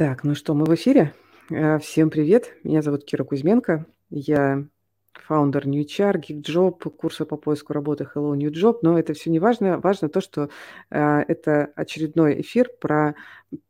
Так, 0.00 0.24
ну 0.24 0.34
что, 0.34 0.54
мы 0.54 0.64
в 0.64 0.74
эфире. 0.76 1.12
Э, 1.50 1.78
всем 1.78 2.08
привет. 2.08 2.54
Меня 2.64 2.80
зовут 2.80 3.04
Кира 3.04 3.22
Кузьменко. 3.22 3.84
Я 4.08 4.64
фаундер 5.12 5.66
New 5.66 5.84
HR, 5.84 6.22
GeekJob, 6.26 6.88
курса 6.88 7.26
по 7.26 7.36
поиску 7.36 7.74
работы 7.74 8.04
Hello 8.04 8.34
New 8.34 8.50
Job. 8.50 8.78
Но 8.80 8.98
это 8.98 9.12
все 9.12 9.28
не 9.28 9.38
важно. 9.38 9.78
Важно 9.78 10.08
то, 10.08 10.22
что 10.22 10.48
э, 10.88 11.18
это 11.28 11.70
очередной 11.76 12.40
эфир 12.40 12.70
про 12.80 13.14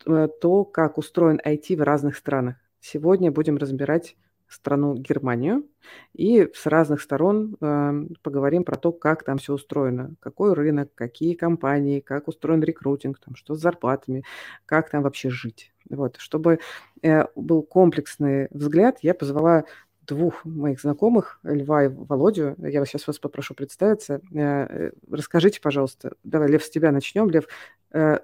э, 0.07 0.29
то, 0.41 0.65
как 0.65 0.99
устроен 0.99 1.41
IT 1.45 1.77
в 1.77 1.83
разных 1.83 2.15
странах. 2.15 2.55
Сегодня 2.79 3.33
будем 3.33 3.57
разбирать 3.57 4.15
страну 4.51 4.95
Германию 4.95 5.65
и 6.13 6.49
с 6.55 6.67
разных 6.67 7.01
сторон 7.01 7.57
э, 7.61 8.05
поговорим 8.23 8.65
про 8.65 8.77
то, 8.77 8.93
как 8.93 9.25
там 9.25 9.39
все 9.39 9.55
устроено, 9.55 10.15
какой 10.21 10.53
рынок, 10.53 10.91
какие 10.95 11.35
компании, 11.35 12.01
как 12.01 12.29
устроен 12.29 12.63
рекрутинг, 12.63 13.19
там, 13.19 13.35
что 13.35 13.55
с 13.55 13.61
зарплатами, 13.61 14.25
как 14.67 14.91
там 14.91 15.03
вообще 15.03 15.31
жить. 15.31 15.73
Вот, 15.89 16.17
чтобы 16.19 16.61
э, 17.03 17.25
был 17.35 17.63
комплексный 17.63 18.49
взгляд, 18.51 18.99
я 19.03 19.15
позвала 19.15 19.65
двух 20.11 20.45
моих 20.45 20.81
знакомых, 20.81 21.39
Льва 21.43 21.85
и 21.85 21.89
Володю. 21.89 22.57
Я 22.59 22.85
сейчас 22.85 23.07
вас 23.07 23.19
попрошу 23.19 23.55
представиться. 23.55 24.21
Э, 24.33 24.39
э, 24.39 24.91
расскажите, 25.11 25.61
пожалуйста, 25.61 26.13
давай, 26.25 26.49
Лев, 26.49 26.65
с 26.65 26.71
тебя 26.71 26.93
начнем. 26.93 27.31
Лев, 27.31 27.45
э, 27.93 28.19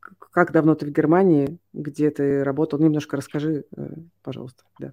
как 0.00 0.52
давно 0.52 0.74
ты 0.74 0.86
в 0.86 0.90
Германии, 0.90 1.58
где 1.72 2.10
ты 2.10 2.44
работал? 2.44 2.78
Немножко 2.78 3.16
расскажи, 3.16 3.64
пожалуйста. 4.22 4.64
Да. 4.78 4.92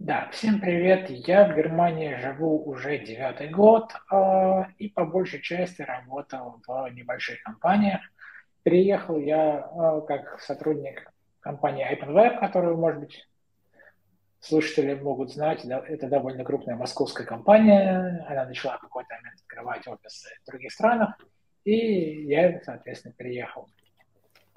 Да, 0.00 0.30
всем 0.32 0.62
привет. 0.62 1.10
Я 1.10 1.44
в 1.44 1.54
Германии 1.54 2.16
живу 2.16 2.64
уже 2.64 2.96
девятый 2.96 3.50
год 3.50 3.92
э, 4.10 4.64
и 4.78 4.88
по 4.88 5.04
большей 5.04 5.42
части 5.42 5.82
работал 5.82 6.58
в 6.66 6.88
небольших 6.88 7.42
компаниях. 7.42 8.00
Приехал 8.62 9.18
я 9.18 9.58
э, 9.58 10.00
как 10.08 10.40
сотрудник 10.40 11.12
компании 11.40 11.86
OpenWeb, 11.86 12.40
которую, 12.40 12.78
может 12.78 13.00
быть, 13.00 13.28
слушатели 14.40 14.94
могут 14.94 15.32
знать. 15.32 15.60
Да, 15.64 15.84
это 15.86 16.08
довольно 16.08 16.44
крупная 16.44 16.76
московская 16.76 17.26
компания. 17.26 18.24
Она 18.26 18.46
начала 18.46 18.78
в 18.78 18.80
какой-то 18.80 19.14
момент 19.16 19.38
открывать 19.42 19.86
офисы 19.86 20.30
в 20.44 20.50
других 20.50 20.72
странах. 20.72 21.14
И 21.64 22.24
я, 22.24 22.58
соответственно, 22.64 23.12
приехал 23.18 23.68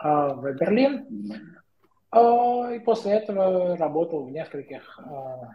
э, 0.01 0.07
в 0.07 0.53
Берлин. 0.53 1.57
А, 2.13 2.71
и 2.71 2.79
после 2.79 3.13
этого 3.13 3.75
работал 3.75 4.23
в 4.23 4.31
нескольких 4.31 4.99
а, 4.99 5.49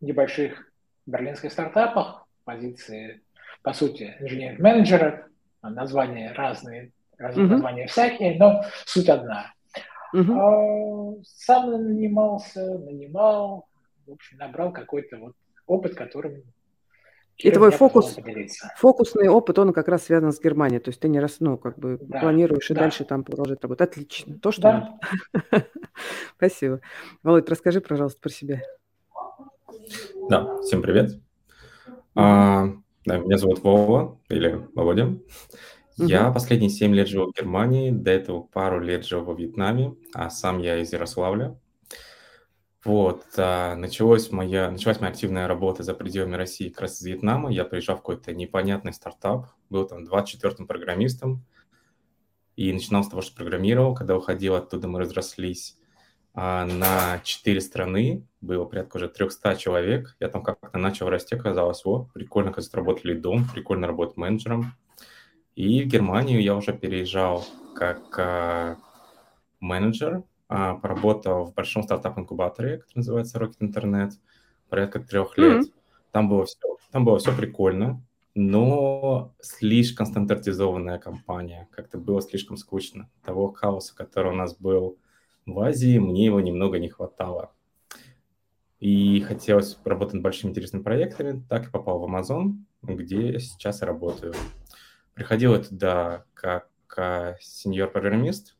небольших 0.00 0.70
берлинских 1.06 1.50
стартапах, 1.50 2.26
позиции, 2.44 3.22
по 3.62 3.72
сути, 3.72 4.16
инженер-менеджера, 4.20 5.26
названия 5.62 6.32
разные, 6.32 6.92
разные 7.18 7.46
mm-hmm. 7.46 7.50
названия 7.50 7.86
всякие, 7.88 8.38
но 8.38 8.62
суть 8.84 9.08
одна. 9.08 9.52
Mm-hmm. 10.14 11.22
Сам 11.24 11.70
нанимался, 11.72 12.78
нанимал, 12.78 13.66
в 14.06 14.12
общем, 14.12 14.38
набрал 14.38 14.72
какой-то 14.72 15.16
вот 15.16 15.34
опыт, 15.66 15.96
которым 15.96 16.42
и 17.36 17.50
твой 17.50 17.72
фокус, 17.72 18.16
фокусный 18.76 19.28
опыт, 19.28 19.58
он 19.58 19.72
как 19.72 19.88
раз 19.88 20.04
связан 20.04 20.32
с 20.32 20.40
Германией. 20.40 20.80
То 20.80 20.90
есть 20.90 21.00
ты 21.00 21.08
не 21.08 21.18
раз, 21.18 21.36
ну, 21.40 21.58
как 21.58 21.78
бы 21.78 21.98
да, 22.00 22.20
планируешь 22.20 22.70
и 22.70 22.74
да. 22.74 22.82
дальше 22.82 23.04
там 23.04 23.24
продолжать 23.24 23.60
работать. 23.62 23.90
Отлично. 23.90 24.38
То, 24.38 24.52
что 24.52 24.62
да. 24.62 24.98
надо. 25.52 25.66
Спасибо. 26.36 26.80
Володь, 27.22 27.48
расскажи, 27.48 27.80
пожалуйста, 27.80 28.20
про 28.20 28.30
себя. 28.30 28.62
Да, 30.28 30.58
всем 30.62 30.80
привет. 30.80 31.20
А, 32.14 32.68
да, 33.04 33.18
меня 33.18 33.36
зовут 33.36 33.64
Вова 33.64 34.18
или 34.28 34.66
Володя. 34.74 35.06
Угу. 35.06 36.06
Я 36.06 36.30
последние 36.30 36.70
7 36.70 36.94
лет 36.94 37.08
живу 37.08 37.32
в 37.32 37.36
Германии, 37.36 37.90
до 37.90 38.10
этого 38.12 38.42
пару 38.42 38.80
лет 38.80 39.04
жил 39.04 39.24
во 39.24 39.34
Вьетнаме, 39.34 39.94
а 40.12 40.30
сам 40.30 40.60
я 40.60 40.78
из 40.78 40.92
Ярославля. 40.92 41.58
Вот, 42.84 43.24
а, 43.38 43.74
началась 43.76 44.30
моя, 44.30 44.70
началась 44.70 45.00
моя 45.00 45.10
активная 45.10 45.48
работа 45.48 45.82
за 45.82 45.94
пределами 45.94 46.36
России 46.36 46.68
как 46.68 46.82
раз 46.82 47.00
из 47.00 47.06
Вьетнама. 47.06 47.50
Я 47.50 47.64
приезжал 47.64 47.96
в 47.96 48.00
какой-то 48.00 48.34
непонятный 48.34 48.92
стартап, 48.92 49.46
был 49.70 49.86
там 49.86 50.04
24-м 50.04 50.66
программистом, 50.66 51.42
и 52.56 52.72
начинал 52.72 53.02
с 53.02 53.08
того, 53.08 53.22
что 53.22 53.34
программировал. 53.34 53.94
Когда 53.94 54.16
уходил 54.16 54.54
оттуда, 54.54 54.86
мы 54.86 55.00
разрослись 55.00 55.78
а, 56.34 56.66
на 56.66 57.20
4 57.24 57.60
страны, 57.62 58.26
было 58.42 58.66
порядка 58.66 58.98
уже 58.98 59.08
300 59.08 59.56
человек. 59.56 60.14
Я 60.20 60.28
там 60.28 60.42
как-то 60.42 60.76
начал 60.76 61.08
расти, 61.08 61.34
оказалось, 61.36 61.84
вот, 61.86 62.12
прикольно, 62.12 62.52
как 62.52 62.64
работали 62.74 63.14
дом, 63.14 63.46
прикольно 63.52 63.86
работать 63.86 64.18
менеджером. 64.18 64.74
И 65.54 65.82
в 65.82 65.86
Германию 65.86 66.42
я 66.42 66.54
уже 66.54 66.74
переезжал 66.74 67.46
как 67.74 68.18
а, 68.18 68.76
менеджер, 69.60 70.24
а, 70.48 70.74
поработал 70.74 71.44
в 71.44 71.54
большом 71.54 71.82
стартап-инкубаторе, 71.82 72.78
который 72.78 72.98
называется 72.98 73.38
Rocket 73.38 73.60
Internet, 73.60 74.12
порядка 74.68 75.00
трех 75.00 75.38
лет. 75.38 75.64
Mm-hmm. 75.64 75.72
Там 76.12 76.28
было 76.28 76.44
все, 76.44 76.58
там 76.90 77.04
было 77.04 77.18
все 77.18 77.36
прикольно, 77.36 78.02
но 78.34 79.34
слишком 79.40 80.06
стандартизованная 80.06 80.98
компания. 80.98 81.68
Как-то 81.70 81.98
было 81.98 82.20
слишком 82.20 82.56
скучно. 82.56 83.10
Того 83.24 83.52
хаоса, 83.52 83.94
который 83.96 84.32
у 84.32 84.36
нас 84.36 84.56
был 84.56 84.98
в 85.46 85.58
Азии, 85.60 85.98
мне 85.98 86.26
его 86.26 86.40
немного 86.40 86.78
не 86.78 86.88
хватало. 86.88 87.52
И 88.80 89.20
хотелось 89.20 89.78
работать 89.84 90.14
над 90.14 90.22
большими 90.22 90.50
интересными 90.50 90.82
проектами, 90.82 91.42
так 91.48 91.68
и 91.68 91.70
попал 91.70 91.98
в 92.00 92.04
Amazon, 92.04 92.56
где 92.82 93.38
сейчас 93.38 93.82
работаю. 93.82 94.34
Приходил 95.14 95.54
я 95.54 95.60
туда 95.60 96.24
как 96.34 96.68
сеньор-программист, 97.40 98.56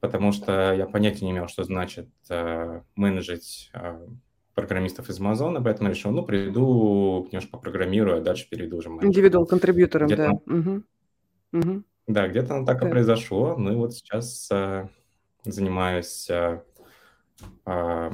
потому 0.00 0.32
что 0.32 0.72
я 0.72 0.86
понятия 0.86 1.24
не 1.24 1.32
имел, 1.32 1.48
что 1.48 1.64
значит 1.64 2.08
э, 2.30 2.80
менеджить 2.94 3.70
э, 3.74 4.06
программистов 4.54 5.08
из 5.08 5.20
Амазона, 5.20 5.62
поэтому 5.62 5.90
решил, 5.90 6.10
ну, 6.10 6.24
приду, 6.24 7.28
немножко 7.30 7.52
попрограммирую, 7.52 8.18
а 8.18 8.20
дальше 8.20 8.48
перейду 8.48 8.78
уже 8.78 8.88
менеджером. 8.88 9.10
Индивидуал 9.10 9.46
контрибьютором, 9.46 10.08
да. 10.08 10.30
Угу. 10.30 10.82
Угу. 11.52 11.82
Да, 12.08 12.26
где-то 12.26 12.56
оно 12.56 12.66
так 12.66 12.80
да. 12.80 12.88
и 12.88 12.90
произошло. 12.90 13.56
Ну 13.56 13.72
и 13.72 13.76
вот 13.76 13.94
сейчас 13.94 14.48
э, 14.50 14.88
занимаюсь 15.44 16.28
э, 16.30 16.62
э, 17.66 18.10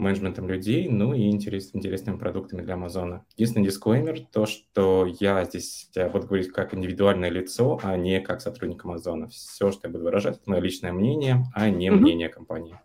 менеджментом 0.00 0.48
людей, 0.48 0.88
ну 0.88 1.14
и 1.14 1.28
интерес, 1.28 1.70
интересными 1.74 2.16
продуктами 2.16 2.62
для 2.62 2.74
Амазона. 2.74 3.24
Единственный 3.36 3.64
дисклеймер, 3.64 4.20
то, 4.32 4.46
что 4.46 5.06
я 5.20 5.44
здесь 5.44 5.90
буду 6.12 6.26
говорить 6.26 6.48
как 6.52 6.74
индивидуальное 6.74 7.30
лицо, 7.30 7.78
а 7.82 7.96
не 7.96 8.20
как 8.20 8.40
сотрудник 8.40 8.84
Амазона. 8.84 9.28
Все, 9.28 9.70
что 9.70 9.88
я 9.88 9.92
буду 9.92 10.04
выражать, 10.04 10.38
это 10.38 10.50
мое 10.50 10.60
личное 10.60 10.92
мнение, 10.92 11.44
а 11.54 11.70
не 11.70 11.88
mm-hmm. 11.88 11.96
мнение 11.96 12.28
компании. 12.28 12.78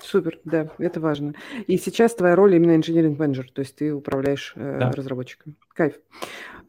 Супер, 0.00 0.38
да, 0.44 0.70
это 0.78 1.00
важно. 1.00 1.34
И 1.66 1.76
сейчас 1.76 2.14
твоя 2.14 2.36
роль 2.36 2.54
именно 2.54 2.76
инженеринг-менеджер, 2.76 3.50
то 3.52 3.60
есть 3.60 3.76
ты 3.76 3.92
управляешь 3.92 4.52
э, 4.54 4.78
да. 4.78 4.92
разработчиками. 4.92 5.56
Кайф. 5.74 5.94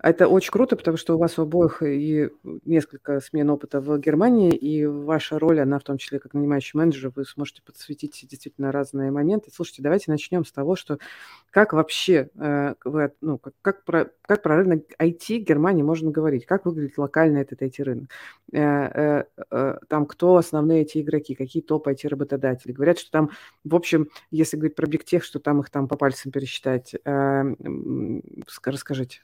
Это 0.02 0.30
очень 0.30 0.52
круто, 0.52 0.78
потому 0.78 0.96
что 0.96 1.16
у 1.16 1.18
вас 1.18 1.38
у 1.38 1.42
обоих 1.42 1.84
и 1.84 2.30
несколько 2.64 3.20
смен 3.20 3.50
опыта 3.50 3.82
в 3.82 4.00
Германии, 4.00 4.56
и 4.56 4.86
ваша 4.86 5.38
роль, 5.38 5.60
она 5.60 5.78
в 5.78 5.84
том 5.84 5.98
числе 5.98 6.20
как 6.20 6.34
нанимающий 6.34 6.78
менеджер, 6.78 7.12
вы 7.14 7.26
сможете 7.26 7.62
подсветить 7.62 8.26
действительно 8.30 8.72
разные 8.72 9.12
моменты. 9.12 9.52
Слушайте, 9.54 9.84
давайте 9.84 10.10
начнем 10.10 10.46
с 10.46 10.54
того, 10.54 10.78
что 10.78 11.00
как 11.52 11.74
вообще, 11.74 12.30
э, 12.36 12.76
вы, 12.86 13.12
ну, 13.20 13.40
как, 13.40 13.54
как, 13.62 13.84
про, 13.84 14.10
как 14.22 14.42
про 14.42 14.56
рынок 14.56 14.86
IT 15.00 15.40
Германии 15.40 15.84
можно 15.84 16.12
говорить, 16.12 16.46
как 16.46 16.66
выглядит 16.66 16.98
локально 16.98 17.40
этот 17.40 17.62
IT-рынок, 17.62 18.10
э, 18.54 19.26
э, 19.52 19.78
там 19.90 20.06
кто 20.06 20.38
основные 20.38 20.84
эти 20.84 21.02
игроки, 21.02 21.36
какие 21.36 21.62
топ 21.62 21.90
IT-работодатели. 21.90 22.72
Говорят, 22.72 23.00
что 23.00 23.12
там, 23.12 23.32
в 23.66 23.76
общем, 23.76 24.08
если 24.32 24.56
говорить 24.56 24.78
про 24.78 24.88
бигтех, 24.88 25.26
что 25.26 25.40
там 25.40 25.60
их 25.60 25.70
там 25.70 25.90
по 25.90 25.98
пальцам 25.98 26.32
пересчитать. 26.32 26.96
Расскажите. 28.64 29.22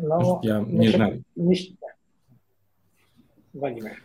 Но 0.00 0.40
я 0.42 0.60
не 0.60 0.88
знаю. 0.88 1.24
Владимир. 3.52 4.02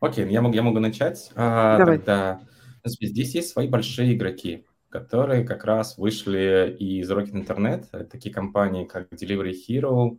Окей, 0.00 0.30
я 0.30 0.40
могу, 0.40 0.54
я 0.54 0.62
могу 0.62 0.78
начать. 0.78 1.30
А, 1.34 1.78
Давай. 1.78 1.98
Тогда 1.98 2.40
здесь 2.84 3.34
есть 3.34 3.50
свои 3.50 3.68
большие 3.68 4.14
игроки, 4.14 4.64
которые 4.88 5.44
как 5.44 5.64
раз 5.64 5.98
вышли 5.98 6.74
из 6.78 7.10
Rocket 7.10 7.32
Internet, 7.32 8.04
такие 8.04 8.32
компании, 8.34 8.84
как 8.84 9.12
Delivery 9.12 9.54
Hero, 9.68 10.18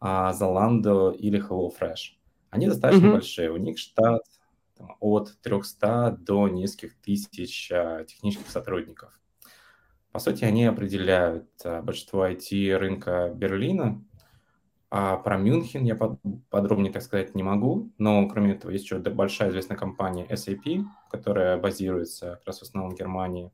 а, 0.00 0.32
Zalando 0.32 1.14
или 1.14 1.40
HelloFresh. 1.40 2.16
Они 2.50 2.66
достаточно 2.66 3.06
mm-hmm. 3.06 3.12
большие. 3.12 3.50
У 3.50 3.56
них 3.56 3.78
штат 3.78 4.22
там, 4.76 4.96
от 5.00 5.36
300 5.42 6.18
до 6.20 6.48
нескольких 6.48 6.96
тысяч 7.00 7.70
а, 7.70 8.04
технических 8.04 8.48
сотрудников. 8.50 9.18
По 10.12 10.18
сути, 10.18 10.44
они 10.44 10.64
определяют 10.64 11.48
а, 11.64 11.82
большинство 11.82 12.26
IT-рынка 12.26 13.32
Берлина. 13.34 14.02
А 14.90 15.18
про 15.18 15.36
Мюнхен 15.36 15.84
я 15.84 15.96
подробнее, 16.48 16.92
так 16.92 17.02
сказать, 17.02 17.34
не 17.34 17.42
могу, 17.42 17.92
но 17.98 18.26
кроме 18.26 18.52
этого 18.52 18.70
есть 18.70 18.84
еще 18.84 18.98
большая 18.98 19.50
известная 19.50 19.76
компания 19.76 20.26
SAP, 20.30 20.82
которая 21.10 21.58
базируется 21.58 22.36
как 22.36 22.46
раз 22.46 22.60
в 22.60 22.62
основном 22.62 22.92
в 22.92 22.98
Германии. 22.98 23.52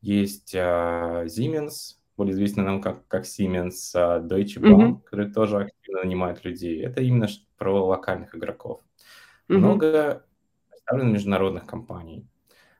Есть 0.00 0.52
uh, 0.52 1.26
Siemens, 1.26 1.96
более 2.16 2.34
известный 2.34 2.64
нам 2.64 2.80
как, 2.80 3.06
как 3.06 3.22
Siemens, 3.22 3.94
uh, 3.94 4.20
Deutsche 4.20 4.60
Bank, 4.60 4.78
mm-hmm. 4.78 5.00
который 5.04 5.32
тоже 5.32 5.58
активно 5.58 5.84
именно 5.94 6.04
нанимают 6.04 6.44
людей. 6.44 6.82
Это 6.82 7.00
именно 7.00 7.28
про 7.56 7.86
локальных 7.86 8.34
игроков. 8.34 8.80
Mm-hmm. 9.48 9.56
Много 9.56 10.26
представлено 10.70 11.10
международных 11.10 11.66
компаний. 11.66 12.26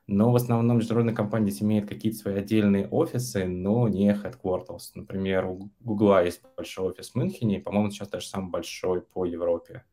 Но 0.07 0.31
в 0.31 0.35
основном 0.35 0.77
международные 0.77 1.15
компании 1.15 1.53
имеют 1.61 1.89
какие-то 1.89 2.19
свои 2.19 2.35
отдельные 2.35 2.87
офисы, 2.87 3.45
но 3.45 3.87
не 3.87 4.11
headquarters. 4.11 4.91
Например, 4.93 5.45
у 5.47 5.71
Google 5.79 6.19
есть 6.23 6.41
большой 6.55 6.89
офис 6.89 7.11
в 7.11 7.15
Мюнхене, 7.15 7.59
по-моему, 7.59 7.89
сейчас 7.89 8.09
даже 8.09 8.27
самый 8.27 8.51
большой 8.51 9.01
по 9.01 9.25
Европе. 9.25 9.83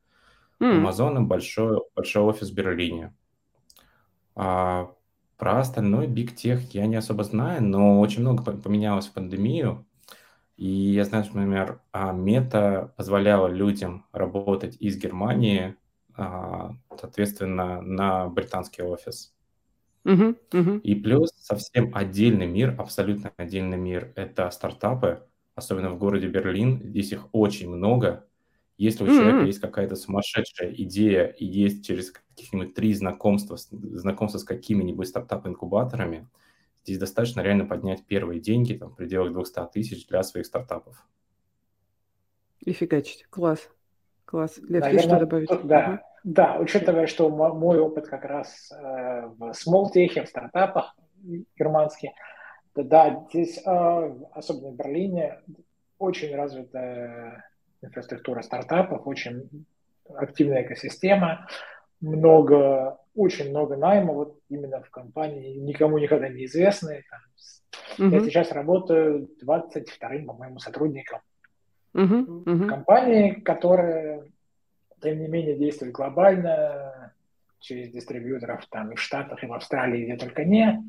Mm. 0.60 0.78
У 0.78 0.86
Amazon 0.86 1.20
большой, 1.20 1.80
большой 1.96 2.22
офис 2.24 2.50
в 2.50 2.54
Берлине. 2.54 3.14
А 4.34 4.92
про 5.38 5.60
остальной 5.60 6.06
Big 6.06 6.34
Tech 6.34 6.60
я 6.72 6.86
не 6.86 6.96
особо 6.96 7.24
знаю, 7.24 7.62
но 7.64 7.98
очень 7.98 8.20
много 8.20 8.42
поменялось 8.42 9.06
в 9.06 9.12
пандемию. 9.12 9.86
И 10.56 10.68
я 10.68 11.04
знаю, 11.04 11.24
что, 11.24 11.36
например, 11.36 11.80
Мета 11.92 12.92
позволяла 12.96 13.48
людям 13.48 14.06
работать 14.12 14.76
из 14.78 14.98
Германии, 14.98 15.74
а, 16.14 16.76
соответственно, 17.00 17.80
на 17.80 18.28
британский 18.28 18.82
офис. 18.82 19.34
Мгм, 20.04 20.36
мгм. 20.52 20.78
И 20.78 20.94
плюс 20.94 21.30
совсем 21.36 21.94
отдельный 21.94 22.46
мир, 22.46 22.74
абсолютно 22.78 23.32
отдельный 23.36 23.78
мир– 23.78 24.12
это 24.16 24.50
стартапы, 24.50 25.26
особенно 25.54 25.90
в 25.90 25.98
городе 25.98 26.26
Берлин. 26.28 26.82
Здесь 26.82 27.12
их 27.12 27.28
очень 27.32 27.70
много. 27.70 28.26
Если 28.78 29.04
у 29.04 29.06
человека 29.06 29.40
М. 29.40 29.46
есть 29.46 29.60
какая-то 29.60 29.94
сумасшедшая 29.94 30.72
идея 30.74 31.26
и 31.26 31.44
есть 31.44 31.86
через 31.86 32.10
каких-нибудь 32.10 32.74
три 32.74 32.92
знакомства, 32.94 33.56
знакомства 33.56 34.38
с 34.38 34.44
какими-нибудь 34.44 35.06
стартап-инкубаторами, 35.06 36.28
здесь 36.84 36.98
достаточно 36.98 37.42
реально 37.42 37.66
поднять 37.66 38.04
первые 38.06 38.40
деньги 38.40 38.74
там, 38.74 38.90
в 38.90 38.96
пределах 38.96 39.32
200 39.32 39.70
тысяч 39.72 40.06
для 40.08 40.22
своих 40.24 40.46
стартапов. 40.46 41.06
И 42.60 42.72
фигачить. 42.72 43.26
Класс. 43.30 43.68
Класс. 44.24 44.58
Лев, 44.58 44.84
есть 44.86 45.04
что 45.04 45.10
Наверное, 45.10 45.18
добавить? 45.20 45.48
тут, 45.48 45.66
да, 45.66 46.02
да, 46.24 46.58
учитывая, 46.58 47.06
что 47.06 47.28
мо- 47.28 47.54
мой 47.54 47.78
опыт 47.78 48.06
как 48.06 48.24
раз 48.24 48.70
э, 48.72 49.26
в 49.26 49.52
small 49.52 49.86
tech, 49.94 50.22
в 50.24 50.28
стартапах 50.28 50.94
германских, 51.56 52.10
да, 52.74 53.26
здесь, 53.30 53.58
э, 53.64 54.14
особенно 54.32 54.70
в 54.70 54.76
Берлине, 54.76 55.38
очень 55.98 56.34
развитая 56.34 57.44
инфраструктура 57.82 58.42
стартапов, 58.42 59.06
очень 59.06 59.66
активная 60.14 60.62
экосистема, 60.62 61.46
много, 62.00 62.98
очень 63.14 63.50
много 63.50 63.76
найма 63.76 64.12
вот 64.12 64.38
именно 64.48 64.80
в 64.82 64.90
компании, 64.90 65.54
никому 65.58 65.98
никогда 65.98 66.28
не 66.28 66.44
известные. 66.46 67.02
Там, 67.10 67.20
с- 67.36 67.62
Я 67.98 68.20
сейчас 68.24 68.50
работаю 68.52 69.28
22-м, 69.44 70.26
по-моему, 70.26 70.58
сотрудником 70.58 71.20
мгм, 71.92 72.42
мгм. 72.46 72.68
компании, 72.68 73.32
которая, 73.32 74.24
тем 75.02 75.18
не 75.18 75.28
менее, 75.28 75.56
действует 75.56 75.92
глобально, 75.92 77.12
через 77.62 77.90
дистрибьюторов 77.90 78.66
там 78.70 78.92
и 78.92 78.96
в 78.96 79.00
Штатах, 79.00 79.42
и 79.42 79.46
в 79.46 79.52
Австралии, 79.52 80.04
где 80.04 80.16
только 80.16 80.44
не. 80.44 80.82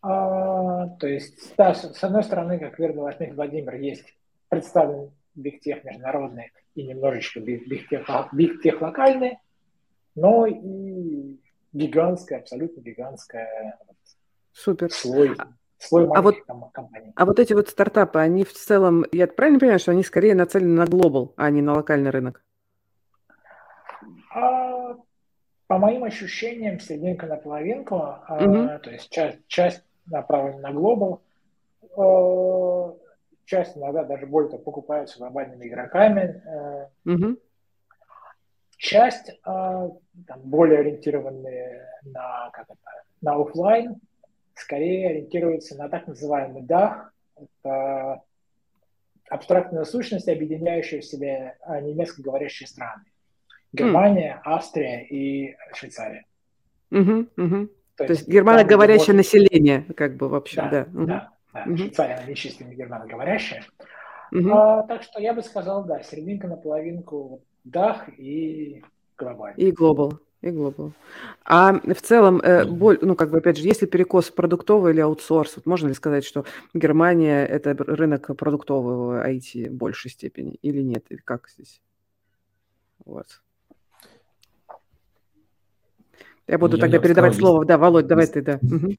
А, 0.00 0.88
то 0.88 1.06
есть, 1.06 1.54
да, 1.56 1.74
с, 1.74 2.02
одной 2.02 2.24
стороны, 2.24 2.58
как 2.58 2.78
верно 2.78 3.08
отметил 3.08 3.34
Владимир, 3.34 3.74
есть 3.74 4.14
представлен 4.48 5.10
Tech 5.36 5.80
международный 5.84 6.52
и 6.74 6.84
немножечко 6.84 7.40
Big 7.40 7.62
Tech 8.64 8.78
локальный, 8.80 9.38
но 10.14 10.46
и 10.46 11.36
гигантская, 11.72 12.40
абсолютно 12.40 12.80
гигантская 12.80 13.78
Супер. 14.52 14.90
слой, 14.90 15.36
слой 15.78 16.08
А 16.14 16.22
вот 16.22 16.36
ком- 16.46 16.70
компаний. 16.72 17.12
А 17.14 17.24
вот 17.24 17.38
эти 17.38 17.52
вот 17.52 17.68
стартапы, 17.68 18.18
они 18.18 18.44
в 18.44 18.52
целом, 18.52 19.04
я 19.12 19.26
правильно 19.26 19.60
понимаю, 19.60 19.78
что 19.78 19.92
они 19.92 20.02
скорее 20.02 20.34
нацелены 20.34 20.74
на 20.74 20.86
глобал, 20.86 21.34
а 21.36 21.50
не 21.50 21.60
на 21.60 21.74
локальный 21.74 22.10
рынок? 22.10 22.42
А, 24.38 24.96
по 25.66 25.78
моим 25.78 26.04
ощущениям, 26.04 26.78
серединка 26.78 27.26
на 27.26 27.36
половинку, 27.36 27.96
а, 27.96 28.40
Мгм. 28.40 28.80
то 28.80 28.90
есть 28.90 29.10
часть, 29.10 29.46
часть 29.48 29.82
направлена 30.06 30.68
на 30.68 30.72
глобал, 30.72 31.22
а, 31.96 32.96
часть 33.44 33.76
иногда 33.76 34.04
даже 34.04 34.26
более 34.26 34.50
того 34.50 34.62
покупаются 34.62 35.18
глобальными 35.18 35.66
игроками, 35.66 36.42
э, 36.46 36.86
Мгм. 37.04 37.38
часть 38.76 39.32
а, 39.44 39.88
там, 40.26 40.40
более 40.42 40.80
ориентированные 40.80 41.86
на, 42.02 42.50
как 42.52 42.66
это, 42.70 42.78
на 43.20 43.34
офлайн, 43.36 43.96
скорее 44.54 45.10
ориентируются 45.10 45.76
на 45.76 45.88
так 45.88 46.06
называемый 46.06 46.62
DACH, 46.62 47.08
это 47.36 48.22
абстрактная 49.30 49.84
сущность, 49.84 50.28
объединяющая 50.28 51.00
в 51.00 51.04
себе 51.04 51.56
а, 51.60 51.80
немецкоговорящие 51.80 52.66
страны. 52.66 53.04
Германия, 53.72 54.40
Австрия 54.44 55.04
и 55.06 55.56
Швейцария. 55.74 56.24
Мгм. 56.90 57.28
Мгм. 57.36 57.68
То 57.96 58.06
То 58.06 58.12
есть 58.12 58.24
там, 58.26 58.32
германоговорящее 58.32 59.14
можно- 59.14 59.14
население, 59.18 59.84
как 59.96 60.16
бы, 60.16 60.28
в 60.28 60.34
общем, 60.34 60.62
Да, 60.64 60.70
да. 60.70 60.86
Мгм. 60.92 61.06
да, 61.06 61.30
да. 61.52 61.64
Мгм. 61.66 61.76
Швейцария, 61.76 62.14
она 62.14 62.24
нечисленная 62.24 62.74
германоговорящая. 62.74 63.64
Мгм. 64.30 64.52
А, 64.54 64.82
так 64.84 65.02
что 65.02 65.20
я 65.20 65.34
бы 65.34 65.42
сказал, 65.42 65.84
да, 65.84 66.02
серединка 66.02 66.46
на 66.48 66.56
половинку 66.56 67.42
дах 67.64 68.08
и 68.18 68.82
глобально. 69.16 69.56
И 69.56 69.70
глобал, 69.72 70.18
и 70.42 70.50
глобал. 70.50 70.92
А 71.44 71.72
в 71.74 72.00
целом, 72.02 72.40
э, 72.40 72.64
боль, 72.64 72.98
ну, 73.02 73.16
как 73.16 73.30
бы, 73.30 73.38
опять 73.38 73.56
же, 73.58 73.66
если 73.66 73.86
перекос 73.86 74.30
продуктовый 74.30 74.92
или 74.92 75.00
аутсорс, 75.00 75.56
вот 75.56 75.66
можно 75.66 75.88
ли 75.88 75.94
сказать, 75.94 76.24
что 76.24 76.44
Германия– 76.72 77.44
это 77.44 77.74
рынок 77.76 78.34
продуктового 78.36 79.26
IT 79.28 79.68
в 79.70 79.74
большей 79.74 80.10
степени 80.10 80.54
или 80.62 80.80
нет? 80.82 81.04
Или 81.10 81.20
как 81.24 81.48
здесь? 81.48 81.80
Вот. 83.04 83.42
Я 86.48 86.58
буду 86.58 86.76
Я, 86.76 86.82
тогда 86.82 86.96
я 86.96 87.02
передавать 87.02 87.34
сказал, 87.34 87.36
слово. 87.36 87.64
есть, 87.64 87.66
Да, 87.66 87.78
Володь, 87.78 88.06
давай 88.06 88.26
есть, 88.26 88.32
ты, 88.32 88.42
да. 88.42 88.58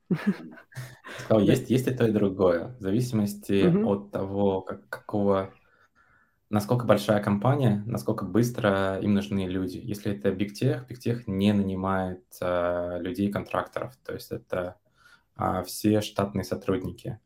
Сказал, 1.18 1.42
есть, 1.42 1.70
есть 1.70 1.88
и 1.88 1.92
то, 1.92 2.08
и 2.08 2.12
другое. 2.12 2.76
В 2.80 2.82
зависимости 2.82 3.66
Мгм. 3.66 3.86
от 3.86 4.12
того, 4.12 4.62
как, 4.62 4.88
какого, 4.90 5.52
насколько 6.50 6.86
большая 6.86 7.22
компания, 7.22 7.84
насколько 7.86 8.26
быстро 8.26 9.00
им 9.02 9.14
нужны 9.14 9.48
люди. 9.48 9.78
Если 9.78 10.14
это 10.14 10.30
Big 10.30 10.52
Tech, 10.60 10.88
Big 10.88 10.98
Tech 11.06 11.24
не 11.28 11.54
нанимает 11.54 12.24
а, 12.42 12.98
людей-контракторов, 13.00 13.96
то 14.06 14.14
есть 14.14 14.32
это 14.32 14.78
а, 15.36 15.64
все 15.64 16.02
штатные 16.02 16.44
сотрудники. 16.46 17.20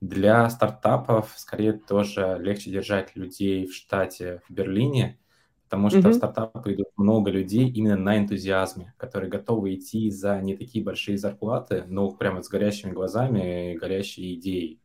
Для 0.00 0.48
стартапов 0.50 1.32
скорее 1.36 1.74
тоже 1.74 2.38
легче 2.40 2.70
держать 2.70 3.16
людей 3.16 3.66
в 3.66 3.74
штате 3.74 4.42
в 4.48 4.52
Берлине, 4.52 5.18
потому 5.64 5.90
что 5.90 6.10
Мгм. 6.10 6.12
стартапы 6.12 6.74
идут 6.74 6.83
много 6.96 7.30
людей 7.30 7.68
именно 7.68 7.96
на 7.96 8.18
энтузиазме, 8.18 8.94
которые 8.96 9.30
готовы 9.30 9.74
идти 9.74 10.10
за 10.10 10.40
не 10.40 10.56
такие 10.56 10.84
большие 10.84 11.18
зарплаты, 11.18 11.84
но 11.88 12.10
прямо 12.10 12.42
с 12.42 12.48
горящими 12.48 12.92
глазами 12.92 13.72
и 13.72 13.76
горящей 13.76 14.34
идеей. 14.34 14.80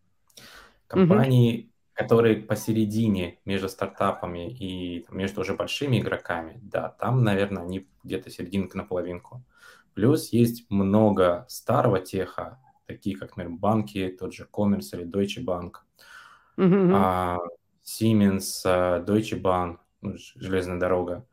Компании, 0.87 1.69
которые 1.93 2.37
посередине 2.37 3.39
между 3.45 3.69
стартапами 3.69 4.49
и 4.51 5.05
между 5.11 5.41
уже 5.41 5.53
большими 5.53 5.99
игроками, 5.99 6.59
да, 6.63 6.89
там, 6.99 7.23
наверное, 7.23 7.63
они 7.63 7.87
где-то 8.03 8.29
серединка 8.29 8.77
на 8.77 8.85
половинку. 8.85 9.43
Плюс 9.93 10.29
есть 10.29 10.65
много 10.69 11.45
старого 11.49 11.99
теха, 11.99 12.57
такие 12.85 13.17
как, 13.17 13.35
например, 13.35 13.59
банки, 13.59 14.15
тот 14.17 14.33
же 14.33 14.47
Commerce 14.51 14.89
или 14.93 15.05
Deutsche 15.05 15.43
Bank, 15.43 15.73
мгм. 16.57 16.95
а, 16.95 17.37
Siemens, 17.83 18.61
а, 18.65 19.03
Deutsche 19.03 19.39
Bahn, 19.39 19.77
ну, 20.01 20.15
железная 20.35 20.79
дорога, 20.79 21.25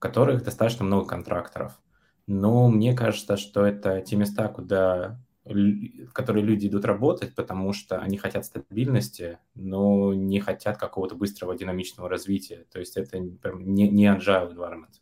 которых 0.00 0.42
достаточно 0.42 0.84
много 0.84 1.06
контракторов. 1.06 1.80
Но 2.26 2.68
мне 2.68 2.96
кажется, 2.96 3.36
что 3.36 3.64
это 3.64 4.00
те 4.00 4.16
места, 4.16 4.48
куда 4.48 5.20
в 5.44 6.12
которые 6.12 6.44
люди 6.44 6.66
идут 6.66 6.84
работать, 6.84 7.34
потому 7.34 7.72
что 7.72 7.98
они 7.98 8.18
хотят 8.18 8.44
стабильности, 8.44 9.38
но 9.54 10.12
не 10.14 10.38
хотят 10.40 10.76
какого-то 10.76 11.14
быстрого 11.14 11.56
динамичного 11.56 12.08
развития. 12.08 12.66
То 12.72 12.78
есть 12.78 12.96
это 12.96 13.18
прям 13.42 13.72
не, 13.72 13.88
не 13.88 14.06
agile 14.06 14.54
environment. 14.54 15.00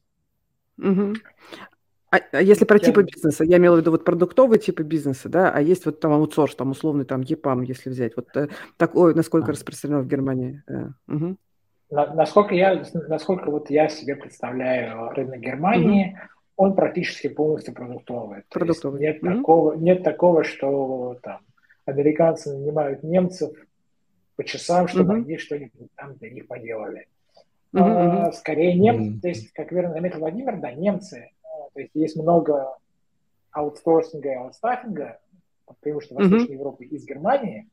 Мгм. 0.76 1.14
А, 2.10 2.18
а 2.32 2.40
если 2.40 2.64
про 2.64 2.78
Я- 2.78 2.84
типы 2.84 3.02
бизнеса, 3.02 3.44
я 3.44 3.58
имела 3.58 3.76
в 3.76 3.80
виду 3.80 3.90
вот 3.90 4.04
продуктовые 4.04 4.58
типы 4.58 4.82
бизнеса, 4.82 5.28
да, 5.28 5.50
а 5.50 5.60
есть 5.60 5.84
вот 5.84 6.00
там 6.00 6.12
аутсорс, 6.12 6.54
там 6.54 6.70
условный 6.70 7.04
там 7.04 7.20
ЕПАМ, 7.20 7.62
если 7.62 7.90
взять, 7.90 8.16
вот 8.16 8.34
э, 8.36 8.48
такое, 8.78 9.14
насколько 9.14 9.48
А. 9.48 9.52
распространено 9.52 10.00
в 10.00 10.06
Германии? 10.06 10.62
Э, 10.68 10.86
мгм. 11.06 11.38
На- 11.90 12.12
насколько 12.14 12.54
я, 12.54 12.82
насколько 13.08 13.50
вот 13.50 13.70
я 13.70 13.88
себе 13.88 14.14
представляю 14.16 15.08
рынок 15.10 15.40
Германии, 15.40 16.18
он 16.56 16.74
практически 16.74 17.28
полностью 17.28 17.74
продуктовый. 17.74 18.42
Продуктовый. 18.50 19.00
нет 19.00 19.22
Мгм. 19.22 19.36
такого, 19.36 19.72
нет 19.74 20.02
такого, 20.02 20.44
что 20.44 21.18
там 21.22 21.40
американцы 21.86 22.52
нанимают 22.52 23.02
немцев 23.02 23.52
по 24.36 24.44
часам, 24.44 24.88
чтобы 24.88 25.14
Мгм. 25.14 25.24
они 25.24 25.38
что-нибудь 25.38 25.88
там 25.96 26.14
для 26.16 26.30
них 26.30 26.46
поделали. 26.46 27.06
Мгм, 27.72 27.86
А, 27.86 28.32
скорее 28.32 28.74
немцы, 28.74 29.10
Мгм. 29.10 29.20
то 29.20 29.28
есть, 29.28 29.52
как 29.52 29.72
верно 29.72 29.92
заметил 29.92 30.18
Владимир, 30.20 30.58
да, 30.60 30.72
немцы, 30.72 31.30
а, 31.42 31.68
то 31.72 31.80
есть 31.80 31.94
есть 31.94 32.16
много 32.16 32.76
аутсорсинга 33.52 34.30
и 34.30 34.34
аутстаффинга, 34.34 35.18
преимущественно 35.80 36.20
Мгм. 36.20 36.30
Восточной 36.30 36.54
Европы 36.54 36.84
из 36.84 37.04
Германии, 37.06 37.68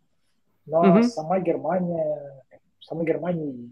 но 0.65 0.84
Мгм. 0.84 1.03
сама 1.03 1.39
Германия, 1.39 2.43
сама 2.79 3.03
Германия 3.03 3.72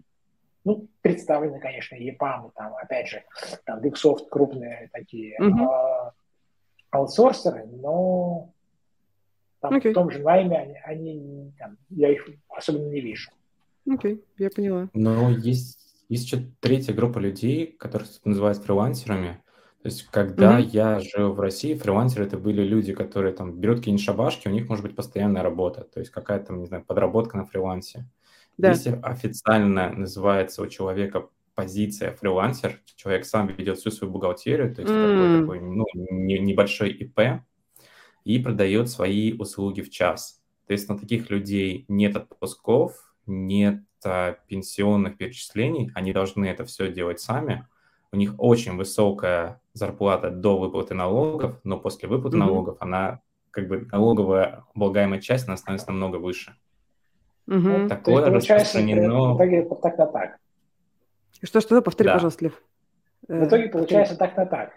Ну, 0.64 0.88
представлены, 1.02 1.60
конечно, 1.60 1.94
EPAM, 1.94 2.50
там, 2.54 2.74
опять 2.76 3.08
же, 3.08 3.22
там, 3.64 3.80
Bigsoft 3.80 4.28
крупные 4.30 4.88
такие 4.92 5.36
mm-hmm. 5.38 5.62
э, 5.62 6.10
аутсорсеры, 6.90 7.66
но 7.66 8.50
там, 9.60 9.74
okay. 9.74 9.90
в 9.90 9.94
том 9.94 10.10
же 10.10 10.20
найме 10.20 10.56
они, 10.56 10.78
они 10.84 11.52
там, 11.58 11.76
я 11.90 12.10
их 12.10 12.26
особенно 12.48 12.88
не 12.88 13.00
вижу. 13.00 13.30
Окей, 13.86 14.14
okay, 14.14 14.24
я 14.38 14.50
поняла. 14.50 14.88
Но 14.94 15.30
есть, 15.30 15.78
есть 16.08 16.24
еще 16.24 16.46
третья 16.60 16.94
группа 16.94 17.18
людей, 17.18 17.66
которые 17.66 18.08
называют 18.24 18.58
фрилансерами. 18.58 19.42
То 19.82 19.88
есть, 19.88 20.06
когда 20.06 20.58
mm-hmm. 20.58 20.68
я 20.72 21.00
жил 21.00 21.34
в 21.34 21.40
России, 21.40 21.74
фрилансеры 21.74 22.24
это 22.24 22.38
были 22.38 22.62
люди, 22.62 22.94
которые 22.94 23.34
там 23.34 23.52
берут 23.52 23.80
какие-нибудь 23.80 24.02
шабашки, 24.02 24.48
у 24.48 24.50
них 24.50 24.66
может 24.70 24.82
быть 24.82 24.96
постоянная 24.96 25.42
работа, 25.42 25.82
то 25.82 26.00
есть 26.00 26.10
какая-то, 26.10 26.54
не 26.54 26.64
знаю, 26.64 26.82
подработка 26.86 27.36
на 27.36 27.44
фрилансе. 27.44 28.08
Да. 28.56 28.70
Если 28.70 28.98
официально 29.02 29.90
называется 29.90 30.62
у 30.62 30.66
человека 30.66 31.28
позиция 31.54 32.12
фрилансер, 32.12 32.80
человек 32.96 33.24
сам 33.24 33.48
ведет 33.48 33.78
всю 33.78 33.90
свою 33.90 34.12
бухгалтерию, 34.12 34.74
то 34.74 34.82
есть 34.82 34.92
mm. 34.92 35.40
такой, 35.40 35.40
такой 35.40 35.76
ну, 35.76 35.84
не, 36.10 36.38
небольшой 36.38 36.90
ИП, 36.90 37.42
и 38.24 38.38
продает 38.38 38.88
свои 38.88 39.32
услуги 39.32 39.82
в 39.82 39.90
час. 39.90 40.42
То 40.66 40.72
есть 40.72 40.88
на 40.88 40.98
таких 40.98 41.30
людей 41.30 41.84
нет 41.88 42.16
отпусков, 42.16 43.14
нет 43.26 43.82
а, 44.04 44.36
пенсионных 44.48 45.16
перечислений, 45.16 45.90
они 45.94 46.12
должны 46.12 46.46
это 46.46 46.64
все 46.64 46.90
делать 46.90 47.20
сами. 47.20 47.68
У 48.12 48.16
них 48.16 48.34
очень 48.38 48.76
высокая 48.76 49.60
зарплата 49.72 50.30
до 50.30 50.58
выплаты 50.58 50.94
налогов, 50.94 51.60
но 51.64 51.78
после 51.78 52.08
выплаты 52.08 52.36
mm-hmm. 52.36 52.40
налогов 52.40 52.76
она 52.80 53.20
как 53.50 53.68
бы 53.68 53.86
налоговая 53.92 54.64
облагаемая 54.74 55.20
часть, 55.20 55.46
она 55.46 55.56
становится 55.56 55.90
намного 55.90 56.16
выше. 56.16 56.56
Угу. 57.46 57.88
Такое 57.88 58.30
распространено... 58.30 59.34
В 59.34 59.36
итоге 59.36 59.62
так 59.82 59.98
на 59.98 60.06
так. 60.06 60.36
Что, 61.42 61.60
что, 61.60 61.82
повтори, 61.82 62.08
да. 62.08 62.14
пожалуйста, 62.14 62.44
Лев. 62.44 62.62
В 63.28 63.44
итоге 63.44 63.68
получается 63.68 64.16
так 64.16 64.36
на 64.36 64.46
так. 64.46 64.72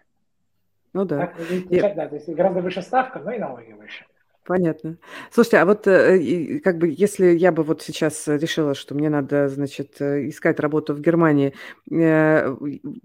Ну 0.93 1.05
да. 1.05 1.27
Так, 1.27 1.36
Я... 1.69 1.93
да. 1.93 2.07
То 2.07 2.15
есть 2.15 2.29
гораздо 2.29 2.62
выше 2.62 2.81
ставка, 2.81 3.19
но 3.19 3.31
и 3.31 3.38
налоги 3.38 3.71
выше. 3.71 4.05
Понятно. 4.47 4.97
Слушайте, 5.29 5.57
а 5.57 5.65
вот 5.65 5.88
э, 5.88 6.59
как 6.63 6.77
бы 6.77 6.88
если 6.88 7.36
я 7.36 7.51
бы 7.51 7.63
вот 7.63 7.81
сейчас 7.81 8.29
решила, 8.29 8.75
что 8.75 8.95
мне 8.95 9.09
надо, 9.09 9.50
значит, 9.50 10.00
э, 10.00 10.29
искать 10.29 10.62
работу 10.62 10.93
в 10.93 11.01
Германии, 11.01 11.53
э, 11.91 12.55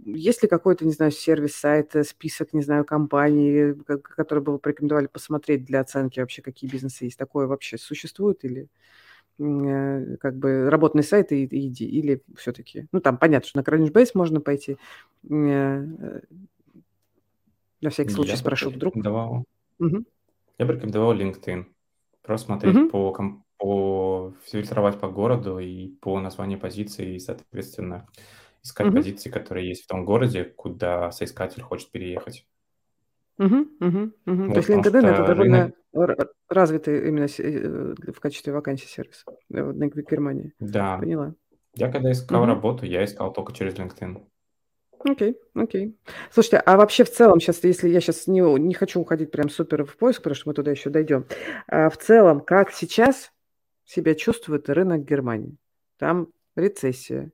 есть 0.05 0.43
ли 0.45 0.49
какой-то, 0.49 0.85
не 0.85 0.93
знаю, 0.93 1.11
сервис, 1.11 1.57
сайт, 1.57 1.95
список, 2.07 2.53
не 2.53 2.63
знаю, 2.63 2.85
компаний, 2.85 3.75
которые 4.03 4.45
бы 4.45 4.53
вы 4.53 4.59
порекомендовали 4.61 5.09
посмотреть 5.09 5.65
для 5.65 5.81
оценки 5.81 6.21
вообще, 6.21 6.43
какие 6.43 6.71
бизнесы 6.71 7.07
есть? 7.07 7.19
Такое 7.19 7.49
вообще 7.49 7.77
существует 7.77 8.45
или 8.45 8.69
как 9.39 10.37
бы 10.37 10.71
работный 10.71 11.03
сайт 11.03 11.33
и, 11.33 11.45
и 11.45 11.69
иди, 11.69 11.87
или 11.87 12.23
все-таки, 12.37 12.87
ну 12.93 13.01
там 13.01 13.19
понятно, 13.19 13.49
что 13.49 13.59
на 13.59 13.63
Crunchbase 13.63 14.11
можно 14.15 14.41
пойти, 14.41 14.77
на 17.83 17.91
всякий 17.91 18.11
случай 18.11 18.33
я 18.33 18.37
спрошу 18.37 18.71
вдруг. 18.71 18.95
Угу. 18.97 20.05
Я 20.59 20.67
бы 20.67 20.75
рекомендовал 20.75 21.15
LinkedIn. 21.15 21.65
Просто 22.23 22.47
смотреть 22.47 22.77
угу. 22.77 22.89
по, 22.89 23.43
по 23.59 24.35
фильтровать 24.45 25.01
по 25.01 25.09
городу 25.09 25.59
и 25.59 25.89
по 25.89 26.21
названию 26.21 26.61
позиции, 26.61 27.17
и, 27.17 27.19
соответственно, 27.19 28.07
искать 28.63 28.87
угу. 28.87 28.97
позиции, 28.97 29.29
которые 29.29 29.69
есть 29.69 29.83
в 29.83 29.89
том 29.89 30.05
городе, 30.05 30.45
куда 30.45 31.11
соискатель 31.11 31.63
хочет 31.63 31.91
переехать. 31.91 32.47
Угу, 33.39 33.57
угу, 33.81 34.13
угу. 34.27 34.45
Вот, 34.45 34.53
То 34.53 34.59
есть 34.59 34.71
LinkedIn 34.71 35.07
это 35.07 35.27
довольно 35.27 35.73
рынок... 35.93 36.33
развитый 36.49 37.09
именно 37.09 37.27
э, 37.39 38.13
в 38.13 38.21
качестве 38.21 38.53
вакансий 38.53 38.87
сервис 38.87 39.25
э, 39.53 39.63
на 39.63 39.89
Германии. 39.89 40.53
Да. 40.61 40.99
Поняла. 40.99 41.35
Я 41.75 41.91
когда 41.91 42.13
искал 42.13 42.43
угу. 42.43 42.49
работу, 42.49 42.85
я 42.85 43.05
искал 43.05 43.33
только 43.33 43.53
через 43.53 43.75
LinkedIn. 43.75 44.23
Окей, 45.05 45.37
окей. 45.55 45.99
Слушайте, 46.31 46.59
а 46.59 46.77
вообще 46.77 47.05
в 47.05 47.11
целом 47.11 47.41
сейчас, 47.41 47.65
если 47.65 47.89
я 47.89 48.01
сейчас 48.01 48.27
не, 48.29 48.41
не 48.41 48.75
хочу 48.75 49.01
уходить 49.01 49.31
прям 49.33 49.49
супер 49.49 49.85
в 49.85 49.97
поиск, 49.97 50.19
потому 50.19 50.37
что 50.37 50.49
мы 50.49 50.55
туда 50.55 50.71
еще 50.71 50.91
дойдем, 50.91 51.27
а 51.67 51.91
в 51.91 51.97
целом, 51.97 52.41
как 52.41 52.71
сейчас 52.71 53.33
себя 53.85 54.15
чувствует 54.15 54.69
рынок 54.71 55.05
Германии? 55.05 55.57
Там 55.99 56.29
рецессия 56.55 57.33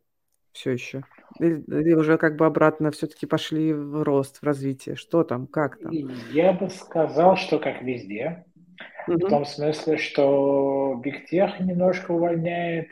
все 0.52 0.70
еще? 0.70 1.04
Или, 1.38 1.62
или 1.66 1.94
уже 1.94 2.18
как 2.18 2.36
бы 2.36 2.46
обратно 2.46 2.90
все-таки 2.90 3.26
пошли 3.26 3.72
в 3.72 4.02
рост, 4.02 4.38
в 4.38 4.42
развитие? 4.42 4.96
Что 4.96 5.24
там, 5.24 5.46
как 5.46 5.78
там? 5.78 5.92
Я 6.32 6.52
бы 6.52 6.68
сказал, 6.70 7.36
что 7.36 7.58
как 7.58 7.82
везде. 7.82 8.44
Угу. 9.06 9.26
В 9.26 9.28
том 9.28 9.44
смысле, 9.44 9.96
что 9.96 11.00
Big 11.04 11.24
Tech 11.32 11.62
немножко 11.62 12.12
увольняет, 12.12 12.88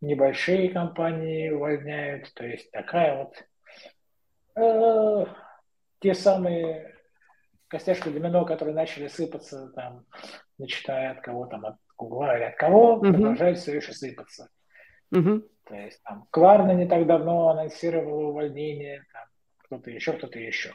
небольшие 0.00 0.68
компании 0.68 1.50
увольняют. 1.50 2.32
То 2.34 2.46
есть 2.46 2.70
такая 2.70 3.18
вот 3.18 3.34
Э, 4.56 5.24
те 6.00 6.14
самые 6.14 6.94
костяшки 7.68 8.08
домино, 8.08 8.44
которые 8.44 8.74
начали 8.74 9.08
сыпаться, 9.08 9.68
там, 9.74 10.04
начиная 10.58 11.12
от 11.12 11.20
кого 11.20 11.46
там, 11.46 11.64
от 11.66 11.76
Гугла 11.96 12.36
или 12.36 12.44
от 12.44 12.56
кого, 12.56 12.94
угу. 12.94 13.12
продолжают 13.12 13.58
все 13.58 13.76
еще 13.76 13.92
сыпаться. 13.92 14.48
Угу. 15.12 15.42
То 15.70 15.76
есть 15.76 16.02
там 16.02 16.26
Кларна 16.30 16.72
не 16.72 16.84
так 16.86 17.06
давно 17.06 17.50
анонсировала 17.50 18.30
увольнение, 18.30 19.04
там, 19.12 19.22
кто-то 19.58 19.88
еще, 19.92 20.14
кто-то 20.14 20.36
еще. 20.40 20.72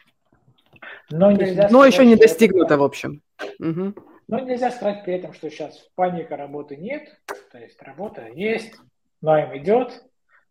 Но, 1.12 1.34
нельзя 1.34 1.64
Но 1.64 1.80
сказать, 1.80 1.94
еще 1.94 2.06
не 2.06 2.16
достигнуто, 2.16 2.76
это... 2.76 2.78
в 2.78 2.84
общем. 2.84 3.22
Угу. 3.60 3.94
Но 4.30 4.40
нельзя 4.40 4.72
сказать 4.72 5.04
при 5.04 5.16
этом, 5.16 5.34
что 5.34 5.50
сейчас 5.50 5.78
паника 5.96 6.38
работы 6.38 6.78
нет, 6.78 7.10
то 7.52 7.58
есть 7.58 7.82
работа 7.82 8.30
есть, 8.30 8.74
найм 9.22 9.58
идет, 9.58 10.02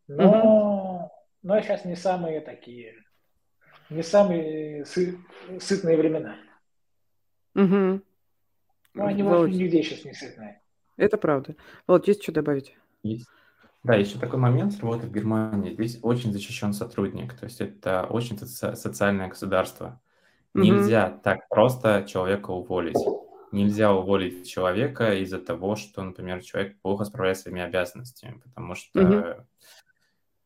но, 0.08 0.28
угу. 0.28 1.12
но 1.42 1.60
сейчас 1.62 1.86
не 1.86 1.96
самые 1.96 2.42
такие 2.42 3.02
не 3.88 4.02
самые 4.02 4.84
сы- 4.84 5.18
сытные 5.58 5.96
времена. 5.96 6.36
Угу. 7.54 8.02
Ну, 8.94 9.06
они, 9.06 9.22
Володь. 9.22 9.48
может, 9.48 9.56
нигде 9.56 9.82
сейчас 9.82 10.04
не 10.04 10.12
сытные. 10.12 10.60
Это 10.98 11.16
правда. 11.16 11.56
Вот 11.86 12.06
есть 12.08 12.22
что 12.22 12.32
добавить? 12.32 12.76
Есть. 13.02 13.26
Да, 13.85 13.95
еще 13.95 14.19
такой 14.19 14.38
момент 14.38 14.79
работы 14.81 15.07
в 15.07 15.12
Германии. 15.12 15.75
Здесь 15.75 15.99
очень 16.03 16.33
защищен 16.33 16.73
сотрудник, 16.73 17.35
то 17.35 17.45
есть 17.45 17.61
это 17.61 18.07
очень 18.11 18.37
соци- 18.37 18.75
социальное 18.75 19.29
государство. 19.29 20.00
Угу. 20.55 20.64
Нельзя 20.64 21.11
так 21.23 21.49
просто 21.49 22.05
человека 22.09 22.50
уволить. 22.50 22.97
Нельзя 23.53 23.93
уволить 23.93 24.49
человека 24.49 25.14
из-за 25.14 25.38
того, 25.38 25.76
что, 25.76 26.03
например, 26.03 26.43
человек 26.43 26.81
плохо 26.81 27.05
справляется 27.05 27.43
с 27.43 27.45
своими 27.45 27.62
обязанностями, 27.62 28.41
потому 28.43 28.75
что 28.75 29.00
угу 29.00 29.47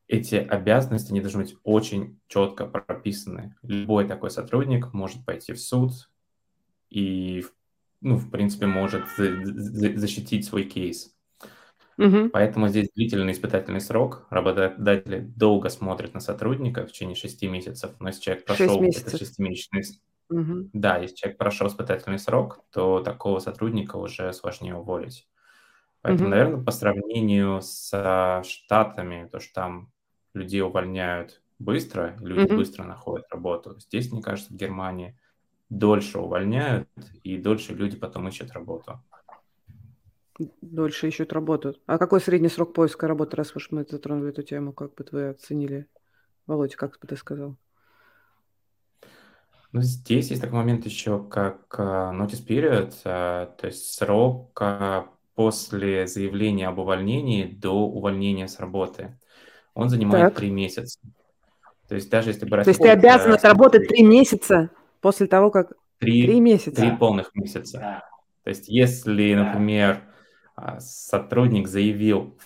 эти 0.09 0.37
обязанности, 0.37 1.11
они 1.11 1.21
должны 1.21 1.42
быть 1.42 1.57
очень 1.62 2.18
четко 2.28 2.64
прописаны. 2.66 3.54
Любой 3.62 4.09
такой 4.09 4.30
сотрудник 4.30 4.92
может 4.95 5.25
пойти 5.25 5.52
в 5.52 5.61
суд 5.61 5.92
и, 6.88 7.45
ну, 8.00 8.16
в 8.16 8.30
принципе, 8.30 8.66
может 8.66 9.04
защитить 9.16 10.47
свой 10.47 10.64
кейс. 10.64 11.14
Угу. 11.98 12.30
Поэтому 12.30 12.68
здесь 12.68 12.90
длительный 12.94 13.32
испытательный 13.32 13.80
срок. 13.80 14.26
Работодатели 14.30 15.18
долго 15.18 15.68
смотрят 15.68 16.14
на 16.14 16.20
сотрудника 16.20 16.86
в 16.86 16.92
течение 16.92 17.16
6 17.16 17.42
месяцев. 17.42 17.90
Но 17.98 18.08
если 18.08 18.22
человек 18.22 18.44
прошел 18.44 18.82
этот 18.82 19.18
шестимесячный... 19.18 19.82
Угу. 20.30 20.70
Да, 20.74 20.98
если 20.98 21.16
человек 21.16 21.38
прошел 21.38 21.66
испытательный 21.66 22.18
срок, 22.18 22.64
то 22.70 23.00
такого 23.00 23.40
сотрудника 23.40 23.96
уже 23.96 24.32
сложнее 24.32 24.76
уволить. 24.76 25.26
Поэтому, 26.02 26.28
угу. 26.28 26.30
наверное, 26.36 26.64
по 26.64 26.70
сравнению 26.70 27.60
с 27.62 28.42
Штатами, 28.44 29.28
то, 29.32 29.40
что 29.40 29.54
там 29.54 29.92
людей 30.34 30.62
увольняют 30.62 31.42
быстро, 31.58 32.16
люди 32.20 32.48
mm-hmm. 32.48 32.56
быстро 32.56 32.84
находят 32.84 33.26
работу. 33.30 33.78
Здесь, 33.80 34.12
мне 34.12 34.22
кажется, 34.22 34.52
в 34.52 34.56
Германии 34.56 35.18
дольше 35.68 36.18
увольняют, 36.18 36.88
и 37.24 37.36
дольше 37.36 37.74
люди 37.74 37.96
потом 37.96 38.28
ищут 38.28 38.52
работу. 38.52 39.02
Дольше 40.61 41.09
ищут 41.09 41.33
работу. 41.33 41.75
А 41.87 41.99
какой 41.99 42.21
средний 42.21 42.49
срок 42.49 42.73
поиска 42.73 43.09
работы, 43.09 43.37
раз 43.37 43.57
уж 43.57 43.71
мы 43.71 43.85
затронули 43.88 44.30
эту 44.30 44.42
тему, 44.42 44.73
как 44.73 44.95
бы 44.95 45.04
вы 45.11 45.30
оценили? 45.30 45.87
Володя, 46.47 46.76
как 46.76 46.99
бы 47.00 47.07
ты 47.09 47.16
сказал? 47.16 47.57
Ну, 49.73 49.83
здесь 49.83 50.30
есть 50.30 50.40
такой 50.40 50.59
момент 50.59 50.87
еще, 50.87 51.23
как 51.23 51.75
uh, 51.78 52.12
notice 52.12 52.47
period, 52.47 52.92
uh, 53.04 53.50
то 53.57 53.66
есть 53.66 53.92
срок 53.92 54.59
uh, 54.62 55.04
после 55.35 56.07
заявления 56.07 56.68
об 56.68 56.78
увольнении 56.78 57.45
до 57.45 57.73
увольнения 57.73 58.49
с 58.49 58.59
работы 58.61 59.18
он 59.75 59.88
занимает 59.88 60.35
три 60.35 60.50
месяца. 60.50 60.99
То 61.88 61.95
есть 61.95 62.11
даже 62.11 62.30
если 62.30 62.45
брать... 62.47 62.64
То 62.64 62.71
есть 62.71 62.80
ты 62.80 62.88
обязан 62.88 63.33
отработать 63.33 63.88
три 63.88 64.02
месяца 64.02 64.71
после 65.00 65.26
того, 65.26 65.50
как... 65.50 65.73
Три 65.99 66.40
месяца. 66.40 66.80
Три 66.80 66.97
полных 66.97 67.35
месяца. 67.35 67.78
Да. 67.78 68.04
То 68.42 68.50
есть 68.50 68.68
если, 68.68 69.35
например, 69.35 70.02
сотрудник 70.80 71.68
заявил, 71.68 72.38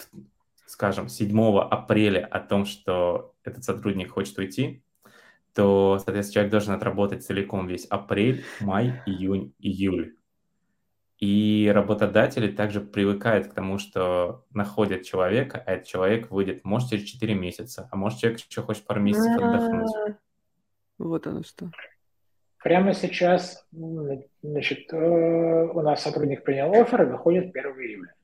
скажем, 0.67 1.09
7 1.09 1.59
апреля 1.59 2.27
о 2.27 2.41
том, 2.41 2.65
что 2.65 3.35
этот 3.45 3.65
сотрудник 3.65 4.11
хочет 4.11 4.39
уйти, 4.39 4.83
то, 5.55 5.99
соответственно, 5.99 6.35
человек 6.35 6.51
должен 6.51 6.75
отработать 6.75 7.25
целиком 7.25 7.67
весь 7.67 7.85
апрель, 7.87 8.45
май, 8.61 9.03
июнь, 9.07 9.55
июль. 9.59 10.17
И 11.19 11.71
работодатели 11.73 12.51
также 12.51 12.81
привыкают 12.81 13.47
к 13.47 13.55
тому, 13.55 13.79
что 13.79 14.45
находят 14.51 15.05
человека, 15.05 15.63
а 15.65 15.75
этот 15.75 15.87
человек 15.87 16.31
выйдет, 16.31 16.65
может, 16.65 16.91
через 16.91 17.05
4 17.05 17.35
месяца, 17.35 17.89
а 17.93 17.97
может, 17.97 18.19
человек 18.19 18.41
еще 18.41 18.63
хочет 18.63 18.85
пару 18.85 19.01
месяцев 19.01 19.37
отдохнуть. 19.37 19.95
А, 19.95 20.17
Вот 20.99 21.27
оно 21.27 21.43
что. 21.45 21.71
Прямо 22.63 22.95
сейчас, 22.95 23.67
значит, 23.73 24.93
э, 24.93 24.97
у 24.97 25.81
нас 25.81 26.03
сотрудник 26.03 26.45
принял 26.45 26.73
офер 26.73 27.03
и 27.03 27.07
выходит 27.07 27.55
1 27.55 27.71
июля. 27.81 28.15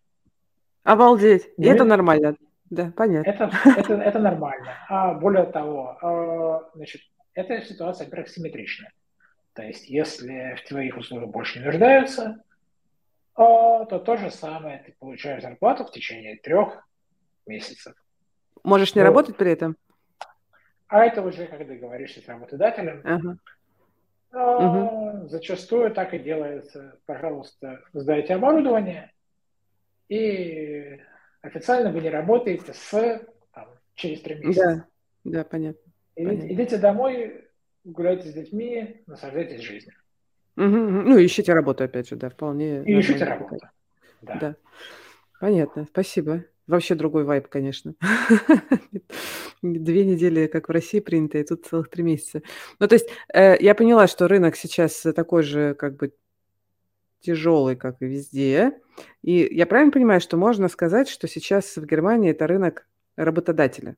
Обалдеть. 0.85 1.47
И 1.57 1.65
Ну, 1.65 1.71
это 1.73 1.85
нормально. 1.85 2.37
Да, 2.71 2.93
понятно. 2.97 3.29
Это, 3.29 3.51
это, 3.77 3.95
это 3.95 4.19
нормально. 4.19 4.75
А 4.89 5.15
более 5.15 5.45
того, 5.47 5.99
э, 6.01 6.77
значит, 6.77 7.01
эта 7.35 7.61
ситуация, 7.63 8.05
во-первых, 8.05 8.29
симметричная. 8.29 8.93
То 9.55 9.63
есть, 9.63 9.89
если 9.89 10.57
в 10.63 10.69
твоих 10.69 10.97
услугах 10.97 11.31
больше 11.31 11.59
не 11.59 11.65
нуждаются, 11.65 12.43
э, 13.37 13.37
то 13.37 13.99
то 13.99 14.17
же 14.17 14.31
самое 14.31 14.83
ты 14.87 14.95
получаешь 14.99 15.43
зарплату 15.43 15.85
в 15.85 15.91
течение 15.91 16.37
трех 16.37 16.87
месяцев. 17.47 17.95
Можешь 18.63 18.95
не 18.95 19.01
Ну, 19.01 19.07
работать 19.09 19.37
при 19.37 19.51
этом? 19.51 19.77
А 20.87 21.05
это 21.05 21.23
уже 21.23 21.47
как 21.47 21.67
договоришься 21.67 22.21
с 22.21 22.29
работодателем. 22.29 23.01
Ага. 23.05 23.37
А, 24.31 25.27
Зачастую 25.27 25.93
так 25.93 26.15
и 26.15 26.19
делается. 26.19 26.99
Пожалуйста, 27.07 27.83
сдайте 27.93 28.35
оборудование, 28.35 29.13
и 30.09 31.01
официально 31.43 31.91
вы 31.91 32.01
не 32.01 32.11
работаете 32.11 32.73
с 32.73 33.23
там, 33.53 33.69
через 33.95 34.21
три 34.23 34.37
месяца. 34.37 34.87
Да, 35.25 35.39
да, 35.39 35.45
понятно. 35.45 35.93
Иди- 36.17 36.27
понятно. 36.27 36.53
Идите 36.55 36.79
домой, 36.79 37.49
гуляйте 37.85 38.29
с 38.29 38.35
детьми, 38.35 39.03
наслаждайтесь 39.07 39.61
жизнью. 39.61 39.95
Мгм. 40.57 41.09
Ну, 41.09 41.25
ищите 41.25 41.53
работу, 41.53 41.85
опять 41.85 42.09
же, 42.09 42.17
да, 42.17 42.31
вполне 42.31 42.83
И 42.83 43.01
ищите 43.01 43.25
работу. 43.25 43.59
Да. 44.23 44.39
Да. 44.41 44.57
Понятно, 45.41 45.85
спасибо. 45.85 46.45
Вообще 46.67 46.95
другой 46.95 47.25
вайб, 47.25 47.49
конечно. 47.49 47.95
Две 49.63 50.05
недели, 50.05 50.47
как 50.47 50.69
в 50.69 50.73
России 50.73 51.01
принято, 51.01 51.39
и 51.39 51.45
тут 51.45 51.67
целых 51.67 51.89
три 51.91 52.03
месяца. 52.03 52.43
Ну, 52.79 52.87
то 52.87 52.95
есть 52.95 53.09
э, 53.33 53.57
я 53.61 53.75
поняла, 53.75 54.07
что 54.07 54.29
рынок 54.29 54.57
сейчас 54.57 55.01
такой 55.15 55.43
же, 55.43 55.75
как 55.75 55.97
бы 55.97 56.13
тяжелый, 57.21 57.77
как 57.77 58.01
и 58.01 58.07
везде. 58.07 58.81
И 59.23 59.49
я 59.51 59.67
правильно 59.67 59.93
понимаю, 59.93 60.21
что 60.21 60.37
можно 60.37 60.69
сказать, 60.69 61.09
что 61.09 61.27
сейчас 61.27 61.77
в 61.77 61.85
Германии 61.85 62.31
это 62.31 62.47
рынок 62.47 62.87
работодателя? 63.17 63.97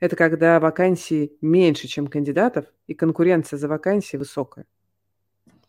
Это 0.00 0.16
когда 0.16 0.60
вакансий 0.60 1.36
меньше, 1.40 1.88
чем 1.88 2.06
кандидатов, 2.06 2.66
и 2.86 2.94
конкуренция 2.94 3.58
за 3.58 3.68
вакансии 3.68 4.16
высокая. 4.16 4.66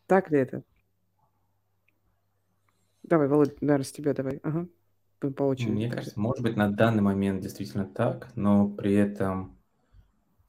Так 0.07 0.29
ли 0.31 0.39
это? 0.39 0.63
Давай, 3.03 3.27
Володя, 3.27 3.53
наверное, 3.59 3.85
с 3.85 3.91
тебя 3.91 4.13
давай. 4.13 4.39
Ага. 4.43 4.67
По 5.23 5.31
по 5.31 5.43
очереди. 5.43 5.77
Мне 5.77 5.89
кажется, 5.89 6.19
может 6.19 6.43
быть, 6.43 6.55
на 6.57 6.71
данный 6.71 7.01
момент 7.03 7.41
действительно 7.41 7.85
так, 7.85 8.31
но 8.35 8.67
при 8.69 8.93
этом 8.95 9.59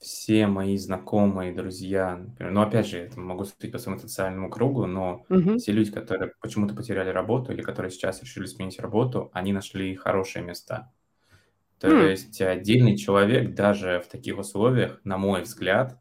все 0.01 0.47
мои 0.49 0.77
знакомые, 0.79 1.55
друзья, 1.55 2.17
например, 2.17 2.53
ну, 2.53 2.63
опять 2.63 2.87
же, 2.89 2.99
это 3.01 3.21
могу 3.21 3.45
судить 3.45 3.73
по 3.73 3.79
своему 3.79 4.01
социальному 4.01 4.51
кругу, 4.51 4.87
но 4.87 5.27
Мгм. 5.29 5.57
все 5.57 5.73
люди, 5.73 5.93
которые 5.93 6.33
почему-то 6.41 6.75
потеряли 6.75 7.11
работу 7.11 7.53
или 7.53 7.63
которые 7.63 7.91
сейчас 7.93 8.23
решили 8.23 8.47
сменить 8.47 8.81
работу, 8.81 9.31
они 9.35 9.53
нашли 9.53 9.95
хорошие 9.97 10.45
места. 10.45 10.93
То 11.81 11.89
М. 11.89 12.11
есть 12.11 12.41
отдельный 12.41 12.97
человек 12.97 13.55
даже 13.55 14.01
в 14.01 14.09
таких 14.09 14.39
условиях, 14.39 15.01
на 15.05 15.19
мой 15.19 15.43
взгляд, 15.43 16.01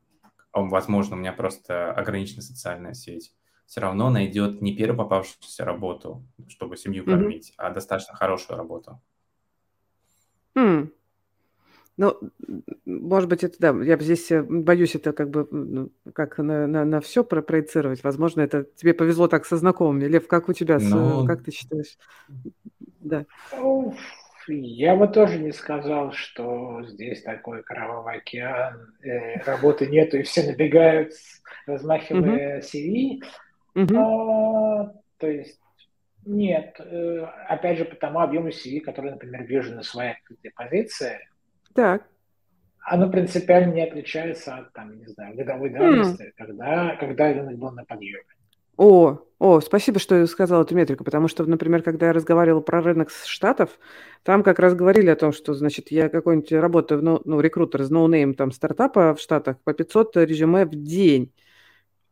он, 0.53 0.69
возможно, 0.69 1.15
у 1.15 1.19
меня 1.19 1.33
просто 1.33 1.91
ограничена 1.93 2.41
социальная 2.43 2.93
сеть, 2.93 3.33
все 3.65 3.81
равно 3.81 4.09
найдет 4.09 4.61
не 4.61 4.75
первую 4.75 4.97
попавшуюся 4.97 5.65
работу, 5.65 6.23
чтобы 6.47 6.77
семью 6.77 7.05
кормить, 7.05 7.53
а 7.57 7.69
достаточно 7.69 8.15
хорошую 8.15 8.57
работу. 8.57 9.01
М. 10.55 10.91
Ну, 11.95 12.17
может 12.85 13.29
быть, 13.29 13.43
это 13.43 13.55
да. 13.59 13.83
Я 13.83 13.97
здесь 13.97 14.31
э, 14.31 14.41
боюсь 14.41 14.95
это 14.95 15.13
как 15.13 15.29
бы 15.29 15.47
ну, 15.51 15.91
как 16.13 16.39
на, 16.39 16.65
на, 16.65 16.85
на 16.85 17.01
все 17.01 17.23
проецировать. 17.23 18.03
Возможно, 18.03 18.41
это 18.41 18.63
тебе 18.75 18.95
повезло 18.95 19.27
так 19.27 19.45
со 19.45 19.57
знакомыми. 19.57 20.05
Лев, 20.05 20.27
как 20.27 20.49
у 20.49 20.53
тебя, 20.53 20.79
с, 20.79 20.83
э, 20.83 20.95
Ну, 20.95 21.25
как 21.27 21.43
ты 21.43 21.51
считаешь? 21.51 21.97
Да. 22.99 23.25
Я 24.47 24.95
бы 24.95 25.07
тоже 25.07 25.39
не 25.39 25.51
сказал, 25.51 26.11
что 26.11 26.83
здесь 26.83 27.21
такой 27.21 27.63
кровавый 27.63 28.17
океан, 28.17 28.93
э, 29.03 29.37
работы 29.43 29.85
нету, 29.87 30.17
и 30.17 30.23
все 30.23 30.43
набегают, 30.43 31.13
размахивая 31.65 32.61
CV. 32.61 33.21
Мгм. 33.75 33.97
А, 33.97 34.93
то 35.17 35.27
есть 35.27 35.59
нет, 36.25 36.75
э, 36.79 37.25
опять 37.49 37.77
же, 37.77 37.85
по 37.85 37.95
тому 37.95 38.19
объему 38.19 38.49
CV, 38.49 38.79
который, 38.79 39.11
например, 39.11 39.43
вижу 39.43 39.75
на 39.75 39.83
своей 39.83 40.13
открытой 40.13 40.51
позиции, 40.51 41.19
Так. 41.73 42.03
оно 42.79 43.09
принципиально 43.09 43.73
не 43.73 43.81
отличается 43.81 44.55
от, 44.55 44.73
там, 44.73 44.97
не 44.97 45.07
знаю, 45.07 45.35
годовой 45.35 45.69
давности, 45.69 46.33
когда, 46.37 46.95
когда 46.97 47.33
рынок 47.33 47.57
был 47.57 47.71
на 47.71 47.83
подъеме. 47.83 48.23
О, 48.77 49.19
о, 49.37 49.59
спасибо, 49.59 49.99
что 49.99 50.25
сказал 50.25 50.63
эту 50.63 50.75
метрику, 50.75 51.03
потому 51.03 51.27
что, 51.27 51.45
например, 51.45 51.83
когда 51.83 52.07
я 52.07 52.13
разговаривала 52.13 52.61
про 52.61 52.81
рынок 52.81 53.11
с 53.11 53.25
Штатов, 53.25 53.77
там 54.23 54.41
как 54.41 54.57
раз 54.57 54.73
говорили 54.73 55.09
о 55.09 55.15
том, 55.15 55.31
что, 55.31 55.53
значит, 55.53 55.91
я 55.91 56.09
какой-нибудь 56.09 56.51
работаю, 56.53 57.03
ну, 57.03 57.21
ну 57.25 57.39
рекрутер 57.39 57.81
из 57.81 57.91
no 57.91 58.05
name 58.05 58.33
там 58.33 58.51
стартапа 58.51 59.13
в 59.13 59.19
Штатах 59.19 59.57
по 59.63 59.73
500 59.73 60.17
резюме 60.17 60.65
в 60.65 60.71
день 60.71 61.33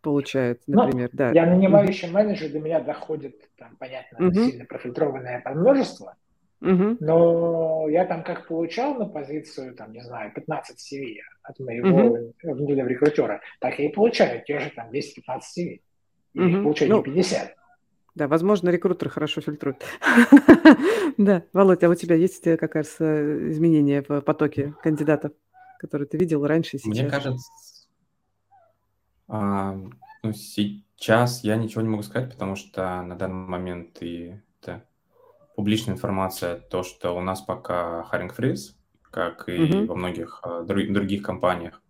получает, 0.01 0.61
Ну, 0.67 0.83
например, 0.83 1.09
да. 1.13 1.31
я 1.31 1.45
нанимающий 1.45 2.09
менеджер, 2.09 2.51
до 2.51 2.59
меня 2.59 2.79
доходит, 2.81 3.35
там, 3.57 3.77
понятно, 3.77 4.17
Мгм. 4.19 4.35
сильно 4.35 4.65
профильтрованное 4.65 5.41
множество, 5.45 6.15
Мгм. 6.59 6.97
но 6.99 7.87
я 7.89 8.05
там 8.05 8.23
как 8.23 8.47
получал 8.47 8.95
на 8.95 9.05
позицию, 9.05 9.75
там, 9.75 9.91
не 9.93 10.01
знаю, 10.01 10.33
15 10.33 10.79
CV 10.79 11.17
от 11.43 11.59
моего 11.59 12.17
внутреннего 12.43 12.87
рекрутера, 12.87 13.41
так 13.59 13.79
я 13.79 13.85
и 13.85 13.93
получаю 13.93 14.43
те 14.45 14.59
же 14.59 14.71
там 14.75 14.91
10-15 14.91 15.57
CV. 15.57 15.79
Я 16.33 16.45
их 16.45 16.53
Мгм. 16.53 16.63
получаю 16.63 16.91
не 16.91 16.97
Ну, 16.97 17.03
50. 17.03 17.55
да, 18.15 18.27
возможно, 18.27 18.69
рекрутер 18.69 19.09
хорошо 19.09 19.41
фильтрует. 19.41 19.83
Да, 21.17 21.43
Володь, 21.53 21.83
а 21.83 21.89
у 21.89 21.95
тебя 21.95 22.15
есть 22.15 22.47
э, 22.47 22.57
как 22.57 22.75
раз 22.75 22.95
э, 22.99 23.49
изменения 23.49 24.03
в 24.07 24.21
потоке 24.21 24.73
кандидатов, 24.81 25.33
которые 25.77 26.07
ты 26.07 26.17
видел 26.17 26.45
раньше 26.47 26.77
и 26.77 26.79
мне 26.85 26.95
сейчас? 27.01 27.11
кажется, 27.11 27.43
а, 29.31 29.73
ну, 30.23 30.33
сейчас 30.33 31.43
я 31.43 31.55
ничего 31.55 31.81
не 31.81 31.89
могу 31.89 32.03
сказать, 32.03 32.31
потому 32.31 32.55
что 32.55 33.01
на 33.01 33.15
данный 33.15 33.47
момент 33.47 33.97
и 34.01 34.39
это 34.61 34.85
публичная 35.55 35.95
информация, 35.95 36.59
то, 36.59 36.83
что 36.83 37.15
у 37.15 37.21
нас 37.21 37.41
пока 37.41 38.07
hiring 38.11 38.35
freeze, 38.35 38.75
как 39.11 39.49
и 39.49 39.57
Мгм. 39.57 39.87
во 39.87 39.95
многих 39.95 40.39
а, 40.43 40.63
дру- 40.63 40.91
других 40.91 41.23
компаниях. 41.23 41.81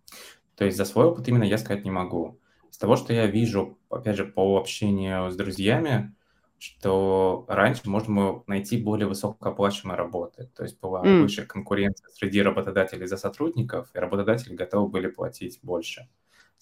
То 0.56 0.64
есть 0.64 0.76
за 0.76 0.84
свой 0.84 1.06
опыт 1.06 1.28
именно 1.28 1.44
я 1.44 1.58
сказать 1.58 1.84
не 1.84 1.90
могу. 1.90 2.38
С 2.70 2.78
того, 2.78 2.96
что 2.96 3.12
я 3.12 3.26
вижу, 3.26 3.78
опять 3.90 4.16
же, 4.16 4.24
по 4.24 4.58
общению 4.58 5.30
с 5.30 5.36
друзьями, 5.36 6.14
что 6.58 7.44
раньше 7.48 7.82
можно 7.90 8.14
было 8.14 8.44
найти 8.46 8.80
более 8.80 9.08
высокооплачиваемые 9.08 9.96
работы. 9.98 10.48
То 10.54 10.62
есть 10.62 10.80
была 10.80 11.02
М. 11.02 11.22
выше 11.22 11.44
конкуренция 11.44 12.08
среди 12.10 12.40
работодателей 12.42 13.06
за 13.06 13.16
сотрудников, 13.16 13.90
и 13.94 13.98
работодатели 13.98 14.54
готовы 14.54 14.88
были 14.88 15.08
платить 15.08 15.58
больше. 15.62 16.08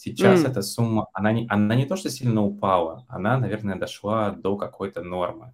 Сейчас 0.01 0.47
М. 0.47 0.51
эта 0.51 0.63
сумма, 0.63 1.09
она 1.13 1.31
не, 1.31 1.47
она 1.51 1.75
не 1.75 1.85
то, 1.85 1.95
что 1.95 2.09
сильно 2.09 2.43
упала, 2.43 3.05
она, 3.07 3.37
наверное, 3.37 3.77
дошла 3.77 4.31
до 4.31 4.57
какой-то 4.57 5.03
нормы. 5.03 5.53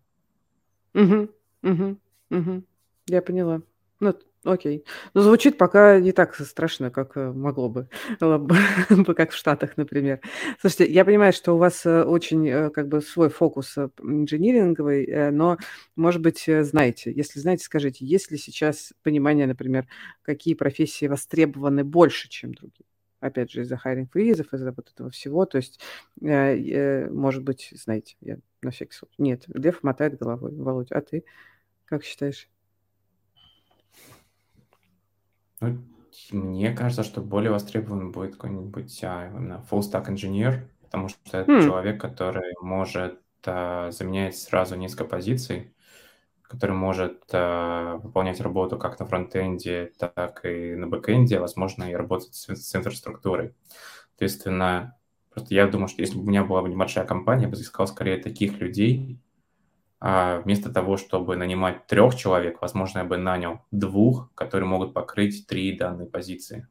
Мгм. 0.95 1.31
Мгм. 1.63 1.99
Мгм. 2.31 2.65
Я 3.09 3.23
поняла. 3.23 3.63
Ну, 3.99 4.15
окей. 4.45 4.85
Ну, 5.15 5.23
звучит 5.23 5.59
пока 5.59 5.99
не 5.99 6.13
так 6.13 6.37
страшно, 6.37 6.93
как 6.93 7.17
э, 7.17 7.33
могло 7.33 7.69
бы, 7.69 7.89
Ла- 8.21 8.39
бы, 8.91 9.15
как 9.17 9.33
в 9.33 9.37
Штатах, 9.37 9.77
например. 9.77 10.21
Слушайте, 10.61 10.93
я 10.93 11.05
понимаю, 11.05 11.33
что 11.33 11.55
у 11.55 11.59
вас 11.59 11.85
э, 11.85 12.05
очень 12.05 12.49
э, 12.49 12.71
как 12.71 12.87
бы 12.87 13.01
свой 13.01 13.31
фокус 13.31 13.77
э, 13.77 13.89
инжиниринговый, 14.01 15.07
э, 15.07 15.31
но, 15.33 15.57
может 15.97 16.23
быть, 16.23 16.49
э, 16.49 16.63
знаете, 16.63 17.13
если 17.13 17.41
знаете, 17.41 17.65
скажите, 17.65 18.07
есть 18.07 18.31
ли 18.31 18.39
сейчас 18.39 18.93
понимание, 19.03 19.49
например, 19.49 19.89
какие 20.23 20.55
профессии 20.55 21.07
востребованы 21.09 21.83
больше, 21.83 22.29
чем 22.29 22.55
другие? 22.55 22.87
Опять 23.21 23.51
же, 23.51 23.63
из-за 23.63 23.77
хайринг 23.77 24.13
фризов, 24.13 24.53
из-за 24.53 24.73
вот 24.73 24.91
этого 24.91 25.11
всего. 25.11 25.47
То 25.47 25.57
есть, 25.57 25.81
э, 26.21 26.27
э, 26.29 27.11
может 27.11 27.43
быть, 27.43 27.71
знаете, 27.73 28.17
я 28.21 28.39
на 28.63 28.71
всякий 28.71 28.93
случай. 28.93 29.15
Нет, 29.19 29.45
Лев 29.49 29.83
мотает 29.83 30.19
головой. 30.19 30.55
Володь, 30.55 30.93
а 30.93 31.01
ты 31.01 31.25
как 31.87 32.05
считаешь? 32.05 32.49
Ну, 35.61 35.79
мне 36.33 36.73
кажется, 36.75 37.03
что 37.05 37.21
более 37.21 37.51
востребован 37.51 38.13
будет 38.13 38.33
какой-нибудь 38.33 39.01
а, 39.05 39.29
именно 39.29 39.65
full 39.71 39.81
stack 39.81 40.11
инженер, 40.11 40.69
потому 40.83 41.09
что 41.09 41.39
это 41.39 41.51
Хм. 41.51 41.63
человек, 41.63 42.01
который 42.01 42.55
может 42.61 43.21
а, 43.45 43.91
заменять 43.91 44.37
сразу 44.37 44.77
несколько 44.77 45.05
позиций, 45.05 45.73
который 46.49 46.77
может 46.77 47.25
а, 47.33 47.97
выполнять 47.97 48.41
работу 48.41 48.79
как 48.79 48.99
на 49.01 49.07
фронтенде, 49.07 49.93
так 49.99 50.45
и 50.45 50.75
на 50.75 50.87
бэкенде, 50.87 51.39
возможно, 51.41 51.91
и 51.91 51.95
работать 51.95 52.35
с, 52.35 52.49
с 52.55 52.77
инфраструктурой. 52.77 53.55
Соответственно, 54.11 54.97
просто 55.33 55.55
я 55.55 55.67
думаю, 55.67 55.89
что 55.89 56.03
если 56.03 56.17
бы 56.17 56.23
у 56.23 56.27
меня 56.27 56.45
была 56.45 56.63
бы 56.63 56.69
небольшая 56.69 57.05
компания, 57.05 57.45
я 57.45 57.49
бы 57.49 57.57
искал 57.57 57.87
скорее 57.87 58.19
таких 58.19 58.59
людей, 58.61 59.19
а 59.99 60.41
вместо 60.41 60.73
того, 60.73 60.97
чтобы 60.97 61.37
нанимать 61.37 61.87
трех 61.87 62.15
человек, 62.15 62.61
возможно, 62.61 63.01
я 63.01 63.05
бы 63.05 63.17
нанял 63.17 63.63
двух, 63.71 64.31
которые 64.35 64.69
могут 64.69 64.95
покрыть 64.95 65.47
три 65.47 65.77
данные 65.77 66.07
позиции. 66.07 66.69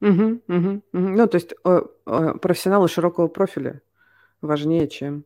Угу, 0.00 0.42
угу, 0.48 0.68
угу. 0.68 0.82
Ну, 0.92 1.26
то 1.26 1.36
есть 1.36 1.54
э, 1.64 1.82
э, 2.06 2.34
профессионалы 2.40 2.88
широкого 2.88 3.28
профиля 3.28 3.82
важнее, 4.40 4.88
чем 4.88 5.24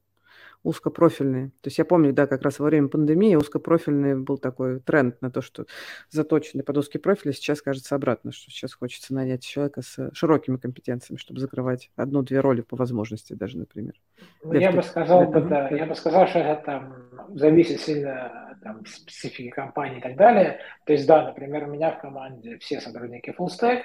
узкопрофильные. 0.63 1.49
То 1.61 1.69
есть 1.69 1.79
я 1.79 1.85
помню, 1.85 2.13
да, 2.13 2.27
как 2.27 2.43
раз 2.43 2.59
во 2.59 2.67
время 2.67 2.89
пандемии 2.89 3.35
узкопрофильный 3.35 4.17
был 4.17 4.39
такой 4.39 4.81
тренд 4.81 5.21
на 5.23 5.31
то, 5.31 5.41
что 5.41 5.67
заточенный 6.11 6.65
под 6.65 6.77
узкий 6.79 6.99
профиль, 6.99 7.33
сейчас 7.33 7.63
кажется 7.63 7.95
обратно, 7.95 8.33
что 8.33 8.51
сейчас 8.51 8.75
хочется 8.75 9.15
нанять 9.15 9.43
человека 9.43 9.83
с 9.83 10.11
широкими 10.13 10.57
компетенциями, 10.57 11.19
чтобы 11.19 11.41
закрывать 11.41 11.91
одну-две 11.97 12.41
роли 12.41 12.61
по 12.61 12.77
возможности 12.77 13.33
даже, 13.33 13.59
например. 13.59 13.95
Ну, 14.43 14.53
я 14.53 14.73
бы 14.73 14.83
сказал, 14.83 15.27
бы, 15.27 15.41
да, 15.41 15.69
я 15.71 15.87
бы 15.87 15.95
сказал, 15.95 16.27
что 16.27 16.41
это 16.41 16.63
там 16.65 16.95
зависит 17.35 17.81
сильно 17.81 18.57
там, 18.63 18.85
специфики 18.85 19.49
компании 19.49 19.99
и 19.99 20.03
так 20.03 20.17
далее. 20.17 20.61
То 20.85 20.93
есть, 20.93 21.07
да, 21.07 21.25
например, 21.25 21.65
у 21.65 21.73
меня 21.73 21.93
в 21.93 22.01
команде 22.01 22.59
все 22.59 22.81
сотрудники 22.81 23.35
full 23.39 23.49
stack, 23.49 23.83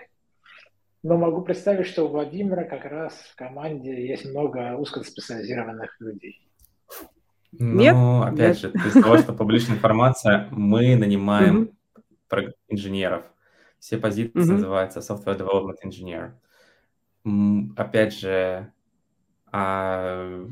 но 1.04 1.18
могу 1.18 1.42
представить, 1.42 1.86
что 1.88 2.06
у 2.06 2.10
Владимира 2.10 2.64
как 2.64 2.84
раз 2.86 3.14
в 3.14 3.36
команде 3.36 4.08
есть 4.08 4.26
много 4.26 4.76
узкоспециализированных 4.76 5.96
людей. 6.00 6.45
Ну, 7.60 7.80
Нет? 7.80 7.96
опять 7.96 8.64
Нет. 8.64 8.76
же, 8.76 8.88
из 8.88 8.94
того, 8.94 9.18
что 9.18 9.34
публичная 9.34 9.76
информация, 9.78 10.48
мы 10.52 10.96
нанимаем 10.96 11.72
инженеров. 12.68 13.24
Все 13.80 13.98
позиции 13.98 14.40
называются 14.40 15.00
Software 15.00 15.38
Development 15.38 15.78
Engineer. 15.86 16.32
Опять 17.76 18.14
же, 18.18 18.72
а, 19.52 20.46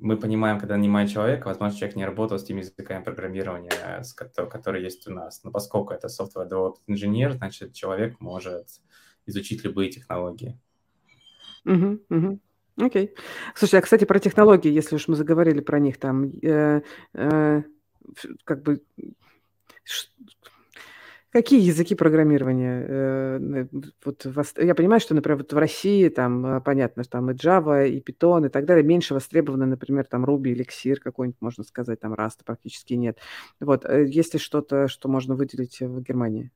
мы 0.00 0.16
понимаем, 0.16 0.58
когда 0.58 0.76
нанимаем 0.76 1.08
человека, 1.08 1.46
возможно, 1.46 1.78
человек 1.78 1.96
не 1.96 2.04
работал 2.04 2.38
с 2.38 2.44
теми 2.44 2.58
языками 2.58 3.02
программирования, 3.02 4.02
которые 4.50 4.84
есть 4.84 5.06
у 5.06 5.12
нас. 5.12 5.42
Но 5.44 5.50
поскольку 5.50 5.94
это 5.94 6.08
Software 6.08 6.48
Development 6.48 6.88
Engineer, 6.88 7.32
значит, 7.32 7.72
человек 7.72 8.20
может 8.20 8.66
изучить 9.26 9.64
любые 9.64 9.90
технологии. 9.90 10.58
Угу, 11.64 12.00
угу. 12.10 12.40
Окей. 12.76 13.14
Слушай, 13.54 13.80
а, 13.80 13.82
кстати, 13.82 14.04
про 14.04 14.18
технологии, 14.18 14.70
если 14.70 14.96
уж 14.96 15.08
мы 15.08 15.14
заговорили 15.14 15.60
про 15.60 15.78
них, 15.78 15.98
там, 15.98 16.30
э, 16.42 16.80
э, 17.14 17.62
как 18.44 18.62
бы, 18.62 18.82
какие 21.30 21.60
языки 21.60 21.94
программирования? 21.94 22.86
Э, 22.88 23.66
вот 24.04 24.26
я 24.56 24.74
понимаю, 24.74 25.00
что, 25.00 25.14
например, 25.14 25.38
вот 25.38 25.52
в 25.52 25.58
России 25.58 26.08
там 26.08 26.46
э, 26.46 26.60
понятно, 26.60 27.02
что 27.02 27.12
там 27.12 27.30
и 27.30 27.34
Java, 27.34 27.88
и 27.88 28.00
Python, 28.00 28.46
и 28.46 28.48
так 28.48 28.64
далее 28.64 28.84
меньше 28.84 29.14
востребованы, 29.14 29.66
например, 29.66 30.06
там 30.06 30.24
Ruby, 30.24 30.54
Elixir 30.54 30.96
какой-нибудь, 30.96 31.40
можно 31.40 31.64
сказать, 31.64 32.00
там 32.00 32.14
Rust 32.14 32.44
практически 32.44 32.94
нет. 32.94 33.18
Вот, 33.60 33.84
э, 33.84 34.06
есть 34.06 34.34
ли 34.34 34.40
что-то, 34.40 34.88
что 34.88 35.08
можно 35.08 35.34
выделить 35.34 35.80
в 35.80 36.00
Германии 36.02 36.50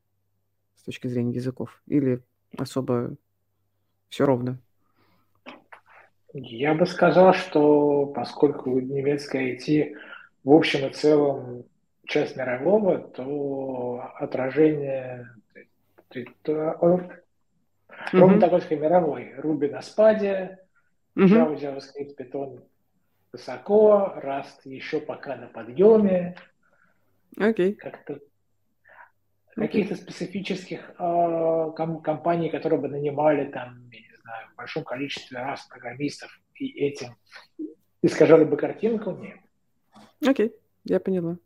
с 0.76 0.82
точки 0.84 1.08
зрения 1.08 1.34
языков? 1.34 1.82
Или 1.86 2.22
особо 2.56 3.16
все 4.08 4.24
ровно? 4.24 4.58
Я 6.38 6.74
бы 6.74 6.84
сказал, 6.86 7.32
что 7.32 8.04
поскольку 8.06 8.78
немецкое 8.78 9.56
IT 9.56 9.94
в 10.44 10.52
общем 10.52 10.86
и 10.86 10.92
целом 10.92 11.64
часть 12.04 12.36
мирового, 12.36 12.98
то 12.98 14.12
отражение 14.16 15.30
то, 16.42 16.76
он, 16.80 17.00
mm-hmm. 17.00 18.18
ровно 18.18 18.40
такой, 18.40 18.60
и 18.68 18.76
мировой. 18.76 19.34
Ruby 19.38 19.70
на 19.70 19.80
спаде, 19.80 20.58
mm-hmm. 21.16 21.26
Java, 21.26 21.58
JavaScript, 21.58 22.16
Python 22.18 22.62
высоко, 23.32 24.14
Rust 24.22 24.60
еще 24.64 25.00
пока 25.00 25.36
на 25.36 25.46
подъеме. 25.46 26.36
Okay. 27.38 27.74
Как-то. 27.74 28.20
Каких-то 29.54 29.96
специфических 29.96 30.90
э, 30.90 30.94
ком- 30.98 32.02
компаний, 32.02 32.50
которые 32.50 32.78
бы 32.78 32.88
нанимали 32.88 33.46
там 33.50 33.88
знаю, 34.26 34.48
в 34.52 34.56
большом 34.56 34.84
количестве 34.84 35.38
раз 35.38 35.64
программистов 35.66 36.30
и 36.56 36.66
этим 36.86 37.16
искажали 38.02 38.44
бы 38.44 38.56
картинку, 38.56 39.12
нет. 39.12 39.38
Окей, 40.26 40.48
okay, 40.48 40.52
я 40.84 41.00
поняла. 41.00 41.38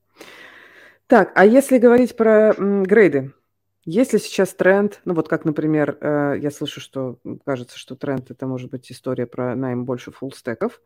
Так, 1.07 1.33
а 1.35 1.45
если 1.45 1.79
говорить 1.79 2.17
про 2.17 2.55
м, 2.55 2.85
грейды, 2.85 3.33
есть 3.85 4.13
ли 4.13 4.19
сейчас 4.19 4.55
тренд, 4.55 5.01
ну 5.05 5.15
вот 5.15 5.29
как, 5.29 5.45
например, 5.45 5.99
э, 6.01 6.39
я 6.41 6.51
слышу, 6.51 6.81
что 6.81 7.19
кажется, 7.45 7.79
что 7.79 7.97
тренд 7.97 8.31
это 8.31 8.47
может 8.47 8.71
быть 8.71 8.91
история 8.93 9.27
про 9.27 9.55
найм 9.57 9.85
больше 9.85 10.13
фуллстеков, 10.13 10.81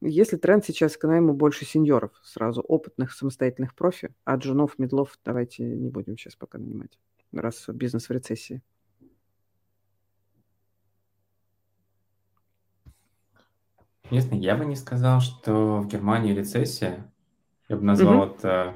если 0.00 0.36
тренд 0.36 0.64
сейчас 0.64 0.96
к 0.96 1.06
найму 1.06 1.32
больше 1.32 1.64
сеньоров, 1.64 2.12
сразу 2.22 2.60
опытных 2.60 3.12
самостоятельных 3.12 3.74
профи, 3.74 4.14
а 4.24 4.36
джунов, 4.36 4.78
медлов 4.78 5.18
давайте 5.24 5.64
не 5.64 5.90
будем 5.90 6.16
сейчас 6.16 6.36
пока 6.36 6.58
нанимать, 6.58 6.98
раз 7.32 7.68
бизнес 7.68 8.08
в 8.08 8.12
рецессии. 8.12 8.62
Честно, 14.10 14.36
я 14.36 14.56
бы 14.56 14.64
не 14.64 14.76
сказал, 14.76 15.20
что 15.20 15.80
в 15.80 15.88
Германии 15.88 16.32
рецессия. 16.32 17.12
Я 17.68 17.76
бы 17.76 17.82
назвал 17.82 18.24
Мгм. 18.24 18.34
это 18.34 18.74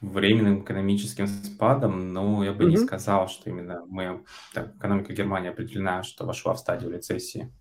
временным 0.00 0.62
экономическим 0.62 1.26
спадом, 1.26 2.14
но 2.14 2.42
я 2.42 2.52
бы 2.52 2.64
не 2.64 2.78
сказал, 2.78 3.28
что 3.28 3.50
именно 3.50 3.84
мы, 3.86 4.24
так, 4.54 4.74
экономика 4.76 5.12
Германии 5.12 5.50
определена, 5.50 6.02
что 6.02 6.24
вошла 6.24 6.54
в 6.54 6.58
стадию 6.58 6.90
рецессии. 6.90 7.52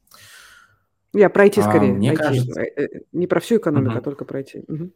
Я 1.14 1.30
про 1.30 1.46
IT 1.48 1.60
А, 1.60 1.64
скорее, 1.64 1.94
мне 1.94 2.16
кажется, 2.16 2.62
э, 2.62 2.72
э, 2.78 2.88
Не 3.12 3.28
про 3.28 3.42
всю 3.42 3.58
экономику, 3.58 3.98
а 3.98 4.02
только 4.02 4.24
про 4.24 4.40
IT. 4.40 4.64
Мгм. 4.68 4.94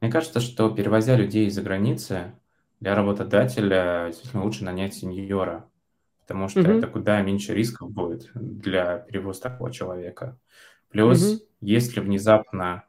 мне 0.00 0.10
кажется, 0.10 0.40
что 0.40 0.70
перевозя 0.70 1.14
людей 1.16 1.46
из-за 1.46 1.62
границы, 1.62 2.32
для 2.80 2.96
работодателя 2.96 4.06
действительно 4.08 4.42
лучше 4.42 4.64
нанять 4.64 4.94
сеньора 4.94 5.69
потому 6.30 6.46
что 6.46 6.60
mm-hmm. 6.60 6.78
это 6.78 6.86
куда 6.86 7.20
меньше 7.22 7.54
рисков 7.54 7.90
будет 7.90 8.30
для 8.34 8.98
перевоза 8.98 9.42
такого 9.42 9.72
человека. 9.72 10.38
Плюс, 10.88 11.20
mm-hmm. 11.20 11.46
если 11.60 11.98
внезапно 11.98 12.84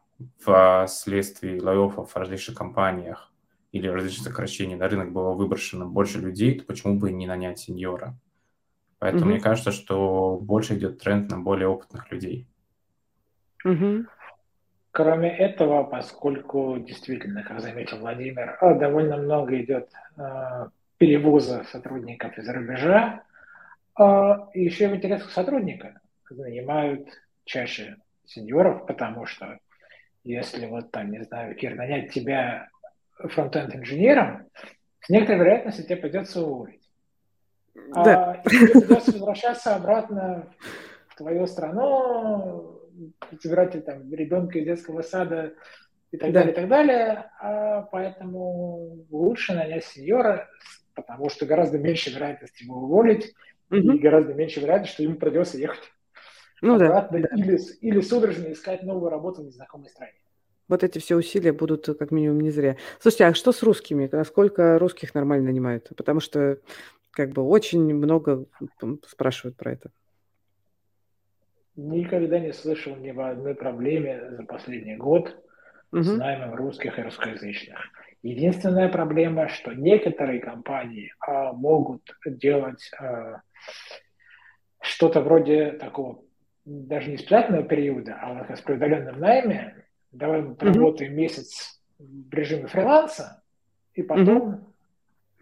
вследствие 0.86 1.60
лайофов 1.60 2.12
в 2.12 2.16
различных 2.16 2.56
компаниях 2.56 3.34
или 3.72 3.88
различных 3.88 4.28
сокращений 4.28 4.76
на 4.76 4.88
рынок 4.88 5.12
было 5.12 5.32
выброшено 5.32 5.88
больше 5.88 6.20
людей, 6.20 6.60
то 6.60 6.66
почему 6.66 7.00
бы 7.00 7.12
не 7.12 7.26
нанять 7.26 7.58
сеньора? 7.58 8.16
Поэтому 9.00 9.24
mm-hmm. 9.24 9.34
мне 9.34 9.40
кажется, 9.40 9.72
что 9.72 10.38
больше 10.40 10.76
идет 10.76 11.00
тренд 11.00 11.32
на 11.32 11.40
более 11.40 11.68
опытных 11.68 12.12
людей. 12.12 12.48
Mm-hmm. 13.66 14.06
Кроме 14.92 15.36
этого, 15.36 15.84
поскольку 15.84 16.78
действительно, 16.78 17.42
как 17.42 17.60
заметил 17.60 17.98
Владимир, 17.98 18.56
а, 18.62 18.76
довольно 18.76 19.18
много 19.18 19.60
идет 19.60 19.90
э, 20.16 20.68
перевоза 21.00 21.64
сотрудников 21.72 22.38
из 22.38 22.48
рубежа, 22.48 23.24
а 23.96 24.50
еще 24.54 24.88
в 24.88 24.96
интересах 24.96 25.32
сотрудника 25.32 26.00
нанимают 26.30 27.10
чаще 27.46 27.98
сеньоров, 28.26 28.86
потому 28.86 29.26
что 29.26 29.60
если 30.24 30.68
вот 30.68 30.92
там, 30.92 31.12
не 31.12 31.24
знаю, 31.24 31.56
Кир, 31.56 31.76
нанять 31.76 32.14
тебя 32.14 32.70
фронтенд 33.18 33.76
инженером, 33.76 34.48
с 35.02 35.10
некоторой 35.10 35.40
вероятностью 35.40 35.86
тебе 35.86 35.98
придется 35.98 36.42
уволить. 36.42 36.90
Да. 37.94 38.32
А 38.44 38.50
тебе 38.50 38.68
придется 38.68 39.12
возвращаться 39.14 39.76
обратно 39.76 40.48
в 41.08 41.16
твою 41.16 41.48
страну, 41.48 42.80
забирать 43.42 43.84
там 43.86 44.14
ребенка 44.14 44.60
из 44.60 44.66
детского 44.66 45.02
сада 45.02 45.54
и 46.12 46.18
так 46.18 46.32
да. 46.32 46.40
далее, 46.40 46.54
и 46.54 46.56
так 46.56 46.68
далее. 46.68 47.32
А 47.40 47.82
поэтому 47.84 49.06
лучше 49.10 49.54
нанять 49.54 49.86
сеньора, 49.86 50.50
потому 50.94 51.30
что 51.30 51.46
гораздо 51.46 51.80
меньше 51.80 52.12
вероятности 52.12 52.64
его 52.64 52.82
уволить, 52.82 53.34
угу. 53.72 53.92
и 53.94 54.00
гораздо 54.00 54.34
меньше 54.34 54.60
вероятность, 54.60 54.94
что 54.94 55.04
ему 55.04 55.16
придется 55.16 55.58
ехать 55.58 55.92
ну, 56.62 56.76
обратно 56.76 57.20
да. 57.20 57.30
или, 57.36 57.60
или 57.82 58.02
судорожно 58.02 58.52
искать 58.52 58.84
новую 58.84 59.10
работу 59.10 59.42
в 59.42 59.46
незнакомой 59.46 59.90
стране. 59.90 60.14
Вот 60.68 60.84
эти 60.84 61.00
все 61.00 61.16
усилия 61.18 61.52
будут 61.52 61.86
как 62.00 62.12
минимум 62.12 62.40
не 62.40 62.50
зря. 62.50 62.78
Слушайте, 63.00 63.26
а 63.26 63.34
что 63.34 63.52
с 63.52 63.62
русскими? 63.62 64.08
Насколько 64.10 64.80
русских 64.80 65.14
нормально 65.14 65.48
нанимают? 65.48 65.90
Потому 65.98 66.22
что 66.22 66.60
как 67.12 67.32
бы 67.32 67.42
очень 67.42 67.94
много 67.94 68.46
спрашивают 69.06 69.58
про 69.58 69.74
это. 69.74 69.92
Никогда 71.76 72.40
не 72.40 72.54
слышал 72.54 72.96
ни 72.96 73.10
об 73.10 73.20
одной 73.20 73.56
проблеме 73.56 74.30
за 74.32 74.44
последний 74.44 74.96
год 74.96 75.36
угу. 75.92 76.04
с 76.04 76.18
наймом 76.18 76.56
русских 76.56 76.98
и 76.98 77.02
русскоязычных. 77.02 77.78
Единственная 78.24 78.88
проблема, 78.88 79.50
что 79.50 79.74
некоторые 79.74 80.40
компании 80.40 81.12
а, 81.20 81.54
могут 81.54 82.04
делать 82.26 82.92
а, 83.00 83.42
что-то 84.82 85.22
вроде 85.22 85.74
такого 85.74 86.24
даже 86.66 87.10
не 87.10 87.16
испытательного 87.16 87.64
периода, 87.64 88.18
а 88.22 88.34
вот 88.34 88.58
с 88.58 88.62
преодоленном 88.62 89.20
найме. 89.20 89.86
Давай 90.12 90.42
мы 90.42 90.56
поработаем 90.56 91.14
mm-hmm. 91.14 91.16
месяц 91.16 91.82
в 91.98 92.34
режиме 92.34 92.68
фриланса, 92.68 93.44
и 93.94 94.04
потом 94.04 94.50
mm-hmm. 94.50 94.64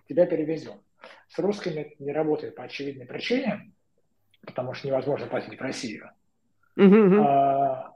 тебя 0.08 0.26
перевезем. 0.26 0.82
С 1.28 1.40
русскими 1.40 1.82
это 1.82 2.04
не 2.04 2.12
работает 2.12 2.56
по 2.56 2.64
очевидной 2.64 3.06
причине, 3.06 3.72
потому 4.46 4.74
что 4.74 4.88
невозможно 4.88 5.28
платить 5.28 5.58
в 5.58 5.62
Россию. 5.62 6.10
Mm-hmm. 6.78 7.26
А, 7.26 7.94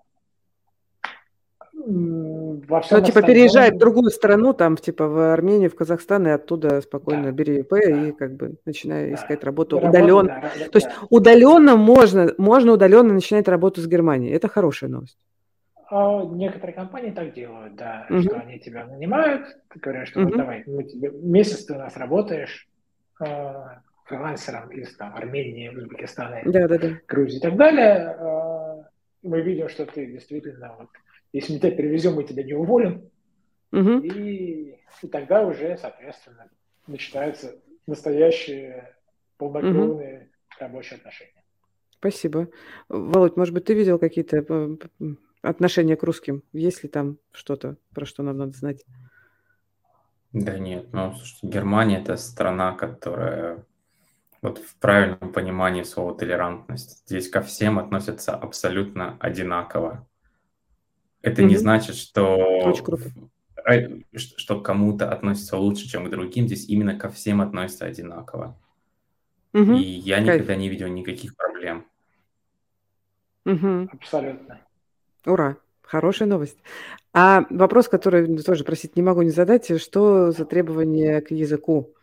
Во 2.68 2.82
всем 2.82 3.00
ну, 3.00 3.06
типа 3.06 3.20
остальном... 3.20 3.28
переезжай 3.28 3.72
в 3.72 3.78
другую 3.78 4.10
страну, 4.10 4.54
там, 4.54 4.78
типа 4.78 5.08
в 5.08 5.34
Армению, 5.34 5.70
в 5.70 5.76
Казахстан, 5.76 6.28
и 6.28 6.32
оттуда 6.32 6.82
спокойно 6.82 7.26
да. 7.26 7.32
бери 7.32 7.60
ИП 7.60 7.72
да. 7.72 7.80
и 7.80 8.12
как 8.12 8.36
бы 8.36 8.56
начинай 8.66 9.10
да. 9.10 9.16
искать 9.16 9.44
работу 9.44 9.78
удаленно. 9.78 10.42
Да, 10.42 10.52
да, 10.60 10.70
То 10.70 10.78
есть 10.78 10.90
удаленно 11.10 11.76
можно, 11.76 12.34
можно 12.38 12.74
удаленно 12.74 13.14
начинать 13.14 13.48
работу 13.48 13.82
с 13.82 13.88
Германией. 13.88 14.34
Это 14.34 14.48
хорошая 14.48 14.90
новость. 14.90 15.18
А 15.90 16.24
некоторые 16.26 16.74
компании 16.74 17.12
так 17.12 17.34
делают, 17.34 17.76
да, 17.76 18.08
угу. 18.10 18.22
что 18.22 18.36
они 18.40 18.58
тебя 18.60 18.86
нанимают, 18.86 19.46
говорят, 19.76 20.08
что 20.08 20.22
угу. 20.22 20.30
вот 20.30 20.38
давай, 20.38 20.64
мы 20.66 20.84
тебе, 20.86 21.12
месяц 21.12 21.66
ты 21.66 21.74
у 21.74 21.78
нас 21.78 21.96
работаешь 21.98 22.68
э, 23.20 23.54
фрилансером 24.06 24.70
из 24.70 24.96
там, 24.96 25.16
Армении, 25.16 25.70
Узбекистана, 25.70 26.42
да, 26.46 26.68
да, 26.68 26.78
да. 26.78 26.90
Грузии 27.08 27.38
и 27.38 27.42
так 27.42 27.56
далее. 27.58 28.16
Э, 28.18 28.84
мы 29.24 29.42
видим, 29.42 29.70
что 29.70 29.86
ты 29.86 30.06
действительно 30.08 30.74
вот 30.80 30.90
если 31.34 31.54
мы 31.54 31.60
тебя 31.60 31.72
перевезем, 31.72 32.14
мы 32.14 32.24
тебя 32.24 32.44
не 32.44 32.54
уволим. 32.54 33.10
Угу. 33.72 34.00
И, 34.00 34.78
и 35.02 35.08
тогда 35.08 35.46
уже, 35.46 35.78
соответственно, 35.78 36.50
начинаются 36.88 37.60
настоящие 37.88 38.96
полнокровные 39.38 40.18
угу. 40.18 40.28
рабочие 40.60 40.98
отношения. 40.98 41.44
Спасибо. 41.90 42.50
Володь, 42.88 43.36
может 43.36 43.54
быть, 43.54 43.66
ты 43.66 43.74
видел 43.74 43.98
какие-то 43.98 44.38
э, 44.38 44.78
отношения 45.42 45.96
к 45.96 46.04
русским? 46.04 46.44
Есть 46.54 46.84
ли 46.84 46.90
там 46.90 47.18
что-то, 47.32 47.78
про 47.94 48.06
что 48.06 48.24
нам 48.24 48.38
надо 48.38 48.52
знать? 48.52 48.86
Да 50.34 50.58
нет, 50.58 50.88
ну, 50.92 51.14
слушайте, 51.14 51.48
Германия– 51.48 52.00
это 52.02 52.18
страна, 52.18 52.74
которая 52.74 53.66
вот 54.42 54.58
в 54.58 54.76
правильном 54.78 55.32
понимании 55.32 55.84
слова 55.84 56.18
толерантность. 56.18 57.04
Здесь 57.08 57.30
ко 57.30 57.42
всем 57.42 57.80
относятся 57.80 58.36
абсолютно 58.36 59.18
одинаково. 59.20 60.08
Это 61.24 61.42
mm-hmm. 61.42 61.46
не 61.46 61.56
значит, 61.56 61.96
что, 61.96 62.76
что 64.14 64.60
кому-то 64.60 65.10
относится 65.10 65.58
лучше, 65.58 65.90
чем 65.90 66.06
к 66.06 66.10
другим. 66.10 66.48
Здесь 66.48 66.68
именно 66.68 67.00
ко 67.00 67.10
всем 67.10 67.42
относятся 67.42 67.86
одинаково. 67.86 68.60
Mm-hmm. 69.54 69.78
И 69.78 69.84
я 69.84 70.20
никогда 70.20 70.46
Кайф. 70.48 70.60
не 70.60 70.70
видел 70.70 70.88
никаких 70.90 71.36
проблем. 71.36 71.86
Mm-hmm. 73.46 73.90
Абсолютно. 73.94 74.60
Ура! 75.26 75.58
Хорошая 75.82 76.28
новость. 76.28 76.58
А 77.14 77.46
вопрос, 77.50 77.88
который 77.88 78.38
тоже 78.42 78.64
просить 78.64 78.96
не 78.96 79.02
могу 79.02 79.22
не 79.22 79.30
задать, 79.30 79.80
что 79.82 80.32
за 80.32 80.44
требования 80.46 81.22
к 81.22 81.32
языку? 81.32 81.94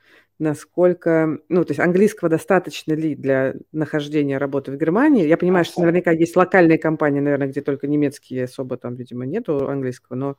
Насколько, 0.41 1.39
ну, 1.49 1.65
то 1.65 1.71
есть 1.71 1.81
английского 1.81 2.31
достаточно 2.31 2.95
ли 2.95 3.15
для 3.15 3.55
нахождения 3.73 4.39
работы 4.39 4.73
в 4.73 4.77
Германии? 4.77 5.27
Я 5.27 5.37
понимаю, 5.37 5.65
что 5.65 5.83
наверняка 5.83 6.11
есть 6.11 6.35
локальные 6.35 6.79
компании, 6.79 7.21
наверное, 7.21 7.49
где 7.49 7.61
только 7.61 7.87
немецкие 7.87 8.45
особо 8.45 8.77
там, 8.77 8.95
видимо, 8.95 9.27
нету 9.27 9.69
английского, 9.69 10.17
но 10.17 10.37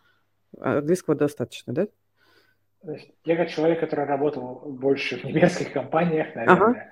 английского 0.59 1.15
достаточно, 1.15 1.73
да? 1.73 1.87
Я 3.25 3.37
как 3.37 3.49
человек, 3.49 3.79
который 3.79 4.05
работал 4.05 4.63
больше 4.65 5.17
в 5.17 5.23
немецких 5.23 5.71
компаниях, 5.71 6.33
наверное, 6.35 6.91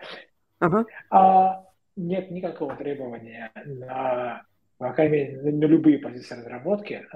ага. 0.60 0.78
Ага. 0.78 0.86
А, 1.10 1.66
нет 1.96 2.30
никакого 2.30 2.76
требования 2.76 3.52
на, 3.66 4.44
по 4.78 4.94
крайней 4.94 5.14
мере, 5.14 5.52
на, 5.52 5.66
любые 5.66 5.98
позиции 5.98 6.36
разработки 6.36 7.08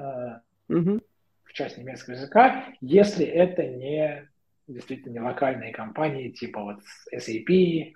угу. 0.69 1.01
в 1.43 1.53
части 1.53 1.81
немецкого 1.81 2.15
языка, 2.15 2.65
если 2.81 3.25
это 3.25 3.63
не 3.67 4.27
действительно 4.67 5.25
локальные 5.25 5.73
компании, 5.73 6.29
типа 6.29 6.61
вот 6.61 6.79
SAP, 7.13 7.93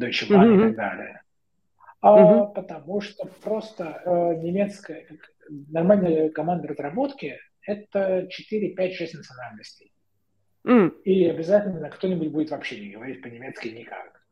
Deutsche 0.00 0.28
Bank 0.28 0.46
mm-hmm. 0.46 0.56
и 0.56 0.60
так 0.68 0.76
далее. 0.76 1.22
А 2.00 2.18
mm-hmm. 2.18 2.54
потому 2.54 3.00
что 3.00 3.26
просто 3.42 4.02
э, 4.04 4.42
немецкая, 4.42 5.06
нормальная 5.48 6.28
команда 6.30 6.68
разработки 6.68 7.38
это 7.66 8.26
4, 8.28 8.70
5, 8.70 8.94
6 8.94 9.14
национальностей. 9.14 9.92
Mm. 10.66 11.02
И 11.02 11.28
обязательно 11.28 11.90
кто-нибудь 11.90 12.30
будет 12.30 12.50
вообще 12.50 12.80
не 12.80 12.90
говорить 12.92 13.22
по-немецки 13.22 13.68
никак. 13.68 14.22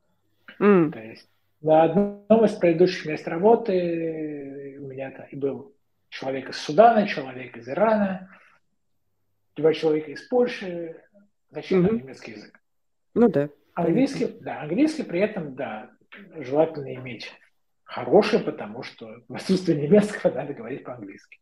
Mm. 0.58 0.90
То 0.90 0.98
есть 1.00 1.28
на 1.60 1.84
одном 1.84 2.44
из 2.44 2.52
предыдущих 2.52 3.06
мест 3.06 3.26
работы 3.28 4.78
у 4.80 4.86
меня 4.86 5.10
и 5.30 5.36
был 5.36 5.74
человек 6.08 6.50
из 6.50 6.56
Судана, 6.56 7.06
человек 7.06 7.56
из 7.56 7.68
Ирана, 7.68 8.28
два 9.56 9.72
человека 9.72 10.10
из 10.10 10.22
Польши, 10.22 10.96
Зачем 11.52 11.84
угу. 11.84 11.96
немецкий 11.96 12.32
язык? 12.32 12.58
Ну 13.14 13.28
да. 13.28 13.50
Английский, 13.74 14.38
да, 14.40 14.62
английский 14.62 15.02
при 15.02 15.20
этом, 15.20 15.54
да, 15.54 15.90
желательно 16.36 16.94
иметь 16.94 17.30
хороший, 17.84 18.40
потому 18.40 18.82
что 18.82 19.22
в 19.28 19.34
отсутствии 19.34 19.74
немецкого 19.74 20.32
надо 20.32 20.54
говорить 20.54 20.82
по-английски. 20.82 21.38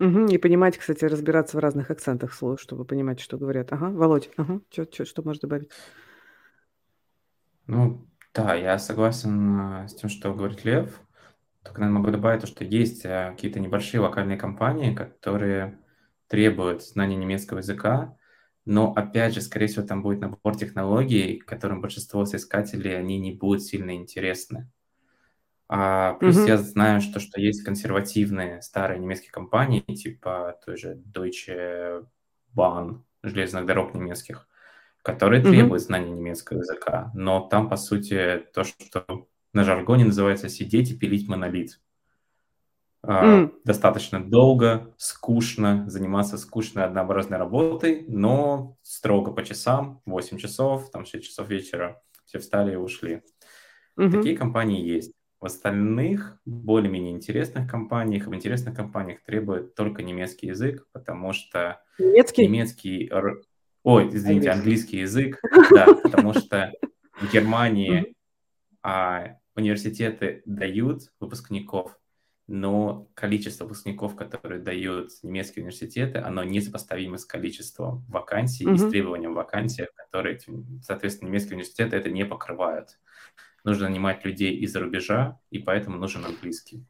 Угу, 0.00 0.26
и 0.26 0.38
понимать, 0.38 0.76
кстати, 0.76 1.04
разбираться 1.04 1.56
в 1.56 1.60
разных 1.60 1.90
акцентах 1.92 2.34
слов, 2.34 2.60
чтобы 2.60 2.84
понимать, 2.84 3.20
что 3.20 3.38
говорят. 3.38 3.72
Ага, 3.72 3.90
Володь, 3.90 4.30
ага, 4.36 4.60
чё, 4.70 4.84
чё, 4.84 5.04
что 5.04 5.22
можешь 5.22 5.40
добавить? 5.40 5.70
Ну, 7.68 8.08
да, 8.34 8.54
я 8.54 8.78
согласен 8.78 9.84
э, 9.84 9.88
с 9.88 9.94
тем, 9.94 10.10
что 10.10 10.34
говорит 10.34 10.64
Лев. 10.64 11.00
Только, 11.62 11.80
наверное, 11.80 12.00
могу 12.00 12.10
добавить 12.10 12.40
то, 12.40 12.48
что 12.48 12.64
есть 12.64 13.04
э, 13.04 13.30
какие-то 13.30 13.60
небольшие 13.60 14.00
локальные 14.00 14.36
компании, 14.36 14.94
которые 14.94 15.78
требуют 16.26 16.82
знания 16.82 17.16
немецкого 17.16 17.58
языка, 17.58 18.16
но, 18.64 18.92
опять 18.92 19.34
же, 19.34 19.42
скорее 19.42 19.66
всего, 19.66 19.86
там 19.86 20.02
будет 20.02 20.20
набор 20.20 20.56
технологий, 20.56 21.38
которым 21.38 21.82
большинство 21.82 22.24
соискателей, 22.24 22.98
они 22.98 23.18
не 23.18 23.32
будут 23.32 23.62
сильно 23.62 23.94
интересны. 23.94 24.70
А, 25.68 26.14
плюс 26.14 26.36
mm-hmm. 26.36 26.48
я 26.48 26.56
знаю, 26.58 27.00
что, 27.00 27.20
что 27.20 27.40
есть 27.40 27.62
консервативные 27.62 28.62
старые 28.62 29.00
немецкие 29.00 29.32
компании, 29.32 29.80
типа 29.80 30.58
той 30.64 30.76
же 30.76 31.02
Deutsche 31.12 32.06
Bahn, 32.54 33.02
железных 33.22 33.66
дорог 33.66 33.94
немецких, 33.94 34.48
которые 35.02 35.42
mm-hmm. 35.42 35.50
требуют 35.50 35.82
знания 35.82 36.10
немецкого 36.10 36.58
языка. 36.58 37.10
Но 37.14 37.46
там, 37.48 37.68
по 37.68 37.76
сути, 37.76 38.44
то, 38.54 38.64
что 38.64 39.26
на 39.52 39.64
жаргоне 39.64 40.06
называется 40.06 40.48
сидеть 40.48 40.90
и 40.90 40.96
пилить 40.96 41.28
монолит 41.28 41.80
mm. 43.06 43.54
достаточно 43.64 44.22
долго, 44.22 44.94
скучно, 44.96 45.84
заниматься 45.88 46.38
скучной 46.38 46.84
однообразной 46.84 47.38
работой, 47.38 48.04
но 48.08 48.76
строго 48.82 49.32
по 49.32 49.44
часам, 49.44 50.00
8 50.06 50.38
часов, 50.38 50.90
там 50.90 51.04
6 51.04 51.24
часов 51.24 51.48
вечера, 51.48 52.02
все 52.24 52.38
встали 52.38 52.72
и 52.72 52.76
ушли. 52.76 53.22
Mm-hmm. 53.98 54.10
Такие 54.10 54.36
компании 54.36 54.86
есть. 54.86 55.12
В 55.40 55.46
остальных, 55.46 56.40
более-менее 56.46 57.12
интересных 57.12 57.70
компаниях, 57.70 58.26
в 58.26 58.34
интересных 58.34 58.74
компаниях 58.74 59.22
требует 59.24 59.74
только 59.74 60.02
немецкий 60.02 60.46
язык, 60.46 60.86
потому 60.92 61.34
что 61.34 61.82
немецкий, 61.98 62.46
немецкий 62.46 63.12
ой, 63.82 64.08
извините, 64.08 64.50
английский 64.50 65.00
язык, 65.00 65.40
да, 65.70 65.94
потому 66.02 66.32
что 66.32 66.72
в 67.20 67.30
Германии 67.30 68.14
а, 68.82 69.36
университеты 69.54 70.42
дают 70.46 71.02
выпускников 71.20 71.98
но 72.46 73.08
количество 73.14 73.64
выпускников, 73.64 74.16
которые 74.16 74.60
дают 74.60 75.10
немецкие 75.22 75.62
университеты, 75.62 76.18
оно 76.18 76.44
несопоставимо 76.44 77.16
с 77.16 77.24
количеством 77.24 78.04
вакансий 78.08 78.64
mm-hmm. 78.66 78.74
и 78.74 78.78
с 78.78 78.90
требованием 78.90 79.34
вакансий, 79.34 79.86
которые, 79.96 80.38
соответственно, 80.82 81.28
немецкие 81.28 81.54
университеты 81.54 81.96
это 81.96 82.10
не 82.10 82.24
покрывают. 82.24 82.98
Нужно 83.64 83.88
нанимать 83.88 84.24
людей 84.26 84.54
из-за 84.58 84.80
рубежа, 84.80 85.40
и 85.50 85.58
поэтому 85.58 85.96
нужен 85.96 86.24
английский. 86.24 86.84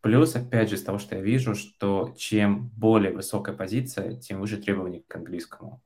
Плюс, 0.00 0.34
опять 0.34 0.68
же, 0.68 0.74
из 0.74 0.82
того, 0.82 0.98
что 0.98 1.14
я 1.14 1.22
вижу, 1.22 1.54
что 1.54 2.12
чем 2.18 2.68
более 2.76 3.12
высокая 3.12 3.54
позиция, 3.54 4.16
тем 4.16 4.40
выше 4.40 4.56
требования 4.56 5.02
к 5.06 5.14
английскому. 5.14 5.80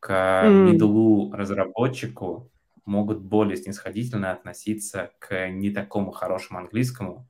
К 0.00 0.42
mm. 0.44 0.72
медлу 0.72 1.32
разработчику 1.32 2.50
могут 2.84 3.20
более 3.20 3.56
снисходительно 3.56 4.32
относиться 4.32 5.12
к 5.18 5.48
не 5.48 5.70
такому 5.70 6.10
хорошему 6.10 6.58
английскому, 6.58 7.26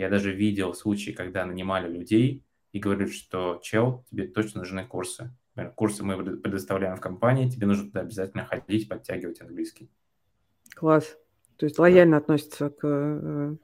я 0.00 0.08
даже 0.08 0.32
видел 0.32 0.72
случаи, 0.72 1.10
когда 1.10 1.44
нанимали 1.44 1.86
людей 1.86 2.42
и 2.72 2.78
говорили, 2.78 3.10
что 3.10 3.60
чел, 3.62 4.04
тебе 4.10 4.26
точно 4.26 4.60
нужны 4.60 4.86
курсы. 4.86 5.30
Курсы 5.74 6.02
мы 6.02 6.16
предоставляем 6.38 6.96
в 6.96 7.00
компании, 7.00 7.50
тебе 7.50 7.66
нужно 7.66 7.84
туда 7.84 8.00
обязательно 8.00 8.46
ходить, 8.46 8.88
подтягивать 8.88 9.42
английский. 9.42 9.90
Класс. 10.74 11.18
То 11.58 11.66
есть 11.66 11.78
лояльно 11.78 12.12
да. 12.12 12.16
относится 12.22 12.70
к, 12.70 12.80
э, 12.82 13.56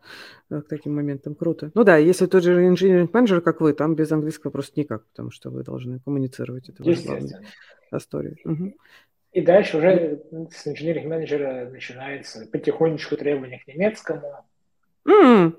к 0.51 0.69
таким 0.69 0.95
моментам. 0.97 1.35
Круто. 1.35 1.71
Ну 1.73 1.85
да, 1.85 1.97
если 1.97 2.27
тот 2.27 2.43
же 2.43 2.67
инженерный 2.67 3.09
менеджер, 3.11 3.41
как 3.41 3.63
вы, 3.63 3.73
там 3.73 3.95
без 3.95 4.13
английского 4.13 4.51
просто 4.51 4.79
никак, 4.79 5.07
потому 5.07 5.31
что 5.31 5.49
вы 5.49 5.63
должны 5.63 6.01
коммуницировать. 6.01 6.69
Это 6.69 6.83
главная 6.83 7.43
история. 7.91 8.37
Угу. 8.45 8.75
И 9.33 9.41
дальше 9.41 9.79
уже 9.79 10.23
с 10.51 10.67
инженерных 10.67 11.07
менеджера 11.07 11.71
начинается 11.71 12.47
потихонечку 12.53 13.17
требования 13.17 13.63
к 13.65 13.67
немецкому. 13.67 14.45
Mm, 15.09 15.57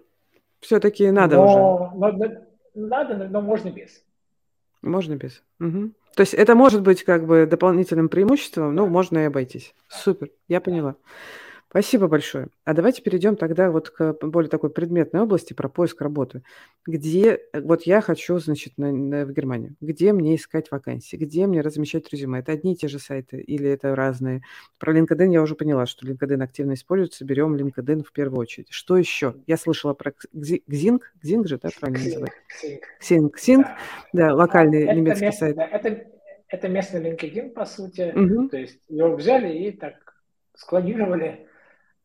все-таки 0.67 1.09
надо 1.11 1.37
но, 1.37 1.45
уже. 1.45 1.95
Но, 1.95 2.87
надо, 2.87 3.27
но 3.29 3.41
можно 3.41 3.71
без. 3.71 4.03
Можно 4.81 5.15
без. 5.15 5.41
Угу. 5.59 5.91
То 6.15 6.21
есть 6.21 6.33
это 6.33 6.55
может 6.55 6.81
быть 6.81 7.03
как 7.03 7.25
бы 7.25 7.45
дополнительным 7.45 8.09
преимуществом, 8.09 8.75
но 8.75 8.85
можно 8.85 9.19
и 9.19 9.23
обойтись. 9.23 9.73
Супер, 9.87 10.29
я 10.47 10.59
поняла. 10.59 10.95
Спасибо 11.77 12.07
большое. 12.07 12.47
А 12.65 12.73
давайте 12.73 13.03
перейдем 13.03 13.35
тогда 13.35 13.69
вот 13.69 13.91
к 13.91 14.13
более 14.25 14.49
такой 14.49 14.71
предметной 14.71 15.21
области 15.21 15.53
про 15.53 15.69
поиск 15.69 16.01
работы. 16.01 16.41
Где, 16.87 17.39
вот 17.53 17.83
я 17.83 18.01
хочу, 18.01 18.39
значит, 18.39 18.73
на, 18.77 18.91
на, 18.91 19.25
в 19.27 19.31
Германию. 19.31 19.75
Где 19.79 20.11
мне 20.11 20.35
искать 20.35 20.71
вакансии? 20.71 21.17
Где 21.17 21.45
мне 21.45 21.61
размещать 21.61 22.11
резюме? 22.11 22.39
Это 22.39 22.53
одни 22.53 22.73
и 22.73 22.75
те 22.75 22.87
же 22.87 22.97
сайты 22.97 23.39
или 23.39 23.69
это 23.69 23.95
разные? 23.95 24.41
Про 24.79 24.97
LinkedIn 24.97 25.31
я 25.31 25.43
уже 25.43 25.53
поняла, 25.53 25.85
что 25.85 26.07
LinkedIn 26.07 26.41
активно 26.41 26.73
используется. 26.73 27.25
Берем 27.25 27.55
LinkedIn 27.55 28.03
в 28.03 28.11
первую 28.11 28.39
очередь. 28.39 28.71
Что 28.71 28.97
еще? 28.97 29.35
Я 29.45 29.55
слышала 29.55 29.93
про 29.93 30.13
Xing. 30.35 30.99
Xing 31.23 31.47
же, 31.47 31.59
да, 31.59 31.69
правильно 31.79 32.03
называется? 32.03 32.39
Xing. 33.03 33.29
Xing. 33.37 33.61
Да, 33.61 34.29
да 34.29 34.33
локальный 34.33 34.87
а, 34.87 34.95
немецкий 34.95 35.25
место, 35.25 35.39
сайт. 35.41 35.55
Да, 35.55 35.67
это, 35.67 36.07
это 36.47 36.69
местный 36.69 37.03
LinkedIn, 37.03 37.51
по 37.51 37.65
сути. 37.65 38.13
Угу. 38.15 38.49
То 38.49 38.57
есть 38.57 38.79
его 38.89 39.15
взяли 39.15 39.55
и 39.55 39.71
так 39.71 40.15
складировали 40.55 41.46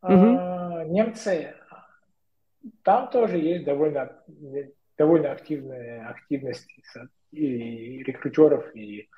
Uh-huh. 0.02 0.84
Немцы, 0.88 1.54
там 2.82 3.08
тоже 3.10 3.38
есть 3.38 3.64
довольно, 3.64 4.20
довольно 4.98 5.32
активная 5.32 6.08
активность 6.08 6.68
и 7.30 8.02
рекрутеров, 8.02 8.74
и 8.74 9.08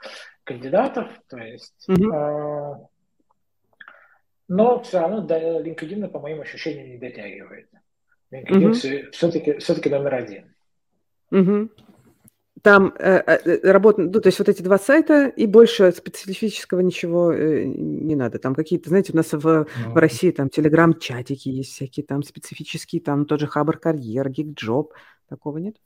кандидатов. 0.44 1.10
То 1.28 1.38
есть, 1.38 1.88
uh-huh. 1.88 2.86
но 4.48 4.82
все 4.82 5.00
равно 5.00 5.22
до 5.22 5.60
LinkedIn, 5.60 6.08
по 6.08 6.20
моим 6.20 6.40
ощущениям, 6.42 6.88
не 6.88 6.98
дотягивает. 6.98 7.68
LinkedIn 8.30 8.70
uh-huh. 8.70 9.10
все-таки, 9.12 9.58
все-таки 9.58 9.88
номер 9.88 10.14
один. 10.14 10.54
Uh-huh 11.32 11.68
там 12.64 12.94
э, 12.98 13.20
э, 13.26 13.70
работа, 13.72 14.00
ну, 14.00 14.10
то 14.10 14.26
есть 14.26 14.38
вот 14.38 14.48
эти 14.48 14.62
два 14.62 14.78
сайта, 14.78 15.26
и 15.26 15.44
больше 15.44 15.92
специфического 15.92 16.80
ничего 16.80 17.30
э, 17.30 17.64
не 17.64 18.16
надо. 18.16 18.38
Там 18.38 18.54
какие-то, 18.54 18.88
знаете, 18.88 19.12
у 19.12 19.16
нас 19.16 19.34
в, 19.34 19.38
в 19.38 19.66
ну, 19.86 19.94
России 19.94 20.30
там 20.30 20.48
телеграм-чатики 20.48 21.50
есть 21.50 21.72
всякие, 21.72 22.06
там 22.06 22.22
специфические, 22.22 23.02
там 23.02 23.26
тот 23.26 23.40
же 23.40 23.48
Хабр 23.48 23.76
Карьер, 23.76 24.30
Гигджоп. 24.30 24.94
Такого 25.28 25.58
нет? 25.58 25.76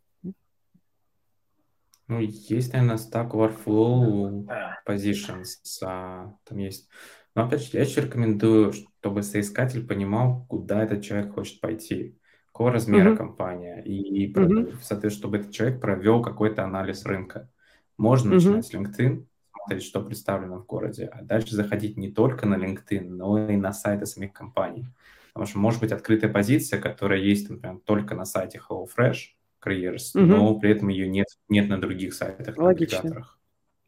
Ну, 2.06 2.20
есть, 2.20 2.72
наверное, 2.72 2.96
Stack 2.96 3.32
Overflow 3.32 4.46
Positions, 4.86 5.56
а, 5.82 6.32
там 6.44 6.58
есть. 6.58 6.88
Но, 7.34 7.46
опять 7.46 7.64
же, 7.64 7.70
я 7.72 7.80
еще 7.80 8.02
рекомендую, 8.02 8.72
чтобы 8.72 9.24
соискатель 9.24 9.84
понимал, 9.84 10.46
куда 10.48 10.84
этот 10.84 11.02
человек 11.02 11.34
хочет 11.34 11.60
пойти 11.60 12.16
какого 12.58 12.72
размера 12.72 13.12
mm-hmm. 13.12 13.16
компания, 13.16 13.82
и, 13.84 14.32
mm-hmm. 14.32 14.78
соответственно, 14.82 15.10
чтобы 15.10 15.36
этот 15.36 15.52
человек 15.52 15.80
провел 15.80 16.20
какой-то 16.20 16.64
анализ 16.64 17.06
рынка. 17.06 17.48
Можно 17.96 18.30
mm-hmm. 18.30 18.34
начинать 18.34 18.66
с 18.66 18.74
LinkedIn, 18.74 19.26
смотреть, 19.52 19.84
что 19.84 20.02
представлено 20.02 20.58
в 20.58 20.66
городе, 20.66 21.04
а 21.04 21.22
дальше 21.22 21.54
заходить 21.54 21.96
не 21.96 22.10
только 22.10 22.48
на 22.48 22.56
LinkedIn, 22.56 23.10
но 23.10 23.48
и 23.48 23.56
на 23.56 23.72
сайты 23.72 24.06
самих 24.06 24.32
компаний. 24.32 24.88
Потому 25.32 25.46
что 25.46 25.58
может 25.60 25.80
быть 25.80 25.92
открытая 25.92 26.32
позиция, 26.32 26.80
которая 26.80 27.20
есть, 27.20 27.48
например, 27.48 27.78
только 27.84 28.16
на 28.16 28.24
сайте 28.24 28.60
HelloFresh 28.68 29.18
Careers, 29.64 30.16
mm-hmm. 30.16 30.20
но 30.24 30.58
при 30.58 30.72
этом 30.72 30.88
ее 30.88 31.06
нет, 31.06 31.28
нет 31.48 31.68
на 31.68 31.80
других 31.80 32.12
сайтах, 32.12 32.56
на 32.56 32.70
агрегаторах. 32.70 33.38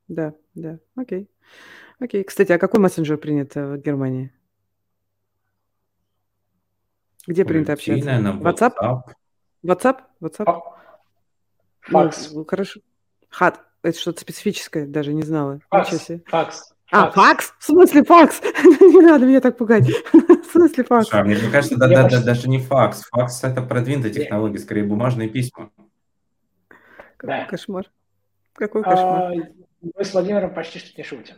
Да, 0.06 0.34
да, 0.54 0.78
окей. 0.94 1.28
Окей. 1.98 2.22
Кстати, 2.22 2.52
а 2.52 2.58
какой 2.58 2.78
мессенджер 2.78 3.18
принят 3.18 3.52
в 3.56 3.78
Германии? 3.78 4.30
Где 7.26 7.44
принято 7.44 7.72
общаться? 7.72 8.04
Наверное, 8.04 8.32
WhatsApp? 8.32 9.02
WhatsApp? 9.64 9.96
WhatsApp? 10.22 10.62
Факс. 11.80 12.32
Ну, 12.32 12.44
хорошо. 12.44 12.80
Хат. 13.28 13.60
Это 13.82 13.98
что-то 13.98 14.20
специфическое, 14.20 14.86
даже 14.86 15.12
не 15.14 15.22
знала. 15.22 15.60
Факс. 15.70 16.10
Факс. 16.26 16.74
А, 16.90 17.10
факс? 17.10 17.54
В 17.58 17.64
смысле 17.64 18.04
факс? 18.04 18.40
не 18.64 19.00
надо 19.00 19.24
меня 19.24 19.40
так 19.40 19.56
пугать. 19.56 19.88
В 20.12 20.52
смысле 20.52 20.84
факс? 20.84 21.08
Слушай, 21.08 21.20
а 21.20 21.24
мне 21.24 21.36
кажется, 21.50 21.76
да, 21.76 21.86
да, 21.86 22.08
да, 22.08 22.22
даже 22.22 22.48
не 22.48 22.58
факс. 22.58 23.04
Факс– 23.10 23.42
это 23.44 23.62
продвинутая 23.62 24.12
технология, 24.12 24.58
скорее 24.58 24.82
бумажные 24.82 25.28
письма. 25.28 25.70
Какой 27.16 27.36
да. 27.36 27.44
кошмар. 27.44 27.90
Какой 28.54 28.82
кошмар. 28.82 29.32
А, 29.32 29.34
мы 29.94 30.04
с 30.04 30.12
Владимиром 30.12 30.52
почти 30.52 30.80
что 30.80 30.92
не 30.96 31.04
шутим. 31.04 31.36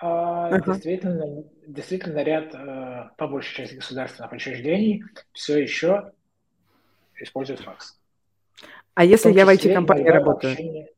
А, 0.00 0.48
ага. 0.48 0.72
Действительно, 0.72 1.44
действительно, 1.66 2.22
ряд, 2.22 2.54
э, 2.54 3.10
по 3.18 3.28
большей 3.28 3.54
части 3.54 3.74
государственных 3.74 4.32
учреждений 4.32 5.04
все 5.32 5.58
еще 5.58 6.12
используют 7.16 7.60
факс. 7.60 8.00
А 8.94 9.04
если 9.04 9.30
я 9.30 9.44
в 9.44 9.50
IT-компании 9.50 10.08
работаю? 10.08 10.52
Общение... 10.52 10.88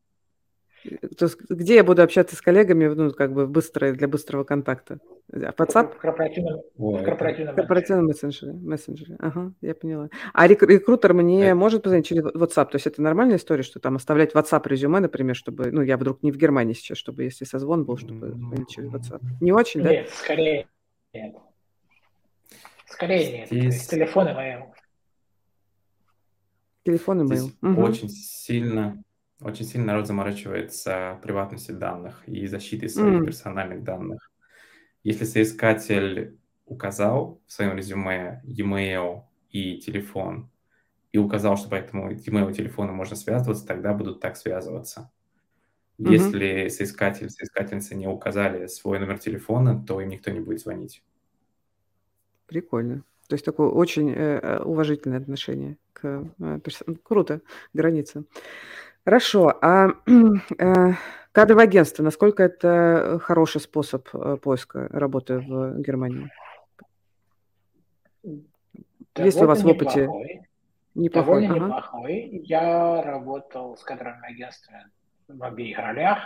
То 1.16 1.26
есть, 1.26 1.38
где 1.48 1.76
я 1.76 1.84
буду 1.84 2.02
общаться 2.02 2.34
с 2.34 2.40
коллегами, 2.40 2.86
ну, 2.86 3.12
как 3.12 3.32
бы 3.32 3.46
быстро, 3.46 3.92
для 3.92 4.08
быстрого 4.08 4.42
контакта? 4.42 4.98
WhatsApp? 5.30 5.94
В 5.94 5.98
корпоративном, 5.98 6.60
в 6.76 7.04
корпоративном, 7.04 7.54
корпоративном 7.54 8.06
мессенджере. 8.06 8.52
мессенджере. 8.52 9.16
Ага, 9.20 9.52
я 9.60 9.74
поняла. 9.74 10.10
А 10.34 10.48
рек- 10.48 10.62
рекрутер 10.62 11.14
мне 11.14 11.50
да. 11.50 11.54
может 11.54 11.82
позвонить 11.82 12.06
через 12.06 12.24
WhatsApp? 12.24 12.70
То 12.70 12.74
есть 12.74 12.86
это 12.86 13.00
нормальная 13.00 13.36
история, 13.36 13.62
что 13.62 13.78
там 13.78 13.96
оставлять 13.96 14.34
WhatsApp 14.34 14.66
резюме, 14.66 14.98
например, 14.98 15.36
чтобы, 15.36 15.70
ну, 15.70 15.82
я 15.82 15.96
вдруг 15.96 16.22
не 16.22 16.32
в 16.32 16.36
Германии 16.36 16.74
сейчас, 16.74 16.98
чтобы 16.98 17.22
если 17.22 17.44
созвон 17.44 17.84
был, 17.84 17.96
чтобы 17.96 18.36
через 18.68 18.90
WhatsApp. 18.90 19.20
Не 19.40 19.52
очень, 19.52 19.80
нет, 19.80 19.88
да? 19.88 19.94
Нет, 19.94 20.10
скорее 20.10 20.66
нет. 21.14 21.36
Скорее 22.86 23.38
нет. 23.38 23.48
Здесь... 23.48 23.86
Телефон 23.86 24.28
и 24.28 24.32
mail. 24.32 24.62
Телефон 26.84 27.22
и 27.22 27.32
mail. 27.32 27.50
Угу. 27.62 27.82
Очень 27.82 28.08
сильно 28.08 29.02
очень 29.44 29.64
сильно 29.64 29.86
народ 29.86 30.06
заморачивается 30.06 31.18
приватностью 31.22 31.76
данных 31.76 32.22
и 32.26 32.46
защитой 32.46 32.88
своих 32.88 33.22
mm. 33.22 33.24
персональных 33.26 33.82
данных. 33.82 34.30
Если 35.02 35.24
соискатель 35.24 36.38
указал 36.66 37.40
в 37.46 37.52
своем 37.52 37.76
резюме 37.76 38.40
e-mail 38.44 39.22
и 39.50 39.78
телефон, 39.78 40.50
и 41.12 41.18
указал, 41.18 41.56
что 41.56 41.68
по 41.68 41.74
этому 41.74 42.10
e-mail 42.10 42.50
и 42.50 42.54
телефону 42.54 42.92
можно 42.92 43.16
связываться, 43.16 43.66
тогда 43.66 43.92
будут 43.92 44.20
так 44.20 44.36
связываться. 44.36 45.10
Mm-hmm. 45.98 46.12
Если 46.12 46.68
соискатель, 46.68 47.30
соискательница 47.30 47.94
не 47.94 48.06
указали 48.06 48.66
свой 48.66 48.98
номер 48.98 49.18
телефона, 49.18 49.84
то 49.86 50.00
им 50.00 50.08
никто 50.08 50.30
не 50.30 50.40
будет 50.40 50.60
звонить. 50.60 51.02
Прикольно. 52.46 53.04
То 53.28 53.34
есть 53.34 53.44
такое 53.44 53.68
очень 53.68 54.10
э, 54.10 54.40
э 54.42 54.62
уважительное 54.62 55.18
отношение 55.18 55.78
к 55.92 56.28
э, 56.38 56.60
перс... 56.62 56.82
Круто, 57.02 57.40
граница. 57.72 58.24
Хорошо. 59.04 59.58
А 59.60 59.88
э, 60.58 60.92
кадровое 61.32 61.64
агентство, 61.64 62.02
насколько 62.02 62.42
это 62.42 63.18
хороший 63.22 63.60
способ 63.60 64.08
э, 64.14 64.36
поиска 64.36 64.88
работы 64.90 65.38
в 65.38 65.80
Германии? 65.80 66.30
Есть 69.16 69.38
ли 69.38 69.44
у 69.44 69.48
вас 69.48 69.62
в 69.62 69.66
опыте? 69.66 70.08
Неплохой. 70.94 71.46
Довольно 71.46 71.54
ага. 71.54 71.66
неплохой. 71.66 72.42
Я 72.44 73.02
работал 73.02 73.76
с 73.76 73.82
кадровыми 73.82 74.30
агентствами 74.30 74.90
в 75.26 75.42
обеих 75.42 75.78
ролях. 75.78 76.18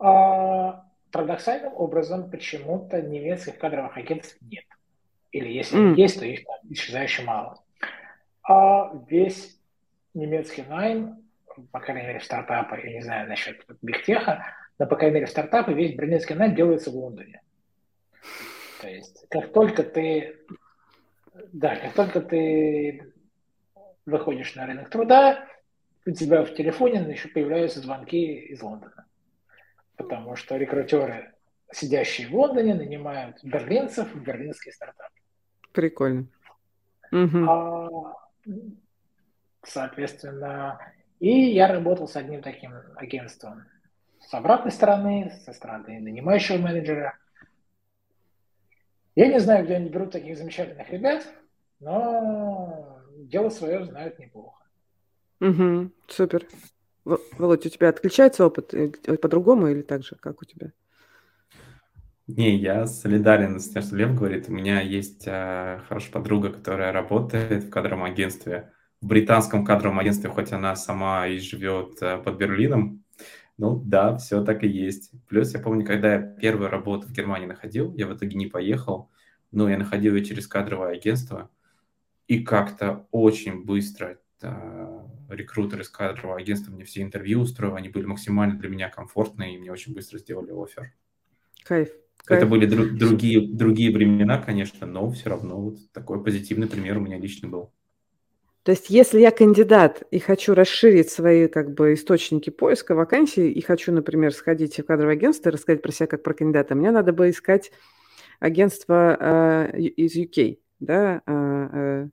А, 0.00 0.84
парадоксальным 1.10 1.72
образом 1.74 2.30
почему-то 2.30 3.00
немецких 3.00 3.58
кадровых 3.58 3.96
агентств 3.96 4.36
нет. 4.42 4.64
Или 5.30 5.52
если 5.52 5.92
mm. 5.92 5.94
есть, 5.94 6.18
то 6.18 6.26
их 6.26 6.40
исчезающе 6.70 7.22
мало. 7.24 7.62
А 8.42 8.92
весь 9.08 9.60
немецкий 10.14 10.64
найм 10.68 11.27
по 11.72 11.80
крайней 11.80 12.06
мере, 12.06 12.18
в 12.18 12.24
стартапы, 12.24 12.80
я 12.82 12.92
не 12.92 13.02
знаю 13.02 13.28
насчет 13.28 13.64
бигтеха, 13.82 14.44
но, 14.78 14.86
по 14.86 14.96
крайней 14.96 15.14
мере, 15.14 15.26
в 15.26 15.30
стартапы 15.30 15.72
весь 15.72 15.94
брендинский 15.94 16.34
найм 16.34 16.54
делается 16.54 16.90
в 16.90 16.94
Лондоне. 16.94 17.42
То 18.80 18.88
есть, 18.88 19.26
как 19.28 19.52
только 19.52 19.82
ты, 19.82 20.38
да, 21.52 21.76
как 21.76 21.92
только 21.94 22.20
ты 22.20 23.12
выходишь 24.06 24.54
на 24.54 24.66
рынок 24.66 24.88
труда, 24.88 25.46
у 26.06 26.10
тебя 26.10 26.44
в 26.44 26.54
телефоне 26.54 27.00
еще 27.10 27.28
появляются 27.28 27.80
звонки 27.80 28.34
из 28.34 28.62
Лондона. 28.62 29.04
Потому 29.96 30.36
что 30.36 30.56
рекрутеры, 30.56 31.34
сидящие 31.72 32.28
в 32.28 32.34
Лондоне, 32.34 32.74
нанимают 32.74 33.42
берлинцев 33.42 34.14
в 34.14 34.22
берлинские 34.22 34.72
стартапы. 34.72 35.20
Прикольно. 35.72 36.26
Угу. 37.10 37.38
А, 37.48 37.88
соответственно, 39.64 40.78
и 41.20 41.30
я 41.30 41.68
работал 41.68 42.08
с 42.08 42.16
одним 42.16 42.42
таким 42.42 42.72
агентством 42.96 43.64
с 44.28 44.34
обратной 44.34 44.72
стороны, 44.72 45.32
со 45.44 45.52
стороны 45.52 46.00
нанимающего 46.00 46.58
менеджера. 46.58 47.16
Я 49.16 49.28
не 49.28 49.40
знаю, 49.40 49.64
где 49.64 49.76
они 49.76 49.88
берут 49.88 50.12
таких 50.12 50.36
замечательных 50.36 50.90
ребят, 50.90 51.26
но 51.80 53.00
дело 53.16 53.48
свое 53.48 53.84
знают 53.86 54.18
неплохо. 54.18 54.62
Угу, 55.40 55.90
супер. 56.08 56.46
Володь, 57.04 57.64
у 57.64 57.68
тебя 57.70 57.88
отличается 57.88 58.44
опыт 58.44 58.74
э, 58.74 58.90
по-другому 59.16 59.68
или 59.68 59.80
так 59.80 60.04
же, 60.04 60.16
как 60.16 60.42
у 60.42 60.44
тебя? 60.44 60.72
Не, 62.26 62.54
я 62.54 62.86
солидарен 62.86 63.58
с 63.58 63.70
тем, 63.70 63.80
что 63.80 63.96
Лев 63.96 64.14
говорит. 64.14 64.48
У 64.48 64.52
меня 64.52 64.82
есть 64.82 65.26
э, 65.26 65.80
хорошая 65.88 66.12
подруга, 66.12 66.52
которая 66.52 66.92
работает 66.92 67.64
в 67.64 67.70
кадровом 67.70 68.04
агентстве 68.04 68.72
в 69.00 69.06
британском 69.06 69.64
кадровом 69.64 69.98
агентстве, 69.98 70.30
хоть 70.30 70.52
она 70.52 70.74
сама 70.76 71.26
и 71.26 71.38
живет 71.38 71.98
э, 72.00 72.18
под 72.18 72.36
Берлином. 72.36 73.04
Ну 73.56 73.80
да, 73.84 74.16
все 74.16 74.44
так 74.44 74.62
и 74.64 74.68
есть. 74.68 75.10
Плюс 75.28 75.52
я 75.54 75.60
помню, 75.60 75.84
когда 75.84 76.14
я 76.14 76.20
первую 76.20 76.70
работу 76.70 77.08
в 77.08 77.12
Германии 77.12 77.46
находил, 77.46 77.94
я 77.94 78.06
в 78.06 78.16
итоге 78.16 78.36
не 78.36 78.46
поехал, 78.46 79.10
но 79.50 79.68
я 79.68 79.78
находил 79.78 80.14
ее 80.14 80.24
через 80.24 80.46
кадровое 80.46 80.94
агентство, 80.94 81.50
и 82.26 82.42
как-то 82.42 83.06
очень 83.10 83.64
быстро 83.64 84.18
э, 84.42 84.98
рекрутер 85.28 85.80
из 85.80 85.88
кадрового 85.88 86.38
агентства 86.38 86.72
мне 86.72 86.84
все 86.84 87.02
интервью 87.02 87.40
устроил, 87.40 87.76
они 87.76 87.88
были 87.88 88.04
максимально 88.04 88.58
для 88.58 88.68
меня 88.68 88.88
комфортные, 88.88 89.54
и 89.54 89.58
мне 89.58 89.72
очень 89.72 89.94
быстро 89.94 90.18
сделали 90.18 90.52
офер. 90.52 90.92
Кайф. 92.24 92.42
Это 92.42 92.46
были 92.46 92.68
дру- 92.68 92.90
другие, 92.90 93.48
другие 93.48 93.92
времена, 93.92 94.38
конечно, 94.38 94.86
но 94.86 95.10
все 95.10 95.30
равно 95.30 95.60
вот 95.60 95.92
такой 95.92 96.22
позитивный 96.22 96.66
пример 96.66 96.98
у 96.98 97.00
меня 97.00 97.18
лично 97.18 97.48
был. 97.48 97.72
То 98.68 98.72
есть, 98.72 98.90
если 98.90 99.18
я 99.18 99.30
кандидат 99.30 100.02
и 100.10 100.18
хочу 100.18 100.52
расширить 100.52 101.08
свои 101.08 101.48
как 101.48 101.72
бы 101.72 101.94
источники 101.94 102.50
поиска 102.50 102.94
вакансий 102.94 103.50
и 103.50 103.62
хочу, 103.62 103.92
например, 103.92 104.30
сходить 104.30 104.78
в 104.78 104.84
кадровое 104.84 105.14
агентство 105.14 105.48
и 105.48 105.52
рассказать 105.54 105.80
про 105.80 105.90
себя 105.90 106.06
как 106.06 106.22
про 106.22 106.34
кандидата, 106.34 106.74
мне 106.74 106.90
надо 106.90 107.14
бы 107.14 107.30
искать 107.30 107.72
агентство 108.40 109.16
э, 109.72 109.78
из 109.78 110.14
UK, 110.14 110.58
да, 110.80 111.22
э, 111.24 111.68
э, 111.72 112.08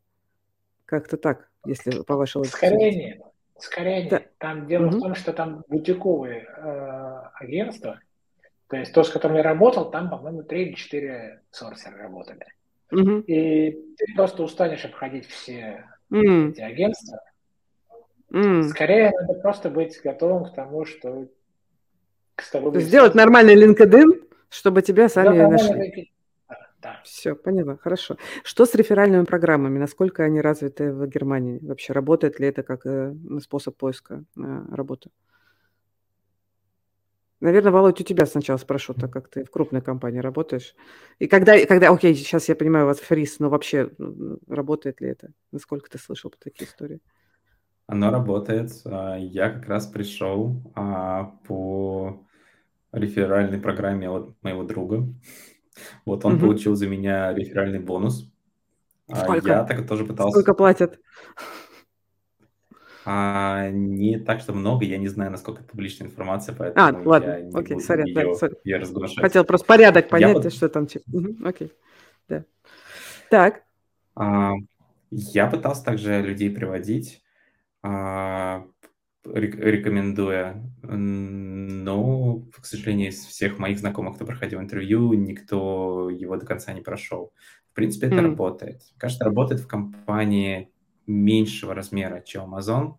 как-то 0.86 1.18
так, 1.18 1.50
если 1.66 2.02
по 2.04 2.14
логике. 2.14 2.46
Скорее 2.46 2.96
нет, 2.96 3.22
скорее 3.60 4.04
нет. 4.04 4.10
Да. 4.10 4.22
Там 4.38 4.66
дело 4.66 4.86
угу. 4.86 4.96
в 4.96 5.02
том, 5.02 5.16
что 5.16 5.34
там 5.34 5.66
бутиковые 5.68 6.48
э, 6.56 7.22
агентства, 7.34 8.00
то 8.70 8.78
есть 8.78 8.94
то, 8.94 9.04
с 9.04 9.10
которым 9.10 9.36
я 9.36 9.44
работал, 9.44 9.92
там, 9.92 10.10
по-моему, 10.10 10.44
три 10.44 10.68
или 10.68 10.76
четыре 10.76 11.42
сорсера 11.52 11.98
работали. 11.98 12.46
Угу. 12.94 13.26
И 13.28 13.72
ты 13.98 14.16
просто 14.16 14.42
устанешь 14.42 14.86
обходить 14.86 15.28
все 15.28 15.84
mm. 16.12 16.50
эти 16.50 16.62
агентства. 16.62 17.22
Mm. 18.32 18.64
Скорее 18.70 19.12
надо 19.12 19.40
просто 19.42 19.70
быть 19.70 20.00
готовым 20.04 20.46
к 20.46 20.54
тому, 20.54 20.86
что 20.86 21.28
с 22.38 22.52
тобой 22.52 22.82
Сделать 22.82 23.16
нормальный 23.16 23.56
LinkedIn, 23.56 24.28
чтобы 24.50 24.82
тебя 24.82 25.08
сами 25.10 25.38
да, 25.38 25.48
нашли. 25.50 26.12
Да. 26.82 27.02
Все, 27.04 27.34
поняла, 27.36 27.78
хорошо. 27.78 28.18
Что 28.44 28.66
с 28.66 28.76
реферальными 28.76 29.26
программами? 29.26 29.80
Насколько 29.80 30.24
они 30.24 30.40
развиты 30.40 30.92
в 30.92 31.08
Германии? 31.08 31.60
Вообще 31.64 31.94
работает 31.94 32.40
ли 32.40 32.48
это 32.48 32.62
как 32.62 32.86
э, 32.86 33.16
способ 33.42 33.76
поиска 33.76 34.24
э, 34.38 34.42
работы? 34.72 35.10
Наверное, 37.42 37.72
Володь, 37.72 38.00
у 38.00 38.04
тебя 38.04 38.26
сначала 38.26 38.58
спрошу, 38.58 38.94
так 38.94 39.12
как 39.12 39.28
ты 39.28 39.44
в 39.44 39.52
крупной 39.52 39.82
компании 39.82 40.20
работаешь. 40.20 40.74
И 41.20 41.28
когда, 41.28 41.64
когда, 41.66 41.90
окей, 41.90 42.16
сейчас 42.16 42.48
я 42.48 42.56
понимаю, 42.56 42.86
у 42.86 42.88
вас 42.88 43.00
фриз, 43.00 43.40
но 43.40 43.50
вообще 43.50 43.92
работает 44.48 45.02
ли 45.02 45.10
это? 45.10 45.32
Насколько 45.52 45.90
ты 45.90 45.98
слышал 45.98 46.32
про 46.32 46.40
такие 46.40 46.68
истории? 46.68 47.02
Оно 47.88 48.10
работает. 48.10 48.72
А, 48.86 49.18
я 49.18 49.50
как 49.50 49.68
раз 49.68 49.86
пришел 49.86 50.62
а, 50.76 51.36
по 51.48 52.26
реферальной 52.94 53.60
программе 53.60 54.10
от 54.10 54.34
моего 54.42 54.64
друга. 54.64 55.08
Вот 56.06 56.24
он 56.26 56.36
угу. 56.36 56.42
получил 56.42 56.76
за 56.76 56.88
меня 56.88 57.34
реферальный 57.34 57.80
бонус. 57.80 58.32
А 59.10 59.18
Сколько? 59.18 59.50
Я 59.50 59.64
так 59.66 59.88
тоже 59.88 60.06
пытался. 60.06 60.32
Сколько 60.32 60.54
платят? 60.54 61.00
А, 63.08 63.70
не 63.70 64.18
так, 64.18 64.42
что 64.42 64.54
много, 64.54 64.84
я 64.84 64.98
не 64.98 65.08
знаю, 65.08 65.30
насколько 65.30 65.62
это 65.62 65.70
публичная 65.70 66.08
информация, 66.08 66.56
поэтому 66.56 66.88
а, 66.88 67.08
ладно, 67.08 67.30
я 67.30 67.42
не 67.42 67.52
окей, 67.56 67.76
буду 67.76 67.86
сорян, 67.86 68.08
ее, 68.08 68.36
да, 68.42 68.50
ее 68.64 68.78
разглашать. 68.78 69.20
Хотел 69.20 69.46
просто 69.46 69.68
порядок 69.68 70.10
понять, 70.10 70.44
я... 70.44 70.50
что 70.50 70.70
там. 70.70 70.88
Угу, 71.14 71.48
окей, 71.48 71.72
да. 72.28 72.46
Так. 73.30 73.62
А, 74.16 74.54
я 75.12 75.46
пытался 75.46 75.84
также 75.84 76.20
людей 76.22 76.50
приводить, 76.50 77.22
а, 77.84 78.66
рекомендуя, 79.24 80.64
но, 80.82 82.40
к 82.60 82.66
сожалению, 82.66 83.10
из 83.10 83.24
всех 83.24 83.60
моих 83.60 83.78
знакомых, 83.78 84.16
кто 84.16 84.26
проходил 84.26 84.60
интервью, 84.60 85.14
никто 85.14 86.10
его 86.10 86.38
до 86.38 86.46
конца 86.48 86.74
не 86.74 86.82
прошел. 86.82 87.34
В 87.72 87.76
принципе, 87.76 88.08
это 88.08 88.16
mm. 88.16 88.22
работает. 88.22 88.82
Кажется, 88.98 89.26
работает 89.26 89.62
в 89.62 89.68
компании 89.68 90.72
меньшего 91.08 91.74
размера, 91.74 92.22
чем 92.22 92.54
Amazon, 92.54 92.96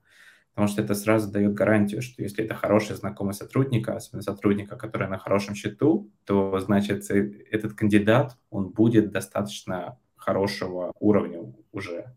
потому 0.55 0.69
что 0.69 0.83
это 0.83 0.95
сразу 0.95 1.31
дает 1.31 1.55
гарантию, 1.55 2.03
что 2.03 2.23
если 2.23 2.45
это 2.45 2.55
хороший 2.55 2.97
знакомый 2.97 3.35
сотрудника, 3.35 3.95
особенно 3.95 4.23
сотрудника, 4.23 4.77
который 4.77 5.09
на 5.09 5.19
хорошем 5.19 5.55
счету, 5.55 6.11
то, 6.25 6.59
значит, 6.61 7.11
э, 7.11 7.45
этот 7.51 7.75
кандидат, 7.75 8.37
он 8.51 8.71
будет 8.71 9.11
достаточно 9.11 9.99
хорошего 10.17 10.93
уровня 10.99 11.53
уже. 11.73 12.17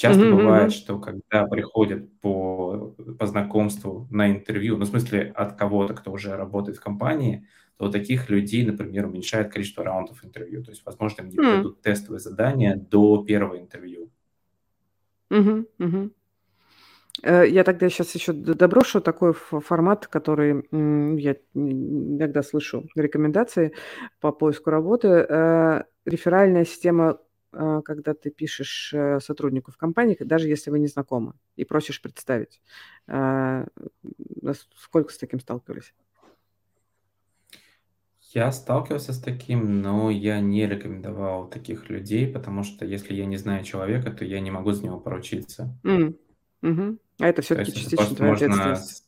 Часто 0.00 0.22
mm-hmm. 0.22 0.34
бывает, 0.34 0.72
что 0.72 0.98
когда 0.98 1.46
приходят 1.46 2.10
по, 2.20 2.96
по 3.18 3.26
знакомству 3.26 4.08
на 4.10 4.30
интервью, 4.30 4.78
ну, 4.78 4.86
в 4.86 4.88
смысле, 4.88 5.30
от 5.36 5.56
кого-то, 5.56 5.92
кто 5.92 6.10
уже 6.10 6.34
работает 6.36 6.78
в 6.78 6.80
компании, 6.80 7.46
то 7.76 7.86
у 7.86 7.90
таких 7.90 8.30
людей, 8.30 8.64
например, 8.64 9.06
уменьшает 9.06 9.52
количество 9.52 9.84
раундов 9.84 10.24
интервью. 10.24 10.64
То 10.64 10.70
есть, 10.70 10.84
возможно, 10.86 11.22
им 11.22 11.28
не 11.28 11.36
mm-hmm. 11.36 11.56
дадут 11.56 11.82
тестовые 11.82 12.20
задания 12.20 12.76
до 12.76 13.22
первого 13.22 13.60
интервью. 13.60 14.10
Мгм. 15.30 15.66
Э, 17.22 17.46
я 17.48 17.64
тогда 17.64 17.88
сейчас 17.88 18.14
еще 18.14 18.32
доброшу 18.32 19.00
такой 19.00 19.32
формат, 19.34 20.06
который 20.06 20.64
я 21.20 21.36
иногда 21.54 22.42
слышу 22.42 22.88
рекомендации 22.94 23.72
по 24.20 24.32
поиску 24.32 24.70
работы. 24.70 25.08
Э, 25.08 25.84
реферальная 26.06 26.64
система, 26.64 27.18
э, 27.52 27.80
когда 27.84 28.14
ты 28.14 28.30
пишешь 28.30 28.94
сотруднику 29.22 29.70
в 29.72 29.76
компании, 29.76 30.16
даже 30.20 30.48
если 30.48 30.70
вы 30.70 30.78
не 30.78 30.86
знакомы, 30.86 31.34
и 31.56 31.64
просишь 31.64 32.00
представить. 32.02 32.60
Сколько 34.76 35.12
с 35.12 35.18
таким 35.18 35.40
сталкивались? 35.40 35.92
Я 38.32 38.52
сталкивался 38.52 39.12
с 39.12 39.20
таким, 39.20 39.82
но 39.82 40.08
я 40.08 40.40
не 40.40 40.64
рекомендовал 40.64 41.48
таких 41.50 41.90
людей, 41.90 42.28
потому 42.28 42.62
что 42.62 42.84
если 42.84 43.12
я 43.12 43.26
не 43.26 43.36
знаю 43.36 43.64
человека, 43.64 44.12
то 44.12 44.24
я 44.24 44.38
не 44.38 44.52
могу 44.52 44.70
за 44.70 44.84
него 44.84 45.00
поручиться. 45.00 45.76
М, 45.84 46.16
мгм. 46.62 47.00
А 47.18 47.26
это 47.26 47.42
все-таки 47.42 47.72
частично 47.72 47.96
просто 47.96 48.16
твоя 48.16 48.32
можно, 48.32 48.46
ответственность. 48.46 49.04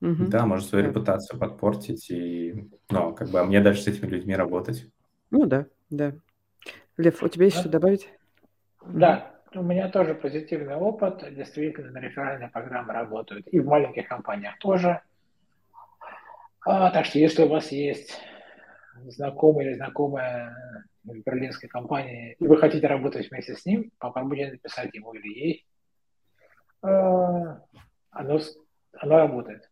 Мгм. 0.00 0.30
да, 0.30 0.46
может 0.46 0.68
свою 0.68 0.84
Да. 0.84 0.90
репутацию 0.90 1.40
подпортить, 1.40 2.10
и, 2.10 2.70
ну, 2.90 3.12
как 3.12 3.30
бы, 3.30 3.40
а 3.40 3.44
мне 3.44 3.60
дальше 3.60 3.82
с 3.82 3.86
этими 3.88 4.06
людьми 4.06 4.36
работать. 4.36 4.86
Ну 5.30 5.46
да, 5.46 5.66
да. 5.90 6.12
Лев, 6.96 7.22
у 7.24 7.28
тебя 7.28 7.46
есть 7.46 7.58
что 7.58 7.68
добавить? 7.68 8.08
Да, 8.86 9.32
у 9.54 9.62
меня 9.62 9.88
тоже 9.88 10.14
позитивный 10.14 10.76
опыт. 10.76 11.24
Действительно, 11.34 11.98
реферальные 11.98 12.50
программы 12.50 12.92
работают 12.92 13.48
и 13.48 13.58
в 13.58 13.66
маленьких 13.66 14.08
компаниях 14.08 14.58
тоже. 14.58 15.02
А, 16.64 16.90
так 16.90 17.06
что 17.06 17.18
если 17.18 17.42
у 17.42 17.48
вас 17.48 17.72
есть 17.72 18.18
знакомый 19.06 19.66
или 19.66 19.74
знакомая 19.74 20.56
в 21.04 21.18
берлинской 21.18 21.68
компании, 21.68 22.36
и 22.38 22.46
вы 22.46 22.56
хотите 22.56 22.86
работать 22.86 23.30
вместе 23.30 23.54
с 23.54 23.66
ним, 23.66 23.90
попробуйте 23.98 24.52
написать 24.52 24.94
ему 24.94 25.12
или 25.12 25.28
ей. 25.28 25.66
А, 26.82 27.60
оно, 28.10 28.40
оно 28.92 29.16
работает. 29.16 29.70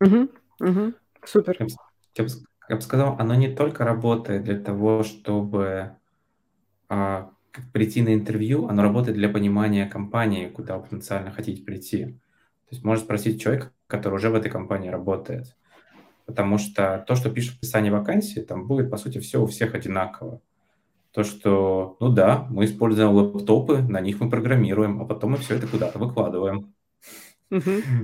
Угу, 0.00 0.28
угу. 0.60 0.94
Супер. 1.24 1.56
Я 2.16 2.24
бы, 2.24 2.30
я 2.68 2.76
бы 2.76 2.82
сказал, 2.82 3.16
оно 3.18 3.34
не 3.34 3.54
только 3.54 3.84
работает 3.84 4.44
для 4.44 4.60
того, 4.60 5.04
чтобы 5.04 5.96
а, 6.90 7.30
прийти 7.72 8.02
на 8.02 8.12
интервью, 8.12 8.68
оно 8.68 8.82
работает 8.82 9.16
для 9.16 9.30
понимания 9.30 9.86
компании, 9.86 10.48
куда 10.48 10.76
вы 10.76 10.84
потенциально 10.84 11.30
хотите 11.30 11.62
прийти. 11.62 12.04
То 12.68 12.74
есть 12.74 12.84
можно 12.84 13.02
спросить 13.02 13.40
человека, 13.40 13.72
который 13.86 14.14
уже 14.14 14.28
в 14.28 14.34
этой 14.34 14.50
компании 14.50 14.90
работает 14.90 15.56
потому 16.28 16.58
что 16.58 17.02
то, 17.08 17.14
что 17.14 17.30
пишет 17.30 17.54
в 17.54 17.58
описании 17.58 17.88
вакансии, 17.88 18.40
там 18.40 18.66
будет, 18.66 18.90
по 18.90 18.98
сути, 18.98 19.18
все 19.18 19.42
у 19.42 19.46
всех 19.46 19.74
одинаково. 19.74 20.42
То, 21.12 21.24
что, 21.24 21.96
ну 22.00 22.10
да, 22.10 22.46
мы 22.50 22.66
используем 22.66 23.12
лэптопы, 23.12 23.78
на 23.78 24.02
них 24.02 24.20
мы 24.20 24.28
программируем, 24.28 25.00
а 25.00 25.06
потом 25.06 25.32
мы 25.32 25.36
все 25.38 25.54
это 25.54 25.66
куда-то 25.66 25.98
выкладываем. 25.98 26.74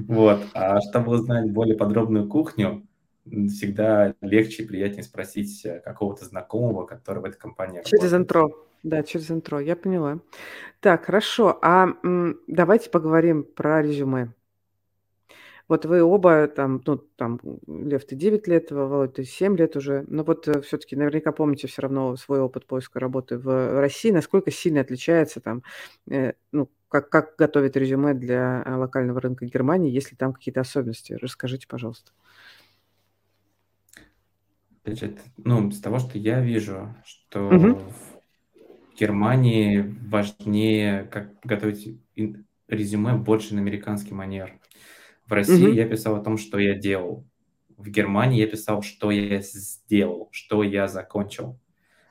Вот. 0.09 0.41
А 0.55 0.81
чтобы 0.81 1.12
узнать 1.12 1.53
более 1.53 1.77
подробную 1.77 2.27
кухню, 2.27 2.87
всегда 3.27 4.14
легче 4.22 4.62
и 4.62 4.66
приятнее 4.66 5.03
спросить 5.03 5.64
э, 5.66 5.81
какого-то 5.81 6.25
знакомого, 6.25 6.87
который 6.87 7.20
в 7.20 7.27
этой 7.27 7.39
компании 7.39 7.83
Через 7.85 8.14
интро. 8.14 8.49
Да, 8.83 9.03
через 9.03 9.31
интро, 9.31 9.61
я 9.61 9.77
поняла. 9.77 10.20
Так, 10.81 11.05
хорошо. 11.05 11.59
А 11.61 11.89
давайте 12.47 12.89
поговорим 12.89 13.45
про 13.45 13.83
резюме. 13.83 14.33
Вот 15.66 15.86
вы 15.86 16.02
оба 16.02 16.46
там, 16.46 16.82
ну, 16.84 16.98
там, 16.98 17.40
Лев, 17.66 18.04
ты 18.04 18.14
9 18.16 18.46
лет, 18.48 18.70
Володь, 18.70 19.14
ты 19.14 19.24
7 19.24 19.56
лет 19.56 19.76
уже. 19.76 20.04
Но 20.08 20.22
вот 20.22 20.46
э, 20.46 20.60
все-таки 20.60 20.94
наверняка 20.94 21.32
помните 21.32 21.68
все 21.68 21.82
равно 21.82 22.16
свой 22.16 22.40
опыт 22.40 22.66
поиска 22.66 23.00
работы 23.00 23.38
в 23.38 23.80
России. 23.80 24.10
Насколько 24.10 24.50
сильно 24.50 24.82
отличается 24.82 25.40
там, 25.40 25.62
э, 26.10 26.34
ну, 26.52 26.70
как, 26.88 27.08
как 27.08 27.36
готовить 27.38 27.76
резюме 27.76 28.12
для 28.12 28.62
э, 28.64 28.74
локального 28.74 29.22
рынка 29.22 29.46
Германии, 29.46 29.90
если 29.90 30.16
там 30.16 30.34
какие-то 30.34 30.60
особенности? 30.60 31.14
Расскажите, 31.14 31.66
пожалуйста. 31.66 32.12
Значит, 34.84 35.18
ну, 35.38 35.70
с 35.70 35.80
того, 35.80 35.98
что 35.98 36.18
я 36.18 36.40
вижу, 36.40 36.94
что 37.06 37.48
угу. 37.48 37.78
в 37.78 38.98
Германии 39.00 39.96
важнее 40.08 41.04
как 41.04 41.30
готовить 41.42 41.98
резюме 42.68 43.14
больше 43.14 43.54
на 43.54 43.60
американский 43.60 44.12
манер. 44.12 44.60
В 45.27 45.33
России 45.33 45.66
угу. 45.68 45.75
я 45.75 45.89
писал 45.89 46.16
о 46.16 46.20
том, 46.22 46.37
что 46.39 46.59
я 46.59 46.75
делал. 46.75 47.25
В 47.77 47.89
Германии 47.91 48.41
я 48.41 48.47
писал, 48.47 48.83
что 48.83 49.11
я 49.11 49.41
сделал, 49.41 50.29
что 50.33 50.62
я 50.62 50.87
закончил. 50.89 51.59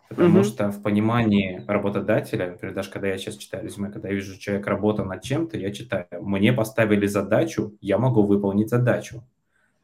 Потому 0.10 0.40
Мгм. 0.40 0.44
что 0.44 0.70
в 0.72 0.84
понимании 0.84 1.64
работодателя, 1.68 2.52
например, 2.52 2.76
даже 2.76 2.92
когда 2.92 3.08
я 3.08 3.18
сейчас 3.18 3.38
читаю 3.38 3.64
резюме, 3.66 3.90
когда 3.92 4.10
я 4.10 4.16
вижу, 4.16 4.38
человек 4.40 4.68
работал 4.68 5.06
над 5.06 5.24
чем-то, 5.24 5.58
я 5.58 5.72
читаю, 5.72 6.06
мне 6.22 6.54
поставили 6.54 7.08
задачу, 7.08 7.78
я 7.82 7.98
могу 7.98 8.24
выполнить 8.24 8.70
задачу. 8.70 9.24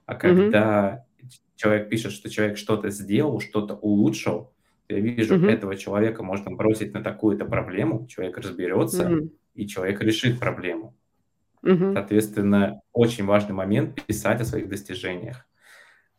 А 0.06 0.16
когда 0.16 1.06
человек 1.56 1.90
пишет, 1.90 2.12
что 2.12 2.30
человек 2.30 2.58
что-то 2.58 2.90
сделал, 2.90 3.40
что-то 3.40 3.76
улучшил, 3.76 4.54
я 4.90 5.00
вижу, 5.00 5.36
Мгм. 5.36 5.50
этого 5.50 5.76
человека 5.78 6.24
можно 6.24 6.52
бросить 6.52 6.94
на 6.94 7.02
такую-то 7.04 7.46
проблему, 7.46 8.08
человек 8.08 8.38
разберется, 8.38 9.10
Мгм. 9.10 9.32
и 9.56 9.68
человек 9.68 10.02
решит 10.02 10.40
проблему. 10.40 10.96
Мгм. 11.62 11.94
Соответственно, 11.94 12.82
очень 12.94 13.26
важный 13.26 13.54
момент 13.54 14.04
писать 14.06 14.42
о 14.42 14.46
своих 14.46 14.70
достижениях. 14.70 15.46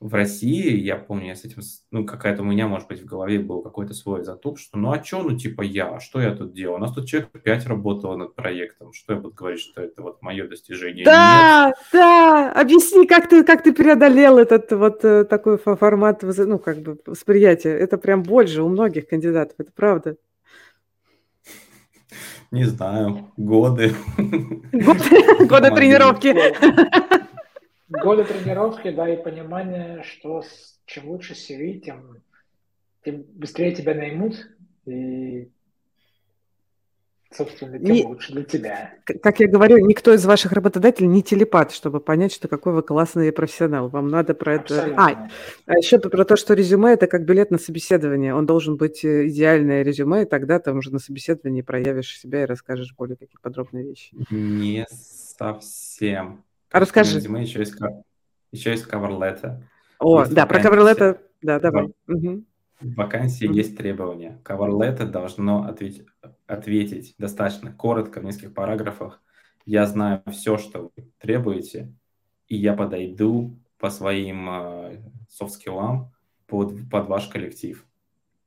В 0.01 0.14
России, 0.14 0.76
я 0.78 0.97
помню, 0.97 1.26
я 1.28 1.36
с 1.36 1.45
этим, 1.45 1.62
ну, 1.91 2.07
какая-то 2.07 2.43
у 2.43 2.47
меня, 2.47 2.66
может 2.68 2.88
быть, 2.88 3.03
в 3.03 3.05
голове 3.05 3.38
был 3.38 3.62
какой-то 3.62 3.93
свой 3.93 4.24
затуп, 4.24 4.59
что 4.59 4.78
ну 4.78 4.93
а 4.93 5.05
что, 5.05 5.22
ну 5.22 5.36
типа 5.36 5.61
я, 5.61 5.97
а 5.97 6.01
что 6.01 6.22
я 6.22 6.34
тут 6.34 6.55
делал? 6.55 6.76
У 6.76 6.78
нас 6.78 6.95
тут 6.95 7.07
человек 7.07 7.30
пять 7.45 7.66
работал 7.66 8.16
над 8.16 8.34
проектом, 8.34 8.95
что 8.95 9.12
я 9.12 9.20
буду 9.20 9.34
говорить, 9.34 9.61
что 9.61 9.82
это 9.82 10.01
вот 10.01 10.22
мое 10.22 10.49
достижение? 10.49 11.05
Нет, 11.05 11.12
Да, 11.12 11.72
да, 11.93 12.53
объясни, 12.53 13.07
как 13.07 13.28
ты, 13.28 13.45
как 13.45 13.62
ты 13.62 13.72
преодолел 13.74 14.38
этот 14.38 14.72
вот 14.72 15.05
э, 15.05 15.24
такой 15.24 15.57
фо- 15.57 15.76
формат, 15.76 16.22
ну, 16.22 16.59
как 16.59 16.78
бы 16.78 16.99
восприятия. 17.07 17.70
Это 17.70 17.99
прям 17.99 18.22
больше 18.22 18.62
у 18.62 18.68
многих 18.68 19.07
кандидатов, 19.09 19.55
это 19.59 19.70
правда. 19.74 20.16
Не 22.51 22.64
знаю, 22.64 23.32
годы. 23.36 23.94
Годы 24.72 25.70
тренировки. 25.70 26.34
Годы 27.88 28.24
тренировки, 28.24 28.90
да, 28.90 29.09
и 29.09 29.22
понимание, 29.22 30.03
что 30.05 30.42
с- 30.42 30.78
чем 30.86 31.09
лучше 31.09 31.34
CV, 31.34 31.80
тем, 31.80 32.18
тем 33.05 33.24
быстрее 33.34 33.72
тебя 33.74 33.94
наймут, 33.94 34.48
и, 34.86 35.48
собственно, 37.33 37.78
тем 37.78 37.93
Не- 37.93 38.05
лучше 38.05 38.33
для 38.33 38.43
тебя. 38.45 38.95
Как 39.22 39.41
я 39.41 39.49
говорю, 39.49 39.78
никто 39.78 40.12
из 40.12 40.24
ваших 40.24 40.53
работодателей 40.53 41.07
не 41.09 41.22
телепат, 41.22 41.72
чтобы 41.72 42.01
понять, 42.01 42.33
что 42.33 42.49
какой 42.49 42.72
вы 42.72 42.83
классный 42.83 43.33
профессионал. 43.33 43.89
Вам 43.89 44.09
надо 44.09 44.35
про 44.35 44.55
это... 44.57 44.74
А, 44.97 45.07
Абсолютно. 45.07 45.31
а 45.66 45.72
еще 45.76 45.99
про 45.99 46.24
то, 46.24 46.37
что 46.37 46.55
резюме– 46.55 46.93
это 46.93 47.07
как 47.07 47.24
билет 47.24 47.51
на 47.51 47.59
собеседование. 47.59 48.35
Он 48.35 48.47
должен 48.47 48.76
быть 48.76 49.05
э, 49.05 49.28
идеальное 49.28 49.83
резюме, 49.83 50.22
и 50.22 50.26
тогда 50.26 50.59
там 50.59 50.78
уже 50.78 50.93
на 50.93 50.99
собеседовании 50.99 51.62
проявишь 51.62 52.18
себя 52.18 52.43
и 52.43 52.47
расскажешь 52.47 52.95
более 52.97 53.16
какие 53.16 53.39
подробные 53.41 53.85
вещи. 53.85 54.14
Не 54.31 54.87
совсем. 54.91 56.43
А 56.72 56.81
расскажи. 56.81 57.16
резюме 57.16 57.43
еще 57.43 57.61
есть, 57.61 57.74
еще 58.53 58.70
есть 58.70 58.87
cover 58.87 59.16
letter. 59.18 59.57
О, 59.99 60.20
Есть 60.20 60.35
да, 60.35 60.47
про 60.47 60.61
cover 60.61 60.78
letter, 60.95 61.18
да, 61.43 61.61
давай. 61.61 61.89
В 62.07 62.95
вакансии 62.95 63.45
Мгм. 63.45 63.55
есть 63.55 63.76
требования. 63.76 64.39
Cover 64.43 64.70
letter 64.70 65.05
должно 65.05 65.64
ответить, 65.64 66.07
ответить 66.51 67.14
достаточно 67.18 67.72
коротко, 67.72 68.20
в 68.20 68.24
нескольких 68.24 68.55
параграфах. 68.55 69.22
Я 69.64 69.86
знаю 69.86 70.22
все, 70.30 70.59
что 70.59 70.90
вы 70.96 71.12
требуете, 71.18 71.92
и 72.48 72.57
я 72.57 72.74
подойду 72.74 73.59
по 73.78 73.90
своим 73.90 74.48
софт-скиллам 75.28 76.12
под, 76.46 76.90
под 76.90 77.09
ваш 77.09 77.28
коллектив. 77.28 77.86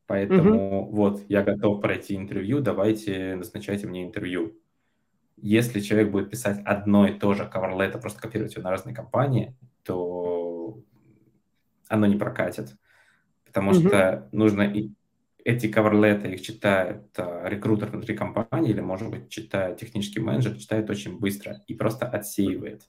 Поэтому 0.05 0.89
вот, 0.91 1.23
я 1.29 1.41
готов 1.41 1.81
пройти 1.81 2.15
интервью, 2.15 2.59
давайте 2.59 3.35
назначайте 3.35 3.87
мне 3.87 4.03
интервью. 4.03 4.59
Если 5.37 5.79
человек 5.79 6.11
будет 6.11 6.29
писать 6.29 6.61
одно 6.65 7.07
и 7.07 7.17
то 7.17 7.33
же 7.33 7.43
cover 7.43 7.75
letter, 7.77 7.99
просто 7.99 8.21
копировать 8.21 8.53
его 8.53 8.63
на 8.63 8.71
разные 8.71 8.93
компании, 8.93 9.55
то 9.83 10.79
оно 11.87 12.05
не 12.05 12.15
прокатит. 12.15 12.75
Потому 13.45 13.71
Мгм. 13.71 13.87
что 13.87 14.29
нужно 14.31 14.63
и 14.63 14.91
эти 15.45 15.67
letter 15.67 16.33
их 16.33 16.41
читает 16.41 17.07
а, 17.17 17.47
рекрутер 17.47 17.89
внутри 17.89 18.15
компании 18.15 18.71
или, 18.71 18.81
может 18.81 19.09
быть, 19.09 19.29
читает 19.29 19.77
технический 19.77 20.19
менеджер, 20.19 20.57
читает 20.57 20.89
очень 20.89 21.19
быстро 21.19 21.61
и 21.67 21.73
просто 21.73 22.07
отсеивает. 22.07 22.83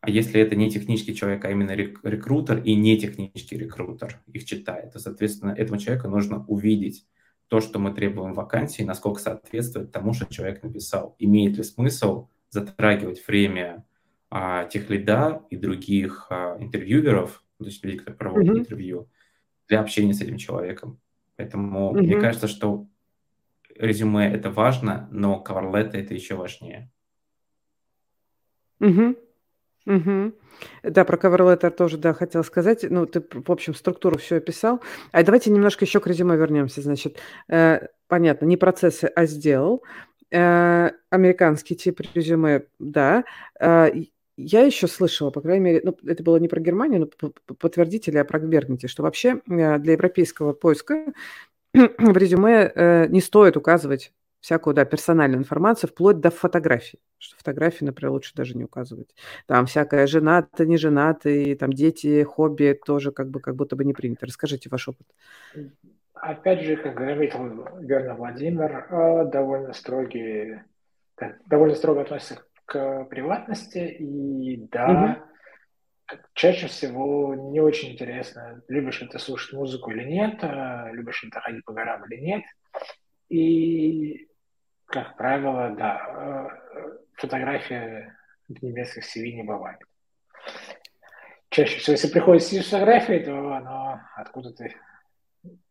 А 0.00 0.10
если 0.10 0.40
это 0.40 0.54
не 0.54 0.70
технический 0.70 1.14
человек, 1.14 1.44
а 1.44 1.50
именно 1.50 1.74
рек- 1.74 2.00
рекрутер 2.02 2.58
и 2.62 2.74
не 2.74 2.98
технический 2.98 3.56
рекрутер 3.56 4.20
их 4.26 4.44
читает, 4.44 4.92
то, 4.92 4.98
соответственно, 4.98 5.52
этому 5.52 5.80
человеку 5.80 6.08
нужно 6.08 6.44
увидеть 6.46 7.06
то, 7.48 7.60
что 7.60 7.78
мы 7.78 7.92
требуем 7.92 8.32
в 8.32 8.36
вакансии, 8.36 8.82
насколько 8.82 9.20
соответствует 9.20 9.92
тому, 9.92 10.12
что 10.12 10.26
человек 10.26 10.62
написал. 10.62 11.16
Имеет 11.18 11.56
ли 11.56 11.62
смысл 11.62 12.28
затрагивать 12.50 13.26
время 13.26 13.84
а, 14.30 14.64
тех 14.66 14.90
лида 14.90 15.42
и 15.50 15.56
других 15.56 16.26
а, 16.30 16.56
интервьюеров, 16.60 17.42
то 17.58 17.64
есть 17.64 17.82
людей, 17.82 17.98
которые 17.98 18.18
проводят 18.18 18.50
Мгм. 18.50 18.58
интервью, 18.60 19.08
для 19.68 19.80
общения 19.80 20.12
с 20.12 20.20
этим 20.20 20.36
человеком. 20.36 21.00
Поэтому 21.36 21.92
Мгм. 21.92 22.04
мне 22.04 22.16
кажется, 22.16 22.48
что 22.48 22.86
резюме 23.76 24.32
это 24.32 24.50
важно, 24.50 25.08
но 25.10 25.40
letter 25.72 25.94
это 25.94 26.14
еще 26.14 26.34
важнее. 26.34 26.90
Мгм. 28.78 29.16
Мгм. 29.86 30.34
Да, 30.82 31.04
про 31.04 31.16
letter 31.54 31.70
тоже, 31.70 31.98
да, 31.98 32.14
хотела 32.14 32.42
сказать. 32.42 32.84
Ну, 32.88 33.06
ты, 33.06 33.22
в 33.32 33.50
общем, 33.50 33.74
структуру 33.74 34.18
все 34.18 34.36
описал. 34.36 34.80
А 35.12 35.22
давайте 35.22 35.50
немножко 35.50 35.84
еще 35.84 36.00
к 36.00 36.06
резюме 36.06 36.36
вернемся. 36.36 36.80
Значит, 36.80 37.18
э, 37.48 37.88
понятно, 38.08 38.46
не 38.46 38.56
процессы, 38.56 39.04
а 39.14 39.26
сделал. 39.26 39.82
Э, 40.30 40.90
американский 41.10 41.76
тип 41.76 42.00
резюме, 42.14 42.66
да. 42.78 43.24
Э, 43.60 43.90
я 44.36 44.62
еще 44.62 44.88
слышала, 44.88 45.30
по 45.30 45.40
крайней 45.40 45.64
мере, 45.64 45.80
ну, 45.84 45.96
это 46.06 46.22
было 46.22 46.36
не 46.38 46.48
про 46.48 46.60
Германию, 46.60 47.08
но 47.20 47.30
подтвердите 47.54 48.10
или 48.10 48.18
опровергните, 48.18 48.88
что 48.88 49.02
вообще 49.02 49.40
э, 49.48 49.78
для 49.78 49.92
европейского 49.92 50.52
поиска 50.52 51.12
в 51.72 52.16
резюме 52.16 52.72
э, 52.74 53.06
не 53.08 53.20
стоит 53.20 53.56
указывать 53.56 54.12
всякую, 54.40 54.74
да, 54.74 54.84
персональную 54.84 55.40
информацию, 55.40 55.88
вплоть 55.88 56.20
до 56.20 56.30
фотографий. 56.30 56.98
Что 57.16 57.36
фотографии, 57.38 57.84
например, 57.84 58.12
лучше 58.12 58.34
даже 58.34 58.54
не 58.56 58.64
указывать. 58.64 59.14
Там 59.46 59.64
всякая 59.64 60.06
женатый, 60.06 60.66
не 60.66 60.76
женатый, 60.76 61.54
там 61.54 61.72
дети, 61.72 62.22
хобби 62.24 62.78
тоже 62.84 63.10
как 63.10 63.30
бы 63.30 63.40
как 63.40 63.56
будто 63.56 63.74
бы 63.74 63.84
не 63.86 63.94
принято. 63.94 64.26
Расскажите 64.26 64.68
ваш 64.68 64.88
опыт. 64.88 65.06
Опять 66.12 66.62
же, 66.62 66.76
как 66.76 66.94
говорит 66.94 67.34
верно 67.80 68.14
Владимир, 68.14 68.86
э, 68.90 69.30
довольно 69.30 69.72
строгие, 69.72 70.64
довольно 71.46 71.74
строго 71.74 72.02
относятся 72.02 72.36
к 72.36 72.46
приватности, 72.66 73.78
и 73.78 74.56
да, 74.70 75.22
как- 76.06 76.30
чаще 76.34 76.66
всего 76.66 77.34
не 77.34 77.60
очень 77.60 77.92
интересно, 77.92 78.62
любишь 78.68 79.00
ли 79.00 79.08
ты 79.08 79.18
слушать 79.18 79.52
музыку 79.54 79.90
или 79.90 80.04
нет, 80.04 80.42
э, 80.42 80.90
любишь 80.92 81.22
ли 81.22 81.30
ты 81.30 81.40
ходить 81.40 81.64
по 81.64 81.72
горам 81.72 82.04
или 82.10 82.20
нет. 82.20 82.42
И, 83.30 84.28
как 84.86 85.16
правило, 85.16 85.74
да, 85.76 86.50
э, 86.74 86.98
фотография 87.14 88.16
в 88.48 88.62
немецких 88.62 89.04
CV 89.04 89.32
не 89.32 89.42
бывает. 89.42 89.78
Чаще 91.48 91.78
всего, 91.78 91.92
если 91.92 92.08
приходит 92.08 92.42
CV 92.42 92.62
с 92.62 92.68
фотографией, 92.70 93.24
то 93.24 93.32
оно 93.54 94.00
откуда-то 94.16 94.66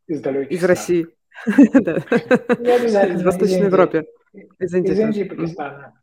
из 0.08 0.22
далеких 0.22 0.52
Из 0.52 0.58
стран. 0.60 0.70
России. 0.70 1.08
Да. 1.84 1.94
Обязательно. 2.76 3.18
Из 3.18 3.24
Восточной. 3.24 3.66
Европы. 3.66 4.06
Из 4.60 4.74
Индии 4.74 4.92
Из 4.92 5.00
Индии, 5.00 5.24
тоже. 5.24 5.36
Пакистана. 5.42 5.94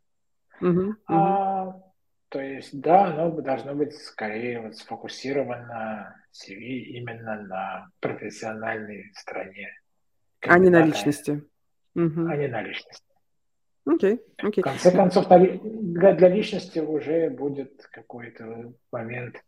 Мгм, 0.61 0.79
мгм. 0.81 0.97
А, 1.07 1.81
то 2.29 2.39
есть, 2.39 2.79
да, 2.79 3.05
оно 3.05 3.31
должно 3.41 3.73
быть 3.73 3.93
скорее 3.95 4.61
вот 4.61 4.75
сфокусировано 4.77 6.15
CV 6.31 6.59
именно 6.59 7.41
на 7.41 7.89
профессиональной 7.99 9.11
стороне. 9.15 9.69
А 10.41 10.57
не 10.57 10.69
на 10.69 10.83
личности. 10.85 11.43
Мгм. 11.93 12.29
А 12.29 12.37
не 12.37 12.47
на 12.47 12.61
личности. 12.61 13.03
Окей, 13.85 14.21
В 14.37 14.47
окей. 14.47 14.61
конце 14.63 14.91
концов, 14.91 15.29
на 15.29 15.37
ли- 15.37 15.59
для, 15.63 16.13
для 16.13 16.29
личности 16.29 16.79
уже 16.79 17.29
будет 17.31 17.83
какой-то 17.91 18.73
момент 18.91 19.43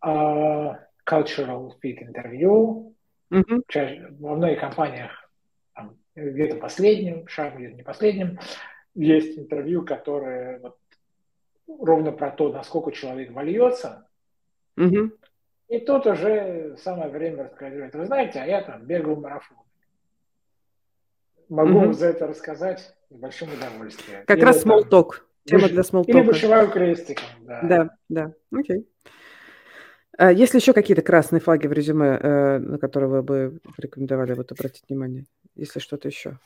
а, 0.00 0.78
cultural 1.08 1.72
fit 1.82 1.98
интервью. 2.02 2.94
Мгм. 3.30 3.62
Чаще, 3.68 4.06
во 4.20 4.36
многих 4.36 4.60
компаниях 4.60 5.10
там, 5.74 5.96
где-то 6.14 6.56
последним 6.56 7.26
шагом, 7.26 7.58
где-то 7.58 7.74
не 7.74 7.82
последним, 7.82 8.38
есть 8.96 9.38
интервью, 9.38 9.84
которое 9.84 10.58
вот 10.60 10.78
ровно 11.66 12.12
про 12.12 12.30
то, 12.30 12.52
насколько 12.52 12.92
человек 12.92 13.30
вольется, 13.32 14.08
Мгм. 14.76 15.12
и 15.68 15.78
тут 15.78 16.06
уже 16.06 16.76
самое 16.78 17.10
время 17.10 17.44
рассказать. 17.44 17.94
Вы 17.94 18.06
знаете, 18.06 18.40
а 18.40 18.46
я 18.46 18.62
там 18.62 18.84
бегал 18.86 19.16
марафон. 19.16 19.58
Могу 21.48 21.78
вам 21.78 21.94
за 21.94 22.06
это 22.08 22.26
рассказать 22.26 22.94
с 23.08 23.14
большим 23.14 23.48
удовольствием. 23.52 24.24
Как 24.26 24.38
Или 24.38 24.44
раз 24.44 24.64
talk. 24.66 25.10
Тема 25.44 25.68
для 25.68 25.82
small 25.82 26.04
Или 26.06 26.22
вышиваю 26.22 26.70
крестиком, 26.70 27.28
да. 27.42 27.60
Да, 27.62 27.90
да, 28.08 28.34
окей. 28.50 28.88
А 30.18 30.32
есть 30.32 30.54
ли 30.54 30.60
еще 30.60 30.72
какие-то 30.72 31.02
красные 31.02 31.40
флаги 31.40 31.66
в 31.66 31.72
резюме, 31.72 32.18
э, 32.20 32.58
на 32.58 32.78
которые 32.78 33.10
вы 33.10 33.22
бы 33.22 33.60
рекомендовали 33.76 34.32
вот 34.32 34.50
обратить 34.50 34.88
внимание? 34.88 35.26
Если 35.54 35.78
что-то 35.78 36.08
еще. 36.08 36.38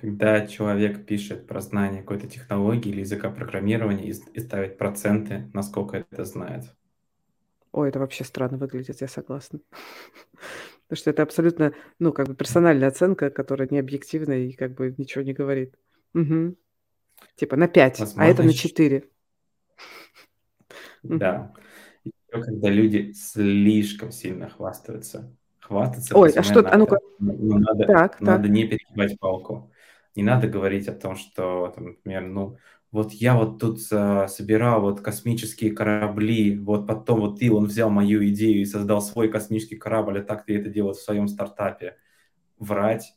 Когда 0.00 0.46
человек 0.46 1.06
пишет 1.06 1.46
про 1.46 1.60
знание 1.60 2.02
какой-то 2.02 2.28
технологии 2.28 2.90
или 2.90 3.00
языка 3.00 3.30
программирования 3.30 4.08
и, 4.08 4.14
и 4.32 4.40
ставит 4.40 4.78
проценты, 4.78 5.50
насколько 5.52 5.96
это 5.96 6.24
знает. 6.24 6.64
Ой, 7.72 7.88
это 7.88 7.98
вообще 7.98 8.24
странно 8.24 8.58
выглядит, 8.58 9.00
я 9.00 9.08
согласна. 9.08 9.60
Потому 10.88 10.96
что 11.00 11.10
это 11.10 11.22
абсолютно, 11.22 11.74
ну, 11.98 12.12
как 12.12 12.28
бы 12.28 12.34
персональная 12.34 12.88
оценка, 12.88 13.30
которая 13.30 13.68
не 13.70 13.78
объективная 13.78 14.38
и 14.38 14.52
как 14.52 14.74
бы 14.74 14.94
ничего 14.96 15.22
не 15.22 15.34
говорит. 15.34 15.74
Угу. 16.14 16.56
Типа 17.36 17.56
на 17.56 17.68
5, 17.68 18.00
Возможно, 18.00 18.22
а 18.22 18.26
это 18.26 18.42
на 18.42 18.52
4. 18.52 19.04
Да. 21.02 21.54
И 22.04 22.10
когда 22.30 22.68
люди 22.70 23.12
слишком 23.12 24.10
сильно 24.10 24.48
хвастаются. 24.48 25.32
Хвастаться. 25.60 26.16
Ой, 26.16 26.30
а 26.30 26.42
что, 26.42 26.60
а 26.60 26.76
ну-ка. 26.76 26.98
Ну, 27.18 27.58
надо, 27.58 27.84
так, 27.84 28.20
надо 28.20 28.44
так. 28.44 28.50
не 28.50 28.66
перегибать 28.66 29.18
палку. 29.18 29.70
Не 30.18 30.24
надо 30.24 30.48
говорить 30.48 30.88
о 30.88 30.94
том, 30.94 31.14
что, 31.14 31.72
там, 31.76 31.84
например, 31.90 32.26
ну, 32.26 32.56
вот 32.90 33.12
я 33.12 33.36
вот 33.36 33.60
тут 33.60 33.78
а, 33.92 34.26
собирал 34.26 34.80
вот 34.80 35.00
космические 35.00 35.70
корабли, 35.70 36.58
вот 36.58 36.88
потом 36.88 37.20
вот 37.20 37.38
ты, 37.38 37.52
он 37.52 37.66
взял 37.66 37.88
мою 37.88 38.28
идею 38.30 38.60
и 38.60 38.64
создал 38.64 39.00
свой 39.00 39.28
космический 39.28 39.76
корабль, 39.76 40.18
а 40.18 40.24
так 40.24 40.44
ты 40.44 40.58
это 40.58 40.70
делал 40.70 40.94
в 40.94 41.00
своем 41.00 41.28
стартапе. 41.28 41.98
Врать 42.58 43.14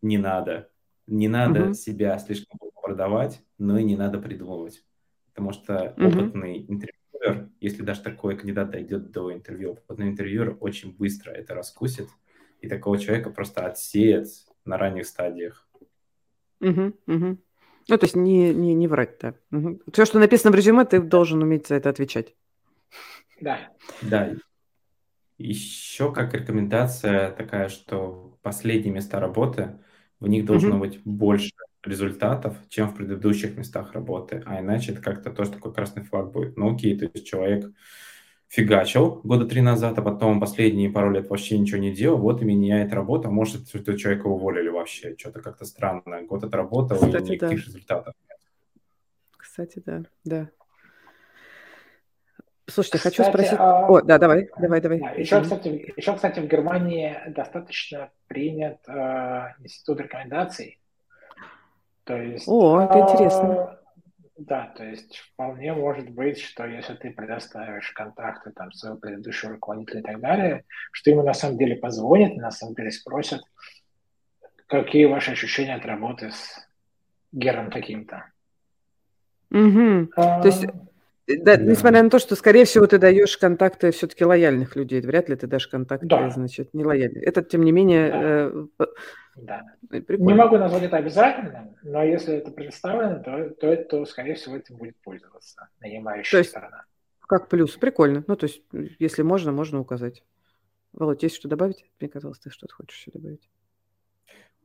не 0.00 0.16
надо. 0.16 0.70
Не 1.06 1.28
надо 1.28 1.64
угу. 1.64 1.74
себя 1.74 2.18
слишком 2.18 2.58
продавать, 2.82 3.42
но 3.58 3.76
и 3.76 3.84
не 3.84 3.94
надо 3.94 4.18
придумывать. 4.18 4.82
Потому 5.34 5.52
что 5.52 5.92
угу. 5.94 6.06
опытный 6.06 6.64
интервьюер, 6.66 7.50
если 7.60 7.82
даже 7.82 8.00
такой 8.00 8.38
кандидат 8.38 8.70
дойдет 8.70 9.10
до 9.10 9.30
интервью, 9.30 9.72
опытный 9.72 10.08
интервьюер 10.08 10.56
очень 10.60 10.96
быстро 10.96 11.32
это 11.32 11.54
раскусит, 11.54 12.08
и 12.62 12.66
такого 12.66 12.96
человека 12.96 13.28
просто 13.28 13.66
отсеет 13.66 14.28
на 14.64 14.78
ранних 14.78 15.04
стадиях. 15.04 15.68
Угу, 16.64 16.92
угу. 17.06 17.38
Ну, 17.88 17.98
то 17.98 18.06
есть 18.06 18.16
не, 18.16 18.54
не, 18.54 18.74
не 18.74 18.88
врать, 18.88 19.18
да. 19.20 19.34
Угу. 19.52 19.80
Все, 19.92 20.04
что 20.06 20.18
написано 20.18 20.50
в 20.50 20.54
резюме, 20.54 20.84
ты 20.84 21.00
должен 21.00 21.42
уметь 21.42 21.66
за 21.66 21.74
это 21.74 21.90
отвечать. 21.90 22.34
Да. 23.40 23.58
Да. 24.02 24.32
Еще 25.36 26.12
как 26.12 26.32
рекомендация 26.34 27.32
такая, 27.32 27.68
что 27.68 28.38
последние 28.42 28.94
места 28.94 29.20
работы, 29.20 29.78
в 30.20 30.28
них 30.28 30.46
должно 30.46 30.76
угу. 30.76 30.80
быть 30.80 31.00
больше 31.04 31.52
результатов, 31.84 32.56
чем 32.68 32.88
в 32.88 32.96
предыдущих 32.96 33.56
местах 33.56 33.92
работы. 33.92 34.42
А 34.46 34.60
иначе 34.60 34.92
это 34.92 35.02
как-то 35.02 35.30
тоже 35.30 35.52
такой 35.52 35.74
красный 35.74 36.04
флаг 36.04 36.32
будет. 36.32 36.56
Ну 36.56 36.74
окей, 36.74 36.96
то 36.96 37.10
есть 37.12 37.26
человек 37.26 37.70
фигачил 38.48 39.20
года 39.24 39.46
три 39.46 39.60
назад, 39.60 39.98
а 39.98 40.02
потом 40.02 40.40
последние 40.40 40.90
пару 40.90 41.10
лет 41.10 41.28
вообще 41.28 41.58
ничего 41.58 41.78
не 41.78 41.92
делал, 41.92 42.18
вот 42.18 42.42
и 42.42 42.44
меняет 42.44 42.92
работу, 42.92 43.28
а 43.28 43.30
может, 43.30 43.74
этого 43.74 43.98
человека 43.98 44.26
уволили 44.26 44.68
вообще, 44.68 45.16
что-то 45.18 45.40
как-то 45.40 45.64
странно. 45.64 46.22
Год 46.22 46.44
отработал, 46.44 46.96
Кстати, 46.96 47.32
и 47.32 47.34
никаких 47.34 47.58
да. 47.58 47.66
результатов 47.66 48.14
нет. 48.28 48.38
Кстати, 49.36 49.82
да, 49.84 50.02
да. 50.24 50.50
Слушайте, 52.66 52.98
кстати, 52.98 53.16
хочу 53.16 53.28
спросить... 53.28 53.58
А... 53.58 53.86
О, 53.86 54.00
да, 54.00 54.18
давай, 54.18 54.48
давай, 54.58 54.80
давай. 54.80 54.98
Да, 54.98 55.10
еще, 55.10 55.40
кстати, 55.42 55.92
еще, 55.96 56.14
кстати, 56.14 56.40
в 56.40 56.46
Германии 56.46 57.16
достаточно 57.28 58.10
принят 58.26 58.78
э, 58.88 59.54
институт 59.62 60.00
рекомендаций. 60.00 60.80
То 62.04 62.16
есть... 62.16 62.48
О, 62.48 62.80
это 62.80 62.98
э, 62.98 63.02
интересно. 63.02 63.78
Да, 64.36 64.72
то 64.76 64.84
есть 64.84 65.18
вполне 65.18 65.72
может 65.72 66.10
быть, 66.10 66.40
что 66.40 66.66
если 66.66 66.94
ты 66.94 67.10
предоставишь 67.10 67.90
контакты 67.92 68.50
там 68.50 68.72
своего 68.72 68.98
предыдущего 68.98 69.52
руководителя 69.52 70.00
и 70.00 70.02
так 70.02 70.20
далее, 70.20 70.64
что 70.90 71.10
ему 71.10 71.22
на 71.22 71.34
самом 71.34 71.56
деле 71.56 71.76
позвонят, 71.76 72.34
на 72.36 72.50
самом 72.50 72.74
деле 72.74 72.90
спросят, 72.90 73.42
какие 74.66 75.04
ваши 75.04 75.30
ощущения 75.30 75.74
от 75.74 75.86
работы 75.86 76.32
с 76.32 76.68
Гером 77.30 77.70
таким-то. 77.70 78.24
Угу. 79.50 80.10
А, 80.16 80.40
то 80.40 80.48
есть, 80.48 80.66
да, 81.26 81.56
да. 81.56 81.62
несмотря 81.62 82.02
на 82.02 82.10
то, 82.10 82.18
что, 82.18 82.36
скорее 82.36 82.64
всего, 82.64 82.86
ты 82.86 82.98
даешь 82.98 83.36
контакты 83.38 83.90
все-таки 83.92 84.24
лояльных 84.24 84.76
людей, 84.76 85.00
вряд 85.00 85.28
ли 85.28 85.36
ты 85.36 85.46
дашь 85.46 85.68
контакты, 85.68 86.06
да. 86.06 86.30
значит, 86.30 86.74
нелояльных. 86.74 87.22
Это, 87.22 87.42
тем 87.42 87.62
не 87.62 87.72
менее, 87.72 88.10
да. 88.10 88.86
э, 88.86 88.86
да. 89.36 89.62
Ну, 89.82 90.02
прикольно. 90.02 90.30
Не 90.30 90.34
могу 90.34 90.58
назвать 90.58 90.82
это 90.84 90.96
обязательным, 90.96 91.76
но 91.82 92.02
если 92.02 92.34
это 92.34 92.50
представлено, 92.50 93.22
то, 93.22 93.50
то, 93.50 93.76
то 93.76 94.04
скорее 94.04 94.34
всего, 94.34 94.56
этим 94.56 94.76
будет 94.76 94.96
пользоваться 95.02 95.68
нанимающая 95.80 96.30
то 96.30 96.38
есть, 96.38 96.50
сторона. 96.50 96.84
Как 97.20 97.48
плюс. 97.48 97.76
Прикольно. 97.76 98.24
Ну, 98.26 98.36
то 98.36 98.46
есть, 98.46 98.62
если 98.98 99.22
можно, 99.22 99.50
можно 99.50 99.80
указать. 99.80 100.22
Володь, 100.92 101.22
есть 101.22 101.36
что 101.36 101.48
добавить? 101.48 101.84
Мне 101.98 102.08
казалось, 102.08 102.38
ты 102.38 102.50
что-то 102.50 102.74
хочешь 102.74 102.98
еще 102.98 103.10
добавить. 103.12 103.48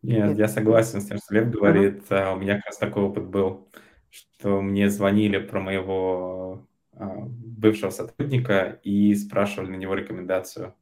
Нет, 0.02 0.30
Нет, 0.30 0.38
я 0.38 0.48
согласен 0.48 1.02
с 1.02 1.08
тем, 1.08 1.18
что 1.18 1.34
Лев 1.34 1.50
говорит. 1.50 2.04
Uh-huh. 2.10 2.36
У 2.36 2.40
меня 2.40 2.58
как 2.58 2.68
раз 2.68 2.78
такой 2.78 3.04
опыт 3.04 3.26
был, 3.26 3.68
что 4.10 4.62
мне 4.62 4.90
звонили 4.90 5.38
про 5.38 5.60
моего 5.60 6.68
а, 6.94 7.26
бывшего 7.28 7.90
сотрудника 7.92 8.80
и 8.84 9.14
спрашивали 9.16 9.70
на 9.70 9.76
него 9.76 9.94
рекомендацию. 9.94 10.74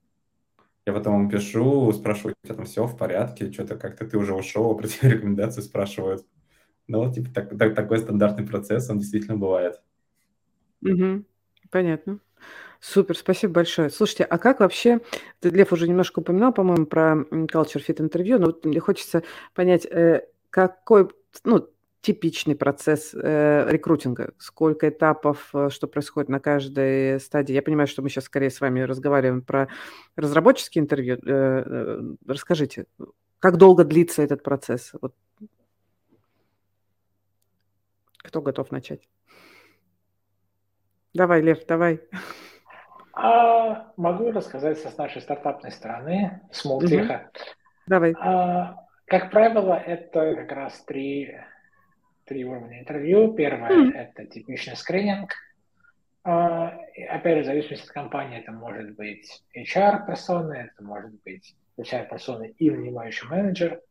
Я 0.86 0.94
потом 0.94 1.20
ему 1.20 1.30
пишу, 1.30 1.92
спрашиваю, 1.92 2.34
у 2.42 2.48
тебя 2.48 2.56
там 2.56 2.66
все 2.66 2.86
в 2.86 2.98
порядке, 2.98 3.52
что-то 3.52 3.76
как-то 3.76 4.06
ты 4.06 4.18
уже 4.18 4.34
ушел, 4.34 4.76
про 4.76 4.88
тебя 4.88 5.10
рекомендации 5.10 5.62
спрашивают. 5.62 6.26
Ну, 6.88 7.12
типа, 7.12 7.30
так, 7.34 7.58
так, 7.58 7.76
такой 7.76 8.00
стандартный 8.00 8.48
процесс, 8.48 8.90
он 8.90 9.00
действительно 9.00 9.38
бывает. 9.38 9.82
Угу, 10.82 11.26
понятно. 11.70 12.20
Супер, 12.80 13.18
спасибо 13.18 13.54
большое. 13.54 13.90
Слушайте, 13.90 14.24
а 14.24 14.38
как 14.38 14.60
вообще, 14.60 15.02
ты, 15.40 15.50
Лев, 15.50 15.74
уже 15.74 15.90
немножко 15.90 16.20
упоминал, 16.20 16.54
по-моему, 16.54 16.86
про 16.86 17.26
Culture 17.32 17.84
Fit 17.86 18.02
интервью, 18.02 18.40
но 18.40 18.48
вот 18.48 18.64
мне 18.66 18.80
хочется 18.80 19.24
понять, 19.56 19.86
э, 19.86 20.28
какой, 20.50 21.10
ну, 21.44 21.68
типичный 22.08 22.56
процесс 22.56 23.14
э, 23.14 23.66
рекрутинга? 23.70 24.34
Сколько 24.38 24.88
этапов, 24.88 25.50
э, 25.54 25.68
что 25.70 25.88
происходит 25.88 26.30
на 26.30 26.40
каждой 26.40 27.20
стадии? 27.20 27.54
Я 27.54 27.62
понимаю, 27.62 27.88
что 27.88 28.02
мы 28.02 28.10
сейчас 28.10 28.24
скорее 28.24 28.50
с 28.50 28.62
вами 28.62 28.80
разговариваем 28.80 29.42
про 29.42 29.68
разработческие 30.16 30.84
интервью. 30.84 31.18
Э, 31.18 31.20
э, 31.26 32.02
расскажите, 32.26 32.86
как 33.40 33.58
долго 33.58 33.84
длится 33.84 34.22
этот 34.22 34.42
процесс? 34.42 34.94
Вот. 35.02 35.14
Кто 38.20 38.42
готов 38.42 38.72
начать? 38.72 39.02
Давай, 41.14 41.42
Лев, 41.42 41.66
давай. 41.66 42.00
А, 43.12 43.92
могу 43.98 44.32
рассказать 44.32 44.78
с 44.78 44.98
нашей 44.98 45.22
стартапной 45.22 45.72
стороны, 45.72 46.42
с 46.52 46.64
Мултеха. 46.64 47.32
Угу. 47.34 47.44
Давай. 47.88 48.16
А, 48.18 48.78
как 49.08 49.30
правило, 49.30 49.74
это 49.74 50.36
как 50.36 50.52
раз 50.54 50.82
три 50.86 51.38
три 52.28 52.46
уровня 52.46 52.80
интервью. 52.80 53.34
Первое 53.34 53.70
mm. 53.70 53.92
это 53.94 54.26
типичный 54.26 54.76
скрининг. 54.76 55.32
Uh, 56.26 56.72
опять 57.10 57.38
же, 57.38 57.44
в 57.44 57.46
зависимости 57.46 57.86
от 57.86 57.92
компании, 57.92 58.40
это 58.40 58.52
может 58.52 58.96
быть 58.96 59.44
HR-персона, 59.56 60.54
это 60.54 60.84
может 60.84 61.12
быть 61.24 61.56
HR-персона 61.78 62.44
и 62.44 62.70
нанимающий 62.70 63.28
менеджер. 63.30 63.82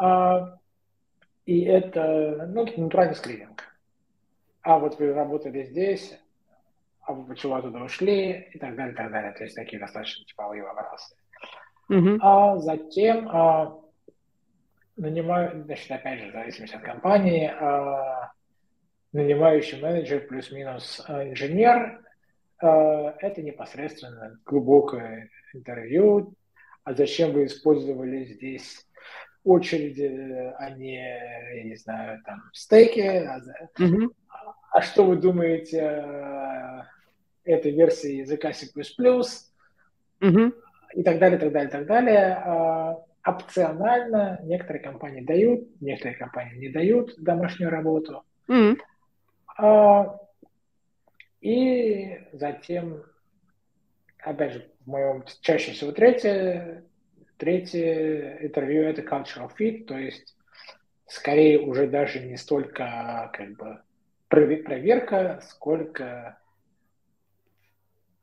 Uh, 0.00 0.48
и 1.46 1.62
это 1.62 2.48
ну, 2.48 2.64
натуральный 2.64 3.14
скрининг. 3.14 3.62
А 4.62 4.78
вот 4.78 4.98
вы 4.98 5.12
работали 5.12 5.62
здесь, 5.64 6.18
а 7.02 7.12
вы 7.12 7.24
почему 7.24 7.54
оттуда 7.54 7.84
ушли, 7.84 8.48
и 8.52 8.58
так 8.58 8.74
далее, 8.74 8.94
и 8.94 8.96
так 8.96 9.12
далее. 9.12 9.32
То 9.32 9.44
есть 9.44 9.54
такие 9.54 9.78
достаточно 9.78 10.24
типовые 10.24 10.64
вопросы. 10.64 11.14
Mm-hmm. 11.90 12.18
А 12.20 12.58
затем 12.58 13.28
а, 13.28 13.78
нанимаю, 14.96 15.64
значит, 15.64 15.90
опять 15.90 16.20
же, 16.20 16.30
в 16.30 16.32
зависимости 16.32 16.74
от 16.74 16.82
компании, 16.82 17.46
а, 17.46 18.32
нанимающий 19.12 19.80
менеджер 19.80 20.26
плюс-минус 20.26 21.04
а, 21.06 21.28
инженер, 21.28 22.00
а, 22.58 23.14
это 23.18 23.42
непосредственно 23.42 24.38
глубокое 24.44 25.30
интервью. 25.52 26.34
А 26.84 26.94
зачем 26.94 27.32
вы 27.32 27.46
использовали 27.46 28.24
здесь 28.24 28.86
очереди, 29.42 30.52
а 30.58 30.70
не, 30.70 30.96
я 31.56 31.64
не 31.64 31.76
знаю, 31.76 32.22
там, 32.24 32.42
стейки? 32.52 33.00
А, 33.00 33.40
mm-hmm. 33.78 34.14
а 34.70 34.82
что 34.82 35.04
вы 35.04 35.16
думаете 35.16 36.86
этой 37.44 37.72
версии 37.72 38.16
языка 38.16 38.52
C++? 38.52 38.66
Mm-hmm. 40.20 40.52
И 40.94 41.02
так 41.02 41.18
далее, 41.18 41.38
так 41.38 41.52
далее, 41.52 41.70
так 41.70 41.86
далее 41.86 43.04
опционально 43.24 44.38
некоторые 44.42 44.82
компании 44.82 45.22
дают, 45.22 45.80
некоторые 45.80 46.18
компании 46.18 46.56
не 46.56 46.68
дают 46.68 47.14
домашнюю 47.18 47.70
работу. 47.70 48.22
Mm. 48.48 48.78
А, 49.56 50.18
и 51.40 52.20
затем, 52.32 53.02
опять 54.18 54.52
же, 54.52 54.70
в 54.80 54.90
моем 54.90 55.24
чаще 55.40 55.72
всего 55.72 55.92
третье, 55.92 56.84
третье 57.38 58.38
интервью 58.42 58.82
это 58.82 59.02
cultural 59.02 59.50
fit, 59.58 59.84
то 59.84 59.98
есть 59.98 60.36
скорее 61.06 61.60
уже 61.60 61.86
даже 61.86 62.20
не 62.20 62.36
столько 62.36 63.30
как 63.32 63.56
бы 63.56 63.80
проверка, 64.28 65.40
сколько 65.42 66.38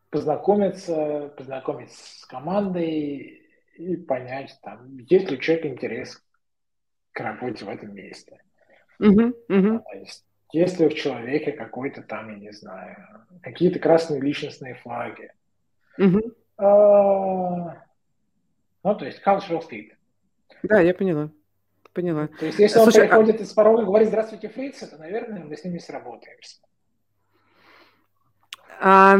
познакомиться, 0.09 1.33
познакомиться 1.37 2.19
с 2.19 2.25
командой, 2.25 3.40
и 3.75 3.95
понять, 3.95 4.57
там, 4.61 4.97
есть 4.97 5.29
ли 5.29 5.37
у 5.37 5.39
человека 5.39 5.67
интерес 5.67 6.21
к 7.11 7.19
работе 7.19 7.65
в 7.65 7.69
этом 7.69 7.93
месте. 7.93 8.41
Uh-huh, 8.99 9.33
uh-huh. 9.49 9.79
То 9.79 9.97
есть, 9.97 10.25
есть 10.53 10.79
ли 10.79 10.87
в 10.87 10.93
человеке 10.95 11.51
какой-то 11.51 12.03
там, 12.03 12.29
я 12.29 12.35
не 12.35 12.51
знаю, 12.51 13.25
какие-то 13.41 13.79
красные 13.79 14.21
личностные 14.21 14.75
флаги. 14.75 15.31
Uh-huh. 15.97 16.35
А, 16.57 17.83
Ну, 18.83 18.95
то 18.95 19.05
есть 19.05 19.21
cultural 19.25 19.63
fit. 19.69 19.91
Да, 20.63 20.79
я 20.79 20.93
поняла. 20.93 21.31
Поняла. 21.93 22.27
То 22.27 22.45
есть, 22.45 22.59
если 22.59 22.79
Слушай, 22.79 23.01
он 23.01 23.05
а 23.05 23.07
приходит 23.09 23.41
а... 23.41 23.43
из 23.43 23.53
порога 23.53 23.81
и 23.81 23.85
говорит 23.85 24.07
«Здравствуйте, 24.07 24.47
фрицы», 24.47 24.87
то, 24.87 24.97
наверное, 24.97 25.43
мы 25.43 25.57
с 25.57 25.63
ними 25.65 25.77
сработаемся. 25.77 26.57
А, 28.79 29.17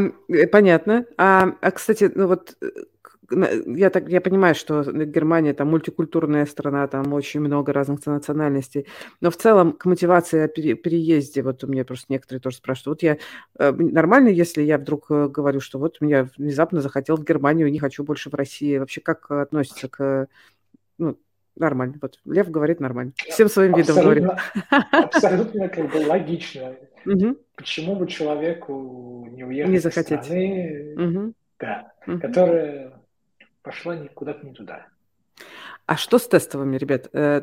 понятно. 0.51 1.05
А, 1.17 1.49
а, 1.61 1.71
кстати, 1.71 2.09
ну 2.15 2.27
вот 2.27 2.55
э, 2.61 2.67
я 3.31 3.89
так 3.89 4.09
я 4.09 4.21
понимаю, 4.21 4.55
что 4.55 4.83
Германия 4.83 5.53
там 5.53 5.69
мультикультурная 5.69 6.45
страна, 6.45 6.87
там 6.87 7.13
очень 7.13 7.39
много 7.39 7.73
разных 7.73 8.05
национальностей, 8.05 8.87
но 9.21 9.31
в 9.31 9.37
целом 9.37 9.73
к 9.73 9.85
мотивации 9.85 10.41
о 10.41 10.47
переезде, 10.47 11.41
вот 11.41 11.63
у 11.63 11.67
меня 11.67 11.85
просто 11.85 12.07
некоторые 12.09 12.41
тоже 12.41 12.57
спрашивают, 12.57 13.01
вот 13.01 13.03
я 13.03 13.17
э, 13.59 13.71
нормально, 13.71 14.29
если 14.29 14.61
я 14.61 14.77
вдруг 14.77 15.09
э, 15.09 15.27
говорю, 15.27 15.59
что 15.59 15.79
вот 15.79 16.01
меня 16.01 16.27
внезапно 16.37 16.81
захотел 16.81 17.17
в 17.17 17.23
Германию, 17.23 17.71
не 17.71 17.79
хочу 17.79 18.03
больше 18.03 18.29
в 18.29 18.35
России, 18.35 18.77
вообще 18.77 19.01
как 19.01 19.29
относится 19.31 19.87
к, 19.87 20.27
ну, 20.97 21.17
нормально, 21.55 21.95
вот 22.01 22.19
Лев 22.25 22.49
говорит 22.49 22.79
нормально, 22.79 23.13
всем 23.29 23.49
своим 23.49 23.75
видом 23.75 23.95
говорит. 23.95 24.25
Абсолютно 24.91 25.69
как 25.69 25.91
бы 25.91 26.05
логично. 26.07 26.75
Почему 27.55 27.95
бы 27.95 28.07
человеку 28.07 29.27
не 29.31 29.43
уехать 29.43 29.71
не 29.71 29.79
захотеть. 29.79 30.19
из 30.19 30.25
страны, 30.25 31.33
да, 31.59 31.93
которая 32.19 33.00
пошла 33.61 33.95
куда-то 34.13 34.45
не 34.45 34.53
туда. 34.53 34.87
А 35.85 35.97
что 35.97 36.19
с 36.19 36.27
тестовыми, 36.27 36.77
ребят? 36.77 37.09
Э, 37.13 37.41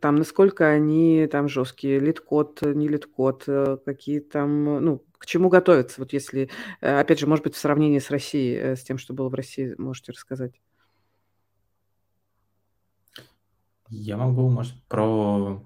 там 0.00 0.16
насколько 0.16 0.68
они 0.68 1.28
там 1.30 1.48
жесткие? 1.48 2.00
LeetCode, 2.00 2.62
не 2.62 2.88
LeetCode? 2.88 3.44
Э, 3.46 3.76
какие 3.84 4.20
там, 4.20 4.82
ну, 4.82 5.04
к 5.18 5.26
чему 5.26 5.48
готовиться? 5.48 6.00
Вот 6.00 6.12
если, 6.12 6.50
э, 6.80 6.98
опять 6.98 7.20
же, 7.20 7.26
может 7.26 7.44
быть, 7.44 7.54
в 7.54 7.58
сравнении 7.58 7.98
с 7.98 8.10
Россией, 8.10 8.76
с 8.76 8.82
тем, 8.82 8.98
что 8.98 9.14
было 9.14 9.28
в 9.28 9.34
России, 9.34 9.74
можете 9.78 10.12
рассказать? 10.12 10.60
Я 13.88 14.16
могу, 14.16 14.48
может, 14.48 14.82
про 14.84 15.62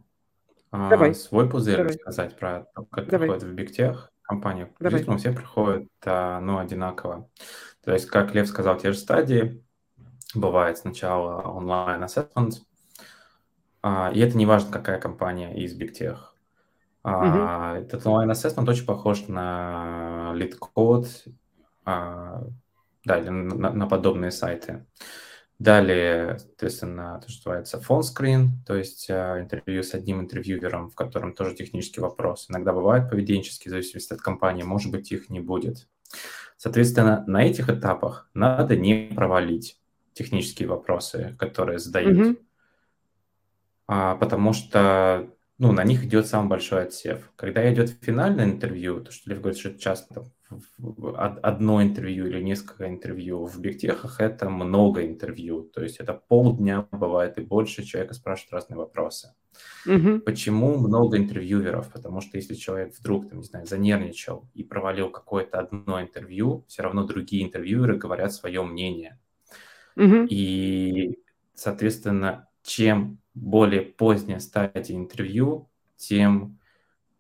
Давай. 0.73 1.15
свой 1.15 1.49
пузырь 1.49 1.77
Давай. 1.77 1.93
рассказать, 1.93 2.37
про 2.37 2.67
то, 2.75 2.85
как 2.87 3.09
Давай. 3.09 3.29
проходит 3.29 3.49
в 3.49 3.55
бигтех 3.55 4.14
компаниях. 4.25 4.69
Действительно, 4.81 5.19
все 5.19 5.33
проходят, 5.33 5.89
ну, 6.05 6.59
одинаково. 6.59 7.29
То 7.85 7.93
есть, 7.93 8.07
как 8.07 8.35
Лев 8.35 8.49
сказал, 8.49 8.77
те 8.79 8.93
же 8.93 8.99
стадии, 8.99 9.63
бывает 10.35 10.79
сначала 10.79 11.43
онлайн 11.43 12.03
assessment, 12.03 12.63
а, 13.87 14.11
и 14.15 14.21
это 14.21 14.37
не 14.39 14.47
важно, 14.47 14.73
какая 14.73 14.99
компания 14.99 15.55
из 15.63 15.79
Big 15.79 15.93
Tech. 15.93 16.17
А, 17.03 17.77
mm-hmm. 17.77 17.83
Этот 17.83 18.07
онлайн 18.07 18.31
assessment 18.31 18.71
очень 18.71 18.87
похож 18.87 19.29
на 19.29 20.33
code, 20.35 21.07
а, 21.85 22.45
да, 23.05 23.19
или 23.19 23.29
на, 23.29 23.71
на 23.73 23.87
подобные 23.87 24.31
сайты. 24.31 24.87
Далее, 25.61 26.39
соответственно, 26.39 27.21
то, 27.25 27.31
что 27.31 27.51
называется 27.51 27.81
screen, 28.01 28.49
то 28.67 28.75
есть 28.75 29.09
а, 29.09 29.41
интервью 29.41 29.85
с 29.85 29.95
одним 29.95 30.21
интервьюером, 30.21 30.91
в 30.91 30.97
котором 30.97 31.33
тоже 31.33 31.55
технический 31.55 32.01
вопрос. 32.01 32.47
Иногда 32.51 32.73
бывает 32.73 33.09
поведенческий, 33.09 33.69
в 33.69 33.71
зависимости 33.71 34.13
от 34.13 34.21
компании, 34.21 34.65
может 34.65 34.91
быть, 34.91 35.13
их 35.13 35.31
не 35.31 35.39
будет. 35.39 35.87
Соответственно, 36.57 37.25
на 37.29 37.45
этих 37.45 37.69
этапах 37.69 38.29
надо 38.35 38.77
не 38.77 39.13
провалить 39.15 39.79
технические 40.13 40.69
вопросы, 40.69 41.37
которые 41.39 41.79
задают. 41.79 42.19
Mm-hmm. 42.19 42.39
А, 43.87 44.17
потому 44.17 44.53
что 44.53 45.29
ну, 45.59 45.73
на 45.73 45.85
них 45.85 46.05
идет 46.05 46.27
самый 46.27 46.49
большой 46.49 46.85
отсев. 46.85 47.31
Когда 47.37 47.73
идет 47.73 47.97
финальное 48.01 48.45
интервью, 48.45 49.01
то, 49.01 49.13
что 49.13 49.31
Лев 49.31 49.41
говорит, 49.41 49.59
что 49.59 49.79
часто 49.79 50.25
одно 51.17 51.83
интервью 51.83 52.27
или 52.27 52.41
несколько 52.41 52.89
интервью 52.89 53.47
в 53.47 53.59
бигтехах, 53.61 54.21
это 54.21 54.51
много 54.51 55.07
интервью. 55.07 55.63
То 55.63 55.83
есть 55.83 55.99
это 55.99 56.15
полдня, 56.15 56.87
бывает 56.91 57.39
и 57.39 57.41
больше, 57.41 57.85
человека 57.85 58.15
спрашивают 58.15 58.53
разные 58.53 58.79
вопросы. 58.79 59.35
Угу. 59.87 60.21
Почему 60.21 60.77
много 60.77 61.17
интервьюеров? 61.17 61.93
Потому 61.93 62.21
что 62.21 62.37
если 62.37 62.55
человек 62.55 62.95
вдруг, 62.99 63.29
там, 63.29 63.39
не 63.39 63.45
знаю, 63.45 63.67
занервничал 63.67 64.49
и 64.55 64.65
провалил 64.65 65.11
какое-то 65.11 65.61
одно 65.61 66.03
интервью, 66.03 66.65
все 66.69 66.83
равно 66.83 67.05
другие 67.05 67.45
интервьюеры 67.45 67.97
говорят 67.97 68.33
свое 68.33 68.63
мнение. 68.63 69.21
Угу. 69.97 70.27
И, 70.29 71.19
соответственно, 71.55 72.49
чем 72.65 73.19
более 73.35 73.83
поздняя 73.83 74.41
стадия 74.41 74.97
интервью, 74.97 75.71
тем 75.97 76.59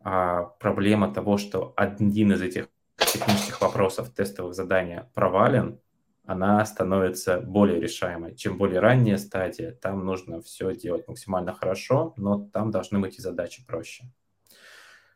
а, 0.01 0.43
проблема 0.43 1.13
того, 1.13 1.39
что 1.39 1.73
один 1.77 2.33
из 2.33 2.43
этих 2.43 2.69
технических 2.97 3.61
вопросов 3.61 4.11
тестовых 4.11 4.55
задания 4.55 5.11
провален, 5.15 5.79
она 6.27 6.65
становится 6.65 7.41
более 7.41 7.81
решаемой. 7.81 8.35
Чем 8.35 8.57
более 8.57 8.81
ранняя 8.81 9.19
стадия, 9.19 9.73
там 9.73 10.05
нужно 10.05 10.41
все 10.41 10.75
делать 10.75 11.07
максимально 11.07 11.53
хорошо, 11.53 12.15
но 12.17 12.49
там 12.53 12.71
должны 12.71 12.99
быть 12.99 13.19
и 13.19 13.23
задачи 13.23 13.65
проще. 13.67 14.05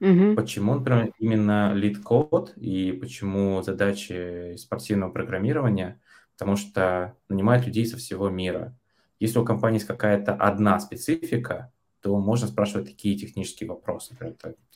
Угу. 0.01 0.37
Почему, 0.37 0.75
например, 0.75 1.13
именно 1.19 1.73
лид-код 1.73 2.53
и 2.57 2.93
почему 2.93 3.63
задачи 3.63 4.55
спортивного 4.57 5.11
программирования? 5.11 6.01
потому 6.39 6.57
что 6.57 7.17
нанимают 7.29 7.67
людей 7.67 7.85
со 7.85 7.97
всего 7.97 8.29
мира. 8.29 8.79
Если 9.21 9.39
у 9.39 9.45
компании 9.45 9.77
есть 9.77 9.87
какая-то 9.87 10.35
одна 10.35 10.79
специфика, 10.81 11.73
то 12.01 12.17
можно 12.19 12.47
спрашивать 12.47 12.87
такие 12.87 13.17
технические 13.17 13.69
вопросы. 13.69 14.17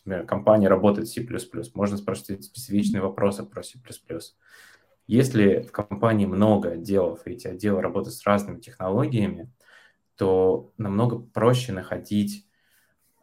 Например, 0.04 0.26
компания 0.26 0.68
работает 0.68 1.08
в 1.08 1.12
C++, 1.12 1.26
можно 1.74 1.96
спрашивать 1.96 2.44
специфичные 2.44 3.00
вопросы 3.00 3.44
про 3.44 3.62
C++. 3.62 3.78
Если 5.06 5.60
в 5.62 5.72
компании 5.72 6.26
много 6.26 6.72
отделов, 6.72 7.26
и 7.26 7.32
эти 7.32 7.46
отделы 7.46 7.80
работают 7.82 8.14
с 8.14 8.26
разными 8.26 8.60
технологиями, 8.60 9.52
то 10.16 10.72
намного 10.78 11.18
проще 11.18 11.72
находить 11.72 12.46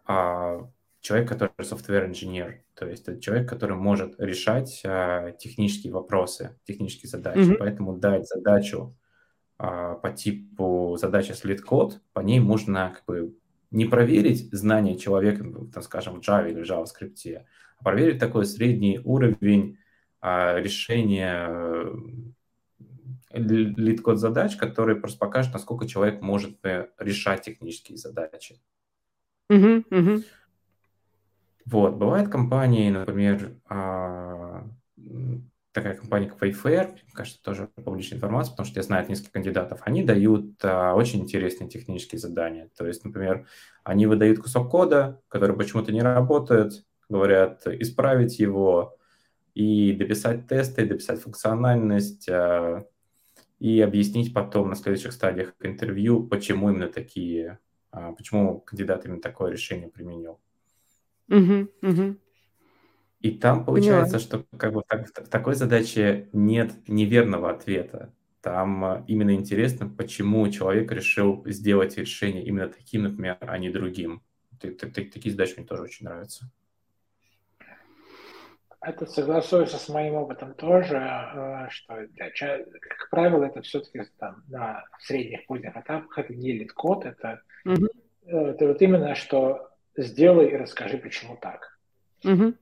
а, 0.06 0.70
человек, 1.02 1.30
который 1.30 1.52
software-инженер, 1.60 2.64
то 2.74 2.88
есть 2.88 3.08
это 3.08 3.20
человек, 3.20 3.50
который 3.50 3.78
может 3.78 4.20
решать 4.20 4.82
а, 4.86 5.32
технические 5.34 5.94
вопросы, 5.94 6.58
технические 6.64 7.10
задачи. 7.10 7.40
Mm-hmm. 7.40 7.58
Поэтому 7.58 7.98
дать 7.98 8.28
задачу 8.28 8.96
по 9.60 10.14
типу 10.16 10.98
задачи 10.98 11.34
с 11.34 11.62
LeetCode, 11.62 12.02
по 12.14 12.22
ней 12.22 12.40
можно 12.40 12.94
как 12.96 13.04
бы 13.06 13.36
не 13.72 13.86
проверить 13.86 14.50
знание 14.54 14.98
человека, 14.98 15.44
ну, 15.44 15.68
там, 15.68 15.84
скажем, 15.84 16.22
в 16.22 16.28
Java 16.28 16.50
или 16.50 16.64
в 16.64 16.70
JavaScript, 16.70 17.46
а 17.78 17.84
проверить 17.84 18.20
такой 18.20 18.46
средний 18.46 19.00
уровень 19.04 19.78
а, 20.22 20.60
решения 20.60 21.86
LeetCode 23.32 24.18
задач, 24.18 24.56
который 24.56 24.96
просто 24.96 25.20
покажет, 25.20 25.54
насколько 25.54 25.88
человек 25.88 26.22
может 26.22 26.66
э, 26.66 26.88
решать 26.98 27.44
технические 27.44 27.98
задачи. 27.98 28.60
Uh-huh, 29.52 29.84
uh-huh. 29.90 30.24
Вот, 31.66 31.96
бывают 31.96 32.30
компании, 32.30 32.90
например, 32.90 33.52
а, 33.70 34.68
такая 35.72 35.96
компания, 35.96 36.28
как 36.28 36.42
Wayfair, 36.42 36.98
кажется, 37.14 37.42
тоже 37.42 37.70
публичная 37.84 38.18
информация, 38.18 38.52
потому 38.52 38.66
что 38.68 38.80
я 38.80 38.84
знаю 38.84 39.08
нескольких 39.08 39.32
кандидатов, 39.32 39.82
они 39.84 40.04
дают 40.04 40.64
а, 40.64 40.94
очень 40.96 41.22
интересные 41.22 41.70
технические 41.70 42.20
задания. 42.20 42.70
То 42.78 42.88
есть, 42.88 43.04
например, 43.06 43.48
они 43.84 44.08
выдают 44.08 44.40
кусок 44.40 44.72
кода, 44.72 45.22
который 45.28 45.56
почему-то 45.56 45.92
не 45.92 46.02
работает, 46.02 46.86
говорят 47.08 47.66
исправить 47.68 48.40
его 48.40 48.98
и 49.54 49.94
дописать 49.94 50.48
тесты, 50.48 50.86
дописать 50.86 51.22
функциональность, 51.22 52.28
а, 52.30 52.86
и 53.60 53.82
объяснить 53.82 54.34
потом 54.34 54.70
на 54.70 54.76
следующих 54.76 55.12
стадиях 55.12 55.54
интервью, 55.60 56.26
почему 56.26 56.70
именно 56.70 56.88
такие, 56.88 57.60
а, 57.92 58.14
почему 58.14 58.62
кандидат 58.62 59.06
именно 59.06 59.22
такое 59.22 59.52
решение 59.52 59.90
применил. 59.90 60.40
Угу, 61.30 61.68
угу. 61.82 62.16
И 63.20 63.32
там 63.32 63.66
получается, 63.66 64.18
Поняла. 64.18 64.44
что 64.46 64.58
как 64.58 64.74
бы 64.74 64.84
так, 64.88 65.08
в 65.08 65.30
такой 65.30 65.56
задаче 65.56 66.30
нет 66.32 66.72
неверного 66.88 67.50
ответа. 67.52 68.14
Там 68.42 68.86
а, 68.86 69.04
именно 69.08 69.36
интересно, 69.36 69.90
почему 69.90 70.50
человек 70.50 70.92
решил 70.92 71.44
сделать 71.46 71.98
решение 71.98 72.46
именно 72.46 72.70
таким, 72.70 73.04
например, 73.04 73.38
а 73.42 73.58
не 73.58 73.70
другим. 73.70 74.24
Такие 74.60 75.32
задачи 75.32 75.56
мне 75.58 75.66
тоже 75.66 75.84
очень 75.84 76.06
нравятся. 76.06 76.50
Это 78.82 79.06
согласуется 79.06 79.78
с 79.78 79.90
моим 79.90 80.16
опытом 80.16 80.54
тоже, 80.54 80.96
э, 80.96 81.68
что, 81.70 82.08
как 82.16 83.10
правило, 83.12 83.44
это 83.44 83.62
все-таки 83.62 84.04
там, 84.18 84.44
на 84.48 84.86
средних 85.00 85.46
поздних 85.48 85.76
этапах 85.76 86.18
это 86.18 86.34
не 86.34 86.54
лид-код, 86.54 87.04
это, 87.04 87.42
угу. 87.66 87.88
это 88.26 88.68
вот 88.68 88.82
именно, 88.82 89.16
что 89.16 89.70
сделай 89.98 90.48
и 90.52 90.56
расскажи, 90.56 90.98
почему 90.98 91.36
так. 91.36 91.78
Угу. 92.24 92.54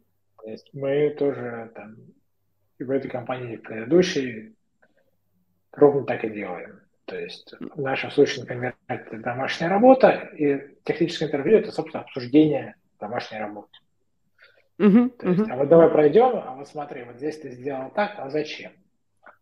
То 0.43 0.49
есть 0.49 0.69
мы 0.73 1.09
тоже 1.17 1.71
там 1.75 1.95
и 2.77 2.83
в 2.83 2.91
этой 2.91 3.09
компании, 3.09 3.53
и 3.53 3.57
в 3.57 3.63
предыдущей 3.63 4.55
ровно 5.71 6.05
так 6.05 6.23
и 6.23 6.29
делаем. 6.29 6.81
То 7.05 7.17
есть 7.17 7.53
в 7.59 7.81
нашем 7.81 8.11
случае, 8.11 8.41
например, 8.41 8.75
это 8.87 9.17
домашняя 9.17 9.69
работа, 9.69 10.29
и 10.37 10.75
техническое 10.83 11.25
интервью– 11.25 11.57
это, 11.59 11.71
собственно, 11.71 12.03
обсуждение 12.03 12.75
домашней 12.99 13.39
работы. 13.39 13.69
Uh-huh, 14.77 15.09
То 15.09 15.29
есть, 15.29 15.41
uh-huh. 15.41 15.51
а 15.51 15.55
вот 15.55 15.69
давай 15.69 15.89
пройдем, 15.89 16.35
а 16.35 16.55
вот 16.55 16.67
смотри, 16.67 17.03
вот 17.03 17.15
здесь 17.15 17.39
ты 17.39 17.49
сделал 17.49 17.89
так, 17.91 18.13
а 18.17 18.29
зачем? 18.29 18.73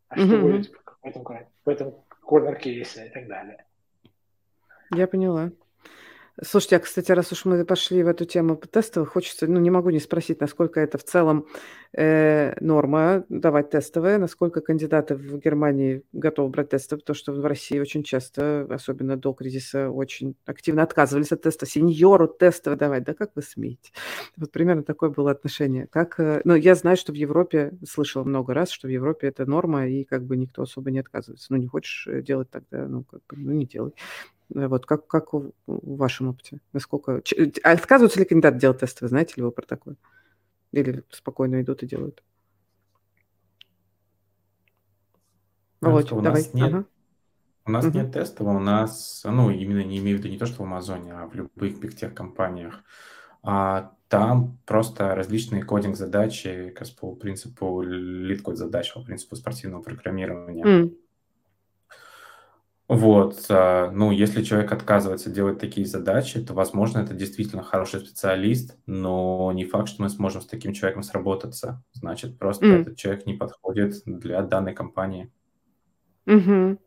А 0.08 0.16
uh-huh. 0.16 0.28
что 0.28 0.38
будет 0.40 0.72
в 1.02 1.08
этом, 1.08 1.24
в 1.66 1.70
этом 1.70 1.96
корнер-кейсы 2.22 3.08
и 3.08 3.10
так 3.10 3.28
далее. 3.28 3.66
Я 4.94 5.08
поняла. 5.08 5.52
Слушайте, 6.44 6.76
а, 6.76 6.80
кстати, 6.80 7.14
раз 7.14 7.32
уж 7.32 7.46
мы 7.46 7.64
пошли 7.64 8.04
в 8.04 8.10
эту 8.10 8.26
тему 8.26 8.58
тестовых, 8.58 9.14
хочется, 9.14 9.48
ну, 9.48 9.58
не 9.62 9.70
могу 9.70 9.90
не 9.90 10.02
спросить, 10.02 10.42
насколько 10.42 10.82
это 10.82 10.98
в 10.98 11.04
целом 11.06 11.48
э, 11.94 12.54
норма 12.60 13.24
давать 13.30 13.70
тестовые, 13.70 14.18
насколько 14.18 14.60
кандидаты 14.60 15.16
в 15.16 15.38
Германии 15.40 16.04
готовы 16.12 16.50
брать 16.50 16.72
тесты, 16.72 16.98
потому 16.98 17.16
что 17.16 17.32
в 17.32 17.46
России 17.46 17.80
очень 17.80 18.04
часто, 18.04 18.68
особенно 18.70 19.16
до 19.16 19.32
кризиса, 19.32 19.90
очень 19.90 20.36
активно 20.46 20.84
отказывались 20.84 21.32
от 21.32 21.42
теста. 21.42 21.66
Сеньору 21.66 22.28
тестовые 22.28 22.78
давать, 22.78 23.06
да 23.06 23.14
как 23.14 23.32
вы 23.36 23.42
смеете? 23.42 23.92
Вот 24.36 24.52
примерно 24.52 24.84
такое 24.84 25.12
было 25.12 25.32
отношение. 25.32 25.88
Как, 25.88 26.20
э, 26.20 26.42
ну, 26.44 26.56
я 26.56 26.76
знаю, 26.76 26.98
что 26.98 27.14
в 27.14 27.16
Европе, 27.16 27.72
слышала 27.88 28.26
много 28.26 28.54
раз, 28.54 28.72
что 28.72 28.88
в 28.90 28.92
Европе 28.92 29.28
это 29.28 29.46
норма, 29.46 29.88
и 29.88 30.04
как 30.04 30.26
бы 30.26 30.36
никто 30.36 30.64
особо 30.64 30.92
не 30.92 31.00
отказывается. 31.00 31.48
Ну, 31.54 31.58
не 31.60 31.68
хочешь 31.68 32.08
э, 32.08 32.22
делать 32.22 32.50
тогда, 32.50 32.90
ну, 32.90 33.06
как 33.06 33.22
бы, 33.30 33.38
ну, 33.38 33.52
не 33.54 33.66
делай. 33.66 33.94
Э, 34.54 34.68
вот 34.68 34.86
как, 34.86 35.08
как 35.08 35.34
в, 35.34 35.52
вашем 35.66 36.30
опыте? 36.30 36.60
Насколько... 36.74 37.22
А 37.64 37.72
отказываются 37.72 38.20
ли 38.20 38.26
кандидаты 38.26 38.60
делать 38.60 38.80
тесты? 38.80 39.06
Вы 39.06 39.10
знаете 39.10 39.34
ли 39.38 39.44
вы 39.44 39.52
про 39.52 39.66
такое? 39.66 39.96
Или 40.72 41.04
спокойно 41.10 41.62
идут 41.62 41.84
и 41.84 41.88
делают? 41.88 42.24
Вот, 45.82 46.12
у 46.12 46.22
давай. 46.22 46.42
Нас 46.42 46.54
нет, 46.54 46.74
ага. 46.74 46.86
У 47.68 47.72
нас 47.72 47.86
угу. 47.86 47.98
нет 47.98 48.12
тестов, 48.12 48.48
у 48.48 48.60
нас, 48.60 49.24
ну, 49.26 49.50
именно 49.50 49.84
не 49.84 49.98
имею 49.98 50.18
в 50.18 50.20
виду 50.20 50.30
не 50.30 50.38
то, 50.38 50.46
что 50.46 50.62
в 50.62 50.66
Амазоне, 50.66 51.14
а 51.14 51.28
в 51.28 51.34
любых 51.34 51.80
big 51.80 51.94
tech 51.94 52.14
компаниях. 52.14 52.84
А 53.42 53.94
там 54.08 54.60
просто 54.66 55.16
различные 55.16 55.64
coding-задачи, 55.64 56.74
как 56.76 56.88
по 57.00 57.16
принципу 57.16 57.82
LeetCode 57.82 58.58
задач, 58.58 58.94
по 58.94 59.02
принципу 59.02 59.36
спортивного 59.36 59.82
программирования. 59.82 60.64
Мм. 60.64 60.96
Вот, 62.88 63.46
а, 63.50 63.90
ну, 63.90 64.12
если 64.12 64.44
человек 64.44 64.72
отказывается 64.72 65.32
делать 65.32 65.58
такие 65.58 65.88
задачи, 65.88 66.40
то, 66.40 66.54
возможно, 66.54 67.00
это 67.00 67.16
действительно 67.16 67.64
хороший 67.64 68.00
специалист, 68.00 68.78
но 68.86 69.52
не 69.54 69.66
факт, 69.66 69.90
что 69.90 70.04
мы 70.04 70.10
сможем 70.10 70.42
с 70.42 70.46
таким 70.46 70.72
человеком 70.72 71.02
сработаться. 71.02 71.84
Значит, 71.94 72.38
просто 72.38 72.66
mm. 72.66 72.82
этот 72.82 72.98
человек 72.98 73.26
не 73.26 73.34
подходит 73.34 74.04
для 74.06 74.44
данной 74.44 74.76
компании. 74.76 75.32
Угу. 76.28 76.80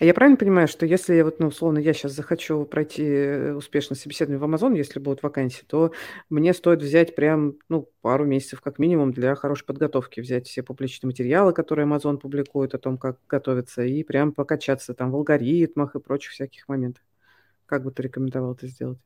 Я 0.00 0.14
правильно 0.14 0.36
понимаю, 0.36 0.66
что 0.66 0.84
если 0.84 1.14
я 1.14 1.24
вот, 1.24 1.38
ну, 1.38 1.46
условно, 1.48 1.78
я 1.78 1.92
сейчас 1.92 2.12
захочу 2.12 2.64
пройти 2.64 3.04
э, 3.04 3.52
успешно 3.52 3.94
собеседование 3.94 4.40
в 4.40 4.44
Amazon, 4.44 4.76
если 4.76 4.98
будут 4.98 5.22
вакансии, 5.22 5.62
то 5.64 5.92
мне 6.28 6.52
стоит 6.54 6.82
взять 6.82 7.14
прям, 7.14 7.54
ну, 7.68 7.88
пару 8.00 8.24
месяцев 8.24 8.60
как 8.60 8.80
минимум 8.80 9.12
для 9.12 9.36
хорошей 9.36 9.64
подготовки, 9.64 10.20
взять 10.20 10.48
все 10.48 10.64
публичные 10.64 11.08
материалы, 11.08 11.52
которые 11.52 11.86
Amazon 11.86 12.18
публикует 12.18 12.74
о 12.74 12.78
том, 12.78 12.98
как 12.98 13.18
готовиться, 13.28 13.82
и 13.82 14.02
прям 14.02 14.32
покачаться 14.32 14.92
там 14.92 15.12
в 15.12 15.16
алгоритмах 15.16 15.94
и 15.94 16.00
прочих 16.00 16.32
всяких 16.32 16.68
моментах. 16.68 17.04
Как 17.66 17.84
бы 17.84 17.92
ты 17.92 18.02
рекомендовал 18.02 18.54
это 18.54 18.66
сделать? 18.66 18.98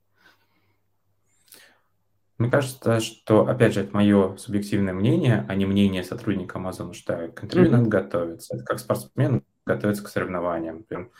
Мне 2.38 2.50
кажется, 2.50 3.00
что, 3.00 3.46
опять 3.46 3.74
же, 3.74 3.82
это 3.82 3.94
мое 3.94 4.36
субъективное 4.38 4.94
мнение, 4.94 5.44
а 5.48 5.54
не 5.54 5.66
мнение 5.66 6.02
сотрудника 6.02 6.58
Amazon, 6.58 6.94
что 6.94 7.28
к 7.28 7.44
интервью 7.44 7.70
надо 7.70 7.88
готовиться. 7.88 8.56
Это 8.56 8.64
как 8.64 8.78
спортсмен 8.80 9.44
готовиться 9.66 10.04
к 10.04 10.08
соревнованиям. 10.08 10.78
Например, 10.78 11.10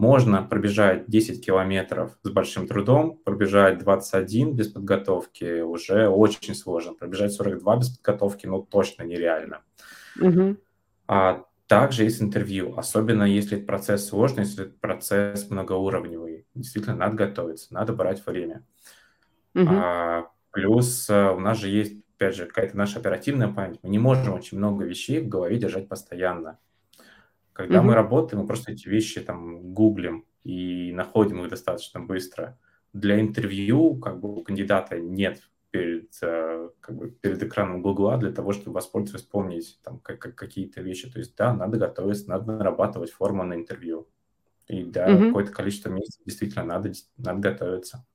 можно 0.00 0.42
пробежать 0.42 1.04
10 1.08 1.44
километров 1.44 2.18
с 2.22 2.30
большим 2.30 2.66
трудом, 2.66 3.18
пробежать 3.22 3.78
21 3.78 4.56
без 4.56 4.68
подготовки 4.68 5.60
уже 5.60 6.08
очень 6.08 6.54
сложно. 6.54 6.94
Пробежать 6.94 7.32
42 7.32 7.76
без 7.76 7.90
подготовки, 7.90 8.46
ну, 8.46 8.62
точно 8.62 9.02
нереально. 9.02 9.60
Угу. 10.18 10.56
А 11.06 11.44
также 11.66 12.04
есть 12.04 12.22
интервью, 12.22 12.74
особенно 12.78 13.24
если 13.24 13.58
этот 13.58 13.66
процесс 13.66 14.08
сложный, 14.08 14.44
если 14.44 14.64
этот 14.64 14.80
процесс 14.80 15.50
многоуровневый. 15.50 16.46
Действительно, 16.54 16.96
надо 16.96 17.16
готовиться, 17.16 17.72
надо 17.74 17.92
брать 17.92 18.24
время. 18.24 18.64
Угу. 19.54 19.68
А, 19.68 20.30
плюс 20.50 21.08
а, 21.10 21.32
у 21.32 21.40
нас 21.40 21.58
же 21.58 21.68
есть, 21.68 21.92
опять 22.16 22.36
же, 22.36 22.46
какая-то 22.46 22.76
наша 22.76 22.98
оперативная 22.98 23.48
память. 23.48 23.80
Мы 23.82 23.90
не 23.90 23.98
можем 23.98 24.32
очень 24.32 24.56
много 24.56 24.84
вещей 24.84 25.20
в 25.20 25.28
голове 25.28 25.58
держать 25.58 25.88
постоянно. 25.88 26.58
Когда 27.52 27.78
mm-hmm. 27.78 27.82
мы 27.82 27.94
работаем, 27.94 28.42
мы 28.42 28.46
просто 28.46 28.72
эти 28.72 28.88
вещи 28.88 29.20
там 29.20 29.74
гуглим 29.74 30.24
и 30.44 30.92
находим 30.92 31.42
их 31.42 31.50
достаточно 31.50 32.00
быстро. 32.00 32.58
Для 32.92 33.20
интервью 33.20 33.96
как 33.96 34.20
бы 34.20 34.34
у 34.34 34.42
кандидата 34.42 34.98
нет 34.98 35.42
перед, 35.70 36.10
э, 36.22 36.70
как 36.80 36.96
бы, 36.96 37.10
перед 37.10 37.42
экраном 37.42 37.82
Гугла 37.82 38.18
для 38.18 38.32
того, 38.32 38.52
чтобы 38.52 38.74
воспользоваться, 38.74 39.18
вспомнить 39.24 39.78
там, 39.82 40.00
как, 40.00 40.18
как, 40.18 40.34
какие-то 40.34 40.80
вещи. 40.80 41.10
То 41.10 41.18
есть, 41.18 41.36
да, 41.36 41.54
надо 41.54 41.78
готовиться, 41.78 42.28
надо 42.28 42.52
нарабатывать 42.52 43.10
форму 43.10 43.44
на 43.44 43.54
интервью. 43.54 44.08
И 44.66 44.84
да, 44.84 45.08
mm-hmm. 45.08 45.26
какое-то 45.28 45.52
количество 45.52 45.90
месяцев 45.90 46.22
действительно 46.24 46.64
надо, 46.64 46.92
надо 47.16 47.40
готовиться. 47.40 48.06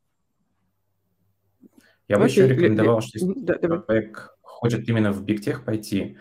Я 2.07 2.17
okay. 2.17 2.19
бы 2.19 2.25
еще 2.25 2.47
рекомендовал, 2.47 3.01
что 3.01 3.17
если 3.17 3.33
да, 3.41 3.57
человек 3.57 4.37
хочет 4.41 4.87
именно 4.87 5.11
в 5.11 5.23
бигтех 5.23 5.65
пойти, 5.65 6.17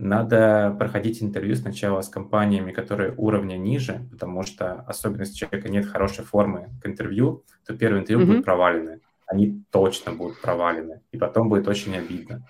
надо 0.00 0.74
проходить 0.78 1.22
интервью 1.22 1.54
сначала 1.56 2.00
с 2.00 2.08
компаниями, 2.08 2.72
которые 2.72 3.14
уровня 3.16 3.56
ниже, 3.56 4.06
потому 4.10 4.42
что 4.44 4.80
особенно 4.86 5.20
если 5.20 5.34
человека 5.34 5.68
нет 5.68 5.86
хорошей 5.86 6.24
формы 6.24 6.70
к 6.82 6.86
интервью, 6.86 7.44
то 7.66 7.76
первые 7.76 8.00
интервью 8.00 8.24
mm-hmm. 8.24 8.30
будут 8.30 8.44
провалены. 8.44 9.00
Они 9.26 9.62
точно 9.70 10.12
будут 10.12 10.40
провалены. 10.40 11.02
И 11.12 11.18
потом 11.18 11.50
будет 11.50 11.68
очень 11.68 11.94
обидно. 11.96 12.46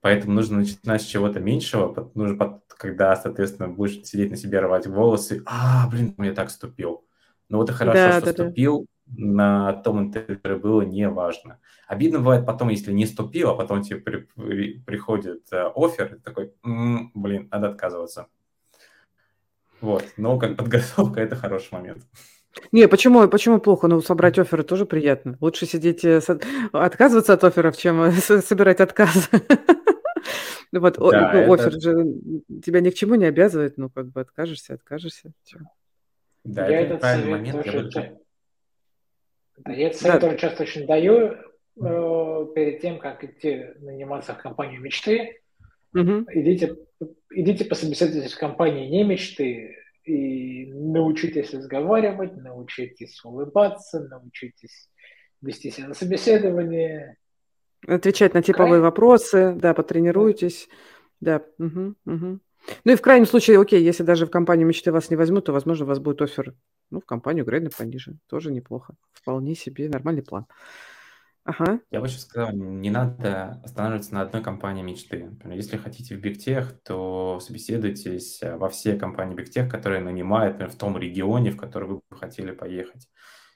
Поэтому 0.00 0.32
нужно 0.32 0.58
начинать 0.58 1.02
с 1.02 1.04
чего-то 1.04 1.40
меньшего, 1.40 2.10
нужно, 2.14 2.62
когда, 2.68 3.14
соответственно, 3.16 3.68
будешь 3.68 4.02
сидеть 4.06 4.30
на 4.30 4.36
себе, 4.38 4.60
рвать 4.60 4.86
волосы. 4.86 5.42
А, 5.44 5.86
блин, 5.90 6.14
я 6.18 6.32
так 6.32 6.48
ступил. 6.48 7.04
Ну 7.50 7.58
вот 7.58 7.68
и 7.68 7.72
хорошо, 7.74 7.98
да, 7.98 8.12
что 8.12 8.26
да, 8.26 8.32
ступил, 8.32 8.86
на 9.16 9.72
том 9.72 10.00
интервью 10.00 10.60
было 10.60 10.82
неважно. 10.82 11.58
Обидно 11.86 12.18
бывает 12.18 12.46
потом, 12.46 12.68
если 12.68 12.92
не 12.92 13.06
ступил, 13.06 13.50
а 13.50 13.54
потом 13.54 13.82
тебе 13.82 14.00
при, 14.00 14.28
при, 14.34 14.78
приходит 14.80 15.42
э, 15.52 15.70
офер, 15.74 16.14
и 16.14 16.18
такой, 16.18 16.52
м-м, 16.64 17.10
блин, 17.14 17.48
надо 17.50 17.68
отказываться. 17.68 18.28
Вот, 19.80 20.04
но 20.16 20.38
как 20.38 20.56
подготовка– 20.56 21.20
это 21.22 21.36
хороший 21.36 21.72
момент. 21.72 22.04
Не, 22.72 22.88
почему, 22.88 23.28
почему 23.28 23.60
плохо? 23.60 23.86
Ну, 23.88 24.00
собрать 24.02 24.38
оферы 24.38 24.62
тоже 24.62 24.84
приятно. 24.84 25.36
Лучше 25.40 25.66
сидеть, 25.66 26.04
э, 26.04 26.20
отказываться 26.72 27.32
от 27.32 27.44
офферов, 27.44 27.76
чем 27.76 28.02
э, 28.02 28.12
собирать 28.12 28.80
отказ. 28.80 29.30
Вот, 30.72 30.98
да, 30.98 31.32
ну, 31.34 31.52
офер 31.52 31.72
же 31.72 32.04
тебя 32.64 32.80
ни 32.80 32.90
к 32.90 32.94
чему 32.94 33.16
не 33.16 33.24
обязывает, 33.24 33.76
ну, 33.76 33.90
как 33.90 34.12
бы 34.12 34.20
откажешься, 34.20 34.74
откажешься. 34.74 35.32
Да, 36.44 36.64
это 36.68 36.96
правильный 36.96 37.30
момент. 37.30 37.66
Я 37.66 37.72
я 39.66 39.92
совет 39.92 40.20
да. 40.20 40.20
тоже 40.20 40.38
часто 40.38 40.62
очень 40.62 40.86
даю 40.86 41.34
э, 41.82 42.46
перед 42.54 42.80
тем, 42.80 42.98
как 42.98 43.24
идти 43.24 43.66
наниматься 43.80 44.34
в 44.34 44.38
компанию 44.38 44.80
мечты. 44.80 45.40
Угу. 45.94 46.26
Идите, 46.32 46.76
идите 47.30 47.64
пособеседуйтесь 47.64 48.32
в 48.32 48.38
компании 48.38 48.88
не 48.88 49.04
мечты 49.04 49.76
и 50.04 50.66
научитесь 50.72 51.52
разговаривать, 51.52 52.36
научитесь 52.36 53.20
улыбаться, 53.24 54.00
научитесь 54.00 54.88
вести 55.42 55.70
себя 55.70 55.88
на 55.88 55.94
собеседование. 55.94 57.16
Отвечать 57.86 58.34
на 58.34 58.42
типовые 58.42 58.74
Край... 58.74 58.80
вопросы, 58.80 59.54
да, 59.54 59.74
потренируйтесь. 59.74 60.68
Да, 61.20 61.42
угу, 61.58 61.94
угу. 62.06 62.40
Ну 62.84 62.92
и 62.92 62.96
в 62.96 63.02
крайнем 63.02 63.26
случае, 63.26 63.60
окей, 63.60 63.82
если 63.82 64.02
даже 64.02 64.26
в 64.26 64.30
компанию 64.30 64.66
мечты 64.66 64.92
вас 64.92 65.10
не 65.10 65.16
возьмут, 65.16 65.46
то, 65.46 65.52
возможно, 65.52 65.84
у 65.84 65.88
вас 65.88 65.98
будет 65.98 66.22
офер 66.22 66.54
ну, 66.90 67.00
в 67.00 67.06
компанию 67.06 67.44
грейдно 67.44 67.70
пониже. 67.70 68.18
Тоже 68.28 68.52
неплохо. 68.52 68.94
Вполне 69.12 69.54
себе 69.54 69.88
нормальный 69.88 70.22
план. 70.22 70.46
Ага. 71.44 71.80
Я 71.90 72.00
бы 72.00 72.08
сейчас 72.08 72.22
сказал, 72.22 72.52
не 72.52 72.90
надо 72.90 73.60
останавливаться 73.64 74.14
на 74.14 74.22
одной 74.22 74.42
компании 74.42 74.82
мечты. 74.82 75.24
Например, 75.24 75.56
если 75.56 75.78
хотите 75.78 76.14
в 76.14 76.20
Бигтех, 76.20 76.78
то 76.82 77.40
собеседуйтесь 77.40 78.40
во 78.42 78.68
все 78.68 78.96
компании 78.96 79.34
Бигтех, 79.34 79.70
которые 79.70 80.02
нанимают 80.02 80.54
например, 80.54 80.72
в 80.72 80.78
том 80.78 80.98
регионе, 80.98 81.50
в 81.50 81.56
который 81.56 81.88
вы 81.88 81.94
бы 81.96 82.16
хотели 82.16 82.50
поехать. 82.50 83.08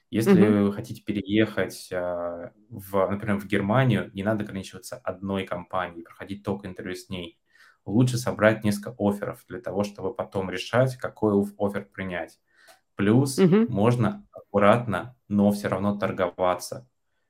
Если 0.09 0.47
угу. 0.47 0.65
вы 0.65 0.73
хотите 0.73 1.03
переехать, 1.03 1.89
а, 1.91 2.51
в, 2.69 3.07
например, 3.09 3.37
в 3.37 3.47
Германию, 3.47 4.11
не 4.13 4.23
надо 4.23 4.43
ограничиваться 4.43 4.97
одной 4.97 5.45
компанией, 5.45 6.03
проходить 6.03 6.43
только 6.43 6.67
интервью 6.67 6.95
с 6.95 7.09
ней 7.09 7.39
лучше 7.85 8.17
собрать 8.17 8.63
несколько 8.63 8.95
офферов 8.97 9.45
для 9.47 9.59
того, 9.59 9.83
чтобы 9.83 10.13
потом 10.13 10.49
решать, 10.49 10.97
какой 10.97 11.33
офер 11.57 11.85
принять. 11.85 12.39
Плюс 12.95 13.37
угу. 13.37 13.71
можно 13.71 14.25
аккуратно, 14.31 15.15
но 15.27 15.51
все 15.51 15.67
равно 15.67 15.97
торговаться. 15.97 16.87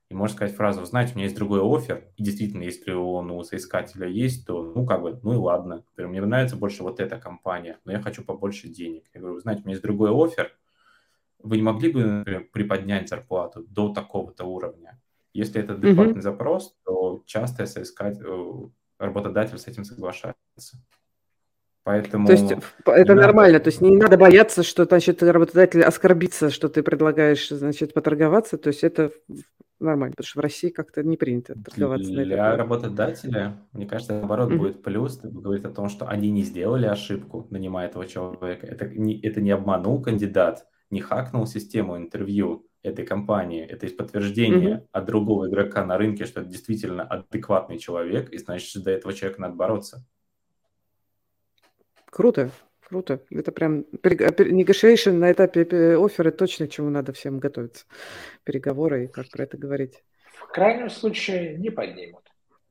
И 0.10 0.14
можно 0.14 0.36
сказать 0.36 0.56
фразу, 0.56 0.86
знаете, 0.86 1.14
у 1.14 1.16
меня 1.16 1.26
есть 1.26 1.36
другой 1.36 1.62
офер, 1.62 2.06
и 2.16 2.24
действительно, 2.24 2.62
если 2.62 2.91
он 2.91 3.32
у 3.32 3.43
соискателя 3.43 4.08
есть, 4.08 4.45
то, 4.45 4.62
ну, 4.62 4.86
как 4.86 5.01
бы, 5.01 5.20
ну 5.24 5.34
и 5.34 5.38
ладно. 5.38 5.84
Мне 5.97 6.22
нравится 6.22 6.56
больше 6.56 6.84
вот 6.84 6.99
эта 6.99 7.18
компания, 7.18 7.80
но 7.86 7.91
я 7.91 7.99
хочу 7.99 8.24
побольше 8.24 8.68
денег. 8.68 9.06
Я 9.16 9.22
говорю, 9.22 9.39
знаете, 9.39 9.64
у 9.64 9.66
меня 9.66 9.74
есть 9.74 9.84
другой 9.84 10.12
офер, 10.12 10.51
вы 11.39 11.58
не 11.58 11.64
могли 11.64 11.91
бы, 11.91 12.03
например, 12.03 12.47
приподнять 12.51 13.10
зарплату 13.10 13.64
до 13.68 13.89
такого-то 13.93 14.45
уровня? 14.45 15.01
Если 15.34 15.62
это 15.62 15.74
адекватный 15.74 16.20
mm 16.20 16.22
запрос, 16.22 16.76
то 16.86 17.24
часто 17.26 17.66
соискать, 17.66 18.20
э, 18.22 18.53
работодатель 18.99 19.58
с 19.58 19.68
этим 19.68 19.84
соглашается. 19.84 20.39
Поэтому 21.84 22.26
То 22.26 22.34
есть 22.34 22.51
это 22.86 23.14
не 23.14 23.20
нормально, 23.20 23.53
надо... 23.53 23.66
то 23.66 23.68
есть 23.68 23.82
не 23.82 23.95
надо 23.95 24.18
бояться, 24.18 24.64
что 24.64 24.86
значит 24.86 25.22
работодатель 25.22 25.84
оскорбится, 25.84 26.49
что 26.49 26.68
ты 26.68 26.82
предлагаешь, 26.82 27.47
значит, 27.49 27.93
поторговаться, 27.93 28.58
то 28.58 28.70
есть 28.70 28.84
это 28.84 29.12
нормально, 29.80 30.14
потому 30.14 30.28
что 30.28 30.39
в 30.39 30.41
России 30.41 30.70
как-то 30.70 31.03
не 31.03 31.16
принято 31.16 31.53
торговаться 31.64 32.12
на 32.12 32.24
Для 32.24 32.47
это. 32.47 32.58
работодателя, 32.58 33.58
мне 33.72 33.86
кажется, 33.86 34.14
наоборот, 34.14 34.53
будет 34.53 34.82
плюс. 34.82 35.20
Говорит 35.22 35.66
о 35.66 35.70
том, 35.70 35.89
что 35.89 36.08
они 36.08 36.32
не 36.32 36.43
сделали 36.43 36.88
ошибку, 36.88 37.45
нанимая 37.51 37.88
этого 37.88 38.08
человека. 38.08 38.66
Это 38.66 38.88
не, 38.88 39.20
это 39.22 39.41
не 39.41 39.51
обманул 39.51 40.01
кандидат, 40.01 40.66
не 40.89 41.01
хакнул 41.01 41.45
систему 41.45 41.97
интервью 41.97 42.68
этой 42.84 43.06
компании. 43.06 43.66
Это 43.66 43.86
есть 43.86 43.97
подтверждение 43.97 44.88
от 44.91 45.06
другого 45.06 45.49
игрока 45.49 45.86
на 45.86 45.97
рынке, 45.97 46.26
что 46.26 46.41
это 46.41 46.49
действительно 46.49 47.03
адекватный 47.03 47.80
человек, 47.80 48.32
и 48.32 48.38
значит, 48.38 48.84
до 48.84 48.91
этого 48.91 49.14
человека 49.14 49.41
надо 49.41 49.56
бороться. 49.56 50.06
Круто, 52.16 52.49
круто. 52.88 53.20
Это 53.30 53.51
прям 53.51 53.82
пер- 54.01 54.49
negotiation 54.49 55.11
на 55.18 55.34
этапе 55.34 55.66
пе- 55.66 55.97
оффера 55.97 56.32
точно 56.32 56.66
к 56.66 56.70
чему 56.72 56.89
надо 56.89 57.11
всем 57.11 57.39
готовиться. 57.39 57.84
Переговоры 58.45 59.03
и 59.03 59.07
как 59.07 59.30
про 59.30 59.43
это 59.43 59.57
говорить. 59.57 60.01
В 60.34 60.47
крайнем 60.47 60.89
случае 60.89 61.57
не 61.57 61.72
поднимут. 61.72 62.24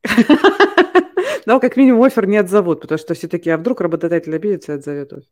Но 1.44 1.60
как 1.60 1.76
минимум 1.76 2.04
офер 2.04 2.26
не 2.26 2.38
отзовут, 2.38 2.80
потому 2.80 2.98
что 2.98 3.12
все-таки, 3.12 3.50
а 3.50 3.58
вдруг 3.58 3.82
работодатель 3.82 4.34
обидится 4.34 4.72
и 4.72 4.76
отзовет 4.76 5.12
офер. 5.12 5.28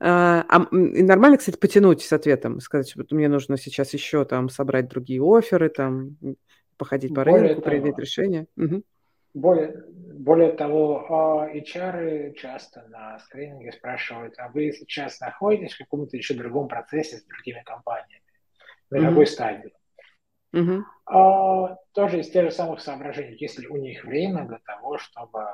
А, 0.00 0.44
а, 0.48 0.66
и 0.74 1.04
нормально, 1.04 1.38
кстати, 1.38 1.56
потянуть 1.56 2.02
с 2.02 2.12
ответом, 2.12 2.58
сказать, 2.58 2.90
что 2.90 3.04
мне 3.10 3.28
нужно 3.28 3.56
сейчас 3.56 3.94
еще 3.94 4.24
там 4.24 4.48
собрать 4.48 4.88
другие 4.88 5.22
оферы, 5.22 5.68
там 5.68 6.16
походить 6.76 7.14
по 7.14 7.22
Более 7.22 7.50
рынку, 7.50 7.62
принять 7.62 7.96
решение. 7.96 8.48
Мгм. 8.56 8.82
Более, 9.36 9.84
более 10.14 10.52
того, 10.52 11.06
а, 11.10 11.48
HR 11.50 12.32
часто 12.32 12.86
на 12.88 13.18
скрининге 13.18 13.70
спрашивают, 13.70 14.34
а 14.38 14.48
вы 14.48 14.72
сейчас 14.72 15.20
находитесь 15.20 15.74
в 15.74 15.78
каком-то 15.78 16.16
еще 16.16 16.34
другом 16.34 16.68
процессе 16.68 17.18
с 17.18 17.24
другими 17.24 17.62
компаниями? 17.64 18.22
На 18.90 19.08
какой 19.08 19.26
стадии? 19.26 19.74
Мгм. 20.52 20.86
А, 21.04 21.76
тоже 21.92 22.20
из 22.20 22.30
тех 22.30 22.44
же 22.44 22.50
самых 22.50 22.80
соображений, 22.80 23.36
если 23.38 23.66
у 23.66 23.76
них 23.76 24.04
время 24.04 24.46
для 24.46 24.58
того, 24.64 24.96
чтобы 24.96 25.44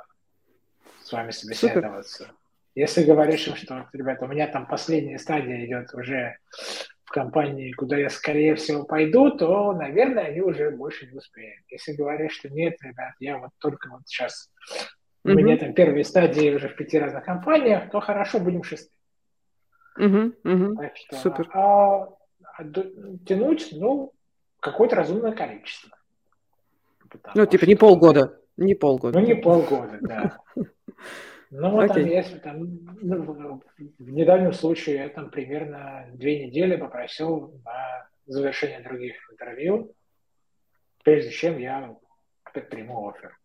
с 1.02 1.12
вами 1.12 1.32
собеседоваться. 1.32 2.30
Если 2.76 3.02
говоришь 3.02 3.48
им, 3.48 3.56
что, 3.56 3.88
ребята, 3.92 4.24
у 4.24 4.28
меня 4.28 4.46
там 4.46 4.66
последняя 4.66 5.18
стадия 5.18 5.66
идет 5.66 5.92
уже 5.92 6.36
компании, 7.12 7.72
куда 7.72 7.96
я, 7.96 8.10
скорее 8.10 8.56
всего, 8.56 8.84
пойду, 8.84 9.30
то, 9.30 9.72
наверное, 9.72 10.24
они 10.24 10.40
уже 10.40 10.70
больше 10.70 11.06
не 11.06 11.16
успеют. 11.16 11.64
Если 11.68 11.92
говоришь, 11.92 12.32
что 12.32 12.48
нет, 12.48 12.74
ребят, 12.82 13.12
я 13.20 13.38
вот 13.38 13.50
только 13.58 13.88
вот 13.90 14.02
сейчас, 14.06 14.50
у 15.24 15.28
Мгм. 15.28 15.38
меня 15.38 15.56
там 15.56 15.74
первые 15.74 16.04
стадии 16.04 16.52
уже 16.54 16.68
в 16.68 16.76
пяти 16.76 16.98
разных 16.98 17.24
компаниях, 17.24 17.90
то 17.90 18.00
хорошо, 18.00 18.40
будем 18.40 18.64
шестым. 18.64 18.98
Так 20.76 20.96
что, 20.96 21.16
Супер. 21.16 21.48
а, 21.54 22.08
а 22.56 22.64
тянуть, 23.26 23.68
ну, 23.72 24.12
какое-то 24.60 24.96
разумное 24.96 25.32
количество. 25.32 25.96
Потому 27.08 27.32
Ну, 27.34 27.46
типа 27.46 27.64
не 27.66 27.74
полгода. 27.74 28.40
Не 28.56 28.74
полгода. 28.74 29.18
Ну, 29.18 29.26
не 29.26 29.34
полгода, 29.34 29.98
да. 30.00 30.38
Ну, 31.54 31.70
вот 31.70 31.88
там, 31.88 31.98
Окей. 31.98 32.14
если 32.14 32.38
там, 32.38 32.64
ну, 33.02 33.62
в 33.98 34.10
недавнем 34.10 34.54
случае 34.54 34.96
я 34.96 35.08
там 35.10 35.30
примерно 35.30 36.06
две 36.14 36.46
недели 36.46 36.76
попросил 36.76 37.60
на 37.62 38.08
завершение 38.24 38.80
других 38.80 39.14
интервью, 39.30 39.94
прежде 41.04 41.30
чем 41.30 41.58
я 41.58 41.94
приму 42.70 43.06
офер. 43.06 43.38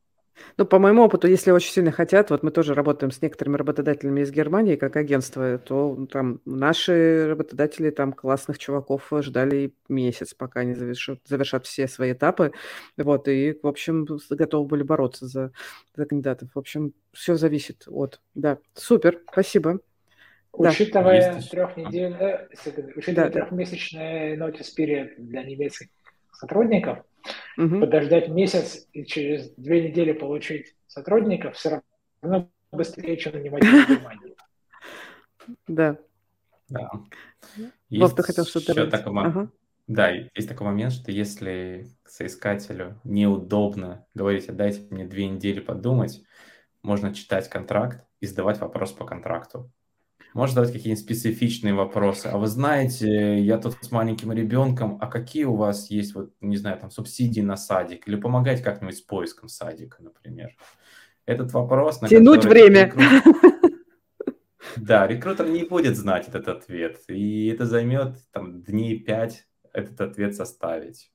Ну, 0.57 0.65
по 0.65 0.79
моему 0.79 1.03
опыту, 1.03 1.27
если 1.27 1.51
очень 1.51 1.71
сильно 1.71 1.91
хотят, 1.91 2.29
вот 2.29 2.43
мы 2.43 2.51
тоже 2.51 2.73
работаем 2.73 3.11
с 3.11 3.21
некоторыми 3.21 3.57
работодателями 3.57 4.21
из 4.21 4.31
Германии, 4.31 4.75
как 4.75 4.95
агентство, 4.95 5.57
то 5.57 6.07
там 6.11 6.41
наши 6.45 7.27
работодатели 7.27 7.89
там 7.89 8.13
классных 8.13 8.57
чуваков 8.57 9.07
ждали 9.19 9.73
месяц, 9.89 10.33
пока 10.33 10.61
они 10.61 10.73
завершат, 10.73 11.19
завершат 11.25 11.65
все 11.65 11.87
свои 11.87 12.13
этапы, 12.13 12.53
вот, 12.97 13.27
и, 13.27 13.57
в 13.61 13.67
общем, 13.67 14.07
готовы 14.29 14.67
были 14.67 14.83
бороться 14.83 15.27
за, 15.27 15.51
за 15.95 16.05
кандидатов. 16.05 16.49
В 16.53 16.59
общем, 16.59 16.93
все 17.13 17.35
зависит 17.35 17.83
от, 17.87 18.19
да, 18.35 18.57
супер, 18.73 19.19
спасибо. 19.31 19.79
Учитывая 20.71 21.39
Да, 23.15 23.25
да. 23.25 23.29
трехмесячный 23.29 24.37
notice 24.37 24.69
period 24.75 25.13
для 25.17 25.43
немецких 25.43 25.89
сотрудников, 26.31 26.99
Мгм. 27.57 27.81
подождать 27.81 28.29
месяц 28.29 28.87
и 28.93 29.05
через 29.05 29.51
две 29.55 29.89
недели 29.89 30.11
получить 30.11 30.75
сотрудников 30.87 31.55
все 31.55 31.81
равно 32.21 32.49
быстрее, 32.71 33.17
чем 33.17 33.33
нанимать 33.33 33.63
в 33.63 33.87
Германии. 33.87 34.35
Да. 35.67 35.97
Да. 36.69 36.89
Вов, 37.89 38.15
ты 38.15 38.23
хотел 38.23 38.45
что-то 38.45 38.71
еще 38.71 38.89
такой 38.89 39.13
мо- 39.13 39.27
Ага. 39.27 39.51
Да, 39.87 40.09
есть 40.09 40.49
такой 40.49 40.67
момент, 40.67 40.91
что 40.91 41.11
если 41.11 41.87
соискателю 42.05 42.99
неудобно 43.05 44.05
говорить, 44.13 44.53
дайте 44.53 44.81
мне 44.89 45.05
две 45.05 45.27
недели 45.27 45.61
подумать, 45.61 46.21
можно 46.83 47.13
читать 47.13 47.49
контракт 47.49 48.05
и 48.19 48.25
задавать 48.25 48.59
вопрос 48.59 48.91
по 48.91 49.05
контракту. 49.05 49.71
Можно 50.37 50.53
задавать 50.53 50.73
какие-нибудь 50.73 51.03
специфичные 51.03 51.73
вопросы. 51.73 52.27
А 52.27 52.37
вы 52.37 52.45
знаете, 52.45 53.39
я 53.39 53.57
тут 53.57 53.75
с 53.81 53.89
маленьким 53.89 54.31
ребенком, 54.31 54.99
а 55.01 55.07
какие 55.07 55.45
у 55.45 55.55
вас 55.55 55.89
есть, 55.89 56.13
вот, 56.13 56.31
не 56.41 56.57
знаю, 56.57 56.77
там, 56.77 56.91
субсидии 56.91 57.41
на 57.41 57.57
садик? 57.57 58.07
Или 58.07 58.17
помогать 58.17 58.61
как-нибудь 58.61 58.95
с 58.95 59.01
поиском 59.01 59.49
садика, 59.49 59.97
например? 60.03 60.55
Этот 61.25 61.53
вопрос... 61.53 62.01
на 62.01 62.07
Тянуть 62.07 62.45
время. 62.45 62.93
Да, 64.75 65.07
рекрутер 65.07 65.49
не 65.49 65.63
будет 65.63 65.97
знать 65.97 66.27
этот 66.27 66.47
ответ, 66.49 66.99
и 67.07 67.47
это 67.47 67.65
займет 67.65 68.17
там 68.31 68.61
дней 68.61 68.99
пять 68.99 69.47
этот 69.73 69.99
ответ 70.01 70.35
составить. 70.35 71.11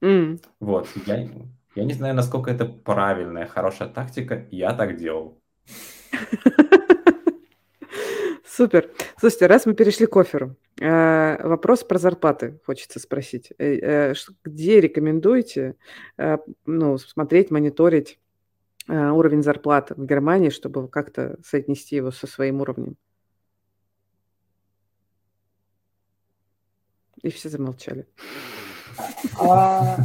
М. 0.00 0.40
Вот, 0.58 0.88
я, 1.04 1.28
я 1.74 1.84
не 1.84 1.92
знаю, 1.92 2.14
насколько 2.14 2.50
это 2.50 2.64
правильная, 2.64 3.44
хорошая 3.44 3.90
тактика, 3.90 4.46
я 4.50 4.72
так 4.72 4.96
делал. 4.96 5.38
Супер. 8.58 8.90
Слушайте, 9.16 9.46
раз 9.46 9.66
мы 9.66 9.74
перешли 9.74 10.06
к 10.06 10.16
офферу, 10.16 10.56
э, 10.80 11.46
вопрос 11.46 11.84
про 11.84 11.96
зарплаты 11.96 12.58
хочется 12.66 12.98
спросить. 12.98 13.52
Э, 13.56 14.10
э, 14.10 14.14
Где 14.44 14.80
рекомендуете 14.80 15.76
ну, 16.66 16.98
смотреть, 16.98 17.52
мониторить 17.52 18.18
уровень 18.88 19.44
зарплаты 19.44 19.94
в 19.94 20.04
Германии, 20.04 20.50
чтобы 20.50 20.88
как-то 20.88 21.36
соотнести 21.44 21.94
его 21.94 22.10
со 22.10 22.26
своим 22.26 22.60
уровнем? 22.60 22.96
И 27.22 27.30
все 27.30 27.50
замолчали. 27.50 28.08
А 29.38 29.98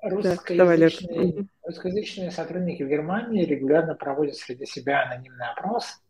русскоязычные, 0.00 1.48
русскоязычные 1.64 2.30
сотрудники 2.30 2.84
в 2.84 2.88
Германии 2.88 3.44
регулярно 3.44 3.96
проводят 3.96 4.36
среди 4.36 4.64
себя 4.64 5.02
анонимный 5.02 5.48
опрос, 5.48 6.05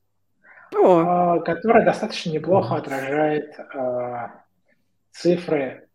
О, 0.74 0.98
а, 0.98 1.40
который 1.40 1.84
достаточно 1.84 2.30
неплохо 2.30 2.76
отражает 2.76 3.58
а, 3.74 4.42
цифры, 5.12 5.88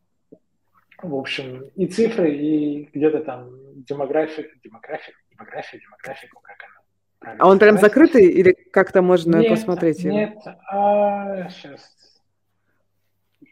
в 1.01 1.15
общем, 1.15 1.63
и 1.75 1.87
цифры, 1.87 2.33
и 2.33 2.83
где-то 2.93 3.23
там 3.23 3.49
демографию, 3.83 4.49
демографию, 4.63 5.15
демографию, 5.31 5.81
демографику, 5.81 6.41
как 6.41 6.57
она 6.63 7.37
а 7.39 7.47
он 7.47 7.59
прям 7.59 7.77
сказать. 7.77 7.91
закрытый 7.93 8.25
или 8.25 8.51
как-то 8.71 9.01
можно 9.03 9.37
Нет, 9.37 9.49
посмотреть 9.49 10.03
его? 10.03 10.15
нет, 10.15 10.37
а, 10.69 11.49
сейчас. 11.49 11.93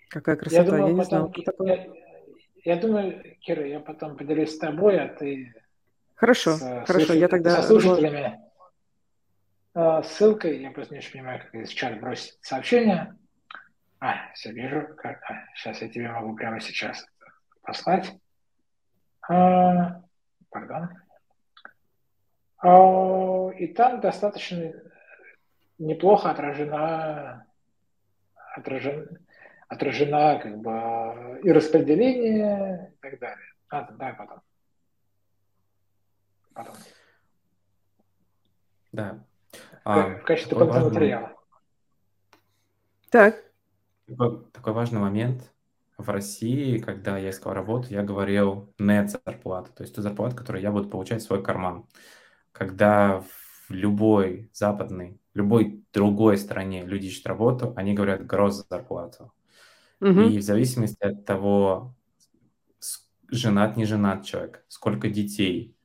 Какая 0.09 0.35
Я 0.35 0.39
красота, 0.41 0.63
я, 0.63 0.71
думаю, 0.71 0.93
не 0.93 1.01
потом, 1.01 1.07
знала. 1.19 1.33
что 1.33 1.41
такое. 1.43 1.75
я, 2.65 2.73
я 2.73 2.81
думаю, 2.81 3.23
Кира, 3.41 3.67
я 3.67 3.79
потом 3.79 4.17
поделюсь 4.17 4.55
с 4.55 4.57
тобой, 4.57 4.99
а 4.99 5.07
ты 5.07 5.53
Хорошо, 6.15 6.51
с, 6.53 6.59
хорошо, 6.59 6.93
слушатель- 7.05 7.19
я 7.19 7.27
тогда... 7.27 7.61
со 7.61 7.67
слушателями 7.67 8.39
ссылкой, 10.03 10.61
я 10.61 10.71
просто 10.71 10.93
не 10.93 10.99
очень 10.99 11.13
понимаю, 11.13 11.39
как 11.39 11.53
из 11.55 11.69
чата 11.69 11.95
бросить 11.97 12.37
сообщение. 12.41 13.15
А, 13.99 14.31
все 14.33 14.51
вижу. 14.51 14.87
Как, 14.97 15.21
а, 15.29 15.45
сейчас 15.55 15.81
я 15.81 15.89
тебе 15.89 16.09
могу 16.09 16.35
прямо 16.35 16.59
сейчас 16.59 17.05
послать. 17.61 18.11
А, 19.27 20.01
пардон. 20.49 20.89
А, 22.57 23.49
и 23.57 23.67
там 23.67 23.99
достаточно 23.99 24.73
неплохо 25.77 26.31
отражена, 26.31 27.45
отражен, 28.55 29.19
отражена 29.67 30.39
как 30.39 30.57
бы 30.59 31.39
и 31.43 31.51
распределение 31.51 32.93
и 32.93 32.97
так 33.01 33.19
далее. 33.19 33.53
А, 33.69 33.83
да, 33.91 34.13
потом. 34.13 34.41
Потом. 36.53 36.75
Да. 38.91 39.28
В 39.83 39.89
А, 39.89 40.15
в 40.19 40.23
качестве 40.23 40.51
дополнительного 40.51 40.83
важный- 40.85 40.99
материала. 40.99 41.35
Так, 43.09 43.43
Такой, 44.07 44.45
такой 44.51 44.73
важный 44.73 44.99
момент. 44.99 45.51
В 45.97 46.09
России, 46.09 46.77
когда 46.77 47.17
я 47.17 47.29
искал 47.31 47.53
работу, 47.53 47.87
я 47.89 48.03
говорил 48.03 48.73
нет 48.79 49.09
зарплату, 49.11 49.71
то 49.73 49.83
есть 49.83 49.93
ту 49.95 50.01
зарплату, 50.01 50.35
которую 50.35 50.61
я 50.61 50.71
буду 50.71 50.87
получать 50.89 51.21
в 51.21 51.25
свой 51.25 51.43
карман. 51.43 51.85
Когда 52.53 53.19
в 53.21 53.71
любой 53.71 54.49
западной, 54.53 55.19
любой 55.33 55.83
другой 55.93 56.37
стране 56.37 56.85
люди 56.85 57.07
ищут 57.07 57.27
работу, 57.27 57.73
они 57.75 57.93
говорят 57.93 58.25
гроз 58.25 58.65
зарплату. 58.69 59.33
Угу. 59.99 60.21
И 60.21 60.37
в 60.37 60.41
зависимости 60.41 61.03
от 61.03 61.25
того, 61.25 61.93
женат, 63.27 63.75
не 63.77 63.85
женат 63.85 64.25
человек, 64.25 64.63
сколько 64.69 65.09
детей, 65.09 65.75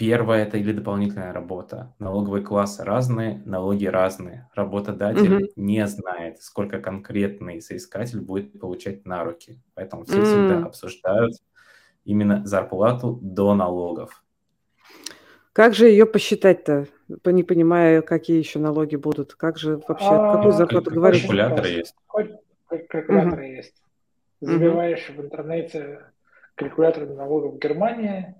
первая 0.00 0.44
это 0.44 0.56
или 0.56 0.72
дополнительная 0.72 1.34
работа. 1.34 1.94
Налоговые 1.98 2.42
классы 2.42 2.84
разные, 2.84 3.42
налоги 3.44 3.84
разные. 3.84 4.48
Работодатель 4.54 5.44
mm-hmm. 5.44 5.52
не 5.56 5.86
знает, 5.86 6.40
сколько 6.40 6.80
конкретный 6.80 7.60
соискатель 7.60 8.22
будет 8.22 8.58
получать 8.58 9.04
на 9.04 9.22
руки. 9.24 9.60
Поэтому 9.74 10.04
все 10.04 10.16
mm-hmm. 10.16 10.24
всегда 10.24 10.66
обсуждают 10.66 11.34
именно 12.06 12.46
зарплату 12.46 13.18
до 13.20 13.54
налогов. 13.54 14.24
Как 15.52 15.74
же 15.74 15.86
ее 15.86 16.06
посчитать-то, 16.06 16.86
не 17.26 17.42
понимая, 17.42 18.00
какие 18.00 18.38
еще 18.38 18.58
налоги 18.58 18.96
будут? 18.96 19.34
Как 19.34 19.58
же 19.58 19.82
вообще, 19.86 20.06
а, 20.08 20.36
какую 20.36 20.52
зарплату 20.52 20.92
говорить? 20.92 21.20
Калькулятор 21.20 21.66
есть. 21.66 21.94
Калькулятор 22.88 23.40
есть. 23.42 23.74
Забиваешь 24.40 25.10
в 25.10 25.20
интернете 25.20 26.00
калькулятор 26.54 27.06
налогов 27.06 27.56
в 27.56 27.58
Германии, 27.58 28.34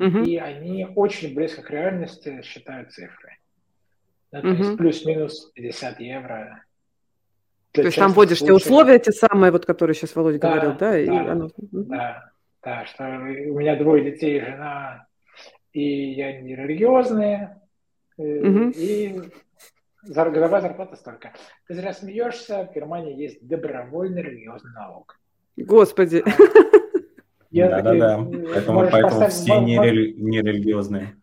угу. 0.00 0.18
и 0.20 0.36
они 0.36 0.88
очень 0.96 1.34
близко 1.34 1.62
к 1.62 1.70
реальности 1.70 2.40
считают 2.42 2.92
цифры. 2.92 3.36
Да, 4.32 4.40
то 4.40 4.48
угу. 4.48 4.56
есть 4.56 4.76
плюс-минус 4.76 5.50
50 5.54 6.00
евро. 6.00 6.64
То 7.72 7.82
есть 7.82 7.96
там 7.96 8.12
вводишь 8.12 8.40
те 8.40 8.52
условия, 8.52 8.98
те 8.98 9.12
самые, 9.12 9.52
вот, 9.52 9.64
которые 9.66 9.94
сейчас 9.94 10.16
Володя 10.16 10.38
да, 10.38 10.50
говорил, 10.50 10.72
да? 10.72 10.78
Да, 10.78 10.98
и 10.98 11.08
оно... 11.08 11.50
да, 11.58 12.32
да, 12.62 12.84
что 12.86 13.04
у 13.04 13.58
меня 13.58 13.76
двое 13.76 14.10
детей, 14.10 14.40
жена, 14.40 15.06
и 15.72 16.12
я 16.12 16.40
не 16.40 16.56
религиозные, 16.56 17.60
угу. 18.16 18.72
и 18.74 19.20
годовая 20.02 20.62
зарплата 20.62 20.96
столько. 20.96 21.32
Ты 21.68 21.74
зря 21.74 21.92
смеешься, 21.92 22.68
в 22.70 22.74
Германии 22.74 23.16
есть 23.16 23.46
добровольный 23.46 24.22
религиозный 24.22 24.72
налог. 24.72 25.20
Господи. 25.56 26.24
А, 26.26 26.30
да-да-да, 27.50 28.18
поэтому, 28.52 28.88
поэтому 28.90 29.28
все 29.28 29.60
нерелигиозные. 29.60 31.16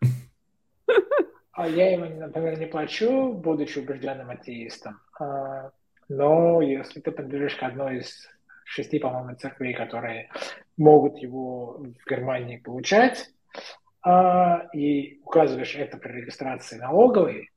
А 1.52 1.66
я 1.66 1.90
его, 1.90 2.04
например, 2.04 2.56
не 2.56 2.66
плачу, 2.66 3.32
будучи 3.32 3.80
убежденным 3.80 4.30
атеистом. 4.30 5.00
А, 5.18 5.72
но 6.08 6.62
если 6.62 7.00
ты 7.00 7.10
принадлежишь 7.10 7.56
к 7.56 7.64
одной 7.64 7.98
из 7.98 8.28
шести, 8.64 9.00
по-моему, 9.00 9.34
церквей, 9.34 9.74
которые 9.74 10.30
могут 10.76 11.18
его 11.18 11.78
в 11.78 12.08
Германии 12.08 12.58
получать, 12.58 13.30
а, 14.02 14.68
и 14.72 15.20
указываешь 15.24 15.74
это 15.74 15.96
при 15.96 16.12
регистрации 16.12 16.78
налоговой, 16.78 17.50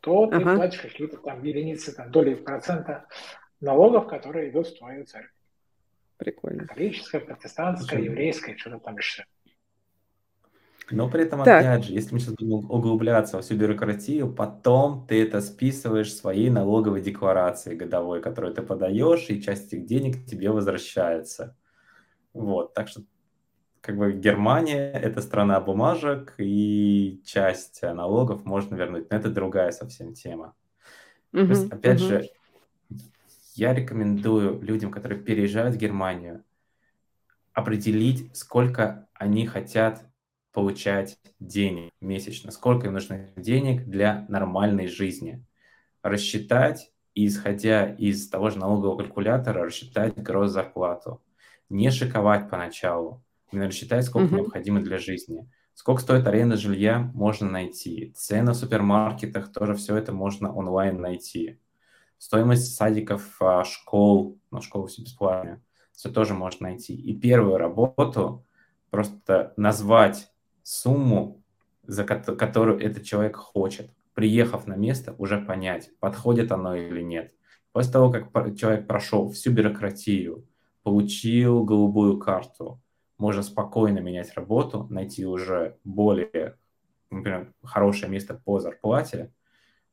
то 0.00 0.26
ты 0.28 0.36
ага. 0.36 0.56
платишь 0.56 0.80
какие-то 0.80 1.18
там 1.18 1.42
единицы, 1.42 1.94
там, 1.94 2.10
доли 2.10 2.34
процента 2.34 3.04
налогов, 3.60 4.06
которые 4.06 4.50
идут 4.50 4.68
в 4.68 4.78
твою 4.78 5.04
церковь. 5.04 5.35
Прикольно. 6.16 6.66
Католическая, 6.66 7.20
протестантская, 7.20 8.00
еврейская, 8.00 8.56
что-то 8.56 8.78
там 8.78 8.96
еще. 8.96 9.24
Но 10.90 11.10
при 11.10 11.24
этом, 11.24 11.42
так. 11.42 11.60
опять 11.60 11.84
же, 11.84 11.92
если 11.92 12.14
мы 12.14 12.20
сейчас 12.20 12.34
будем 12.34 12.70
углубляться 12.70 13.36
во 13.36 13.42
всю 13.42 13.56
бюрократию, 13.56 14.32
потом 14.32 15.04
ты 15.06 15.20
это 15.22 15.40
списываешь 15.40 16.14
своей 16.14 16.48
налоговой 16.48 17.02
декларации 17.02 17.74
годовой, 17.74 18.22
которую 18.22 18.54
ты 18.54 18.62
подаешь, 18.62 19.26
и 19.28 19.42
часть 19.42 19.72
этих 19.72 19.84
денег 19.84 20.24
тебе 20.26 20.50
возвращается. 20.50 21.56
Вот, 22.32 22.72
так 22.72 22.88
что 22.88 23.02
как 23.80 23.96
бы 23.96 24.12
Германия– 24.12 24.90
это 24.94 25.20
страна 25.22 25.60
бумажек, 25.60 26.34
и 26.38 27.20
часть 27.24 27.82
налогов 27.82 28.44
можно 28.44 28.74
вернуть. 28.76 29.10
Но 29.10 29.16
это 29.16 29.28
другая 29.28 29.72
совсем 29.72 30.12
тема. 30.12 30.54
Uh-huh, 31.32 31.48
есть, 31.48 31.72
опять 31.72 32.00
uh-huh. 32.00 32.22
же, 32.22 32.28
я 33.56 33.74
рекомендую 33.74 34.60
людям, 34.60 34.90
которые 34.90 35.20
переезжают 35.20 35.74
в 35.74 35.78
Германию, 35.78 36.44
определить, 37.52 38.36
сколько 38.36 39.08
они 39.14 39.46
хотят 39.46 40.04
получать 40.52 41.18
денег 41.40 41.90
месячно, 42.00 42.50
сколько 42.50 42.86
им 42.86 42.94
нужно 42.94 43.28
денег 43.36 43.86
для 43.86 44.26
нормальной 44.28 44.88
жизни. 44.88 45.44
Рассчитать 46.02 46.92
исходя 47.16 47.94
из 47.94 48.28
того 48.28 48.50
же 48.50 48.58
налогового 48.58 48.98
калькулятора, 48.98 49.64
рассчитать 49.64 50.14
гроз 50.16 50.52
зарплату. 50.52 51.22
Не 51.70 51.90
шиковать 51.90 52.50
поначалу. 52.50 53.24
Именно 53.50 53.68
рассчитать, 53.68 54.04
сколько 54.04 54.34
mm-hmm. 54.34 54.36
необходимо 54.36 54.80
для 54.82 54.98
жизни. 54.98 55.50
Сколько 55.72 56.02
стоит 56.02 56.26
аренда 56.26 56.56
жилья, 56.56 57.10
можно 57.14 57.50
найти. 57.50 58.12
Цены 58.14 58.52
в 58.52 58.54
супермаркетах, 58.54 59.50
тоже 59.52 59.74
все 59.74 59.96
это 59.96 60.12
можно 60.12 60.52
онлайн 60.54 61.00
найти 61.00 61.58
стоимость 62.18 62.74
садиков, 62.74 63.36
а, 63.40 63.64
школ, 63.64 64.38
ну, 64.50 64.60
школы 64.60 64.88
все 64.88 65.02
бесплатные, 65.02 65.62
все 65.92 66.10
тоже 66.10 66.34
можно 66.34 66.68
найти. 66.68 66.94
И 66.94 67.18
первую 67.18 67.56
работу 67.56 68.44
просто 68.90 69.52
назвать 69.56 70.30
сумму, 70.62 71.42
за 71.86 72.04
которую 72.04 72.80
этот 72.80 73.04
человек 73.04 73.36
хочет, 73.36 73.90
приехав 74.14 74.66
на 74.66 74.74
место, 74.74 75.14
уже 75.18 75.38
понять, 75.38 75.90
подходит 76.00 76.50
оно 76.52 76.74
или 76.74 77.02
нет. 77.02 77.32
После 77.72 77.92
того, 77.92 78.10
как 78.10 78.56
человек 78.56 78.86
прошел 78.86 79.30
всю 79.30 79.52
бюрократию, 79.52 80.46
получил 80.82 81.64
голубую 81.64 82.18
карту, 82.18 82.80
можно 83.18 83.42
спокойно 83.42 83.98
менять 83.98 84.34
работу, 84.34 84.86
найти 84.90 85.26
уже 85.26 85.78
более, 85.84 86.56
например, 87.10 87.52
хорошее 87.62 88.10
место 88.10 88.34
по 88.34 88.60
зарплате, 88.60 89.32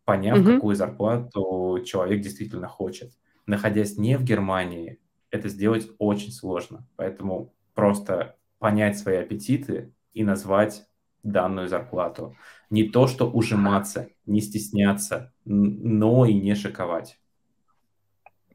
поняв, 0.06 0.40
угу. 0.40 0.54
какую 0.54 0.76
зарплату 0.76 1.82
человек 1.86 2.22
действительно 2.22 2.68
хочет. 2.68 3.12
Находясь 3.46 3.98
не 3.98 4.18
в 4.18 4.24
Германии, 4.24 5.00
это 5.32 5.50
сделать 5.50 5.90
очень 5.98 6.32
сложно. 6.32 6.86
Поэтому 6.96 7.54
просто 7.74 8.36
понять 8.60 8.98
свои 8.98 9.18
аппетиты 9.18 9.92
и 10.14 10.24
назвать 10.24 10.86
данную 11.24 11.68
зарплату. 11.68 12.36
Не 12.70 12.90
то, 12.90 13.08
что 13.08 13.30
ужиматься, 13.30 14.10
не 14.26 14.42
стесняться, 14.42 15.34
но 15.46 16.26
и 16.26 16.34
не 16.34 16.56
шиковать. 16.56 17.20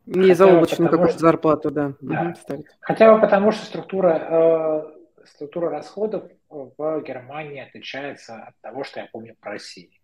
Не 0.07 0.35
заоблачную 0.35 0.91
какую-то 0.91 1.19
зарплату, 1.19 1.71
да. 1.71 1.95
да. 2.01 2.35
Угу, 2.49 2.65
Хотя 2.81 3.15
бы 3.15 3.21
потому, 3.21 3.53
что 3.53 3.67
структура, 3.67 4.87
э, 5.21 5.27
структура 5.27 5.69
расходов 5.69 6.31
в 6.49 7.03
Германии 7.03 7.61
отличается 7.61 8.37
от 8.37 8.55
того, 8.63 8.85
что 8.85 9.01
я 9.01 9.09
помню 9.13 9.37
по 9.41 9.51
России. 9.51 9.98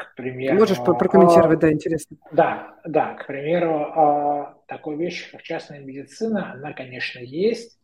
К 0.00 0.14
примеру, 0.14 0.58
Можешь 0.58 0.78
прокомментировать, 0.78 1.58
а, 1.58 1.60
да, 1.60 1.72
интересно. 1.72 2.16
Да, 2.32 2.74
да, 2.86 3.14
к 3.14 3.26
примеру, 3.26 3.92
а, 3.94 4.58
такой 4.66 4.96
вещь, 4.96 5.30
как 5.30 5.42
частная 5.42 5.80
медицина, 5.80 6.52
она, 6.52 6.72
конечно, 6.72 7.18
есть, 7.18 7.78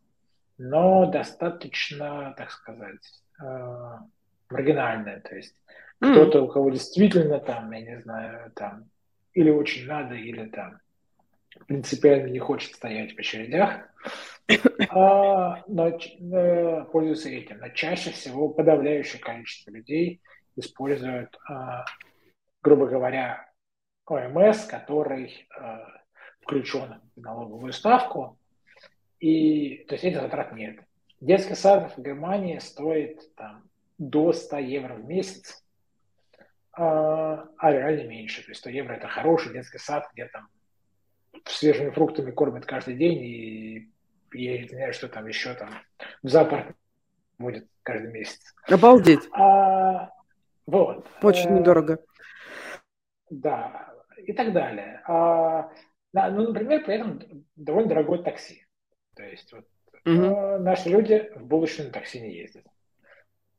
но 0.57 1.05
достаточно, 1.11 2.35
так 2.39 2.51
сказать, 2.51 3.05
а, 3.39 4.01
маргинальная. 4.49 5.21
То 5.21 5.37
есть 5.37 5.55
mm. 6.03 6.13
кто-то, 6.13 6.43
у 6.43 6.49
кого 6.49 6.71
действительно 6.71 7.39
там, 7.39 7.71
я 7.73 7.81
не 7.83 8.01
знаю, 8.01 8.51
там, 8.55 8.85
или 9.35 9.51
очень 9.51 9.87
надо, 9.87 10.15
или 10.15 10.47
там 10.47 10.79
принципиально 11.67 12.29
не 12.29 12.39
хочет 12.39 12.75
стоять 12.75 13.15
в 13.15 13.19
очередях, 13.19 13.91
а, 14.89 15.63
но 15.69 15.89
э, 15.89 16.85
пользуются 16.91 17.29
этим. 17.29 17.59
Но 17.59 17.69
чаще 17.69 18.11
всего 18.11 18.49
подавляющее 18.49 19.21
количество 19.21 19.71
людей 19.71 20.23
используют 20.57 21.39
а, 21.49 21.85
грубо 22.67 22.87
говоря, 22.87 23.49
ОМС, 24.07 24.65
который 24.65 25.47
э, 25.57 25.79
включен 26.41 27.01
в 27.15 27.21
налоговую 27.21 27.73
ставку, 27.73 28.37
и 29.21 29.85
то 29.89 29.95
есть 29.95 30.05
этих 30.05 30.21
затрат 30.21 30.53
нет. 30.53 30.81
Детский 31.21 31.55
сад 31.55 31.97
в 31.97 32.03
Германии 32.03 32.59
стоит 32.59 33.35
там, 33.37 33.69
до 33.99 34.33
100 34.33 34.59
евро 34.59 34.95
в 34.95 35.05
месяц, 35.05 35.65
а, 36.73 37.49
а 37.57 37.73
реально 37.73 38.09
меньше. 38.09 38.43
То 38.43 38.49
есть 38.49 38.61
100 38.63 38.71
евро– 38.71 38.93
это 38.95 39.07
хороший 39.07 39.53
детский 39.53 39.79
сад, 39.79 40.09
где 40.13 40.27
там 40.27 40.49
свежими 41.45 41.91
фруктами 41.91 42.33
кормят 42.33 42.67
каждый 42.67 42.97
день, 42.97 43.23
и 43.23 43.91
я 44.33 44.59
не 44.59 44.69
знаю, 44.69 44.93
что 44.93 45.09
там 45.09 45.29
еще 45.29 45.55
там 45.55 45.71
в 46.25 46.29
зоопарке 46.29 46.75
будет 47.39 47.69
каждый 47.85 48.11
месяц. 48.11 48.41
Обалдеть. 48.67 49.29
А, 49.33 50.11
вот. 50.67 51.07
Очень 51.23 51.51
э, 51.51 51.59
недорого. 51.59 51.99
Да, 53.31 53.95
и 54.19 54.33
так 54.33 54.53
далее. 54.53 55.03
А, 55.07 55.71
да, 56.13 56.31
ну, 56.31 56.49
например, 56.49 56.85
при 56.85 56.95
этом 56.97 57.21
довольно 57.57 57.89
дорогое 57.89 58.23
такси. 58.23 58.67
То 59.15 59.23
есть 59.23 59.53
вот, 59.53 59.65
угу. 60.05 60.59
наши 60.59 60.89
люди 60.89 61.31
в 61.35 61.45
будущем 61.45 61.85
на 61.85 61.91
такси 61.91 62.21
не 62.21 62.35
ездят. 62.35 62.65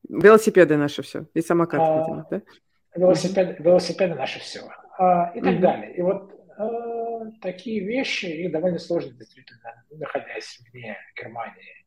Велосипеды 0.08 0.78
наши 0.78 1.02
все. 1.02 1.26
И 1.34 1.42
самокаты, 1.42 1.84
а, 1.84 2.00
видимо, 2.00 2.28
да? 2.30 2.42
Велосипед, 2.96 3.60
велосипеды 3.60 4.16
наши 4.16 4.40
все. 4.40 4.62
А, 4.98 5.32
и 5.36 5.42
так 5.42 5.54
угу. 5.54 5.62
далее. 5.62 5.96
И 5.96 6.02
вот 6.02 6.32
а, 6.58 7.32
такие 7.42 7.86
вещи, 7.86 8.26
их 8.26 8.52
довольно 8.52 8.80
сложно 8.80 9.12
действительно, 9.12 9.84
находясь 9.92 10.60
вне 10.72 10.98
Германии. 11.16 11.86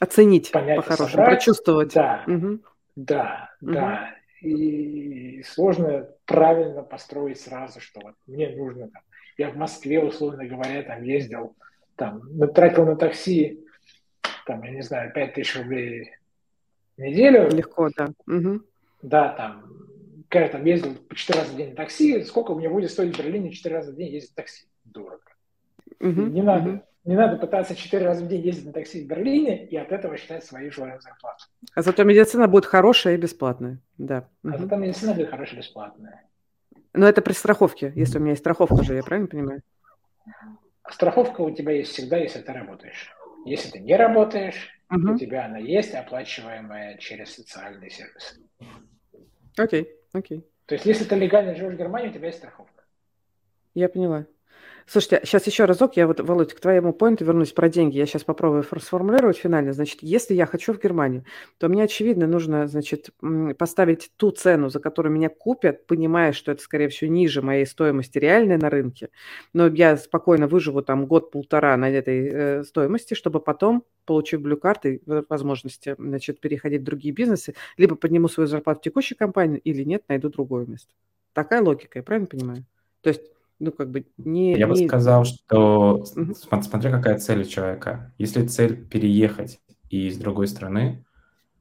Оценить 0.00 0.50
по-хорошему, 0.50 1.24
прочувствовать. 1.24 1.94
Да, 1.94 2.24
угу. 2.26 2.60
Да, 2.96 3.50
угу. 3.60 3.72
да. 3.72 4.14
И 4.40 5.42
сложно 5.42 6.08
правильно 6.24 6.82
построить 6.82 7.40
сразу, 7.40 7.80
что 7.80 8.00
вот 8.02 8.14
мне 8.26 8.48
нужно 8.56 8.88
там. 8.88 9.02
Я 9.36 9.50
в 9.50 9.56
Москве, 9.56 10.02
условно 10.02 10.44
говоря, 10.46 10.82
там 10.82 11.02
ездил, 11.02 11.56
там, 11.96 12.22
тратил 12.54 12.84
на 12.86 12.96
такси, 12.96 13.64
там, 14.46 14.62
я 14.62 14.70
не 14.70 14.82
знаю, 14.82 15.12
5 15.12 15.34
тысяч 15.34 15.56
рублей 15.56 16.12
в 16.96 17.00
неделю. 17.00 17.48
Легко, 17.50 17.90
да. 17.96 18.08
Угу. 18.26 18.62
Да, 19.02 19.28
там, 19.30 19.64
когда 20.28 20.48
там 20.48 20.64
ездил 20.64 20.94
по 20.94 21.14
4 21.14 21.38
раза 21.38 21.52
в 21.52 21.56
день 21.56 21.70
на 21.70 21.76
такси, 21.76 22.22
сколько 22.24 22.54
меня 22.54 22.70
будет 22.70 22.90
стоить 22.90 23.16
в 23.16 23.18
Берлине 23.18 23.50
4 23.50 23.74
раза 23.74 23.92
в 23.92 23.96
день 23.96 24.12
ездить 24.12 24.32
в 24.32 24.34
такси? 24.34 24.66
Дорого. 24.84 25.20
Угу. 26.00 26.22
Не 26.22 26.42
надо. 26.42 26.70
Угу. 26.70 26.82
Не 27.04 27.16
надо 27.16 27.38
пытаться 27.38 27.74
четыре 27.74 28.06
раза 28.06 28.24
в 28.24 28.28
день 28.28 28.42
ездить 28.42 28.66
на 28.66 28.72
такси 28.72 29.04
в 29.04 29.06
Берлине 29.06 29.66
и 29.66 29.76
от 29.76 29.90
этого 29.90 30.18
считать 30.18 30.44
свою 30.44 30.70
желаемую 30.70 31.00
зарплату. 31.00 31.44
А 31.74 31.82
зато 31.82 32.04
медицина 32.04 32.46
будет 32.46 32.66
хорошая 32.66 33.14
и 33.14 33.16
бесплатная. 33.16 33.78
Да. 33.96 34.28
А 34.44 34.58
зато 34.58 34.76
медицина 34.76 35.14
будет 35.14 35.30
хорошая 35.30 35.56
и 35.56 35.58
бесплатная. 35.62 36.28
Но 36.92 37.08
это 37.08 37.22
при 37.22 37.32
страховке, 37.32 37.92
если 37.94 38.18
у 38.18 38.20
меня 38.20 38.32
есть 38.32 38.42
страховка 38.42 38.82
же, 38.82 38.94
я 38.94 39.02
правильно 39.02 39.28
понимаю? 39.28 39.62
Страховка 40.90 41.40
у 41.40 41.50
тебя 41.50 41.72
есть 41.72 41.92
всегда, 41.92 42.18
если 42.18 42.40
ты 42.40 42.52
работаешь. 42.52 43.10
Если 43.46 43.70
ты 43.70 43.78
не 43.78 43.96
работаешь, 43.96 44.68
угу. 44.90 45.12
у 45.12 45.18
тебя 45.18 45.46
она 45.46 45.58
есть, 45.58 45.94
оплачиваемая 45.94 46.98
через 46.98 47.34
социальные 47.34 47.90
сервисы. 47.90 48.40
Окей, 49.56 49.88
окей. 50.12 50.46
То 50.66 50.74
есть, 50.74 50.86
если 50.86 51.04
ты 51.04 51.16
легально 51.16 51.54
живешь 51.54 51.74
в 51.74 51.78
Германии, 51.78 52.10
у 52.10 52.12
тебя 52.12 52.26
есть 52.26 52.38
страховка. 52.38 52.84
Я 53.74 53.88
поняла. 53.88 54.26
Слушайте, 54.92 55.20
сейчас 55.22 55.46
еще 55.46 55.66
разок, 55.66 55.96
я 55.96 56.08
вот, 56.08 56.18
Володь, 56.18 56.52
к 56.52 56.58
твоему 56.58 56.92
поинту 56.92 57.24
вернусь 57.24 57.52
про 57.52 57.68
деньги. 57.68 57.96
Я 57.96 58.06
сейчас 58.06 58.24
попробую 58.24 58.64
сформулировать 58.64 59.36
финально. 59.36 59.72
Значит, 59.72 59.98
если 60.00 60.34
я 60.34 60.46
хочу 60.46 60.72
в 60.72 60.80
Германию, 60.82 61.24
то 61.58 61.68
мне, 61.68 61.84
очевидно, 61.84 62.26
нужно, 62.26 62.66
значит, 62.66 63.10
поставить 63.56 64.10
ту 64.16 64.32
цену, 64.32 64.68
за 64.68 64.80
которую 64.80 65.12
меня 65.12 65.28
купят, 65.28 65.86
понимая, 65.86 66.32
что 66.32 66.50
это, 66.50 66.60
скорее 66.60 66.88
всего, 66.88 67.08
ниже 67.08 67.40
моей 67.40 67.66
стоимости 67.66 68.18
реальной 68.18 68.56
на 68.56 68.68
рынке. 68.68 69.10
Но 69.52 69.68
я 69.68 69.96
спокойно 69.96 70.48
выживу 70.48 70.82
там 70.82 71.06
год-полтора 71.06 71.76
на 71.76 71.88
этой 71.88 72.28
э, 72.28 72.64
стоимости, 72.64 73.14
чтобы 73.14 73.38
потом, 73.38 73.84
получив 74.06 74.40
блю-карты, 74.40 75.02
возможности, 75.06 75.94
значит, 75.98 76.40
переходить 76.40 76.80
в 76.80 76.84
другие 76.84 77.14
бизнесы, 77.14 77.54
либо 77.76 77.94
подниму 77.94 78.26
свою 78.26 78.48
зарплату 78.48 78.80
в 78.80 78.82
текущей 78.82 79.14
компании, 79.14 79.60
или 79.62 79.84
нет, 79.84 80.02
найду 80.08 80.30
другое 80.30 80.66
место. 80.66 80.92
Такая 81.32 81.62
логика, 81.62 82.00
я 82.00 82.02
правильно 82.02 82.26
понимаю? 82.26 82.64
То 83.02 83.10
есть 83.10 83.22
ну, 83.60 83.72
как 83.72 83.90
бы 83.90 84.06
не... 84.16 84.54
Я 84.58 84.66
бы 84.66 84.74
сказал, 84.74 85.24
что 85.24 86.02
угу. 86.16 86.34
смотря 86.34 86.90
какая 86.90 87.18
цель 87.18 87.42
у 87.42 87.44
человека. 87.44 88.12
Если 88.18 88.46
цель 88.46 88.84
переехать 88.88 89.60
и 89.90 90.08
из 90.08 90.16
другой 90.16 90.48
страны, 90.48 91.04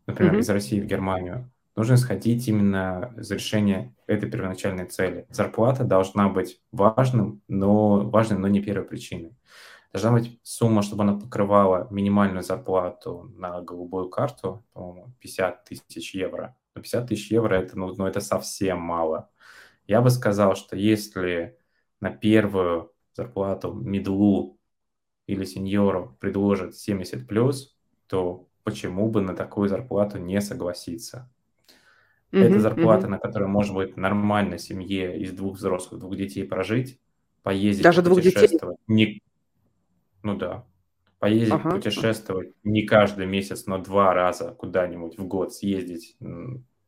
например, 0.08 0.34
угу. 0.34 0.40
из 0.40 0.50
России 0.50 0.80
в 0.80 0.86
Германию, 0.86 1.52
нужно 1.76 1.98
сходить 1.98 2.48
именно 2.48 3.14
за 3.18 3.36
решение 3.36 3.94
этой 4.08 4.32
первоначальной 4.32 4.86
цели. 4.86 5.28
Зарплата 5.30 5.84
должна 5.84 6.30
быть 6.30 6.62
важным, 6.72 7.42
но 7.50 8.10
важной, 8.10 8.40
но 8.40 8.48
не 8.48 8.62
первой 8.62 8.86
причиной. 8.86 9.36
Должна 9.92 10.14
быть 10.14 10.40
сумма, 10.44 10.82
чтобы 10.84 11.04
она 11.04 11.20
покрывала 11.20 11.88
минимальную 11.90 12.44
зарплату 12.44 13.32
на 13.36 13.62
голубую 13.62 14.10
карту, 14.10 14.64
по-моему, 14.74 15.14
50 15.20 15.66
тысяч 15.66 16.16
евро. 16.16 16.56
Но 16.76 16.82
50 16.82 17.08
тысяч 17.08 17.32
евро 17.32 17.56
это, 17.56 17.78
ну, 17.78 17.94
ну, 17.94 18.06
это 18.06 18.22
совсем 18.22 18.80
мало. 18.80 19.30
Я 19.88 20.02
бы 20.02 20.12
сказал, 20.12 20.56
что 20.56 20.78
если 20.78 21.59
на 22.02 22.12
первую 22.12 22.92
зарплату 23.14 23.74
медлу 23.74 24.58
или 25.28 25.44
сеньору 25.44 26.18
предложат 26.20 26.76
70 26.76 27.28
плюс, 27.28 27.78
то 28.08 28.48
почему 28.64 29.10
бы 29.10 29.22
на 29.22 29.36
такую 29.36 29.70
зарплату 29.70 30.18
не 30.18 30.42
согласиться? 30.42 31.30
Mm-hmm, 32.32 32.44
Это 32.44 32.60
зарплата, 32.60 33.08
mm-hmm. 33.08 33.10
на 33.10 33.20
которую 33.20 33.50
может 33.50 33.74
быть 33.74 33.98
нормальной 33.98 34.60
семье 34.60 35.20
из 35.20 35.34
двух 35.34 35.58
взрослых, 35.58 36.00
двух 36.00 36.16
детей 36.16 36.44
прожить, 36.46 37.00
поездить, 37.44 37.84
Даже 37.84 38.02
двух 38.02 38.22
детей? 38.22 38.60
Не... 38.88 39.22
Ну 40.24 40.36
да. 40.36 40.66
Поездить, 41.18 41.54
ага. 41.54 41.72
путешествовать 41.72 42.54
не 42.64 42.84
каждый 42.84 43.26
месяц, 43.26 43.66
но 43.66 43.78
два 43.78 44.14
раза 44.14 44.52
куда-нибудь 44.52 45.18
в 45.18 45.28
год 45.28 45.54
съездить. 45.54 46.16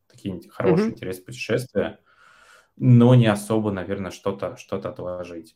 Такие 0.07 0.39
хорошие, 0.49 0.87
mm-hmm. 0.87 0.91
интересные 0.91 1.25
путешествия– 1.25 1.99
но 2.83 3.13
не 3.13 3.27
особо, 3.27 3.71
наверное, 3.71 4.09
что-то 4.09 4.57
что 4.57 4.77
отложить. 4.77 5.55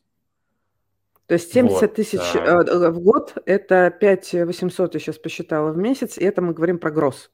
То 1.26 1.34
есть 1.34 1.52
70 1.52 1.80
вот, 1.80 1.94
тысяч 1.94 2.20
да. 2.34 2.62
Э, 2.62 2.90
в 2.90 3.00
год– 3.00 3.36
это 3.46 3.90
5 3.90 4.34
800, 4.44 4.94
я 4.94 5.00
сейчас 5.00 5.18
посчитала, 5.18 5.72
в 5.72 5.76
месяц, 5.76 6.18
и 6.18 6.24
это 6.24 6.40
мы 6.40 6.54
говорим 6.54 6.78
про 6.78 6.92
гроз. 6.92 7.32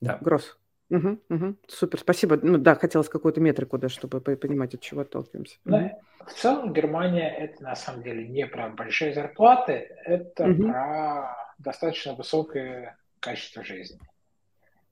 Да. 0.00 0.18
Гроз. 0.20 0.56
Угу, 0.90 1.18
угу. 1.28 1.56
Супер, 1.66 1.98
спасибо. 1.98 2.38
Ну 2.40 2.58
да, 2.58 2.76
хотелось 2.76 3.08
какую-то 3.08 3.40
метрику, 3.40 3.78
да, 3.78 3.88
чтобы 3.88 4.20
понимать, 4.20 4.74
от 4.74 4.80
чего 4.80 5.00
отталкиваемся. 5.00 5.58
Да, 5.64 5.78
угу. 5.78 6.26
В 6.26 6.32
целом 6.34 6.72
Германия– 6.72 7.28
это 7.38 7.64
на 7.64 7.74
самом 7.74 8.04
деле 8.04 8.28
не 8.28 8.46
про 8.46 8.68
большие 8.68 9.12
зарплаты, 9.12 9.88
это 10.04 10.44
угу. 10.44 10.68
про 10.68 11.36
достаточно 11.58 12.14
высокое 12.14 12.96
качество 13.18 13.64
жизни. 13.64 13.98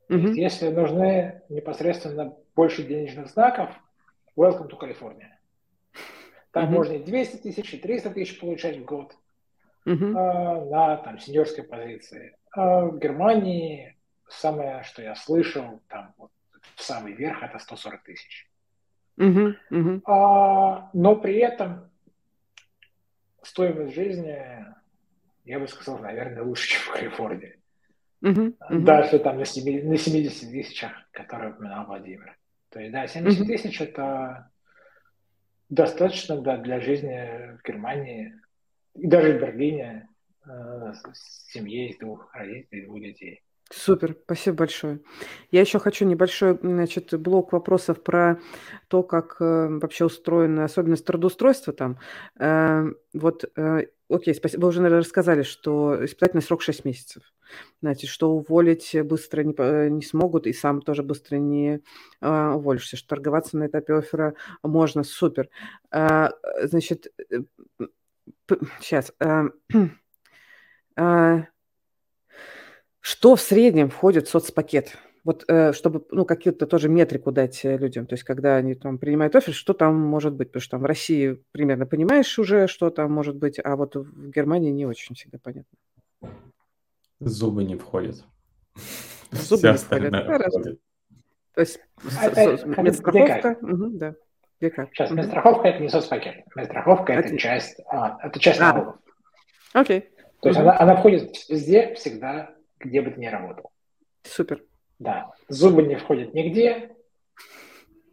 Угу. 0.08 0.28
Если 0.34 0.68
нужны 0.68 1.42
непосредственно 1.48 2.36
больше 2.54 2.82
денежных 2.82 3.28
знаков, 3.28 3.70
welcome 4.36 4.68
to 4.68 4.78
California. 4.78 5.30
Там 6.50 6.64
угу. 6.66 6.74
можно 6.74 6.92
и 6.94 7.02
200 7.02 7.36
тысяч, 7.38 7.74
и 7.74 7.78
300 7.78 8.10
тысяч 8.10 8.38
получать 8.38 8.78
в 8.78 8.84
год 8.84 9.16
угу. 9.86 10.16
а, 10.16 10.64
на 10.64 10.96
там, 10.98 11.18
сеньорской 11.18 11.64
позиции. 11.64 12.36
А 12.52 12.86
в 12.86 12.98
Германии 12.98 13.96
самое, 14.28 14.82
что 14.84 15.02
я 15.02 15.14
слышал, 15.14 15.80
там 15.88 16.14
вот, 16.16 16.30
самый 16.76 17.12
верх 17.12 17.42
это 17.42 17.58
140 17.58 18.02
тысяч. 18.04 18.48
Угу, 19.16 19.54
угу. 19.70 20.02
А, 20.06 20.90
но 20.92 21.16
при 21.16 21.36
этом 21.38 21.90
стоимость 23.42 23.94
жизни, 23.94 24.38
я 25.44 25.58
бы 25.58 25.68
сказал, 25.68 25.98
наверное, 25.98 26.42
лучше, 26.42 26.68
чем 26.68 26.80
в 26.82 26.92
Калифорнии. 26.92 27.58
Угу, 28.24 28.54
Даже 28.70 29.18
там 29.18 29.36
на 29.36 29.44
70, 29.44 29.84
на 29.84 29.98
70 29.98 30.50
тысячах, 30.50 30.92
которые 31.10 31.52
упоминал 31.52 31.84
Владимир. 31.84 32.38
То 32.70 32.80
есть, 32.80 32.90
да, 32.90 33.06
70 33.06 33.40
угу. 33.40 33.48
тысяч 33.48 33.80
это 33.82 34.50
достаточно 35.68 36.40
да, 36.40 36.56
для 36.56 36.80
жизни 36.80 37.58
в 37.58 37.62
Германии 37.66 38.34
и 38.94 39.06
даже 39.06 39.36
в 39.36 39.40
Берлине 39.40 40.08
э, 40.46 40.92
с 41.12 41.52
семьей 41.52 41.90
из 41.90 41.98
двух 41.98 42.34
родителей, 42.34 42.86
двух 42.86 43.00
детей. 43.00 43.42
Супер, 43.76 44.16
спасибо 44.24 44.58
большое. 44.58 45.00
Я 45.50 45.60
еще 45.60 45.78
хочу 45.80 46.04
небольшой, 46.04 46.56
значит, 46.62 47.18
блок 47.20 47.52
вопросов 47.52 48.02
про 48.02 48.38
то, 48.88 49.02
как 49.02 49.36
э, 49.40 49.68
вообще 49.80 50.04
устроена 50.04 50.64
особенность 50.64 51.04
трудоустройства 51.04 51.72
там. 51.72 51.98
Э, 52.38 52.84
вот, 53.12 53.44
э, 53.56 53.86
окей, 54.08 54.34
спасибо. 54.34 54.60
Вы 54.62 54.68
уже, 54.68 54.80
наверное, 54.80 55.02
рассказали, 55.02 55.42
что 55.42 56.04
испытательный 56.04 56.42
срок 56.42 56.62
6 56.62 56.84
месяцев. 56.84 57.24
Значит, 57.82 58.10
что 58.10 58.30
уволить 58.30 58.96
быстро 59.04 59.42
не, 59.42 59.90
не 59.90 60.02
смогут, 60.02 60.46
и 60.46 60.52
сам 60.52 60.80
тоже 60.80 61.02
быстро 61.02 61.36
не 61.36 61.80
э, 62.20 62.48
уволишься, 62.52 62.96
что 62.96 63.08
торговаться 63.08 63.56
на 63.56 63.66
этапе 63.66 63.94
оффера 63.94 64.34
можно. 64.62 65.02
Супер. 65.02 65.48
Э, 65.90 66.28
значит, 66.62 67.12
э, 67.28 67.40
сейчас. 68.80 69.12
Э, 69.18 69.48
э, 70.96 71.42
что 73.04 73.36
в 73.36 73.40
среднем 73.42 73.90
входит 73.90 74.26
в 74.26 74.30
соцпакет? 74.30 74.96
Вот 75.24 75.44
э, 75.46 75.74
чтобы, 75.74 76.06
ну, 76.10 76.24
какие-то 76.24 76.66
тоже 76.66 76.88
метрику 76.88 77.32
дать 77.32 77.62
э, 77.62 77.76
людям. 77.76 78.06
То 78.06 78.14
есть, 78.14 78.24
когда 78.24 78.56
они 78.56 78.74
там 78.74 78.96
принимают 78.96 79.36
офер, 79.36 79.52
что 79.52 79.74
там 79.74 79.94
может 79.94 80.32
быть? 80.32 80.48
Потому 80.48 80.62
что 80.62 80.70
там 80.70 80.80
в 80.80 80.86
России 80.86 81.38
примерно 81.52 81.84
понимаешь 81.84 82.38
уже, 82.38 82.66
что 82.66 82.88
там 82.88 83.12
может 83.12 83.36
быть, 83.36 83.60
а 83.62 83.76
вот 83.76 83.94
в 83.94 84.30
Германии 84.30 84.70
не 84.70 84.86
очень 84.86 85.14
всегда 85.14 85.38
понятно. 85.42 85.76
Зубы 87.20 87.64
не 87.64 87.76
входят. 87.76 88.24
Зубы 89.32 89.68
не 89.68 89.76
входят. 89.76 90.24
Хорошо. 90.24 90.62
То 91.54 91.60
есть 91.60 91.80
а, 92.22 92.82
медстраховка, 92.82 93.58
да. 93.60 94.14
Сейчас, 94.60 95.10
медстраховка– 95.10 95.68
это 95.68 95.82
не 95.82 95.90
соцпакет. 95.90 96.46
Медстраховка– 96.56 97.12
это 97.14 97.36
часть, 97.36 97.80
а, 97.86 98.16
это 98.22 98.40
часть 98.40 98.60
а. 98.60 98.72
налогов. 98.72 98.96
Окей. 99.74 100.08
То 100.40 100.48
есть 100.48 100.58
она, 100.58 100.78
она 100.78 100.96
входит 100.96 101.36
везде, 101.50 101.94
всегда, 101.94 102.53
где 102.84 103.02
бы 103.02 103.10
ты 103.10 103.20
ни 103.20 103.26
работал. 103.26 103.70
Супер. 104.22 104.62
Да. 104.98 105.32
Зубы 105.48 105.82
не 105.82 105.96
входят 105.96 106.34
нигде. 106.34 106.96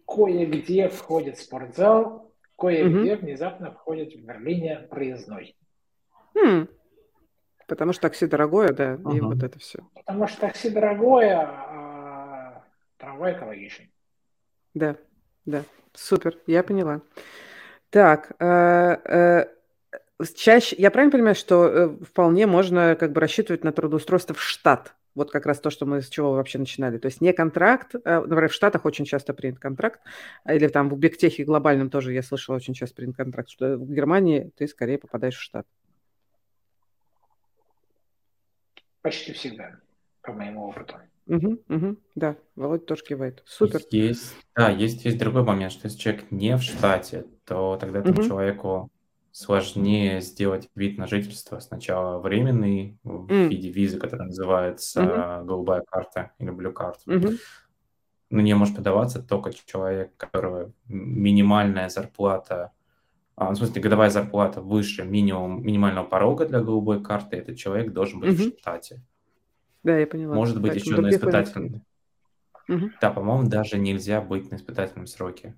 Кое-где 0.08 0.90
входит 0.90 1.38
спортзал. 1.38 2.34
Кое-где 2.58 3.16
угу. 3.16 3.22
внезапно 3.22 3.72
входит 3.72 4.14
в 4.14 4.26
Берлине 4.26 4.88
проездной. 4.90 5.56
Хм. 6.36 6.68
Потому 7.68 7.94
что 7.94 8.02
такси 8.04 8.28
дорогое, 8.28 8.74
да, 8.74 8.96
угу. 8.96 9.16
и 9.16 9.20
вот 9.22 9.44
это 9.44 9.58
все. 9.60 9.80
Потому 9.96 10.28
что 10.28 10.42
такси 10.42 10.70
дорогое, 10.70 11.40
а 11.40 12.64
трамвай 12.98 13.34
экологичный. 13.34 13.92
Да, 14.74 14.98
да. 15.46 15.64
Супер, 15.94 16.38
я 16.48 16.64
поняла. 16.64 17.02
Так, 17.90 18.34
э, 18.40 18.46
э, 18.46 19.46
чаще, 20.36 20.76
я 20.78 20.92
правильно 20.92 21.12
понимаю, 21.12 21.36
что 21.36 21.66
э, 21.66 21.90
вполне 22.04 22.48
можно 22.48 22.96
как 23.00 23.12
бы 23.12 23.22
рассчитывать 23.22 23.64
на 23.64 23.72
трудоустройство 23.72 24.36
в 24.36 24.42
штат? 24.42 24.94
Вот 25.14 25.32
как 25.32 25.46
раз 25.46 25.60
то, 25.60 25.70
что 25.70 25.86
мы 25.86 26.02
с 26.02 26.10
чего 26.10 26.34
вообще 26.34 26.58
начинали. 26.58 26.98
То 26.98 27.08
есть 27.08 27.20
не 27.20 27.34
контракт, 27.34 27.96
а, 28.06 28.22
например, 28.22 28.50
в 28.50 28.54
Штатах 28.54 28.86
очень 28.86 29.04
часто 29.06 29.34
принят 29.34 29.60
контракт, 29.60 30.00
а, 30.46 30.54
или 30.54 30.68
там 30.68 30.90
в 30.90 30.98
Бигтехе 30.98 31.44
глобальном 31.44 31.90
тоже 31.90 32.14
я 32.14 32.24
слышала 32.24 32.56
очень 32.56 32.74
часто 32.74 32.96
принят 32.96 33.18
контракт, 33.18 33.50
что 33.50 33.78
в 33.78 33.92
Германии 33.92 34.52
ты 34.56 34.68
скорее 34.68 34.98
попадаешь 34.98 35.36
в 35.36 35.42
штат. 35.42 35.68
Почти 39.02 39.34
всегда, 39.34 39.80
по 40.22 40.32
моему 40.32 40.68
опыту. 40.68 40.96
Угу, 41.28 41.64
угу, 41.70 41.98
да, 42.16 42.36
Володя 42.56 42.86
тоже 42.86 43.04
кивает. 43.04 43.44
Супер. 43.46 43.82
Есть, 43.90 44.36
да, 44.56 44.70
есть, 44.70 45.06
есть 45.06 45.18
другой 45.18 45.44
момент, 45.44 45.72
что 45.72 45.88
если 45.88 46.00
человек 46.00 46.32
не 46.32 46.56
в 46.58 46.62
штате, 46.62 47.26
то 47.46 47.78
тогда 47.80 48.00
этому 48.00 48.20
Угу, 48.20 48.28
человеку 48.28 48.90
сложнее 49.32 50.22
сделать 50.22 50.70
вид 50.76 50.98
на 50.98 51.08
жительство. 51.08 51.60
Сначала 51.60 52.20
временный 52.20 52.98
в 53.04 53.32
м, 53.32 53.50
виде 53.50 53.70
визы, 53.72 54.00
которая 54.00 54.28
называется 54.28 55.44
голубая 55.46 55.84
карта 55.88 56.32
или 56.40 56.52
blue 56.52 56.74
card. 56.74 56.96
мгм, 57.06 57.38
На 58.30 58.40
нее 58.42 58.56
может 58.56 58.76
подаваться 58.78 59.22
только 59.22 59.52
человек, 59.54 60.16
которого 60.16 60.72
минимальная 60.88 61.90
зарплата, 61.90 62.72
а, 63.36 63.52
в 63.52 63.58
смысле 63.58 63.82
годовая 63.82 64.10
зарплата 64.10 64.62
выше 64.62 65.04
минимум, 65.06 65.64
минимального 65.64 66.06
порога 66.06 66.46
для 66.48 66.62
голубой 66.62 67.04
карты, 67.04 67.38
этот 67.38 67.58
человек 67.58 67.94
должен 67.94 68.20
быть 68.22 68.32
в 68.32 68.42
мгм. 68.42 68.54
штате. 68.60 69.02
Да, 69.84 69.98
я 69.98 70.08
поняла. 70.08 70.36
Может 70.36 70.62
быть 70.62 70.74
Поэтому 70.74 70.96
еще 70.98 71.02
на 71.02 71.10
испытательном. 71.12 71.84
Мгм. 72.68 72.92
Да, 73.02 73.12
по-моему, 73.12 73.50
даже 73.50 73.78
нельзя 73.78 74.22
быть 74.22 74.52
на 74.52 74.56
испытательном 74.56 75.08
сроке. 75.08 75.58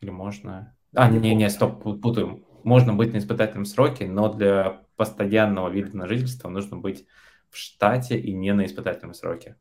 Или 0.00 0.10
можно? 0.10 0.76
А, 0.94 1.10
Не 1.10 1.18
не, 1.20 1.34
не, 1.34 1.50
стоп, 1.50 1.84
пу- 1.84 2.00
путаю. 2.00 2.44
Можно 2.64 2.94
быть 2.94 3.12
на 3.12 3.18
испытательном 3.18 3.66
сроке, 3.66 4.06
но 4.06 4.32
для 4.32 4.80
постоянного 4.96 5.68
вида 5.68 5.96
на 5.96 6.06
жительство 6.08 6.48
нужно 6.48 6.78
быть 6.78 7.06
в 7.50 7.56
штате 7.56 8.18
и 8.18 8.32
не 8.32 8.52
на 8.52 8.64
испытательном 8.64 9.14
сроке. 9.14 9.56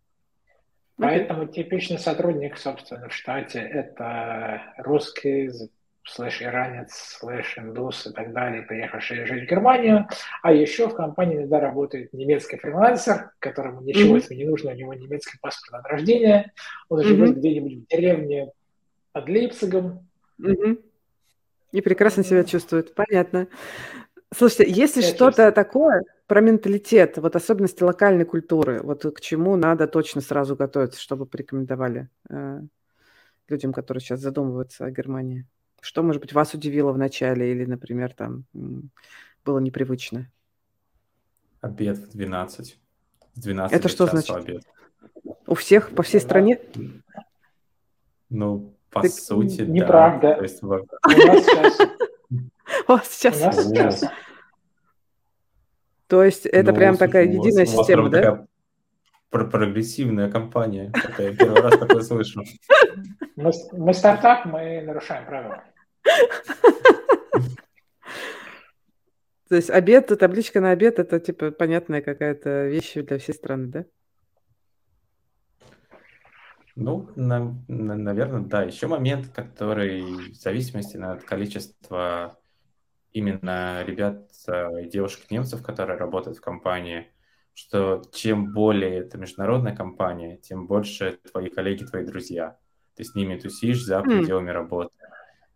Поэтому 0.97 1.47
типичный 1.47 1.99
сотрудник, 1.99 2.57
собственно, 2.57 3.09
в 3.09 3.13
штате– 3.13 3.59
это 3.59 4.61
русский, 4.77 5.49
слэш 6.03 6.41
иранец, 6.41 6.93
слэш 6.93 7.57
индус 7.57 8.07
и 8.07 8.13
так 8.13 8.31
далее, 8.31 8.61
приехавший 8.61 9.25
жить 9.25 9.45
в 9.45 9.49
Германию. 9.49 10.07
А 10.41 10.53
еще 10.53 10.87
в 10.87 10.95
компании 10.95 11.37
иногда 11.37 11.59
работает 11.59 12.13
немецкий 12.13 12.57
фрилансер, 12.57 13.31
которому 13.39 13.81
ничего 13.81 14.17
этого 14.17 14.37
не 14.37 14.45
нужно, 14.45 14.71
у 14.71 14.75
него 14.75 14.93
немецкий 14.93 15.37
паспорт 15.41 15.83
от 15.83 15.91
рождения. 15.91 16.53
Он 16.89 17.03
живет 17.03 17.31
мгм, 17.31 17.39
где-нибудь 17.39 17.73
в 17.73 17.87
деревне 17.87 18.51
под 19.11 19.29
Лейпцигом. 19.29 20.07
мгм. 20.37 20.79
И 21.73 21.81
прекрасно 21.81 22.23
себя 22.23 22.43
чувствует. 22.43 22.93
Понятно. 22.93 23.47
Слушайте, 24.33 24.71
есть 24.71 24.95
ли 24.95 25.01
Я 25.01 25.09
что-то 25.09 25.51
такое 25.51 26.03
про 26.27 26.39
менталитет, 26.39 27.17
вот 27.17 27.35
особенности 27.35 27.83
локальной 27.83 28.25
культуры, 28.25 28.79
вот 28.81 29.03
к 29.03 29.19
чему 29.19 29.55
надо 29.55 29.87
точно 29.87 30.21
сразу 30.21 30.55
готовиться, 30.55 31.01
чтобы 31.01 31.25
порекомендовали 31.25 32.09
э, 32.29 32.61
людям, 33.47 33.73
которые 33.73 34.01
сейчас 34.01 34.21
задумываются 34.21 34.85
о 34.85 34.91
Германии? 34.91 35.45
Что, 35.81 36.03
может 36.03 36.21
быть, 36.21 36.31
вас 36.31 36.53
удивило 36.53 36.91
в 36.91 36.97
начале 36.97 37.51
или, 37.51 37.65
например, 37.65 38.13
там 38.13 38.45
было 39.43 39.59
непривычно? 39.59 40.31
Обед 41.59 41.97
в 41.97 42.09
12. 42.15 42.79
С 43.33 43.41
12 43.41 43.75
Это 43.75 43.89
что 43.89 44.05
значит? 44.05 44.35
обед. 44.35 44.63
У 45.47 45.55
всех, 45.55 45.89
по 45.89 46.03
всей 46.03 46.21
стране? 46.21 46.59
Ну, 48.29 48.73
по 48.93 49.01
Так, 49.01 49.11
сути, 49.11 49.61
да. 49.61 49.71
неправда. 49.71 50.35
То 50.35 50.43
есть, 50.43 50.63
У 50.63 50.67
нас 50.67 50.79
сейчас, 51.45 51.79
у 52.87 52.91
вас 52.91 53.07
сейчас... 53.09 53.41
нас 53.41 53.57
О, 53.57 53.61
сейчас 53.61 54.03
То 56.07 56.23
есть 56.23 56.45
это 56.45 56.71
ну, 56.71 56.77
прям 56.77 56.97
такая 56.97 57.25
единая 57.25 57.65
система, 57.65 58.09
да? 58.09 58.45
прогрессивная 59.29 60.29
компания. 60.29 60.91
Это 60.93 61.23
я 61.23 61.35
первый 61.35 61.61
раз 61.61 61.77
такое 61.79 62.01
слышу. 62.01 62.43
мы 63.35 63.93
стартап, 63.93 64.45
мы 64.45 64.81
нарушаем 64.81 65.25
правила. 65.25 65.63
То 69.49 69.55
есть 69.55 69.69
обед, 69.69 70.07
табличка 70.19 70.61
на 70.61 70.71
обед, 70.71 70.99
это 70.99 71.19
типа 71.19 71.51
понятная 71.51 72.01
какая-то 72.01 72.67
вещь 72.67 72.93
для 72.93 73.17
всей 73.17 73.33
страны, 73.33 73.67
да? 73.67 73.85
Ну, 76.75 77.09
наверное, 77.15 78.41
да. 78.41 78.63
Еще 78.63 78.87
момент, 78.87 79.27
который 79.29 80.31
в 80.31 80.35
зависимости 80.35 80.97
от 80.97 81.23
количества 81.23 82.39
именно 83.13 83.83
ребят 83.85 84.31
э, 84.47 84.83
и 84.85 84.89
девушек-немцев, 84.89 85.63
которые 85.63 85.97
работают 85.97 86.37
в 86.37 86.41
компании, 86.41 87.11
что 87.53 88.03
чем 88.13 88.53
более 88.53 88.99
это 88.99 89.17
международная 89.17 89.75
компания, 89.75 90.37
тем 90.37 90.67
больше 90.67 91.19
твои 91.31 91.49
коллеги, 91.49 91.85
твои 91.85 92.05
друзья. 92.05 92.59
Ты 92.95 93.03
с 93.05 93.15
ними 93.15 93.37
тусишь 93.39 93.83
за 93.85 94.03
М, 94.05 94.31
пределами 94.31 94.51
работы. 94.51 94.91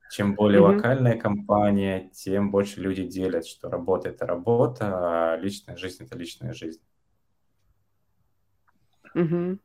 Чем 0.09 0.35
более 0.35 0.59
мгм, 0.59 0.61
локальная 0.61 1.17
компания, 1.19 2.09
тем 2.13 2.51
больше 2.51 2.81
люди 2.81 3.05
делят, 3.05 3.47
что 3.47 3.69
работа– 3.69 4.09
это 4.09 4.25
работа, 4.27 5.33
а 5.33 5.37
личная 5.37 5.77
жизнь– 5.77 6.03
это 6.05 6.17
личная 6.17 6.53
жизнь. 6.53 6.81
мгм. 9.13 9.59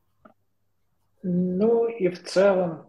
Ну 1.22 1.86
и 1.86 2.08
в 2.08 2.22
целом, 2.24 2.86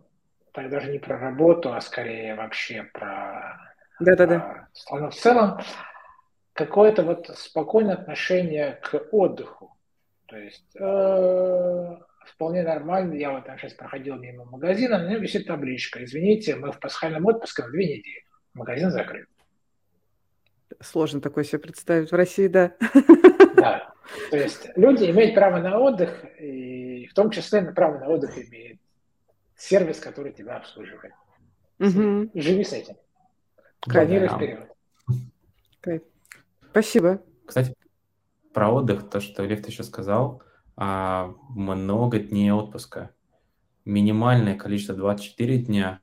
так 0.53 0.69
даже 0.69 0.91
не 0.91 0.99
про 0.99 1.17
работу, 1.17 1.73
а 1.73 1.81
скорее 1.81 2.35
вообще 2.35 2.83
про, 2.93 3.73
Да-да-да. 3.99 4.39
про 4.39 4.67
страну 4.73 5.09
в 5.09 5.15
целом, 5.15 5.59
какое-то 6.53 7.03
вот 7.03 7.27
спокойное 7.35 7.95
отношение 7.95 8.79
к 8.83 9.07
отдыху. 9.11 9.75
То 10.27 10.37
есть 10.37 10.75
э, 10.79 11.97
вполне 12.25 12.63
нормально. 12.63 13.13
Я 13.13 13.31
вот 13.31 13.45
там 13.45 13.57
сейчас 13.57 13.73
проходил 13.73 14.15
мимо 14.15 14.45
магазина, 14.45 14.97
на 14.97 15.09
нем 15.09 15.21
висит 15.21 15.45
табличка. 15.45 16.03
Извините, 16.03 16.55
мы 16.55 16.71
в 16.71 16.79
пасхальном 16.79 17.25
отпуске 17.25 17.63
на 17.63 17.69
две 17.69 17.97
недели. 17.97 18.23
Магазин 18.53 18.89
закрыт. 18.89 19.27
Сложно 20.79 21.21
такое 21.21 21.43
себе 21.43 21.59
представить 21.59 22.11
в 22.11 22.15
России, 22.15 22.47
да. 22.47 22.73
Да. 23.55 23.93
То 24.31 24.37
есть 24.37 24.69
люди 24.75 25.09
имеют 25.09 25.35
право 25.35 25.59
на 25.59 25.79
отдых, 25.79 26.25
и 26.39 26.82
в 27.07 27.13
том 27.13 27.29
числе 27.29 27.61
на 27.61 27.73
право 27.73 27.99
на 27.99 28.07
отдых 28.07 28.37
имеет 28.37 28.79
сервис, 29.55 29.99
который 29.99 30.31
тебя 30.33 30.57
обслуживает. 30.57 31.13
Мгм. 31.79 32.31
Живи 32.33 32.63
с 32.63 32.73
этим. 32.73 32.95
Планируй 33.81 34.29
Да. 34.29 34.35
вперед. 34.35 34.71
Кайф. 35.81 36.01
Спасибо. 36.71 37.21
Кстати, 37.45 37.75
про 38.53 38.71
отдых, 38.71 39.09
то, 39.09 39.19
что 39.19 39.43
Лев 39.43 39.67
еще 39.67 39.83
сказал, 39.83 40.41
а, 40.75 41.35
много 41.49 42.19
дней 42.19 42.51
отпуска. 42.51 43.11
Минимальное 43.85 44.55
количество 44.57 44.95
24 44.95 45.57
дня 45.57 45.99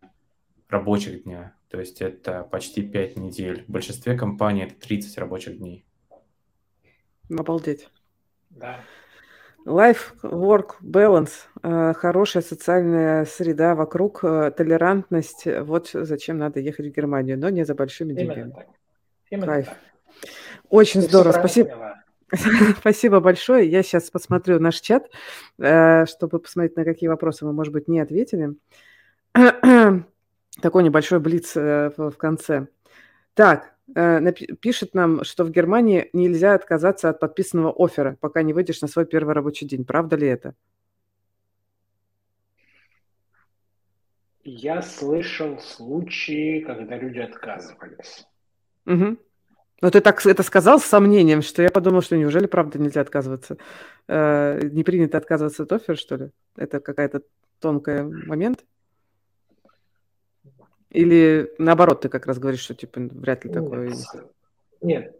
рабочих 0.68 1.24
дня. 1.24 1.54
То 1.68 1.80
есть 1.80 2.02
это 2.02 2.42
почти 2.44 2.82
5 2.82 3.16
недель. 3.16 3.64
В 3.64 3.70
большинстве 3.70 4.16
компаний 4.16 4.62
это 4.62 4.74
30 4.74 5.16
рабочих 5.18 5.58
дней. 5.58 5.84
Обалдеть. 7.30 7.88
Да. 8.50 8.80
Life-work 9.66 10.76
balance, 10.82 11.32
э, 11.62 11.92
хорошая 11.94 12.42
социальная 12.42 13.26
среда 13.26 13.74
вокруг, 13.74 14.24
э, 14.24 14.50
толерантность. 14.56 15.46
Вот 15.46 15.90
зачем 15.92 16.38
надо 16.38 16.60
ехать 16.60 16.86
в 16.86 16.90
Германию, 16.90 17.38
но 17.38 17.50
не 17.50 17.64
за 17.64 17.74
большими 17.74 18.12
Именно 18.12 18.34
деньгами. 18.34 18.52
так. 18.52 18.66
Именно 19.30 19.46
Кайф. 19.46 19.66
так. 19.66 19.78
Очень 20.70 21.02
Ты 21.02 21.08
здорово. 21.08 21.32
Спасибо. 21.32 22.02
Спасибо 22.80 23.20
большое. 23.20 23.68
Я 23.68 23.82
сейчас 23.82 24.10
посмотрю 24.10 24.60
наш 24.60 24.80
чат, 24.80 25.10
э, 25.58 26.06
чтобы 26.06 26.38
посмотреть, 26.38 26.76
на 26.76 26.84
какие 26.84 27.08
вопросы 27.08 27.44
мы, 27.44 27.52
может 27.52 27.72
быть, 27.72 27.86
не 27.86 28.00
ответили. 28.00 28.54
Такой 30.62 30.82
небольшой 30.82 31.20
блиц 31.20 31.54
в 31.54 32.12
конце. 32.16 32.66
Так, 33.34 33.74
пишет 34.60 34.94
нам, 34.94 35.24
что 35.24 35.44
в 35.44 35.50
Германии 35.50 36.08
нельзя 36.12 36.54
отказаться 36.54 37.08
от 37.08 37.20
подписанного 37.20 37.72
оффера, 37.76 38.16
пока 38.20 38.42
не 38.42 38.52
выйдешь 38.52 38.80
на 38.80 38.88
свой 38.88 39.06
первый 39.06 39.34
рабочий 39.34 39.66
день. 39.66 39.84
Правда 39.84 40.16
ли 40.16 40.26
это? 40.26 40.54
Я 44.42 44.82
слышал 44.82 45.58
случаи, 45.58 46.60
когда 46.60 46.96
люди 46.96 47.18
отказывались. 47.18 48.26
Мгм. 48.86 49.18
Но 49.82 49.90
ты 49.90 50.00
так 50.00 50.24
это 50.26 50.42
сказал 50.42 50.78
с 50.80 50.84
сомнением, 50.84 51.42
что 51.42 51.62
я 51.62 51.70
подумал, 51.70 52.02
что 52.02 52.16
неужели 52.16 52.46
правда 52.46 52.78
нельзя 52.78 53.00
отказываться? 53.00 53.56
Э, 54.08 54.60
Не 54.62 54.84
принято 54.84 55.18
отказываться 55.18 55.62
от 55.62 55.72
оффера, 55.72 55.96
что 55.96 56.16
ли? 56.16 56.30
Это 56.56 56.80
какая-то 56.80 57.22
тонкий 57.60 58.02
момент? 58.02 58.64
Или 60.90 61.52
наоборот, 61.58 62.00
ты 62.02 62.08
как 62.08 62.26
раз 62.26 62.38
говоришь, 62.38 62.60
что 62.60 62.74
типа 62.74 63.00
вряд 63.00 63.44
ли 63.44 63.52
такое 63.52 63.86
Нет, 63.86 63.90
есть? 63.90 64.14
нет, 64.82 65.16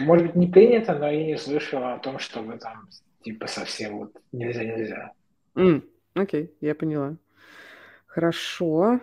может 0.00 0.26
быть, 0.26 0.36
не 0.36 0.46
принято, 0.46 0.94
но 0.94 1.10
я 1.10 1.24
не 1.24 1.36
слышал 1.36 1.82
о 1.84 1.98
том, 1.98 2.18
чтобы 2.18 2.58
там 2.58 2.88
типа 3.22 3.46
совсем 3.46 3.98
вот 3.98 4.16
нельзя-нельзя. 4.32 5.12
Окей, 6.14 6.54
я 6.60 6.74
поняла. 6.74 7.16
Хорошо. 8.06 9.00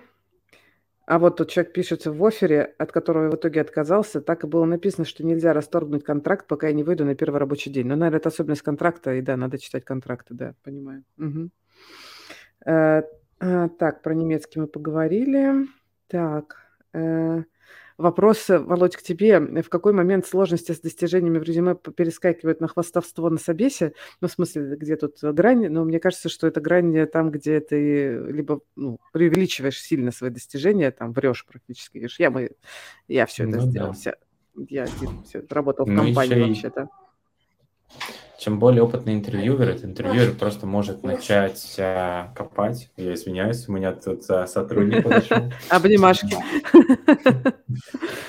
А 1.06 1.20
вот 1.20 1.36
тут 1.36 1.50
человек 1.50 1.74
пишется 1.74 2.12
в 2.14 2.24
офере, 2.24 2.74
от 2.78 2.94
которого 2.94 3.30
в 3.30 3.36
итоге 3.36 3.60
отказался. 3.60 4.22
Так 4.22 4.46
и 4.46 4.48
было 4.48 4.64
написано, 4.64 5.04
что 5.04 5.26
нельзя 5.26 5.52
расторгнуть 5.52 6.06
контракт, 6.06 6.48
пока 6.48 6.68
я 6.68 6.74
не 6.74 6.84
выйду 6.84 7.04
на 7.04 7.16
первый 7.16 7.38
рабочий 7.38 7.70
день. 7.70 7.88
Но, 7.88 7.98
наверное, 7.98 8.20
это 8.20 8.30
особенность 8.30 8.62
контракта, 8.62 9.16
и 9.16 9.22
да, 9.22 9.36
надо 9.36 9.58
читать 9.58 9.84
контракты, 9.84 10.34
да, 10.34 10.54
понимаю. 10.64 11.04
Угу. 11.18 11.50
Э, 12.66 13.04
э, 13.42 13.70
так, 13.78 14.02
про 14.04 14.14
немецкий 14.14 14.60
мы 14.60 14.68
поговорили. 14.68 15.68
Так, 16.12 16.58
э, 16.94 17.44
Вопрос, 18.02 18.50
э, 18.50 18.58
Володь, 18.58 18.96
к 18.96 19.04
тебе. 19.04 19.40
В 19.40 19.70
какой 19.70 19.94
момент 19.94 20.26
сложности 20.26 20.72
с 20.72 20.80
достижениями 20.80 21.38
в 21.38 21.44
резюме 21.44 21.76
перескакивают 21.76 22.60
на 22.60 22.68
хвастовство 22.68 23.30
на 23.30 23.38
собесе? 23.38 23.94
Ну, 24.22 24.28
в 24.28 24.32
смысле, 24.32 24.76
где 24.76 24.96
тут 24.96 25.18
грань? 25.22 25.68
Но 25.70 25.86
мне 25.86 26.00
кажется, 26.00 26.28
что 26.28 26.48
это 26.48 26.62
грань 26.62 27.06
там, 27.08 27.30
где 27.30 27.60
ты 27.60 28.18
либо 28.28 28.62
ну, 28.76 28.98
преувеличиваешь 29.14 29.80
сильно 29.80 30.12
свои 30.12 30.32
достижения, 30.32 30.90
там 30.90 31.14
врешь 31.14 31.46
практически. 31.46 32.00
Говоришь, 32.00 32.20
я, 32.20 32.32
мы, 32.32 32.52
я 33.08 33.28
все 33.28 33.44
это 33.44 33.58
ну, 33.58 33.70
сделал. 33.70 33.90
Да. 33.90 33.94
Вся, 33.94 34.16
я 34.68 34.88
все, 35.26 35.46
работал 35.50 35.86
в 35.86 35.90
ну, 35.90 36.04
компании 36.04 36.48
вообще-то 36.48 36.90
чем 38.42 38.58
более 38.58 38.82
опытный 38.82 39.14
интервьюер, 39.14 39.70
этот 39.70 39.86
интервьюер 39.86 40.34
просто 40.34 40.66
может 40.66 41.04
начать 41.04 41.76
а, 41.78 42.34
копать. 42.36 42.90
Я 42.98 43.14
извиняюсь, 43.14 43.68
у 43.68 43.72
меня 43.72 43.92
тут 43.92 44.28
а, 44.32 44.48
сотрудник 44.48 45.04
подошел. 45.04 45.38
Обнимашки. 45.70 46.36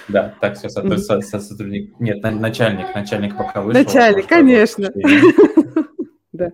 Да, 0.09 0.35
так 0.39 0.59
все, 0.59 0.69
сотрудник. 0.69 1.99
Нет, 1.99 2.23
начальник, 2.23 2.95
начальник 2.95 3.39
пока 3.39 3.63
вышел. 3.63 3.83
Начальник, 3.83 4.27
конечно. 4.27 4.91
Да. 6.33 6.51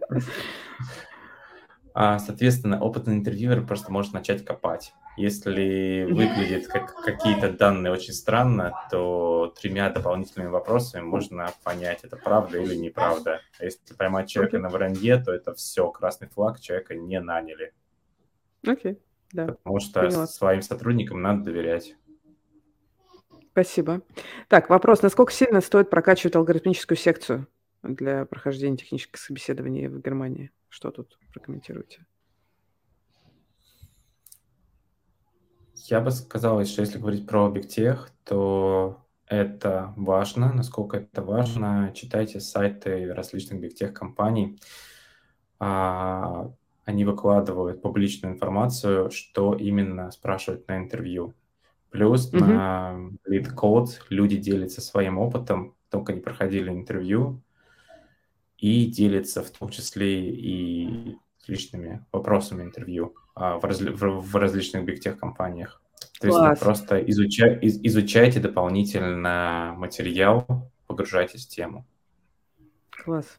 А, 2.00 2.20
соответственно, 2.20 2.80
опытный 2.80 3.16
интервьюер 3.16 3.66
просто 3.66 3.90
может 3.90 4.12
начать 4.12 4.44
копать. 4.44 4.94
Если 5.16 6.04
выглядит 6.04 6.68
как 6.68 6.94
какие-то 6.94 7.50
данные 7.52 7.92
очень 7.92 8.12
странно, 8.12 8.72
то 8.88 9.52
тремя 9.60 9.90
дополнительными 9.90 10.48
вопросами 10.48 11.02
можно 11.02 11.50
понять, 11.64 12.04
это 12.04 12.16
правда 12.16 12.58
или 12.58 12.76
неправда. 12.76 13.40
А 13.58 13.64
если 13.64 13.94
поймать 13.94 14.28
человека 14.28 14.58
okay. 14.58 14.60
на 14.60 14.68
вранье, 14.68 15.16
то 15.18 15.32
это 15.32 15.54
все, 15.54 15.90
красный 15.90 16.28
флаг, 16.28 16.60
человека 16.60 16.94
не 16.94 17.18
наняли. 17.18 17.72
Окей, 18.64 18.92
okay. 18.92 18.98
да. 19.32 19.46
Потому 19.46 19.80
что 19.80 20.02
Поняла. 20.02 20.28
своим 20.28 20.62
сотрудникам 20.62 21.20
надо 21.20 21.46
доверять. 21.46 21.96
Спасибо. 23.50 24.02
Так, 24.46 24.70
вопрос. 24.70 25.02
Насколько 25.02 25.32
сильно 25.32 25.60
стоит 25.60 25.90
прокачивать 25.90 26.36
алгоритмическую 26.36 26.96
секцию 26.96 27.48
для 27.82 28.24
прохождения 28.24 28.76
технических 28.76 29.18
собеседований 29.18 29.88
в 29.88 30.00
Германии? 30.00 30.52
Что 30.68 30.90
тут 30.90 31.18
прокомментируете? 31.32 32.06
Я 35.74 36.00
бы 36.00 36.10
сказал, 36.10 36.62
что 36.64 36.82
если 36.82 36.98
говорить 36.98 37.26
про 37.26 37.46
объектех, 37.46 38.10
то 38.24 39.02
это 39.26 39.94
важно. 39.96 40.52
Насколько 40.52 40.98
это 40.98 41.22
важно, 41.22 41.92
читайте 41.94 42.40
сайты 42.40 43.12
различных 43.14 43.60
бигтех 43.60 43.94
компаний. 43.94 44.58
А, 45.58 46.50
они 46.84 47.04
выкладывают 47.04 47.82
публичную 47.82 48.34
информацию, 48.34 49.10
что 49.10 49.54
именно 49.54 50.10
спрашивают 50.10 50.68
на 50.68 50.78
интервью. 50.78 51.34
Плюс 51.90 52.32
mm-hmm. 52.32 52.44
на 52.44 53.10
Lead 53.28 53.54
Code 53.54 53.88
люди 54.10 54.36
делятся 54.36 54.80
своим 54.80 55.18
опытом, 55.18 55.74
только 55.90 56.12
они 56.12 56.20
проходили 56.20 56.70
интервью, 56.70 57.42
и 58.58 58.86
делится 58.86 59.42
в 59.42 59.50
том 59.50 59.68
числе 59.70 60.30
и 60.30 61.16
личными 61.46 62.04
вопросами 62.12 62.62
интервью 62.62 63.14
а, 63.34 63.58
в, 63.58 63.64
разли, 63.64 63.90
в, 63.90 64.20
в 64.20 64.36
различных 64.36 64.84
бигтех 64.84 65.18
компаниях. 65.18 65.80
То 66.20 66.28
Класс. 66.28 66.50
есть 66.50 66.62
просто 66.62 66.98
изуча, 67.10 67.46
из, 67.46 67.80
изучайте 67.82 68.40
дополнительно 68.40 69.74
материал, 69.76 70.46
погружайтесь 70.86 71.46
в 71.46 71.48
тему. 71.48 71.86
Класс. 72.90 73.38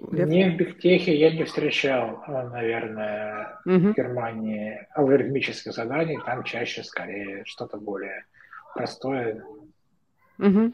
Не 0.00 0.50
в 0.50 0.56
бигтехе 0.56 1.18
я 1.18 1.30
не 1.30 1.44
встречал, 1.44 2.22
а, 2.26 2.48
наверное, 2.48 3.60
угу. 3.64 3.90
в 3.90 3.94
Германии 3.94 4.86
алгоритмических 4.94 5.72
заданий. 5.72 6.18
Там 6.24 6.44
чаще 6.44 6.82
скорее 6.82 7.44
что-то 7.44 7.78
более 7.78 8.24
простое. 8.74 9.44
Угу. 10.38 10.72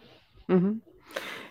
Угу. 0.49 0.81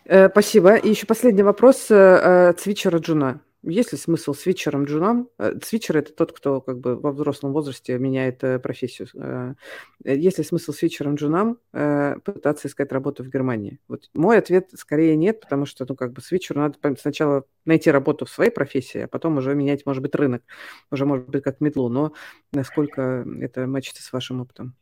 Э, 0.07 0.29
спасибо. 0.29 0.75
И 0.75 0.89
еще 0.89 1.05
последний 1.05 1.43
вопрос 1.43 1.91
э, 1.91 2.49
от 2.49 2.59
свитчера 2.61 2.99
джуна. 2.99 3.41
Есть 3.63 3.91
ли 3.91 3.97
смысл 3.97 4.33
свитчерам 4.33 4.85
джунам? 4.85 5.27
Э, 5.37 5.51
свитчер– 5.61 5.97
это 5.97 6.13
тот, 6.13 6.31
кто 6.31 6.61
как 6.61 6.79
бы 6.79 6.95
во 6.95 7.11
взрослом 7.11 7.51
возрасте 7.51 7.99
меняет 7.99 8.39
профессию. 8.63 9.57
Есть 10.05 10.37
ли 10.37 10.43
смысл 10.45 10.71
свитчерам 10.71 11.15
джунам 11.15 11.57
пытаться 11.73 12.69
искать 12.69 12.93
работу 12.93 13.23
в 13.25 13.29
Германии? 13.29 13.79
Вот 13.89 14.09
мой 14.13 14.37
ответ 14.37 14.69
скорее 14.75 15.17
нет, 15.17 15.41
потому 15.41 15.65
что 15.65 15.85
ну, 15.89 15.95
как 15.95 16.13
бы 16.13 16.21
свитчеру 16.21 16.61
надо 16.61 16.77
сначала 16.97 17.43
найти 17.65 17.91
работу 17.91 18.25
в 18.25 18.29
своей 18.29 18.51
профессии, 18.51 19.01
а 19.01 19.07
потом 19.09 19.37
уже 19.37 19.55
менять, 19.55 19.85
может 19.85 20.01
быть, 20.01 20.15
рынок. 20.15 20.41
Уже, 20.89 21.05
может 21.05 21.27
быть, 21.27 21.43
как 21.43 21.59
метлу. 21.59 21.89
Но 21.89 22.13
насколько 22.53 23.25
это 23.41 23.67
мачится 23.67 24.01
с 24.01 24.13
вашим 24.13 24.39
опытом? 24.39 24.73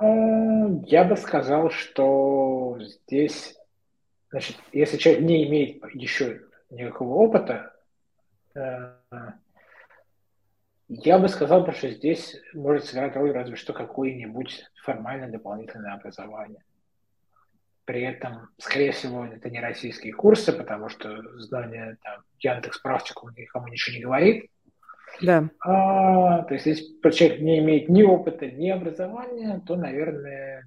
Я 0.00 1.04
бы 1.04 1.16
сказал, 1.16 1.70
что 1.70 2.78
здесь 2.80 3.56
Значит, 4.32 4.56
если 4.72 4.96
человек 4.96 5.22
не 5.22 5.46
имеет 5.46 5.84
еще 5.94 6.40
никакого 6.70 7.16
опыта, 7.16 7.74
э, 8.54 8.94
я 10.88 11.18
бы 11.18 11.28
сказал, 11.28 11.70
что 11.72 11.90
здесь 11.90 12.40
может 12.54 12.86
сыграть 12.86 13.14
роль 13.14 13.32
разве 13.32 13.56
что 13.56 13.74
какое-нибудь 13.74 14.64
формальное 14.82 15.28
дополнительное 15.28 15.92
образование. 15.92 16.64
При 17.84 18.02
этом, 18.04 18.48
скорее 18.56 18.92
всего, 18.92 19.26
это 19.26 19.50
не 19.50 19.60
российские 19.60 20.14
курсы, 20.14 20.52
потому 20.52 20.88
что 20.88 21.38
знание 21.38 21.98
там, 22.02 22.22
Яндекс 22.38 22.78
практику 22.78 23.28
никому 23.36 23.68
ничего 23.68 23.96
не 23.96 24.02
говорит. 24.02 24.50
Да. 25.20 25.50
А, 25.60 26.42
то 26.44 26.54
есть, 26.54 26.64
если 26.64 27.10
человек 27.10 27.40
не 27.40 27.58
имеет 27.58 27.90
ни 27.90 28.02
опыта, 28.02 28.50
ни 28.50 28.70
образования, 28.70 29.60
то, 29.66 29.76
наверное, 29.76 30.64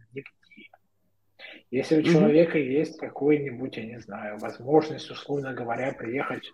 если 1.71 1.99
у 1.99 2.03
человека 2.03 2.57
mm-hmm. 2.57 2.71
есть 2.71 2.97
какой-нибудь, 2.97 3.77
я 3.77 3.85
не 3.85 3.99
знаю, 3.99 4.37
возможность, 4.37 5.09
условно 5.09 5.53
говоря, 5.53 5.93
приехать 5.93 6.53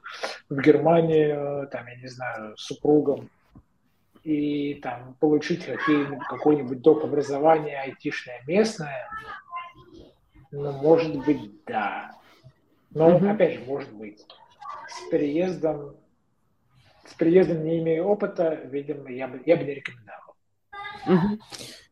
в 0.50 0.60
Германию, 0.62 1.68
там, 1.70 1.88
я 1.88 1.96
не 1.96 2.08
знаю, 2.08 2.58
с 2.58 2.64
супругом 2.64 3.30
и 4.24 4.76
там 4.76 5.16
получить 5.20 5.66
какое-нибудь 6.30 6.82
доп. 6.82 7.04
образование 7.04 7.80
айтишное 7.80 8.42
местное, 8.48 9.10
ну, 10.52 10.72
может 10.72 11.16
быть, 11.26 11.64
да. 11.66 12.12
Но, 12.92 13.12
mm-hmm. 13.12 13.32
опять 13.32 13.54
же, 13.56 13.66
может 13.66 13.92
быть, 13.94 14.26
с 14.88 15.10
переездом, 15.10 15.96
с 17.06 17.14
переездом 17.16 17.64
не 17.64 17.80
имея 17.80 18.04
опыта, 18.04 18.60
видимо, 18.66 19.10
я 19.10 19.28
бы, 19.28 19.42
я 19.46 19.56
бы 19.56 19.64
не 19.64 19.74
рекомендовал. 19.76 20.21
Угу. 21.08 21.40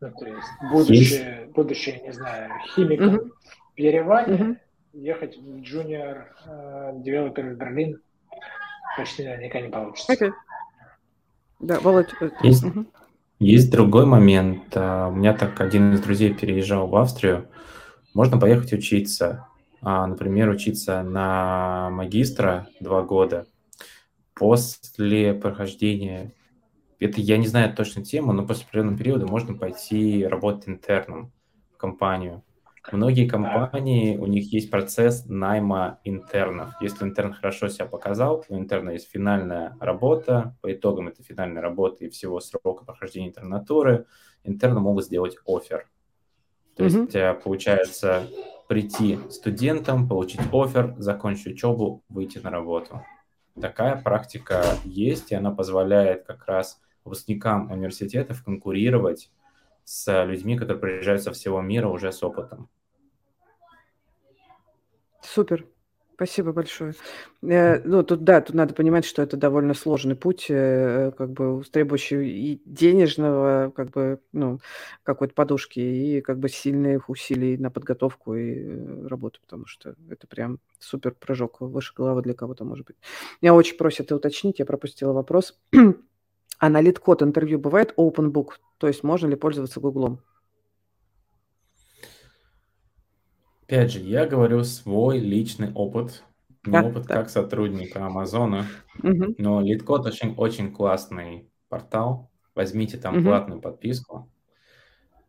Ну, 0.02 0.12
то 0.12 0.26
есть 0.26 0.48
будущее, 0.72 1.40
есть. 1.42 1.54
будущее, 1.54 2.02
не 2.02 2.14
знаю, 2.14 2.52
химиком 2.76 3.16
угу. 3.16 3.32
в 3.76 3.80
Ереване, 3.80 4.34
угу. 4.34 4.56
ехать 4.94 5.38
в 5.38 5.62
junior 5.62 6.26
э, 6.46 6.94
developer 7.04 7.54
в 7.54 7.58
Берлин 7.58 8.02
почти 8.98 9.24
наверняка 9.24 9.62
не 9.62 9.70
получится. 9.70 10.14
Okay. 10.14 10.32
Да, 11.60 11.80
Володь. 11.80 12.10
Э, 12.22 12.30
есть, 12.42 12.64
угу. 12.64 12.86
есть 13.40 13.72
другой 13.72 14.06
момент. 14.06 14.64
А, 14.76 15.08
у 15.08 15.12
меня 15.16 15.34
так 15.34 15.60
один 15.62 15.94
из 15.94 16.02
друзей 16.02 16.34
переезжал 16.34 16.88
в 16.88 16.96
Австрию. 16.96 17.48
Можно 18.14 18.38
поехать 18.40 18.74
учиться. 18.74 19.48
А, 19.82 20.08
например, 20.08 20.50
учиться 20.50 21.04
на 21.04 21.90
магистра 21.92 22.68
два 22.80 23.02
года. 23.02 23.46
После 24.34 25.34
прохождения 25.34 26.34
это 27.00 27.22
я 27.22 27.38
не 27.38 27.48
знаю 27.48 27.74
точно 27.74 28.04
тему, 28.04 28.34
но 28.34 28.46
после 28.46 28.66
определенного 28.66 28.98
периода 28.98 29.26
можно 29.26 29.54
пойти 29.56 30.26
работать 30.26 30.68
интерном 30.68 31.32
в 31.74 31.78
компанию. 31.78 32.44
Многие 32.92 33.28
компании, 33.28 34.18
у 34.18 34.26
них 34.26 34.52
есть 34.52 34.72
процесс 34.72 35.26
найма 35.28 36.00
интернов. 36.04 36.74
Если 36.82 37.04
интерн 37.04 37.34
хорошо 37.34 37.68
себя 37.68 37.86
показал, 37.86 38.44
у 38.50 38.58
интерна 38.58 38.92
есть 38.92 39.10
финальная 39.10 39.78
работа, 39.80 40.56
по 40.62 40.74
итогам 40.74 41.08
этой 41.08 41.24
финальной 41.24 41.62
работы 41.62 42.06
и 42.06 42.10
всего 42.10 42.40
срока 42.40 42.86
прохождения 42.86 43.28
интернатуры, 43.28 44.06
интерны 44.44 44.80
могут 44.80 45.06
сделать 45.06 45.36
офер. 45.46 45.88
То 46.76 46.86
mm-hmm. 46.86 47.02
есть 47.02 47.16
э, 47.16 47.34
получается 47.44 48.28
прийти 48.68 49.20
студентам, 49.30 50.08
получить 50.08 50.42
офер, 50.52 50.96
закончить 50.98 51.48
учебу, 51.48 52.04
выйти 52.08 52.40
на 52.40 52.50
работу. 52.50 53.04
Такая 53.60 54.02
практика 54.02 54.64
есть, 54.86 55.32
и 55.32 55.36
она 55.36 55.52
позволяет 55.52 56.26
как 56.26 56.46
раз 56.48 56.80
выпускникам 57.04 57.72
университетов 57.72 58.44
конкурировать 58.44 59.32
с 59.84 60.24
людьми, 60.26 60.58
которые 60.58 60.80
приезжают 60.80 61.24
со 61.24 61.32
всего 61.32 61.62
мира 61.62 61.88
уже 61.88 62.12
с 62.12 62.22
опытом. 62.24 62.70
Супер. 65.22 65.66
Спасибо 66.20 66.52
большое. 66.52 66.96
Э, 67.44 67.80
ну, 67.86 68.04
тут, 68.04 68.26
да, 68.26 68.42
тут 68.42 68.54
надо 68.54 68.74
понимать, 68.74 69.06
что 69.06 69.22
это 69.22 69.38
довольно 69.38 69.74
сложный 69.74 70.18
путь, 70.18 70.48
э, 70.50 71.14
как 71.18 71.32
бы 71.32 71.64
требующий 71.72 72.28
и 72.28 72.62
денежного, 72.66 73.72
как 73.74 73.92
бы, 73.92 74.20
ну, 74.34 74.60
какой-то 75.04 75.34
подушки, 75.34 75.80
и 75.80 76.20
как 76.20 76.38
бы 76.38 76.50
сильных 76.50 77.10
усилий 77.10 77.58
на 77.58 77.72
подготовку 77.72 78.36
и 78.36 78.54
э, 78.54 79.08
работу, 79.08 79.40
потому 79.40 79.66
что 79.66 79.96
это 80.10 80.28
прям 80.28 80.60
супер 80.78 81.16
прыжок 81.18 81.62
выше 81.62 81.94
головы 81.96 82.22
для 82.22 82.34
кого-то, 82.34 82.66
может 82.66 82.86
быть. 82.86 82.98
Меня 83.42 83.54
очень 83.54 83.78
просят 83.78 84.12
уточнить, 84.12 84.60
я 84.60 84.66
пропустила 84.66 85.14
вопрос. 85.14 85.58
а 86.60 86.70
на 86.70 86.82
LeetCode 86.82 87.24
интервью 87.24 87.58
бывает 87.58 87.94
open 87.98 88.32
book, 88.32 88.52
то 88.78 88.88
есть 88.88 89.04
можно 89.04 89.28
ли 89.28 89.36
пользоваться 89.36 89.80
Гуглом? 89.80 90.22
Опять 93.64 93.92
же, 93.92 94.00
я 94.00 94.26
говорю 94.26 94.64
свой 94.64 95.20
личный 95.20 95.72
опыт, 95.74 96.24
не 96.66 96.74
да, 96.74 96.84
опыт 96.84 97.06
да. 97.06 97.16
как 97.16 97.30
сотрудника 97.30 98.06
Амазона, 98.06 98.66
угу. 99.02 99.36
но 99.38 99.62
LeetCode 99.62 100.08
очень, 100.08 100.34
очень 100.36 100.74
классный 100.74 101.50
портал. 101.70 102.32
Возьмите 102.56 102.98
там 102.98 103.18
угу. 103.18 103.26
платную 103.26 103.62
подписку. 103.62 104.30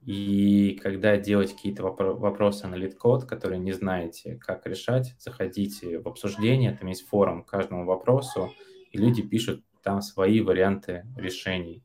И 0.06 0.80
когда 0.82 1.18
делаете 1.18 1.54
какие-то 1.54 1.82
вопросы 1.82 2.66
на 2.66 2.76
LeadCode, 2.76 3.26
которые 3.26 3.58
не 3.58 3.72
знаете, 3.72 4.36
как 4.36 4.66
решать, 4.66 5.14
заходите 5.18 5.98
в 5.98 6.08
обсуждение, 6.08 6.72
там 6.72 6.88
есть 6.88 7.06
форум 7.06 7.44
к 7.44 7.50
каждому 7.50 7.84
вопросу, 7.84 8.50
и 8.90 8.96
люди 8.96 9.22
пишут 9.22 9.62
там 9.82 10.02
свои 10.02 10.40
варианты 10.40 11.06
решений 11.16 11.82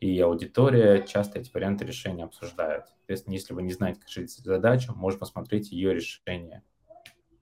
и 0.00 0.20
аудитория 0.20 1.02
часто 1.02 1.38
эти 1.38 1.50
варианты 1.52 1.84
решения 1.84 2.24
обсуждает. 2.24 2.84
Соответственно, 2.98 3.34
если 3.34 3.54
вы 3.54 3.62
не 3.62 3.72
знаете, 3.72 4.00
как 4.00 4.08
решить 4.08 4.30
задачу, 4.30 4.92
можно 4.94 5.20
посмотреть 5.20 5.72
ее 5.72 5.94
решение. 5.94 6.62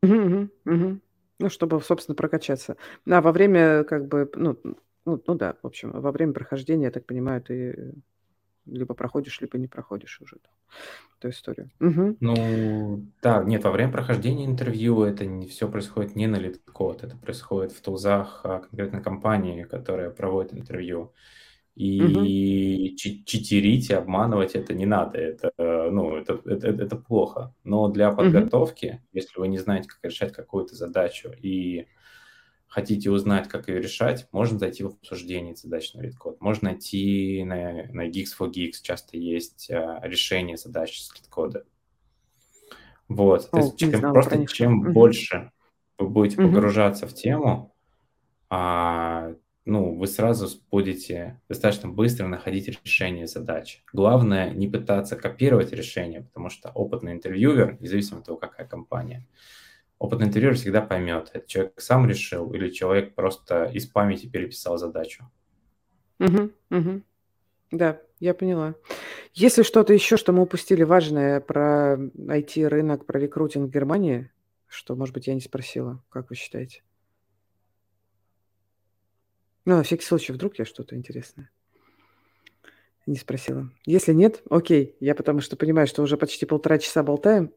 Угу, 0.02 0.48
угу. 0.64 1.00
Ну, 1.38 1.48
чтобы, 1.48 1.80
собственно, 1.80 2.14
прокачаться. 2.14 2.76
А 3.08 3.20
во 3.20 3.32
время, 3.32 3.84
как 3.84 4.06
бы, 4.06 4.30
ну, 4.34 4.56
ну, 5.04 5.22
ну 5.26 5.34
да, 5.34 5.56
в 5.62 5.66
общем, 5.66 5.90
во 5.90 6.12
время 6.12 6.32
прохождения, 6.32 6.84
я 6.84 6.90
так 6.90 7.04
понимаю, 7.04 7.42
ты 7.42 7.94
либо 8.66 8.94
проходишь, 8.94 9.40
либо 9.40 9.58
не 9.58 9.66
проходишь 9.66 10.20
уже 10.20 10.36
эту 11.18 11.30
историю. 11.30 11.70
Угу. 11.80 12.16
Ну, 12.20 13.06
да, 13.22 13.42
нет, 13.42 13.64
во 13.64 13.70
время 13.70 13.92
прохождения 13.92 14.44
интервью 14.44 15.02
это 15.02 15.26
не 15.26 15.46
все 15.46 15.68
происходит 15.68 16.16
не 16.16 16.26
на 16.26 16.36
LeetCode, 16.36 17.04
это 17.04 17.16
происходит 17.16 17.72
в 17.72 17.80
тулзах 17.80 18.40
а, 18.44 18.60
конкретной 18.60 19.02
компании, 19.02 19.64
которая 19.64 20.10
проводит 20.10 20.54
интервью. 20.54 21.12
И 21.74 22.02
угу. 22.02 22.24
читерить 23.24 23.88
и 23.88 23.94
обманывать 23.94 24.54
это 24.54 24.74
не 24.74 24.84
надо. 24.84 25.18
Это, 25.18 25.52
ну, 25.56 26.16
это, 26.16 26.38
это, 26.44 26.68
это 26.68 26.96
плохо. 26.96 27.54
Но 27.64 27.88
для 27.88 28.12
подготовки, 28.12 28.86
угу. 28.86 29.00
если 29.12 29.40
вы 29.40 29.48
не 29.48 29.56
знаете, 29.56 29.88
как 29.88 29.98
решать 30.02 30.32
какую-то 30.34 30.74
задачу 30.74 31.30
и 31.40 31.86
хотите 32.72 33.10
узнать, 33.10 33.48
как 33.48 33.68
ее 33.68 33.80
решать, 33.80 34.26
можно 34.32 34.58
зайти 34.58 34.82
в 34.82 34.86
обсуждение 34.86 35.54
задач 35.54 35.92
на 35.92 36.00
LeetCode. 36.00 36.40
Можно 36.40 36.70
найти 36.70 37.44
на, 37.44 37.84
на 37.92 38.08
Geeks 38.08 38.30
for 38.38 38.50
Geeks, 38.50 38.80
часто 38.82 39.18
есть 39.18 39.70
а, 39.70 40.00
решение 40.02 40.56
задач 40.56 41.02
с 41.02 41.14
LeetCode'а. 41.14 41.66
Вот, 43.08 43.50
то 43.50 43.58
есть 43.58 43.76
чем, 43.76 43.90
знала, 43.90 44.14
просто 44.14 44.46
чем 44.46 44.80
угу. 44.80 44.92
больше 44.92 45.52
вы 45.98 46.08
будете 46.08 46.40
угу. 46.40 46.50
погружаться 46.50 47.06
в 47.06 47.12
тему, 47.12 47.76
а, 48.48 49.34
ну, 49.66 49.94
вы 49.94 50.06
сразу 50.06 50.48
будете 50.70 51.42
достаточно 51.50 51.90
быстро 51.90 52.26
находить 52.26 52.68
решение 52.68 53.26
задач. 53.26 53.82
Главное 53.92 54.48
не 54.48 54.66
пытаться 54.66 55.16
копировать 55.16 55.72
решение, 55.72 56.22
потому 56.22 56.48
что 56.48 56.70
опытный 56.70 57.12
интервьюер, 57.12 57.76
независимо 57.80 58.20
от 58.20 58.24
того, 58.24 58.38
какая 58.38 58.66
компания, 58.66 59.28
опытный 60.02 60.26
интервьюер 60.26 60.54
всегда 60.54 60.82
поймет, 60.82 61.30
это 61.32 61.46
человек 61.46 61.80
сам 61.80 62.08
решил 62.08 62.52
или 62.52 62.70
человек 62.70 63.14
просто 63.14 63.66
из 63.66 63.86
памяти 63.86 64.26
переписал 64.26 64.76
задачу. 64.76 65.30
Угу, 66.18 66.50
угу. 66.70 67.02
Да, 67.70 68.00
я 68.18 68.34
поняла. 68.34 68.74
Если 69.32 69.62
что-то 69.62 69.92
еще, 69.92 70.16
что 70.16 70.32
мы 70.32 70.42
упустили 70.42 70.82
важное 70.82 71.40
про 71.40 71.94
IT-рынок, 71.94 73.06
про 73.06 73.20
рекрутинг 73.20 73.68
в 73.68 73.72
Германии, 73.72 74.30
что, 74.66 74.96
может 74.96 75.14
быть, 75.14 75.26
я 75.26 75.34
не 75.34 75.40
спросила, 75.40 76.02
как 76.08 76.30
вы 76.30 76.36
считаете? 76.36 76.82
Ну, 79.64 79.76
на 79.76 79.84
всякий 79.84 80.04
случай, 80.04 80.32
вдруг 80.32 80.58
я 80.58 80.64
что-то 80.64 80.96
интересное 80.96 81.50
не 83.06 83.16
спросила. 83.16 83.68
Если 83.84 84.12
нет, 84.12 84.42
окей. 84.48 84.96
Я 85.00 85.14
потому 85.14 85.40
что 85.40 85.56
понимаю, 85.56 85.86
что 85.86 86.02
уже 86.02 86.16
почти 86.16 86.46
полтора 86.46 86.78
часа 86.78 87.02
болтаем. 87.02 87.52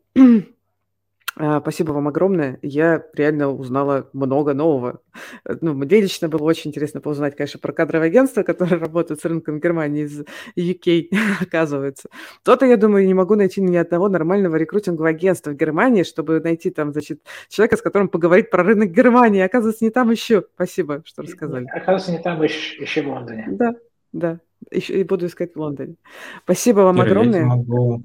А, 1.37 1.59
спасибо 1.59 1.91
вам 1.91 2.07
огромное. 2.07 2.59
Я 2.61 3.03
реально 3.13 3.49
узнала 3.49 4.09
много 4.13 4.53
нового. 4.53 5.01
Ну, 5.43 5.73
мне 5.73 5.99
лично 5.99 6.29
было 6.29 6.43
очень 6.43 6.69
интересно 6.69 7.01
поузнать, 7.01 7.35
конечно, 7.35 7.59
про 7.59 7.73
кадровое 7.73 8.07
агентство, 8.07 8.43
которое 8.43 8.77
работает 8.77 9.19
с 9.19 9.25
рынком 9.25 9.59
Германии 9.59 10.03
из 10.03 10.23
UK, 10.57 11.09
оказывается. 11.41 12.09
То-то, 12.43 12.65
я 12.65 12.77
думаю, 12.77 13.05
не 13.05 13.13
могу 13.13 13.35
найти 13.35 13.61
ни 13.61 13.75
одного 13.75 14.07
нормального 14.07 14.55
рекрутингового 14.55 15.09
агентства 15.09 15.51
в 15.51 15.55
Германии, 15.55 16.03
чтобы 16.03 16.39
найти 16.39 16.69
там, 16.69 16.93
значит, 16.93 17.21
человека, 17.49 17.77
с 17.77 17.81
которым 17.81 18.07
поговорить 18.07 18.49
про 18.49 18.63
рынок 18.63 18.91
Германии. 18.91 19.41
Оказывается, 19.41 19.83
не 19.83 19.91
там 19.91 20.11
еще. 20.11 20.45
Спасибо, 20.55 21.03
что 21.05 21.21
рассказали. 21.23 21.67
Оказывается, 21.67 22.13
не 22.13 22.19
там, 22.19 22.41
еще, 22.41 22.81
еще 22.81 23.01
в 23.01 23.09
Лондоне. 23.09 23.47
Да, 23.49 23.73
да. 24.13 24.39
Еще, 24.71 25.01
и 25.01 25.03
буду 25.03 25.25
искать 25.25 25.53
в 25.53 25.59
Лондоне. 25.59 25.95
Спасибо 26.43 26.79
вам 26.81 26.95
Кира, 26.95 27.05
огромное. 27.07 27.39
Я 27.41 27.45
могу... 27.45 28.03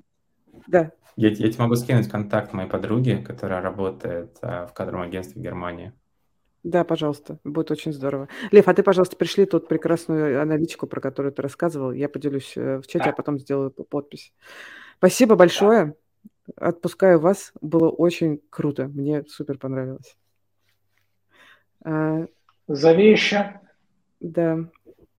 Да. 0.67 0.91
Я, 1.17 1.29
я 1.29 1.51
тебе 1.51 1.63
могу 1.63 1.77
скинуть 1.77 2.09
контакт 2.09 2.53
моей 2.53 2.69
подруги, 2.69 3.23
которая 3.27 3.61
работает 3.61 4.39
а, 4.43 4.67
в 4.67 4.73
кадровом 4.73 5.07
агентстве 5.07 5.41
в 5.41 5.45
Германии. 5.45 5.93
Да, 6.63 6.85
пожалуйста, 6.85 7.39
будет 7.43 7.71
очень 7.71 7.93
здорово. 7.93 8.29
Лев, 8.51 8.69
а 8.69 8.75
ты, 8.75 8.83
пожалуйста, 8.83 9.17
пришли 9.17 9.47
тут 9.47 9.67
прекрасную 9.67 10.43
аналитику, 10.43 10.87
про 10.87 11.01
которую 11.01 11.33
ты 11.33 11.41
рассказывал. 11.41 11.93
Я 11.93 12.09
поделюсь 12.09 12.53
э, 12.57 12.79
в 12.79 12.87
чате, 12.87 13.07
да. 13.07 13.11
а 13.11 13.15
потом 13.15 13.39
сделаю 13.39 13.71
подпись. 13.71 14.35
Спасибо 14.99 15.37
большое. 15.37 15.97
Да. 16.57 16.69
Отпускаю 16.69 17.19
вас. 17.19 17.53
Было 17.63 17.89
очень 17.89 18.43
круто. 18.51 18.89
Мне 18.89 19.25
супер 19.25 19.57
понравилось. 19.57 20.17
А, 21.83 22.27
Зови 22.69 23.11
еще. 23.11 23.61
Да. 24.21 24.59